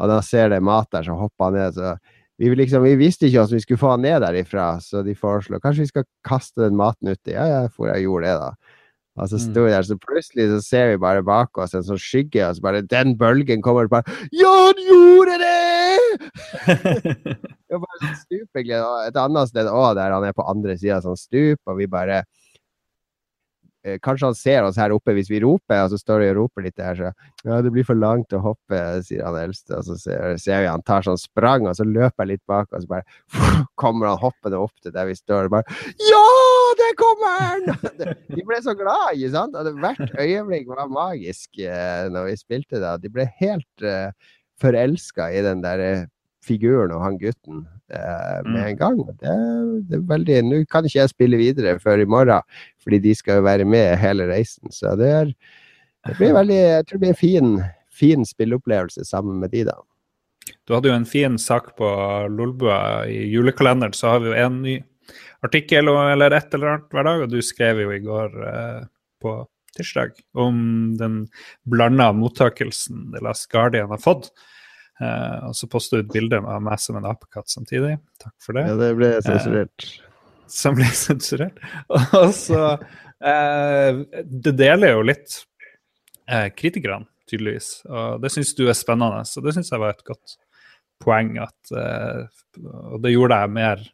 Og 0.00 0.08
da 0.08 0.22
ser 0.24 0.48
det 0.48 0.62
mat 0.64 0.88
der, 0.94 1.04
så 1.04 1.18
hopper 1.18 1.50
han 1.50 1.58
ned. 1.58 1.76
så 1.76 1.92
vi, 2.40 2.48
liksom, 2.56 2.82
vi, 2.82 2.96
visste 2.98 3.28
ikke 3.28 3.42
hvordan 3.42 3.58
vi 3.58 3.64
skulle 3.66 3.82
få 3.82 3.90
han 3.92 4.04
ned 4.06 4.22
derifra, 4.24 4.66
så 4.82 5.02
de 5.06 5.14
foreslo 5.14 5.60
kanskje 5.62 5.84
vi 5.84 5.92
skal 5.92 6.06
kaste 6.26 6.64
den 6.64 6.78
maten 6.78 7.12
uti. 7.12 7.36
Ja, 7.36 7.44
ja, 7.50 7.60
for 7.68 7.92
jeg 7.92 8.06
gjorde 8.06 8.30
det, 8.30 8.38
da. 8.40 8.78
Og 9.20 9.28
så 9.28 9.36
sto 9.36 9.66
vi 9.66 9.72
der, 9.74 9.84
så 9.84 9.98
plutselig 10.00 10.46
så 10.54 10.58
ser 10.64 10.86
vi 10.92 11.00
bare 11.02 11.24
bak 11.26 11.58
oss 11.60 11.74
en 11.76 11.84
sånn 11.84 12.00
skygge, 12.00 12.46
og 12.46 12.56
så 12.56 12.64
bare 12.64 12.80
den 12.88 13.12
bølgen 13.20 13.60
kommer 13.64 13.90
bare 13.92 14.08
Ja, 14.32 14.52
han 14.70 14.80
gjorde 14.86 15.34
det! 15.42 16.30
det 17.36 17.76
var 17.76 17.82
bare 17.84 18.00
sånn 18.00 18.20
stup, 18.22 18.48
egentlig. 18.56 18.78
Og 18.80 19.10
et 19.10 19.18
annet 19.20 19.50
sted 19.52 19.68
òg, 19.68 19.90
der 20.00 20.14
han 20.16 20.24
er 20.24 20.36
på 20.36 20.46
andre 20.48 20.78
sida 20.80 20.96
av 20.96 21.10
sånn 21.10 21.20
stup, 21.20 21.60
og 21.68 21.76
vi 21.82 21.90
bare 21.92 22.22
eh, 23.84 23.98
Kanskje 24.00 24.30
han 24.30 24.38
ser 24.38 24.64
oss 24.64 24.80
her 24.80 24.96
oppe 24.96 25.12
hvis 25.18 25.28
vi 25.28 25.42
roper, 25.44 25.82
og 25.84 25.92
så 25.92 26.00
står 26.00 26.24
vi 26.24 26.30
og 26.32 26.38
roper 26.40 26.64
litt 26.70 26.80
der, 26.80 26.96
så 26.96 27.12
Ja, 27.44 27.60
det 27.60 27.74
blir 27.74 27.84
for 27.84 28.00
langt 28.00 28.32
å 28.32 28.40
hoppe, 28.40 28.80
sier 29.04 29.28
han 29.28 29.36
eldste, 29.42 29.76
og 29.76 29.90
så 29.90 29.98
ser, 30.00 30.38
ser 30.40 30.64
vi 30.64 30.72
han 30.72 30.88
tar 30.88 31.04
sånn 31.04 31.20
sprang, 31.20 31.68
og 31.68 31.76
så 31.76 31.84
løper 31.84 32.24
jeg 32.24 32.38
litt 32.38 32.46
bak, 32.48 32.72
og 32.72 32.80
så 32.80 32.94
bare 32.96 33.66
kommer 33.82 34.08
han 34.08 34.24
hoppende 34.24 34.64
opp 34.64 34.72
til 34.80 34.96
der 34.96 35.12
vi 35.12 35.20
står, 35.20 35.52
og 35.52 35.58
bare 35.58 35.82
Ja! 36.00 36.41
Der 36.78 36.94
kommer 37.00 37.34
han! 37.42 37.66
De 38.32 38.44
ble 38.46 38.58
så 38.64 38.74
glad, 38.78 39.12
ikke 39.16 39.32
sant? 39.34 39.56
Og 39.58 39.78
hvert 39.82 40.16
øyeblikk 40.20 40.68
var 40.70 40.88
magisk 40.92 41.60
eh, 41.60 42.08
når 42.12 42.30
vi 42.30 42.38
spilte 42.40 42.80
det. 42.82 42.94
De 43.04 43.10
ble 43.12 43.26
helt 43.40 43.86
uh, 43.86 44.10
forelska 44.62 45.30
i 45.34 45.42
den 45.44 45.62
der 45.64 45.82
eh, 45.82 46.04
figuren 46.42 46.90
og 46.94 47.04
han 47.04 47.18
gutten 47.20 47.64
eh, 47.92 48.38
med 48.44 48.60
Mm. 48.60 48.66
en 48.66 48.76
gang. 48.78 48.96
Det, 49.20 49.34
det 49.88 49.98
er 49.98 50.06
veldig 50.08 50.38
Nå 50.48 50.64
kan 50.70 50.84
ikke 50.86 50.98
jeg 51.00 51.12
spille 51.12 51.38
videre 51.38 51.78
før 51.82 52.02
i 52.02 52.08
morgen, 52.08 52.42
fordi 52.82 52.98
de 52.98 53.14
skal 53.14 53.38
jo 53.40 53.46
være 53.46 53.64
med 53.68 53.96
hele 54.02 54.26
reisen. 54.30 54.70
Så 54.74 54.96
det, 54.98 55.08
er, 55.08 55.32
det 56.08 56.16
blir 56.18 56.34
veldig 56.34 56.56
Jeg 56.58 56.86
tror 56.86 56.98
det 56.98 57.00
blir 57.04 57.14
en 57.14 57.20
fin, 57.22 57.52
fin 57.90 58.26
spilleopplevelse 58.26 59.04
sammen 59.06 59.38
med 59.40 59.52
de, 59.54 59.64
da. 59.70 59.76
Du 60.66 60.74
hadde 60.74 60.90
jo 60.90 60.94
en 60.98 61.06
fin 61.06 61.38
sak 61.38 61.76
på 61.78 61.88
Lolbua 62.34 63.04
i 63.06 63.28
julekalenderen, 63.30 63.94
så 63.94 64.16
har 64.16 64.24
vi 64.24 64.32
jo 64.32 64.38
en 64.42 64.62
ny 64.64 64.80
artikkel 65.46 65.90
eller 65.90 66.36
et 66.36 66.54
eller 66.54 66.74
annet 66.74 66.94
hver 66.94 67.08
dag, 67.08 67.24
og 67.24 67.32
du 67.32 67.40
skrev 67.44 67.82
jo 67.82 67.92
i 67.94 68.02
går 68.02 68.38
eh, 68.48 68.80
på 69.22 69.36
tirsdag 69.76 70.16
om 70.36 70.56
den 71.00 71.26
blanda 71.68 72.10
mottakelsen 72.12 73.10
The 73.14 73.22
Last 73.24 73.48
Guardian 73.52 73.90
har 73.92 74.02
fått. 74.02 74.30
Eh, 75.00 75.38
og 75.48 75.56
så 75.56 75.68
posta 75.70 75.98
du 75.98 76.04
et 76.04 76.12
bilde 76.12 76.40
av 76.40 76.62
meg 76.64 76.80
som 76.82 76.98
en 76.98 77.08
apekatt 77.08 77.50
samtidig. 77.50 77.96
Takk 78.22 78.34
for 78.44 78.58
det. 78.58 78.66
Ja, 78.68 78.78
det 78.80 78.90
ble 78.98 79.14
sensurert. 79.24 79.88
Som 80.52 80.76
ble 80.78 80.90
sensurert. 81.06 81.62
Og 81.88 82.34
så 82.36 82.60
eh, 82.74 84.02
Det 84.22 84.54
deler 84.58 84.96
jo 84.96 85.08
litt 85.08 85.40
eh, 86.28 86.50
kritikerne, 86.54 87.08
tydeligvis. 87.30 87.74
Og 87.88 88.22
det 88.22 88.32
syns 88.34 88.54
du 88.58 88.66
er 88.68 88.78
spennende, 88.78 89.24
så 89.28 89.42
det 89.44 89.56
syns 89.56 89.72
jeg 89.72 89.82
var 89.82 89.96
et 89.96 90.06
godt 90.06 90.36
poeng. 91.02 91.34
At, 91.42 91.74
eh, 91.74 92.22
og 92.92 93.00
det 93.02 93.16
gjorde 93.16 93.40
jeg 93.42 93.56
mer 93.56 93.88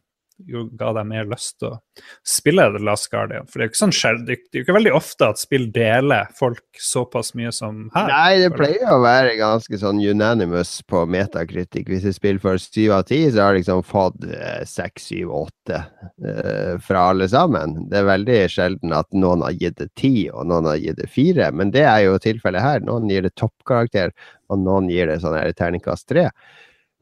jo- 0.47 0.68
ga 0.78 0.93
deg 0.93 1.07
mer 1.07 1.24
lyst 1.24 1.59
til 1.59 1.70
å 1.72 1.78
spille 2.26 2.64
The 2.72 2.82
Last 2.84 3.11
Guardian. 3.11 3.47
For 3.47 3.59
det 3.59 3.64
er 3.64 3.68
jo 3.68 3.72
ikke 3.72 3.82
sånn 3.82 3.95
skjer, 3.97 4.18
det 4.26 4.36
det 4.39 4.55
er 4.55 4.61
jo 4.61 4.64
ikke 4.66 4.76
veldig 4.78 4.93
ofte 4.95 5.28
at 5.28 5.39
spill 5.41 5.66
deler 5.74 6.28
folk 6.39 6.62
såpass 6.78 7.34
mye 7.34 7.53
som 7.53 7.91
her. 7.95 8.09
Nei, 8.09 8.39
det 8.39 8.53
pleier 8.55 8.93
å 8.95 9.01
være 9.03 9.36
ganske 9.41 9.78
sånn 9.80 9.99
unanimous 10.01 10.82
på 10.89 11.03
metakritikk. 11.11 11.89
Hvis 11.89 12.07
et 12.07 12.14
spill 12.18 12.39
får 12.39 12.61
syv 12.62 12.93
av 12.99 13.03
ti, 13.11 13.20
så 13.30 13.43
har 13.43 13.53
det 13.55 13.64
liksom 13.64 13.82
fått 13.84 14.24
eh, 14.30 14.62
seks, 14.64 15.09
syv, 15.11 15.32
åtte 15.43 15.82
eh, 16.24 16.78
fra 16.84 17.09
alle 17.11 17.28
sammen. 17.28 17.89
Det 17.91 17.99
er 18.01 18.09
veldig 18.12 18.39
sjelden 18.53 18.95
at 18.97 19.11
noen 19.12 19.43
har 19.43 19.57
gitt 19.59 19.78
det 19.82 19.91
ti, 19.99 20.28
og 20.30 20.47
noen 20.47 20.70
har 20.70 20.78
gitt 20.82 21.01
det 21.03 21.11
fire. 21.11 21.51
Men 21.53 21.72
det 21.74 21.84
er 21.89 22.07
jo 22.07 22.18
tilfellet 22.22 22.62
her. 22.64 22.80
Noen 22.86 23.11
gir 23.11 23.26
det 23.26 23.34
toppkarakter, 23.39 24.14
og 24.49 24.62
noen 24.62 24.89
gir 24.93 25.11
det 25.11 25.20
sånn 25.24 25.36
her 25.39 25.53
terningkast 25.53 26.09
tre. 26.09 26.28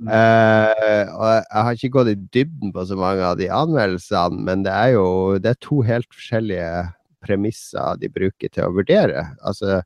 Eh, 0.05 1.09
og 1.09 1.25
jeg 1.31 1.63
har 1.65 1.77
ikke 1.79 1.93
gått 1.95 2.11
i 2.13 2.19
dybden 2.37 2.73
på 2.75 2.85
så 2.85 2.99
mange 3.01 3.25
av 3.25 3.39
de 3.41 3.49
anmeldelsene, 3.49 4.43
men 4.45 4.65
det 4.67 4.75
er 4.75 4.93
jo 4.99 5.07
det 5.41 5.55
er 5.55 5.63
to 5.65 5.81
helt 5.87 6.09
forskjellige 6.13 6.71
premisser 7.25 7.97
de 8.03 8.11
bruker 8.13 8.53
til 8.53 8.67
å 8.67 8.75
vurdere. 8.77 9.25
Altså, 9.41 9.81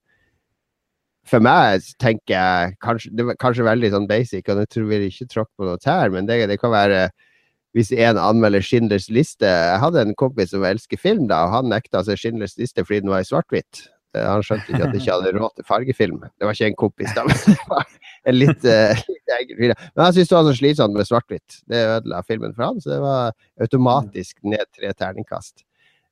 for 1.30 1.42
meg 1.44 1.84
tenker 2.02 2.34
jeg 2.34 2.74
kanskje, 2.82 3.12
Det 3.14 3.26
er 3.28 3.38
kanskje 3.38 3.68
veldig 3.68 3.90
sånn 3.94 4.08
basic, 4.10 4.48
og 4.48 4.64
jeg 4.64 4.72
tror 4.74 4.88
vi 4.90 5.00
ikke 5.06 5.30
tråkker 5.30 5.54
på 5.60 5.68
noe 5.68 5.78
tær, 5.78 6.10
men 6.10 6.26
det, 6.26 6.42
det 6.50 6.58
kan 6.58 6.74
være 6.74 7.10
hvis 7.76 7.92
en 7.94 8.18
anmelder 8.18 8.64
Schindlers 8.66 9.06
liste 9.14 9.46
Jeg 9.46 9.78
hadde 9.78 10.02
en 10.02 10.16
kompis 10.18 10.50
som 10.50 10.64
elsker 10.66 10.98
film, 10.98 11.28
da, 11.30 11.44
og 11.46 11.54
han 11.54 11.70
nekta 11.70 12.02
seg 12.02 12.18
Schindlers 12.18 12.56
liste 12.58 12.82
fordi 12.82 13.04
den 13.04 13.12
var 13.14 13.22
i 13.22 13.28
svart-hvitt. 13.28 13.84
Eh, 14.16 14.26
Han 14.26 14.42
skjønte 14.42 14.72
ikke 14.72 14.88
at 14.88 14.90
det 14.90 15.02
ikke 15.04 15.14
hadde 15.14 15.34
råd 15.38 15.54
til 15.54 15.68
fargefilm. 15.68 16.24
Det 16.26 16.48
var 16.48 16.58
ikke 16.58 16.72
en 16.72 16.80
kompis, 16.82 17.14
da, 17.14 17.22
en 18.28 18.36
litt, 18.36 18.66
fyr. 19.58 19.72
Men 19.72 20.04
han 20.04 20.12
syntes 20.12 20.28
det 20.28 20.36
var 20.36 20.46
så 20.50 20.58
slitsomt 20.58 20.96
med 20.96 21.08
svart-hvitt. 21.08 21.62
Det 21.70 21.80
ødela 21.96 22.22
filmen 22.26 22.54
for 22.56 22.66
han, 22.68 22.80
så 22.82 22.92
det 22.92 23.00
var 23.04 23.34
automatisk 23.62 24.36
ned 24.44 24.66
tre 24.76 24.92
terningkast. 24.92 25.62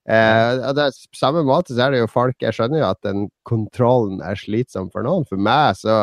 Eh, 0.08 0.72
det 0.72 0.86
samme 1.16 1.42
måte 1.44 1.74
så 1.74 1.84
er 1.84 1.92
det 1.92 1.98
jo 2.00 2.06
folk 2.08 2.40
Jeg 2.40 2.56
skjønner 2.56 2.80
jo 2.80 2.86
at 2.86 3.00
den 3.04 3.26
kontrollen 3.44 4.22
er 4.24 4.40
slitsom 4.40 4.88
for 4.94 5.04
noen. 5.04 5.26
For 5.28 5.40
meg 5.40 5.76
så 5.76 5.98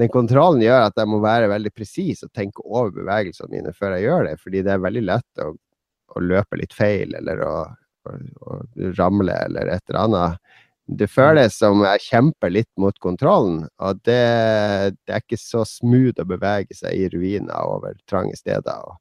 Den 0.00 0.08
kontrollen 0.08 0.62
gjør 0.64 0.86
at 0.86 0.96
jeg 0.96 1.10
må 1.12 1.18
være 1.20 1.50
veldig 1.52 1.74
presis 1.76 2.22
og 2.24 2.30
tenke 2.32 2.64
over 2.64 2.94
bevegelsene 2.96 3.52
mine 3.52 3.74
før 3.76 3.98
jeg 3.98 4.06
gjør 4.06 4.22
det, 4.24 4.38
fordi 4.40 4.62
det 4.64 4.72
er 4.72 4.80
veldig 4.80 5.02
lett 5.04 5.42
å, 5.44 5.50
å 6.16 6.22
løpe 6.24 6.56
litt 6.56 6.72
feil 6.72 7.12
eller 7.18 7.42
å, 7.44 7.56
å, 8.08 8.14
å 8.48 8.56
ramle 8.96 9.36
eller 9.50 9.74
et 9.74 9.84
eller 9.90 10.00
annet. 10.06 10.54
Det 10.86 11.06
føles 11.08 11.54
som 11.56 11.80
jeg 11.86 12.02
kjemper 12.08 12.50
litt 12.50 12.70
mot 12.80 12.96
kontrollen, 13.00 13.62
og 13.78 14.00
det, 14.04 14.18
det 15.06 15.14
er 15.14 15.22
ikke 15.22 15.38
så 15.38 15.62
smooth 15.68 16.18
å 16.20 16.26
bevege 16.26 16.74
seg 16.74 16.96
i 16.98 17.06
ruiner 17.12 17.62
over 17.62 17.94
trange 18.10 18.34
steder 18.36 18.82
og, 18.88 18.98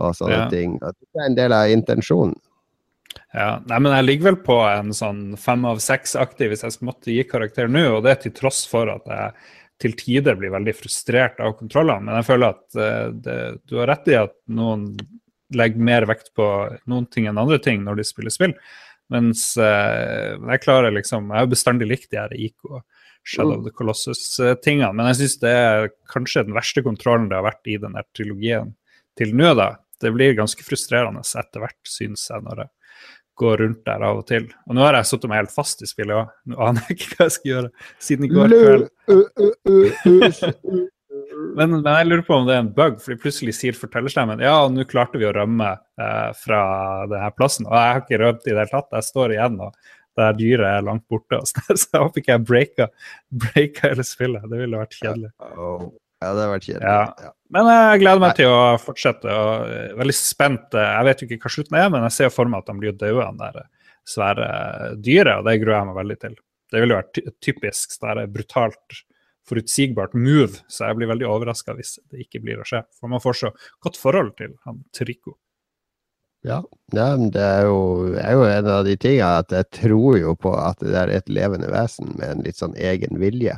og 0.00 0.16
sånne 0.16 0.46
Ja. 0.46 0.48
ting. 0.50 0.78
Og 0.80 0.96
det 0.96 1.20
er 1.20 1.28
en 1.28 1.36
del 1.36 1.52
av 1.56 1.68
intensjonen. 1.74 2.34
Ja, 3.36 3.58
nei, 3.68 3.78
men 3.84 3.92
jeg 3.92 4.06
ligger 4.06 4.30
vel 4.30 4.38
på 4.44 4.56
en 4.64 4.92
sånn 4.96 5.36
fem 5.40 5.64
av 5.68 5.80
seks-aktig 5.84 6.48
hvis 6.48 6.64
jeg 6.64 6.84
måtte 6.84 7.12
gi 7.12 7.24
karakter 7.28 7.68
nå, 7.68 7.84
og 7.98 8.06
det 8.06 8.14
er 8.14 8.22
til 8.24 8.34
tross 8.36 8.62
for 8.68 8.88
at 8.92 9.04
jeg 9.08 9.34
til 9.82 9.96
tider 9.98 10.36
blir 10.38 10.52
veldig 10.54 10.74
frustrert 10.78 11.40
av 11.42 11.56
kontrollene. 11.58 12.06
Men 12.06 12.20
jeg 12.20 12.28
føler 12.28 12.54
at 12.54 12.78
eh, 12.78 13.08
det, 13.24 13.38
du 13.68 13.76
har 13.80 13.90
rett 13.90 14.08
i 14.12 14.16
at 14.20 14.34
noen 14.52 14.92
legger 15.52 15.84
mer 15.84 16.06
vekt 16.08 16.30
på 16.38 16.46
noen 16.88 17.08
ting 17.12 17.26
enn 17.28 17.40
andre 17.40 17.58
ting 17.60 17.82
når 17.84 17.98
de 18.00 18.06
spiller 18.06 18.32
spill. 18.32 18.54
Mens 19.12 19.44
eh, 19.60 20.32
jeg 20.38 20.62
klarer 20.62 20.94
liksom 20.94 21.28
Jeg 21.28 21.44
har 21.44 21.50
bestandig 21.50 21.88
likt 21.90 22.10
de 22.12 22.20
her 22.20 22.32
IK 22.32 22.70
og 22.70 22.82
Shadow 23.22 23.60
of 23.60 23.66
the 23.66 23.70
Colossus-tingene, 23.70 24.90
men 24.98 25.06
jeg 25.12 25.20
syns 25.20 25.36
det 25.44 25.50
er 25.54 25.90
kanskje 26.10 26.42
den 26.48 26.56
verste 26.56 26.82
kontrollen 26.82 27.28
det 27.30 27.36
har 27.38 27.46
vært 27.46 27.70
i 27.70 27.76
den 27.78 27.94
trilogien 28.16 28.72
til 29.18 29.34
nå, 29.38 29.52
da. 29.54 29.68
Det 30.02 30.10
blir 30.10 30.34
ganske 30.34 30.64
frustrerende 30.66 31.22
etter 31.22 31.62
hvert, 31.62 31.78
syns 31.86 32.24
jeg, 32.32 32.42
når 32.42 32.64
jeg 32.64 32.72
går 33.38 33.62
rundt 33.62 33.84
der 33.86 34.02
av 34.08 34.20
og 34.20 34.26
til. 34.28 34.48
Og 34.66 34.76
nå 34.76 34.82
har 34.84 34.98
jeg 34.98 35.08
satt 35.12 35.28
meg 35.30 35.42
helt 35.42 35.54
fast 35.54 35.84
i 35.84 35.88
spillet 35.88 36.18
òg. 36.18 36.32
Nå 36.50 36.58
aner 36.66 36.88
jeg 36.88 36.98
ikke 36.98 37.12
hva 37.12 37.28
jeg 37.28 37.36
skal 37.36 37.52
gjøre 37.52 37.70
siden 38.08 38.26
i 38.26 38.32
går 38.32 38.56
kveld. 38.56 38.84
Men, 41.32 41.78
men 41.80 41.88
jeg 41.88 42.08
lurer 42.08 42.22
på 42.26 42.36
om 42.36 42.46
det 42.48 42.54
er 42.56 42.62
en 42.64 42.70
bug, 42.76 43.00
fordi 43.02 43.18
plutselig 43.22 43.54
sier 43.58 43.76
fortellerstemmen 43.76 44.40
ja, 44.44 44.54
nå 44.72 44.84
klarte 44.88 45.20
vi 45.20 45.26
å 45.28 45.32
rømme 45.36 45.70
eh, 45.72 46.30
fra 46.38 46.60
denne 47.10 47.32
plassen. 47.36 47.66
Og 47.68 47.74
jeg 47.76 47.90
har 47.96 48.04
ikke 48.04 48.20
rømt 48.22 48.46
i 48.46 48.52
det 48.54 48.60
hele 48.62 48.70
tatt. 48.72 48.94
Jeg 48.96 49.08
står 49.08 49.34
igjen, 49.36 49.58
og 49.64 49.74
det 50.16 50.26
her 50.28 50.38
dyret 50.38 50.68
er 50.68 50.86
langt 50.86 51.04
borte. 51.12 51.40
Så 51.48 51.88
jeg 51.88 52.02
håper 52.04 52.22
ikke 52.22 52.34
jeg 52.36 52.46
breaka, 52.48 52.88
breaka 53.44 53.90
hele 53.92 54.06
spillet. 54.06 54.48
Det 54.50 54.62
ville 54.62 54.80
vært 54.84 54.96
kjedelig. 54.98 55.32
Oh. 55.56 55.90
Ja, 56.22 56.30
det 56.38 56.44
har 56.44 56.52
vært 56.52 56.66
kjedelig. 56.68 56.86
Ja. 56.86 57.26
Ja. 57.26 57.30
Men 57.52 57.68
jeg 57.72 58.02
gleder 58.04 58.22
meg 58.22 58.36
til 58.38 58.52
å 58.54 58.58
fortsette. 58.80 59.32
og 59.42 59.72
er 59.74 59.96
Veldig 59.98 60.14
spent. 60.16 60.76
Jeg 60.78 61.06
vet 61.08 61.22
jo 61.22 61.28
ikke 61.28 61.48
hva 61.48 61.54
slutten 61.56 61.78
er, 61.80 61.88
men 61.92 62.06
jeg 62.06 62.16
ser 62.18 62.32
for 62.34 62.48
meg 62.52 62.62
at 62.62 62.70
de 62.70 62.76
blir 62.78 62.94
døde, 62.94 63.24
han 63.26 63.40
der 63.40 63.64
svære 64.08 64.46
dyret. 65.02 65.40
Og 65.40 65.48
det 65.48 65.56
gruer 65.62 65.78
jeg 65.80 65.88
meg 65.90 65.98
veldig 65.98 66.18
til. 66.22 66.36
Det 66.72 66.80
ville 66.84 66.96
vært 67.00 67.10
ty- 67.16 67.32
typisk 67.44 67.96
sånn 67.96 68.22
er 68.22 68.30
brutalt, 68.32 69.02
forutsigbart 69.48 70.14
move, 70.14 70.60
så 70.70 70.88
jeg 70.88 70.98
blir 70.98 71.10
veldig 71.10 71.26
overraska 71.28 71.74
hvis 71.78 71.96
det 72.10 72.26
ikke 72.26 72.42
blir 72.44 72.60
å 72.62 72.66
skje. 72.68 72.82
For 72.98 73.10
man 73.10 73.22
får 73.22 73.38
så 73.40 73.50
godt 73.82 73.98
forhold 74.00 74.36
til 74.38 74.54
han 74.66 74.82
Trico. 74.94 75.36
Ja, 76.42 76.58
det 76.90 77.02
er 77.38 77.68
jo, 77.68 78.14
er 78.18 78.32
jo 78.34 78.46
en 78.48 78.66
av 78.66 78.86
de 78.86 78.96
tingene 78.98 79.42
at 79.44 79.52
jeg 79.54 79.68
tror 79.78 80.16
jo 80.18 80.32
på 80.34 80.54
at 80.58 80.80
det 80.82 80.96
er 80.98 81.12
et 81.14 81.28
levende 81.30 81.68
vesen 81.70 82.16
med 82.18 82.32
en 82.32 82.42
litt 82.46 82.58
sånn 82.58 82.74
egen 82.74 83.20
vilje. 83.22 83.54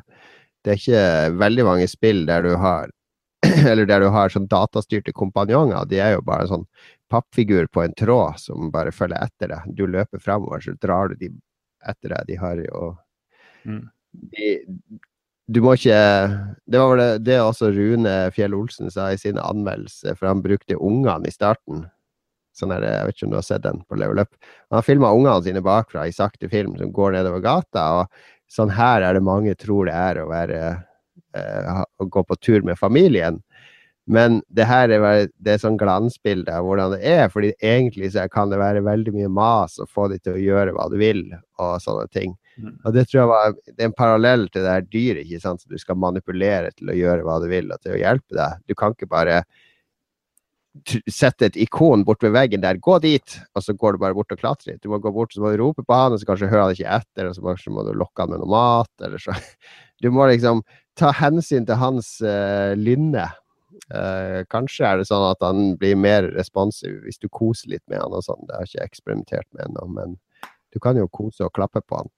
Det 0.65 0.75
er 0.75 0.81
ikke 0.81 1.39
veldig 1.41 1.65
mange 1.65 1.89
spill 1.89 2.27
der 2.29 2.45
du 2.45 2.53
har 2.61 2.93
eller 3.71 3.89
der 3.89 4.05
du 4.05 4.11
har 4.13 4.33
sånn 4.33 4.49
datastyrte 4.53 5.13
kompanjonger. 5.17 5.89
De 5.89 6.01
er 6.01 6.15
jo 6.17 6.25
bare 6.25 6.49
sånn 6.49 6.67
pappfigur 7.13 7.69
på 7.73 7.85
en 7.85 7.97
tråd 7.97 8.41
som 8.41 8.71
bare 8.73 8.93
følger 8.93 9.21
etter 9.21 9.53
deg. 9.53 9.75
Du 9.77 9.85
løper 9.89 10.21
fremover, 10.21 10.61
så 10.65 10.77
drar 10.81 11.13
du 11.13 11.19
de 11.21 11.33
etter 11.89 12.13
deg. 12.15 12.29
De 12.29 12.41
har 12.41 12.61
jo 12.65 12.93
Mm. 13.65 13.87
de, 14.13 14.49
du 15.47 15.61
må 15.61 15.75
ikke 15.77 15.97
Det 16.65 16.81
var 16.81 16.95
vel 16.95 17.03
det, 17.03 17.25
det 17.27 17.41
også 17.43 17.69
Rune 17.75 18.15
Fjell 18.33 18.55
Olsen 18.57 18.93
sa 18.93 19.11
i 19.13 19.19
sin 19.21 19.39
anmeldelse, 19.41 20.15
for 20.17 20.31
han 20.31 20.43
brukte 20.45 20.79
ungene 20.81 21.29
i 21.29 21.35
starten. 21.35 21.85
Sånn 22.55 22.73
er 22.73 22.85
det, 22.85 22.93
Jeg 22.95 23.07
vet 23.07 23.17
ikke 23.19 23.27
om 23.27 23.35
du 23.35 23.41
har 23.41 23.47
sett 23.49 23.65
den 23.67 23.83
på 23.89 23.99
Level 23.99 24.23
Up. 24.23 24.31
Han 24.71 24.79
har 24.79 24.87
filma 24.87 25.13
ungene 25.13 25.43
sine 25.45 25.63
bakfra 25.65 26.07
i 26.09 26.15
sakte 26.15 26.49
film 26.49 26.79
som 26.79 26.93
går 26.95 27.17
nedover 27.19 27.43
gata. 27.45 27.85
og 28.01 28.53
Sånn 28.55 28.73
her 28.73 29.03
er 29.03 29.17
det 29.17 29.25
mange 29.27 29.55
tror 29.59 29.91
det 29.91 29.97
er 29.99 30.21
å 30.23 30.29
være 30.31 30.61
eh, 31.35 31.83
å 31.99 32.07
gå 32.07 32.23
på 32.25 32.39
tur 32.41 32.63
med 32.63 32.79
familien. 32.79 33.43
Men 34.07 34.43
det 34.53 34.67
her 34.69 34.93
er, 34.93 35.29
det 35.41 35.55
er 35.55 35.61
sånn 35.63 35.79
glansbilde 35.81 36.53
av 36.53 36.67
hvordan 36.69 36.95
det 36.95 37.03
er. 37.09 37.29
fordi 37.33 37.55
egentlig 37.61 38.13
så 38.13 38.29
kan 38.29 38.53
det 38.53 38.61
være 38.61 38.85
veldig 38.85 39.15
mye 39.17 39.33
mas 39.33 39.79
å 39.81 39.89
få 39.89 40.09
de 40.13 40.21
til 40.21 40.37
å 40.37 40.43
gjøre 40.43 40.77
hva 40.77 40.89
du 40.93 40.99
vil, 41.01 41.25
og 41.59 41.81
sånne 41.83 42.07
ting. 42.13 42.37
Mm. 42.57 42.79
Og 42.85 42.95
det 42.95 43.07
tror 43.09 43.21
jeg 43.21 43.31
var, 43.33 43.55
det 43.67 43.77
er 43.81 43.91
en 43.91 43.99
parallell 43.99 44.49
til 44.49 44.65
det 44.65 44.75
her 44.77 44.89
dyret, 44.89 45.37
som 45.43 45.59
du 45.59 45.79
skal 45.81 45.99
manipulere 45.99 46.73
til 46.77 46.93
å 46.93 46.99
gjøre 46.99 47.27
hva 47.27 47.39
du 47.43 47.49
vil, 47.51 47.71
og 47.75 47.83
til 47.83 47.97
å 47.97 48.01
hjelpe 48.01 48.39
deg. 48.39 48.65
Du 48.69 48.77
kan 48.79 48.95
ikke 48.95 49.11
bare 49.11 49.43
sette 51.11 51.47
et 51.47 51.59
ikon 51.61 52.03
bort 52.07 52.23
ved 52.25 52.35
veggen 52.35 52.63
der, 52.65 52.81
gå 52.83 52.97
dit, 53.03 53.37
og 53.55 53.63
så 53.63 53.75
går 53.79 53.95
du 53.95 54.03
bare 54.03 54.17
bort 54.17 54.33
og 54.35 54.41
klatrer. 54.41 54.79
Du 54.83 54.89
må 54.91 54.99
gå 54.99 55.13
bort, 55.15 55.35
så 55.35 55.43
må 55.43 55.53
du 55.53 55.61
rope 55.61 55.85
på 55.87 55.95
han, 55.95 56.15
og 56.15 56.21
så 56.21 56.27
kanskje 56.27 56.51
hører 56.51 56.67
han 56.67 56.75
ikke 56.75 56.97
etter, 56.97 57.29
og 57.29 57.37
så 57.37 57.45
kanskje 57.45 57.75
må 57.75 57.85
du 57.87 57.93
lokke 57.95 58.25
han 58.25 58.33
med 58.35 58.43
noe 58.43 58.51
mat, 58.51 58.93
eller 59.07 59.23
så. 59.23 59.37
Du 60.03 60.11
må 60.13 60.27
liksom 60.27 60.59
ta 60.99 61.13
hensyn 61.15 61.65
til 61.65 61.79
hans 61.81 62.17
uh, 62.27 62.75
lynne. 62.77 63.29
Uh, 63.89 64.43
kanskje 64.51 64.85
er 64.89 64.99
det 64.99 65.07
sånn 65.09 65.23
at 65.31 65.41
han 65.47 65.77
blir 65.79 65.95
mer 65.97 66.27
responsiv 66.35 66.99
hvis 67.07 67.23
du 67.23 67.29
koser 67.31 67.71
litt 67.73 67.85
med 67.89 68.03
han 68.03 68.13
og 68.13 68.25
sånn. 68.27 68.43
Det 68.49 68.59
har 68.59 68.67
jeg 68.67 68.75
ikke 68.75 68.89
eksperimentert 68.91 69.49
med 69.55 69.69
ennå, 69.69 69.87
men 69.95 70.19
du 70.75 70.83
kan 70.83 70.99
jo 70.99 71.07
kose 71.09 71.47
og 71.47 71.55
klappe 71.55 71.81
på 71.87 72.03
han. 72.03 72.11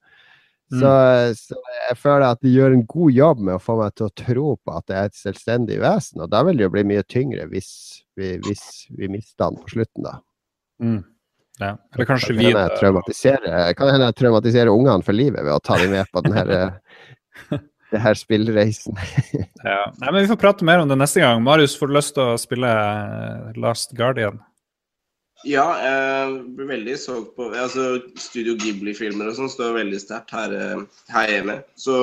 Så, 0.67 0.93
så 1.39 1.59
jeg 1.87 1.99
føler 2.01 2.25
at 2.27 2.41
de 2.43 2.51
gjør 2.51 2.73
en 2.75 2.87
god 2.91 3.13
jobb 3.15 3.43
med 3.47 3.55
å 3.55 3.63
få 3.63 3.77
meg 3.79 3.93
til 3.95 4.09
å 4.09 4.15
tro 4.19 4.55
på 4.59 4.73
at 4.75 4.87
det 4.91 4.97
er 4.99 5.11
et 5.11 5.19
selvstendig 5.19 5.77
vesen, 5.79 6.25
og 6.25 6.33
da 6.33 6.41
vil 6.47 6.59
det 6.59 6.67
jo 6.67 6.73
bli 6.75 6.83
mye 6.91 7.05
tyngre 7.07 7.47
hvis 7.53 7.69
vi, 8.19 8.33
hvis 8.43 8.65
vi 8.99 9.11
mister 9.13 9.47
han 9.47 9.61
på 9.61 9.77
slutten, 9.77 10.09
da. 10.09 10.17
Mm. 10.83 11.05
Ja. 11.63 11.71
Eller 11.95 12.09
kanskje 12.09 12.35
vi 12.37 12.51
kan 13.79 13.89
hende 13.89 14.11
jeg 14.11 14.19
traumatiserer 14.19 14.73
ungene 14.73 15.07
for 15.07 15.17
livet 15.17 15.47
ved 15.47 15.55
å 15.55 15.63
ta 15.63 15.79
dem 15.81 15.95
med 15.95 16.11
på 16.13 16.25
den 16.27 16.35
her, 16.37 16.51
det 17.95 18.03
her 18.03 18.19
spillreisen. 18.19 18.99
ja. 19.63 19.81
Nei, 20.03 20.11
men 20.11 20.21
Vi 20.25 20.29
får 20.35 20.43
prate 20.43 20.67
mer 20.69 20.83
om 20.83 20.91
det 20.91 20.99
neste 20.99 21.23
gang. 21.23 21.41
Marius, 21.47 21.79
får 21.79 21.93
du 21.93 21.97
lyst 21.97 22.17
til 22.19 22.35
å 22.35 22.37
spille 22.41 22.75
eh, 22.75 23.57
Last 23.63 23.95
Guardian? 23.97 24.43
Ja, 25.47 25.65
jeg 25.79 26.37
blir 26.57 26.71
veldig 26.73 26.99
solgt 26.99 27.35
på 27.39 27.47
altså, 27.55 28.01
Studio 28.19 28.57
Ghibli-filmer 28.59 29.31
og 29.31 29.37
sånn 29.39 29.51
står 29.53 29.77
veldig 29.79 29.99
sterkt 30.03 30.33
her, 30.35 30.53
eh, 30.53 30.85
her 31.15 31.31
hjemme. 31.31 31.61
Så 31.79 31.97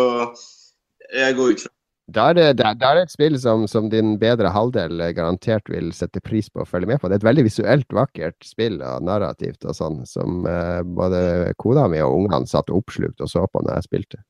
jeg 1.11 1.35
går 1.37 1.55
ut 1.55 1.63
fra 1.65 1.71
Da 2.13 2.27
er 2.29 2.35
det, 2.37 2.45
da 2.59 2.71
er 2.71 2.99
det 2.99 3.03
et 3.05 3.13
spill 3.13 3.35
som, 3.39 3.65
som 3.67 3.89
din 3.91 4.15
bedre 4.19 4.51
halvdel 4.51 5.01
garantert 5.15 5.69
vil 5.71 5.91
sette 5.95 6.21
pris 6.23 6.47
på 6.51 6.63
å 6.63 6.67
følge 6.67 6.91
med 6.91 7.01
på. 7.01 7.09
Det 7.09 7.17
er 7.17 7.21
et 7.23 7.27
veldig 7.29 7.45
visuelt 7.47 7.95
vakkert 7.95 8.47
spill 8.47 8.79
og 8.83 9.07
narrativt 9.07 9.67
og 9.67 9.75
sånn, 9.75 10.03
som 10.07 10.47
eh, 10.47 10.79
både 10.83 11.53
kona 11.59 11.87
mi 11.91 11.99
og 12.03 12.21
ungene 12.21 12.47
satt 12.47 12.71
oppslukt 12.71 13.23
og 13.23 13.31
så 13.31 13.43
på 13.47 13.63
når 13.63 13.79
jeg 13.79 13.87
spilte. 13.89 14.21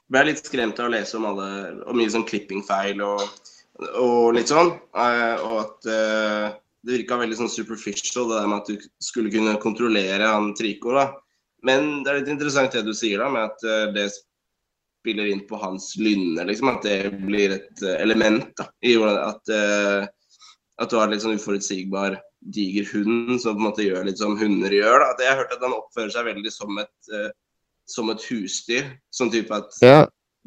Jeg 0.00 0.16
ble 0.16 0.24
litt 0.26 0.42
skremt 0.42 0.82
av 0.82 0.90
å 0.90 0.94
lese 0.96 1.18
om 1.18 1.28
alle 1.30 1.50
om 1.86 1.98
mye 1.98 2.10
sånn 2.10 2.26
klippingfeil 2.26 3.02
og, 3.06 3.22
og 4.02 4.34
litt 4.34 4.50
sånn. 4.50 4.74
eh, 4.98 5.46
og 5.46 5.56
at 5.62 5.90
eh, 5.90 6.58
det 6.86 6.96
virka 6.96 7.18
veldig 7.20 7.36
sånn 7.42 7.52
superficial, 7.52 8.30
det 8.30 8.38
der 8.38 8.48
med 8.48 8.62
at 8.62 8.70
du 8.70 8.88
skulle 9.02 9.32
kunne 9.32 9.58
kontrollere 9.60 10.30
han 10.32 10.54
Trico. 10.56 10.94
da. 10.96 11.10
Men 11.66 12.02
det 12.02 12.10
er 12.10 12.20
litt 12.20 12.32
interessant 12.32 12.72
det 12.72 12.86
du 12.86 12.94
sier, 12.96 13.20
da, 13.20 13.28
med 13.32 13.50
at 13.50 13.64
eh, 13.68 13.90
det 13.96 14.06
spiller 15.00 15.28
inn 15.32 15.42
på 15.48 15.60
hans 15.60 15.92
lynne, 16.00 16.44
liksom. 16.48 16.72
At 16.72 16.86
det 16.86 17.12
blir 17.20 17.56
et 17.58 17.84
eh, 17.84 18.00
element 18.00 18.48
da, 18.56 18.70
i 18.86 18.94
at, 18.96 19.52
eh, 19.52 20.08
at 20.80 20.92
du 20.92 20.96
har 20.96 21.12
litt 21.12 21.24
sånn 21.24 21.36
uforutsigbar 21.36 22.16
diger 22.40 22.88
hund 22.94 23.36
som 23.42 23.58
på 23.58 23.60
en 23.60 23.66
måte 23.66 23.84
gjør 23.84 24.06
litt 24.08 24.20
som 24.20 24.38
hunder 24.40 24.72
gjør. 24.72 25.02
da. 25.02 25.10
At 25.12 25.20
jeg 25.20 25.32
har 25.34 25.42
hørt 25.42 25.52
at 25.56 25.66
han 25.66 25.76
oppfører 25.76 26.14
seg 26.14 26.30
veldig 26.30 26.54
som 26.54 26.80
et, 26.80 27.12
som 27.84 28.08
et 28.08 28.24
husdyr. 28.30 28.88
Sånn 29.12 29.32
type 29.34 29.52
at 29.52 29.76
Ja, 29.84 29.98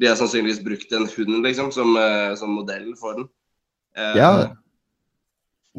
de 0.02 0.10
har 0.10 0.18
sannsynligvis 0.18 0.64
brukt 0.66 0.90
en 0.98 1.06
hund 1.06 1.46
liksom, 1.46 1.70
som, 1.70 1.94
som 2.34 2.58
modell 2.58 2.90
for 2.98 3.20
den. 3.20 3.28
Ja. 4.18 4.32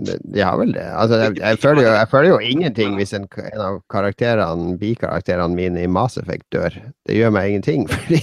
De 0.04 0.42
har 0.44 0.58
vel 0.60 0.74
det. 0.76 0.84
Altså, 0.92 1.20
jeg, 1.22 1.38
jeg, 1.40 1.60
føler 1.64 1.86
jo, 1.86 1.92
jeg 1.96 2.10
føler 2.12 2.30
jo 2.30 2.40
ingenting 2.44 2.98
hvis 3.00 3.14
en, 3.16 3.28
en 3.40 3.62
av 3.64 3.78
karakterene, 3.92 4.76
bikarakterene 4.82 5.56
mine 5.56 5.86
i 5.86 5.92
Mass 5.92 6.20
Effect 6.20 6.46
dør. 6.52 6.76
Det 7.08 7.16
gjør 7.16 7.32
meg 7.36 7.54
ingenting, 7.54 7.88
fordi, 7.94 8.20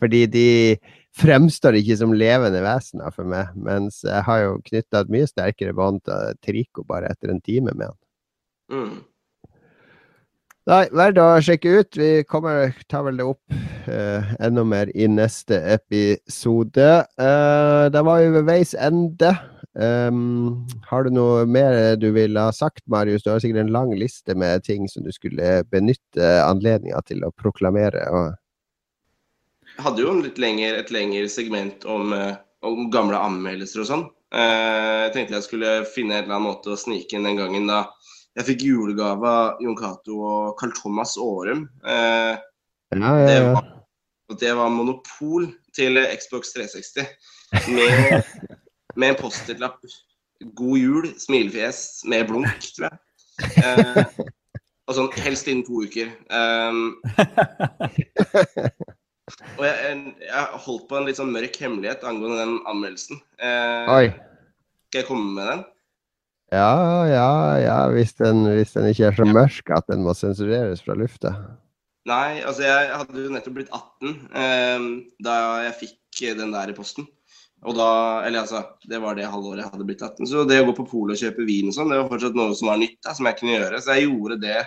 fordi 0.00 0.24
de 0.32 0.48
fremstår 1.20 1.76
ikke 1.80 1.98
som 2.00 2.16
levende 2.16 2.62
vesener 2.64 3.12
for 3.12 3.28
meg. 3.28 3.52
Mens 3.58 4.00
jeg 4.06 4.24
har 4.26 4.42
jo 4.46 4.56
knytta 4.70 5.04
et 5.04 5.12
mye 5.12 5.28
sterkere 5.28 5.76
bånd 5.76 6.00
til 6.08 6.40
Trico 6.46 6.86
bare 6.88 7.12
etter 7.12 7.34
en 7.34 7.44
time 7.44 7.74
med 7.74 7.90
han. 7.90 8.00
Mm. 8.70 8.98
Nei, 10.70 10.84
verdt 10.94 11.18
å 11.18 11.28
sjekke 11.42 11.80
ut. 11.80 11.96
Vi 11.98 12.10
kommer, 12.30 12.74
tar 12.88 13.02
vel 13.06 13.18
det 13.18 13.26
opp 13.26 13.54
uh, 13.90 14.34
enda 14.38 14.62
mer 14.64 14.92
i 14.94 15.08
neste 15.10 15.56
episode. 15.72 16.90
Uh, 17.18 17.88
da 17.90 18.04
var 18.06 18.22
vi 18.22 18.34
ved 18.36 18.46
veis 18.46 18.76
ende. 18.78 19.32
Um, 19.78 20.66
har 20.90 21.06
du 21.06 21.12
noe 21.14 21.44
mer 21.46 21.94
du 22.00 22.08
ville 22.14 22.42
ha 22.42 22.52
sagt, 22.54 22.82
Marius? 22.90 23.22
Du 23.22 23.30
har 23.30 23.42
sikkert 23.42 23.62
en 23.64 23.72
lang 23.74 23.94
liste 23.94 24.34
med 24.34 24.64
ting 24.66 24.88
som 24.90 25.06
du 25.06 25.12
skulle 25.14 25.60
benytte 25.70 26.30
anledninga 26.42 27.02
til 27.06 27.22
å 27.26 27.32
proklamere. 27.38 28.02
Og... 28.10 28.34
Jeg 29.76 29.86
hadde 29.86 30.04
jo 30.04 30.16
lenger, 30.42 30.80
et 30.82 30.92
lengre 30.94 31.30
segment 31.30 31.86
om, 31.86 32.12
eh, 32.16 32.34
om 32.66 32.90
gamle 32.92 33.18
anmeldelser 33.18 33.84
og 33.84 33.90
sånn. 33.92 34.04
Uh, 34.30 35.06
jeg 35.08 35.14
tenkte 35.14 35.38
jeg 35.38 35.48
skulle 35.48 35.70
finne 35.90 36.14
en 36.14 36.24
eller 36.24 36.36
annen 36.36 36.50
måte 36.52 36.70
å 36.70 36.78
snike 36.78 37.16
inn 37.16 37.24
den 37.26 37.40
gangen 37.40 37.64
da 37.66 37.80
jeg 38.38 38.46
fikk 38.46 38.60
julegave 38.62 39.26
av 39.26 39.64
Jon 39.64 39.74
Cato 39.74 40.20
og 40.22 40.52
Carl 40.60 40.70
Thomas 40.76 41.16
Aarum. 41.18 41.64
Uh, 41.82 42.38
Ja, 42.90 43.18
ja, 43.18 43.26
det, 43.26 43.40
var, 43.54 43.66
det 44.40 44.54
var 44.58 44.70
monopol 44.74 45.44
til 45.76 45.98
Xbox 46.18 46.50
360 46.56 47.06
med, 47.70 48.24
med 48.96 49.12
en 49.12 49.18
Post-It-lapp. 49.20 49.80
God 50.56 50.78
jul, 50.78 51.08
smilefjes 51.20 52.02
med 52.08 52.28
blunk, 52.30 52.70
tror 52.76 52.88
jeg. 52.88 53.00
Eh, 53.60 54.04
og 54.88 54.96
sånn 54.96 55.10
helst 55.22 55.48
innen 55.50 55.64
to 55.66 55.84
uker. 55.86 56.08
Um, 56.32 56.96
og 59.58 59.64
jeg, 59.66 60.00
jeg, 60.24 60.46
holdt 60.64 60.88
på 60.88 60.98
en 60.98 61.06
litt 61.08 61.20
sånn 61.20 61.34
mørk 61.34 61.60
hemmelighet 61.62 62.06
angående 62.08 62.40
den 62.42 62.56
anmeldelsen. 62.70 63.20
Eh, 63.38 63.92
Oi. 63.94 64.08
skal 64.88 65.02
jeg 65.02 65.08
komme 65.10 65.36
med 65.36 65.52
den? 65.52 65.62
Ja, 66.50 67.06
ja, 67.06 67.30
ja. 67.62 67.78
Hvis 67.94 68.16
den, 68.18 68.42
hvis 68.50 68.74
den 68.74 68.90
ikke 68.90 69.10
er 69.12 69.18
så 69.20 69.28
mørk 69.28 69.70
at 69.76 69.86
den 69.92 70.02
må 70.02 70.16
sensureres 70.18 70.82
fra 70.82 70.98
lufta. 70.98 71.36
Nei, 72.10 72.40
altså 72.40 72.64
jeg 72.64 72.90
hadde 72.96 73.22
jo 73.22 73.30
nettopp 73.30 73.58
blitt 73.60 73.74
18 73.76 74.14
eh, 74.40 74.86
da 75.22 75.34
jeg 75.68 75.80
fikk 75.84 76.22
den 76.40 76.52
der 76.56 76.72
i 76.72 76.76
posten. 76.76 77.06
Og 77.68 77.76
da, 77.76 77.90
eller 78.24 78.40
altså, 78.40 78.62
Det 78.88 79.00
var 79.02 79.16
det 79.18 79.28
halvåret 79.28 79.60
jeg 79.60 79.72
hadde 79.72 79.86
blitt 79.88 80.02
18. 80.02 80.28
Så 80.28 80.44
det 80.48 80.60
å 80.62 80.68
gå 80.70 80.76
på 80.78 80.86
polet 80.88 81.16
og 81.16 81.24
kjøpe 81.24 81.48
vin 81.48 81.68
og 81.68 81.76
sånn, 81.76 81.90
det 81.92 81.98
var 82.00 82.08
fortsatt 82.12 82.38
noe 82.38 82.54
som 82.56 82.70
var 82.72 82.80
nytt, 82.80 83.00
da, 83.04 83.16
som 83.16 83.28
jeg 83.28 83.40
kunne 83.40 83.56
gjøre. 83.56 83.80
Så 83.82 83.96
jeg 83.96 84.06
gjorde 84.06 84.38
det 84.44 84.60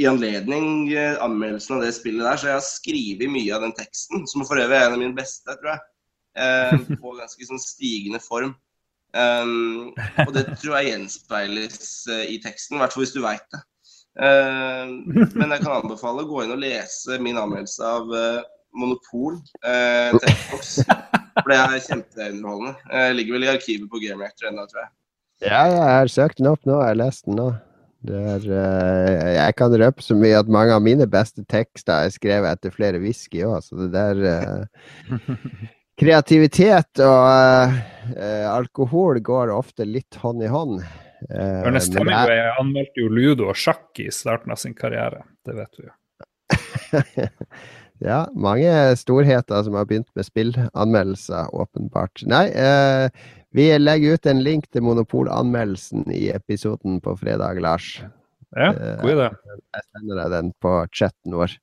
i 0.00 0.08
anledning 0.08 0.66
eh, 0.92 1.16
anmeldelsen 1.24 1.76
av 1.76 1.86
det 1.86 1.94
spillet 1.96 2.24
der. 2.26 2.40
Så 2.40 2.50
jeg 2.50 2.58
har 2.58 2.66
skrevet 2.66 3.32
mye 3.32 3.56
av 3.56 3.64
den 3.64 3.74
teksten, 3.76 4.26
som 4.28 4.44
for 4.48 4.60
øvrig 4.60 4.78
er 4.78 4.90
en 4.90 4.98
av 4.98 5.02
mine 5.02 5.16
beste, 5.16 5.56
tror 5.56 5.74
jeg. 5.74 5.86
Eh, 6.42 6.76
på 7.00 7.16
ganske 7.16 7.48
sånn 7.48 7.60
stigende 7.60 8.20
form. 8.24 8.54
Um, 9.12 9.92
og 10.24 10.30
det 10.32 10.46
tror 10.56 10.78
jeg 10.78 10.94
gjenspeiles 10.94 11.90
uh, 12.08 12.22
i 12.24 12.38
teksten, 12.40 12.78
i 12.78 12.80
hvert 12.80 12.94
fall 12.94 13.04
hvis 13.04 13.12
du 13.12 13.20
veit 13.20 13.44
det. 13.52 13.60
Uh, 14.16 14.88
men 15.36 15.52
jeg 15.52 15.60
kan 15.64 15.82
anbefale 15.82 16.24
å 16.24 16.30
gå 16.30 16.42
inn 16.44 16.54
og 16.54 16.62
lese 16.62 17.18
min 17.20 17.36
anmeldelse 17.40 17.84
av 17.84 18.08
uh, 18.08 18.40
Monopol 18.76 19.36
uh. 19.68 20.16
For 21.38 21.48
det 21.52 21.58
er 21.58 21.84
kjempeunderholdende. 21.88 22.72
Jeg 22.92 23.16
ligger 23.18 23.36
vel 23.38 23.46
i 23.46 23.52
arkivet 23.52 23.90
på 23.92 24.00
Game 24.02 24.20
Reactor 24.22 24.48
ennå, 24.50 24.64
tror 24.70 24.84
jeg. 24.84 24.90
Ja, 25.42 25.62
jeg 25.72 25.84
har 25.96 26.10
søkt 26.12 26.38
den 26.38 26.50
opp 26.52 26.64
nå. 26.68 26.76
Jeg 26.80 26.92
har 26.92 26.98
lest 27.00 27.24
den 27.28 27.38
nå. 27.40 27.50
Det 28.02 28.18
er, 28.18 28.46
eh, 28.58 29.28
jeg 29.36 29.54
kan 29.60 29.74
røpe 29.78 30.02
så 30.02 30.16
mye 30.18 30.40
at 30.40 30.48
mange 30.50 30.74
av 30.74 30.82
mine 30.82 31.06
beste 31.10 31.44
tekster 31.50 32.08
er 32.08 32.10
skrevet 32.14 32.56
etter 32.58 32.74
flere 32.74 32.98
whisky 33.02 33.44
òg, 33.46 33.60
så 33.62 33.78
det 33.78 33.92
der 33.94 34.24
eh, 34.26 35.28
Kreativitet 36.02 36.98
og 37.04 37.76
eh, 38.16 38.46
alkohol 38.50 39.20
går 39.22 39.52
ofte 39.54 39.86
litt 39.86 40.18
hånd 40.18 40.42
i 40.42 40.50
hånd. 40.50 40.80
Ernest 41.30 41.94
er- 41.94 42.00
Hemingway 42.02 42.40
anmeldte 42.58 43.04
jo 43.04 43.10
ludo 43.12 43.50
og 43.52 43.58
sjakk 43.60 44.00
i 44.02 44.08
starten 44.10 44.50
av 44.50 44.58
sin 44.58 44.74
karriere. 44.74 45.22
Det 45.46 45.54
vet 45.54 45.78
vi 45.78 45.86
jo. 45.86 45.94
ja, 48.02 48.24
mange 48.34 48.72
storheter 48.98 49.62
som 49.66 49.76
har 49.78 49.86
begynt 49.88 50.10
med 50.18 50.26
spillanmeldelser, 50.26 51.52
åpenbart. 51.54 52.24
Nei, 52.28 52.46
eh, 52.50 53.08
vi 53.52 53.68
legger 53.78 54.16
ut 54.16 54.26
en 54.26 54.42
link 54.42 54.68
til 54.72 54.84
Monopolanmeldelsen 54.86 56.06
i 56.12 56.30
episoden 56.32 57.00
på 57.04 57.14
fredag, 57.20 57.60
Lars. 57.60 57.98
Ja, 58.56 58.72
Eh, 58.72 59.00
god 59.00 59.10
idé. 59.10 59.28
Jeg 59.72 59.84
sender 59.88 60.18
deg 60.20 60.30
den 60.30 60.52
på 60.60 60.72
chatten 60.92 61.36
vår. 61.36 61.58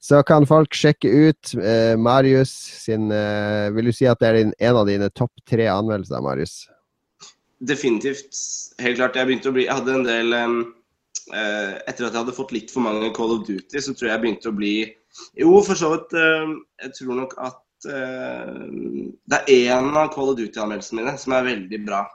så 0.00 0.22
kan 0.24 0.46
folk 0.46 0.74
sjekke 0.74 1.08
ut 1.08 1.54
eh, 1.60 1.96
Marius 1.96 2.50
sin 2.86 3.10
eh, 3.12 3.68
Vil 3.74 3.84
du 3.84 3.92
si 3.92 4.06
at 4.08 4.18
det 4.18 4.28
er 4.28 4.38
din, 4.38 4.52
en 4.58 4.76
av 4.80 4.86
dine 4.88 5.10
topp 5.10 5.32
tre 5.46 5.66
anmeldelser, 5.68 6.22
Marius? 6.24 6.68
Definitivt. 7.60 8.32
Helt 8.80 8.96
klart. 8.96 9.16
Jeg 9.16 9.28
begynte 9.28 9.50
å 9.50 9.52
bli 9.52 9.66
Jeg 9.66 9.76
hadde 9.76 9.98
en 9.98 10.06
del 10.06 10.32
uh, 10.32 11.74
Etter 11.84 12.06
at 12.06 12.14
jeg 12.14 12.22
hadde 12.22 12.34
fått 12.34 12.54
litt 12.56 12.72
for 12.72 12.80
mange 12.80 13.12
Call 13.14 13.36
of 13.36 13.44
Duty, 13.46 13.78
så 13.78 13.92
tror 13.92 14.08
jeg 14.08 14.14
jeg 14.14 14.24
begynte 14.24 14.50
å 14.50 14.56
bli 14.56 14.74
Jo, 15.38 15.56
for 15.66 15.78
så 15.78 15.94
vidt. 15.94 16.14
Uh, 16.14 16.56
jeg 16.84 16.94
tror 17.00 17.18
nok 17.22 17.36
at 17.42 17.90
uh, 17.90 18.54
det 19.30 19.42
er 19.42 19.76
én 19.76 19.92
av 19.94 20.12
Call 20.14 20.32
of 20.32 20.40
Duty-anmeldelsene 20.40 21.02
mine 21.02 21.18
som 21.20 21.36
er 21.36 21.48
veldig 21.50 21.84
bra. 21.86 22.06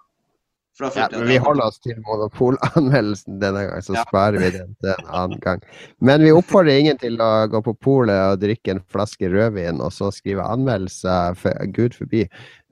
Ja, 0.76 1.08
men 1.12 1.28
vi 1.30 1.38
holder 1.40 1.70
oss 1.70 1.78
til 1.80 1.96
monopolanmeldelsen 2.04 3.38
denne 3.40 3.62
gang, 3.64 3.84
så 3.84 3.94
ja. 3.96 4.02
sparer 4.04 4.42
vi 4.42 4.50
den 4.58 4.74
til 4.84 4.92
en 4.92 5.06
annen 5.08 5.40
gang. 5.40 5.62
Men 6.04 6.20
vi 6.26 6.34
oppfordrer 6.36 6.82
ingen 6.82 7.00
til 7.00 7.16
å 7.24 7.30
gå 7.48 7.62
på 7.64 7.74
polet 7.88 8.20
og 8.34 8.42
drikke 8.42 8.74
en 8.74 8.82
flaske 8.92 9.30
rødvin 9.32 9.80
og 9.80 9.94
så 9.96 10.10
skrive 10.12 10.44
anmeldelser. 10.44 11.40
For, 11.40 11.56
Gud 11.72 11.96
forbi. 11.96 12.26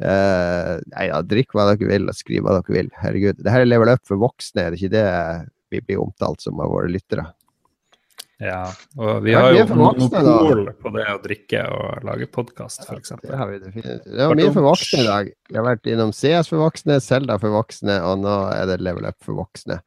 Uh, 0.03 0.83
nei 0.97 1.07
da, 1.13 1.21
drikk 1.23 1.55
hva 1.55 1.69
dere 1.71 1.93
vil 1.93 2.11
og 2.11 2.19
skriv 2.19 2.43
hva 2.43 2.57
dere 2.57 2.75
vil. 2.75 2.91
Herregud. 2.99 3.39
Dette 3.39 3.55
er 3.55 3.71
level 3.71 3.93
up 3.95 4.03
for 4.09 4.19
voksne, 4.19 4.65
er 4.65 4.75
det 4.75 4.81
ikke 4.81 4.97
det 4.97 5.07
vi 5.71 5.83
blir 5.87 6.03
omtalt 6.03 6.43
som 6.43 6.59
av 6.59 6.75
våre 6.75 6.91
lyttere? 6.91 7.29
Ja, 8.41 8.63
og 8.97 9.21
vi 9.23 9.35
har 9.37 9.53
jo 9.53 9.67
monopol 9.77 10.65
på 10.81 10.91
det 10.95 11.05
å 11.11 11.19
drikke 11.21 11.61
og 11.69 12.07
lage 12.07 12.27
podkast, 12.33 12.81
f.eks. 12.87 13.13
Det 13.21 13.37
har 13.37 13.51
vi 13.51 13.61
definitivt. 13.61 14.09
Det 14.09 14.27
var 14.27 14.39
mye 14.39 14.51
for 14.55 14.65
voksne 14.65 15.03
i 15.03 15.07
dag. 15.07 15.31
Vi 15.51 15.59
har 15.59 15.67
vært 15.67 15.87
innom 15.93 16.11
CS 16.15 16.49
for 16.51 16.63
voksne, 16.65 16.97
Selda 17.03 17.37
for 17.39 17.53
voksne, 17.53 18.01
og 18.03 18.23
nå 18.25 18.35
er 18.51 18.67
det 18.71 18.81
level 18.83 19.07
up 19.07 19.19
for 19.23 19.37
voksne. 19.37 19.79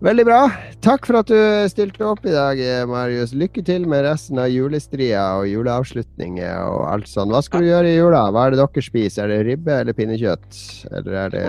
Veldig 0.00 0.24
bra. 0.24 0.40
Takk 0.80 1.04
for 1.04 1.18
at 1.20 1.28
du 1.28 1.36
stilte 1.68 2.06
opp 2.08 2.24
i 2.24 2.32
dag, 2.32 2.60
Marius. 2.88 3.34
Lykke 3.36 3.60
til 3.68 3.84
med 3.88 4.06
resten 4.06 4.40
av 4.40 4.48
julestria 4.48 5.26
og 5.36 5.48
juleavslutninger 5.50 6.56
og 6.72 6.86
alt 6.88 7.10
sånt. 7.10 7.32
Hva 7.34 7.42
skal 7.44 7.60
du 7.60 7.68
gjøre 7.68 7.90
i 7.90 7.98
jula? 7.98 8.22
Hva 8.32 8.46
er 8.48 8.56
det 8.56 8.62
dere 8.62 8.84
spiser? 8.86 9.26
Er 9.28 9.34
det 9.34 9.46
ribbe 9.50 9.76
eller 9.82 9.96
pinnekjøtt? 9.96 10.62
Eller 10.96 11.18
er 11.26 11.36
det 11.36 11.44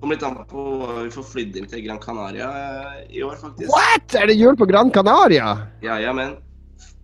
Kommer 0.00 0.16
litt 0.16 0.24
an 0.26 0.36
på 0.48 0.62
Vi 1.02 1.10
får 1.14 1.28
flydd 1.30 1.60
inn 1.60 1.68
til 1.70 1.84
Gran 1.86 2.00
Canaria 2.02 2.48
eh, 2.60 3.04
i 3.16 3.22
år, 3.24 3.36
faktisk. 3.40 3.70
What?! 3.72 4.16
Er 4.18 4.28
det 4.28 4.36
jul 4.36 4.56
på 4.58 4.68
Gran 4.68 4.92
Canaria? 4.92 5.54
Ja, 5.84 6.00
ja, 6.02 6.12
men. 6.16 6.36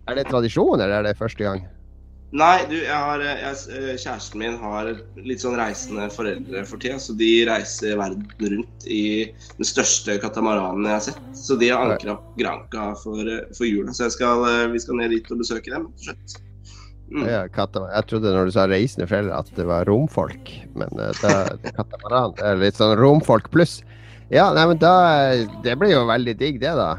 Er 0.09 0.19
det 0.19 0.27
tradisjon, 0.29 0.75
eller 0.77 0.99
er 0.99 1.07
det 1.07 1.17
første 1.17 1.45
gang? 1.45 1.63
Nei, 2.33 2.63
du, 2.65 2.75
jeg 2.79 2.97
har, 2.97 3.21
jeg, 3.21 3.57
eh, 3.77 3.89
kjæresten 4.01 4.41
min 4.41 4.55
har 4.61 4.89
litt 5.21 5.41
sånn 5.43 5.57
reisende 5.57 6.07
foreldre 6.13 6.63
for 6.69 6.81
tida. 6.81 6.97
Så 7.01 7.17
de 7.17 7.31
reiser 7.49 7.97
verden 7.97 8.25
rundt 8.55 8.87
i 8.89 9.03
den 9.57 9.69
største 9.69 10.17
katamaranen 10.21 10.89
jeg 10.89 10.97
har 10.97 11.05
sett. 11.09 11.21
Så 11.37 11.57
de 11.61 11.69
har 11.73 11.93
ankra 11.93 12.17
Granca 12.37 12.91
for, 13.01 13.35
for 13.57 13.69
jula. 13.69 13.93
Så 13.93 14.09
skal, 14.13 14.45
vi 14.73 14.81
skal 14.81 15.01
ned 15.01 15.13
dit 15.13 15.33
og 15.33 15.41
besøke 15.45 15.73
dem. 15.73 15.89
Slett. 16.01 16.41
Mm. 17.13 17.25
Ja, 17.29 17.43
jeg 17.45 18.05
trodde 18.09 18.31
når 18.33 18.49
du 18.49 18.53
sa 18.55 18.65
reisende 18.65 19.05
foreldre 19.05 19.37
at 19.37 19.49
det 19.53 19.65
var 19.69 19.85
romfolk, 19.85 20.49
men 20.73 20.89
det, 20.97 21.11
det, 21.21 21.73
katamaran, 21.77 22.33
er 22.41 22.57
litt 22.57 22.79
sånn 22.79 22.95
romfolk 22.97 23.51
pluss. 23.53 23.81
Ja, 24.33 24.47
nei, 24.55 24.63
men 24.71 24.79
da 24.81 24.93
Det 25.61 25.75
blir 25.77 25.91
jo 25.93 26.07
veldig 26.09 26.33
digg, 26.39 26.57
det, 26.63 26.71
da. 26.79 26.95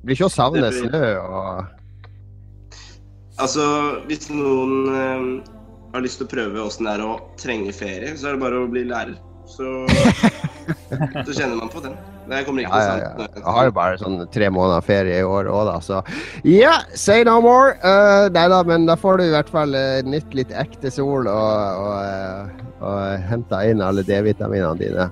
Det 0.00 0.08
blir 0.08 0.16
ikke 0.16 0.30
å 0.30 0.32
savne 0.32 0.70
blir... 0.70 0.88
snø 0.88 1.06
og 1.20 1.78
Altså, 3.40 3.64
hvis 4.06 4.28
noen 4.30 4.72
uh, 4.92 5.52
har 5.94 6.04
lyst 6.04 6.20
til 6.20 6.28
å 6.28 6.32
prøve 6.32 6.64
åssen 6.64 6.86
det 6.86 6.92
er 6.94 7.04
å 7.04 7.14
trenge 7.40 7.72
ferie, 7.74 8.12
så 8.16 8.28
er 8.28 8.36
det 8.36 8.42
bare 8.44 8.60
å 8.60 8.68
bli 8.70 8.84
lærer. 8.86 9.16
Så, 9.52 9.68
så 11.26 11.34
kjenner 11.36 11.56
man 11.58 11.70
på 11.72 11.82
den. 11.84 11.96
Det 12.28 12.44
kommer 12.46 12.64
ikke 12.64 12.78
ja, 12.78 12.92
ja, 12.96 13.08
ja. 13.18 13.26
Jeg 13.36 13.54
har 13.56 13.66
jo 13.66 13.72
bare 13.76 13.98
sånn 14.00 14.20
tre 14.32 14.48
måneder 14.54 14.84
ferie 14.86 15.18
i 15.20 15.26
år 15.26 15.50
òg, 15.50 15.66
da, 15.68 15.74
så 15.84 15.98
ja, 15.98 16.52
yeah, 16.52 16.84
say 16.96 17.26
no 17.28 17.38
more. 17.44 17.74
Uh, 17.82 18.28
nei 18.32 18.46
da, 18.52 18.62
men 18.66 18.86
da 18.88 18.96
får 18.98 19.20
du 19.20 19.26
i 19.26 19.34
hvert 19.34 19.50
fall 19.52 19.74
uh, 19.76 19.98
nytt 20.06 20.36
litt 20.38 20.54
ekte 20.56 20.92
sol 20.94 21.28
og, 21.28 21.82
og, 21.82 21.98
uh, 21.98 22.78
og 22.86 23.26
henta 23.28 23.64
inn 23.68 23.82
alle 23.84 24.06
D-vitaminene 24.06 24.78
dine. 24.80 25.10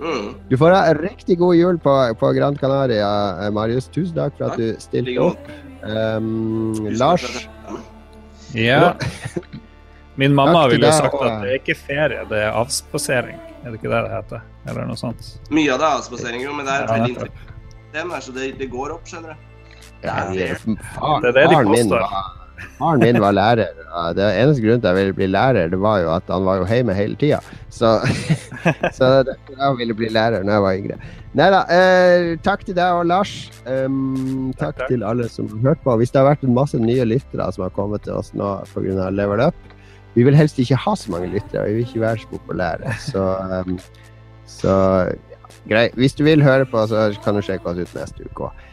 Mm. 0.00 0.32
Du 0.50 0.56
får 0.60 0.74
ha 0.74 0.82
en 0.90 0.98
riktig 1.00 1.38
god 1.40 1.56
jul 1.56 1.78
på, 1.80 1.94
på 2.20 2.32
Gran 2.36 2.58
Canaria, 2.60 3.08
Marius. 3.54 3.88
Tusen 3.92 4.16
takk 4.18 4.34
for 4.36 4.50
at 4.50 4.60
du 4.60 4.74
stilte 4.82 5.16
opp. 5.24 5.52
Um, 5.86 6.88
Lars? 6.98 7.46
Ja. 8.56 8.96
Min 10.16 10.34
mamma 10.34 10.66
ville 10.68 10.92
sagt 10.92 11.14
at 11.20 11.42
det 11.42 11.50
er 11.50 11.60
ikke 11.60 11.76
ferie, 11.76 12.24
det 12.28 12.40
er 12.48 12.56
avspasering. 12.56 13.45
Er 13.66 13.72
det 13.74 13.80
ikke 13.80 13.90
det 13.90 14.00
det 14.06 14.14
heter? 14.14 14.42
Eller 14.70 14.86
noe 14.86 14.98
sånt? 15.00 15.32
Mye 15.50 15.72
av 15.74 15.80
det 15.82 15.86
er 15.88 15.98
avspasering, 15.98 16.42
jo, 16.44 16.52
men 16.54 16.68
det 16.68 16.74
er 16.76 16.84
et 16.84 16.92
veldig 16.92 17.30
her, 17.96 18.20
Så 18.22 18.34
det, 18.36 18.52
det, 18.60 18.68
går 18.70 18.94
opp, 18.94 19.08
skjønner 19.10 19.34
du. 19.34 19.46
Ja, 20.04 20.20
det, 20.30 20.44
er 20.46 21.32
det 21.34 21.46
de 21.50 21.62
påstår. 21.66 22.04
Faren 22.78 23.02
min 23.02 23.18
var 23.20 23.34
lærer. 23.34 23.74
Det 24.14 24.26
eneste 24.38 24.62
grunnen 24.62 24.84
til 24.84 24.88
at 24.88 24.94
jeg 24.94 25.00
ville 25.00 25.16
bli 25.18 25.28
lærer, 25.32 25.70
det 25.72 25.80
var 25.82 25.98
jo 26.04 26.12
at 26.14 26.30
han 26.30 26.46
var 26.46 26.60
jo 26.60 26.68
hjemme 26.70 26.94
hele 26.94 27.18
tida. 27.18 27.40
Så, 27.74 27.96
så 28.96 29.10
jeg 29.26 29.76
ville 29.80 29.96
bli 29.98 30.12
lærer 30.14 30.46
når 30.46 30.56
jeg 30.56 30.64
var 30.68 30.80
yngre. 30.80 30.98
Nei 31.36 31.50
da. 31.52 31.64
Eh, 31.68 32.30
takk 32.46 32.62
til 32.68 32.78
deg 32.78 33.00
og 33.00 33.08
Lars. 33.10 33.34
Um, 33.66 34.52
takk, 34.56 34.78
takk, 34.78 34.92
til 34.92 35.02
alle 35.04 35.26
som 35.32 35.50
har 35.56 35.72
hørt 35.72 35.82
på. 35.84 35.98
Hvis 36.00 36.14
det 36.14 36.22
har 36.22 36.30
vært 36.30 36.46
en 36.46 36.54
masse 36.56 36.78
nye 36.80 37.08
lyttere 37.08 37.50
som 37.52 37.66
har 37.66 37.74
kommet 37.76 38.06
til 38.06 38.14
oss 38.16 38.30
nå 38.36 38.54
pga. 38.70 39.10
Level 39.10 39.42
Up, 39.50 39.58
vi 40.16 40.24
vil 40.24 40.36
helst 40.36 40.58
ikke 40.60 40.78
ha 40.80 40.94
så 40.96 41.12
mange 41.12 41.28
lyttere, 41.28 41.66
vi 41.68 41.76
vil 41.76 41.84
ikke 41.84 42.00
være 42.06 42.22
så 42.22 42.30
populære. 42.30 42.94
Så, 43.04 43.24
um, 43.66 43.76
så 44.48 44.76
ja, 45.12 45.50
greit. 45.68 45.98
Hvis 46.00 46.16
du 46.16 46.24
vil 46.24 46.44
høre 46.44 46.64
på, 46.64 46.86
så 46.88 47.10
kan 47.24 47.36
du 47.36 47.44
sjekke 47.44 47.68
oss 47.68 47.82
ut 47.82 47.98
neste 47.98 48.24
uke 48.24 48.48
òg. 48.48 48.64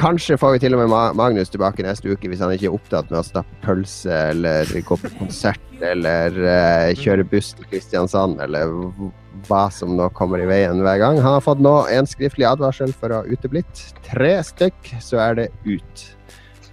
Kanskje 0.00 0.38
får 0.40 0.54
vi 0.54 0.60
til 0.62 0.72
og 0.72 0.80
med 0.80 1.16
Magnus 1.18 1.50
tilbake 1.52 1.84
neste 1.84 2.08
uke 2.08 2.30
hvis 2.30 2.40
han 2.40 2.54
ikke 2.54 2.70
er 2.70 2.76
opptatt 2.78 3.10
med 3.12 3.18
å 3.20 3.26
stappe 3.26 3.58
pølse 3.60 4.14
eller 4.30 4.70
gå 4.86 4.96
på 4.96 5.10
konsert 5.18 5.82
eller 5.84 6.38
uh, 6.40 6.88
kjøre 6.96 7.26
buss 7.28 7.50
til 7.58 7.68
Kristiansand 7.68 8.40
eller 8.40 8.72
hva 9.44 9.66
som 9.74 9.92
nå 9.98 10.06
kommer 10.16 10.40
i 10.40 10.46
veien 10.48 10.80
hver 10.80 11.02
gang. 11.02 11.20
Han 11.20 11.36
har 11.36 11.44
fått 11.44 11.60
nå 11.60 11.74
en 11.92 12.08
skriftlig 12.08 12.48
advarsel 12.48 12.96
for 12.96 13.12
å 13.12 13.20
ha 13.20 13.28
uteblitt. 13.28 13.84
Tre 14.08 14.38
stykk, 14.46 14.94
så 15.04 15.20
er 15.20 15.36
det 15.36 15.50
ut. 15.68 16.06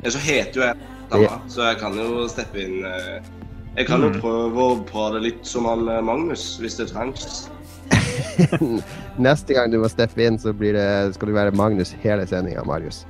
Ja, 0.06 0.14
så 0.14 0.24
heter 0.24 0.62
jo 0.62 0.66
jeg 0.70 0.88
dama, 1.12 1.42
så 1.52 1.68
jeg 1.68 1.82
kan 1.84 2.00
jo 2.00 2.30
steppe 2.32 2.64
inn 2.64 2.80
uh 2.88 3.36
jeg 3.78 3.86
kan 3.86 4.02
jo 4.02 4.10
mm. 4.10 4.18
prøve 4.24 4.64
å 4.64 4.80
prate 4.90 5.22
litt 5.22 5.46
som 5.46 5.68
han 5.70 5.86
eh, 5.92 6.02
Magnus, 6.02 6.56
hvis 6.62 6.80
det 6.80 6.90
trengs. 6.90 7.46
Neste 9.28 9.54
gang 9.54 9.72
du 9.72 9.78
må 9.82 9.90
steppe 9.92 10.26
inn, 10.26 10.40
så 10.42 10.54
det, 10.58 10.88
skal 11.14 11.30
du 11.30 11.36
være 11.38 11.54
Magnus 11.56 11.94
hele 12.02 12.26
sendinga, 12.28 12.66
Marius. 12.66 13.06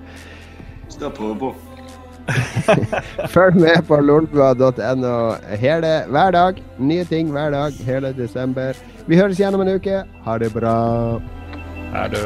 Skal 0.91 1.11
prøve 1.15 1.39
på. 1.39 1.55
Følg 3.35 3.55
med 3.63 3.87
på 3.87 4.01
lolbua.no 4.03 5.15
hele 5.63 5.93
hver 6.11 6.31
dag. 6.35 6.63
Nye 6.77 7.07
ting 7.07 7.31
hver 7.31 7.55
dag 7.55 7.71
hele 7.87 8.11
desember. 8.17 8.75
Vi 9.07 9.15
høres 9.15 9.39
igjen 9.39 9.55
om 9.55 9.63
en 9.63 9.75
uke. 9.79 10.03
Ha 10.27 10.37
det 10.43 10.51
bra. 10.55 10.77
Ha 11.95 12.07
det. 12.11 12.25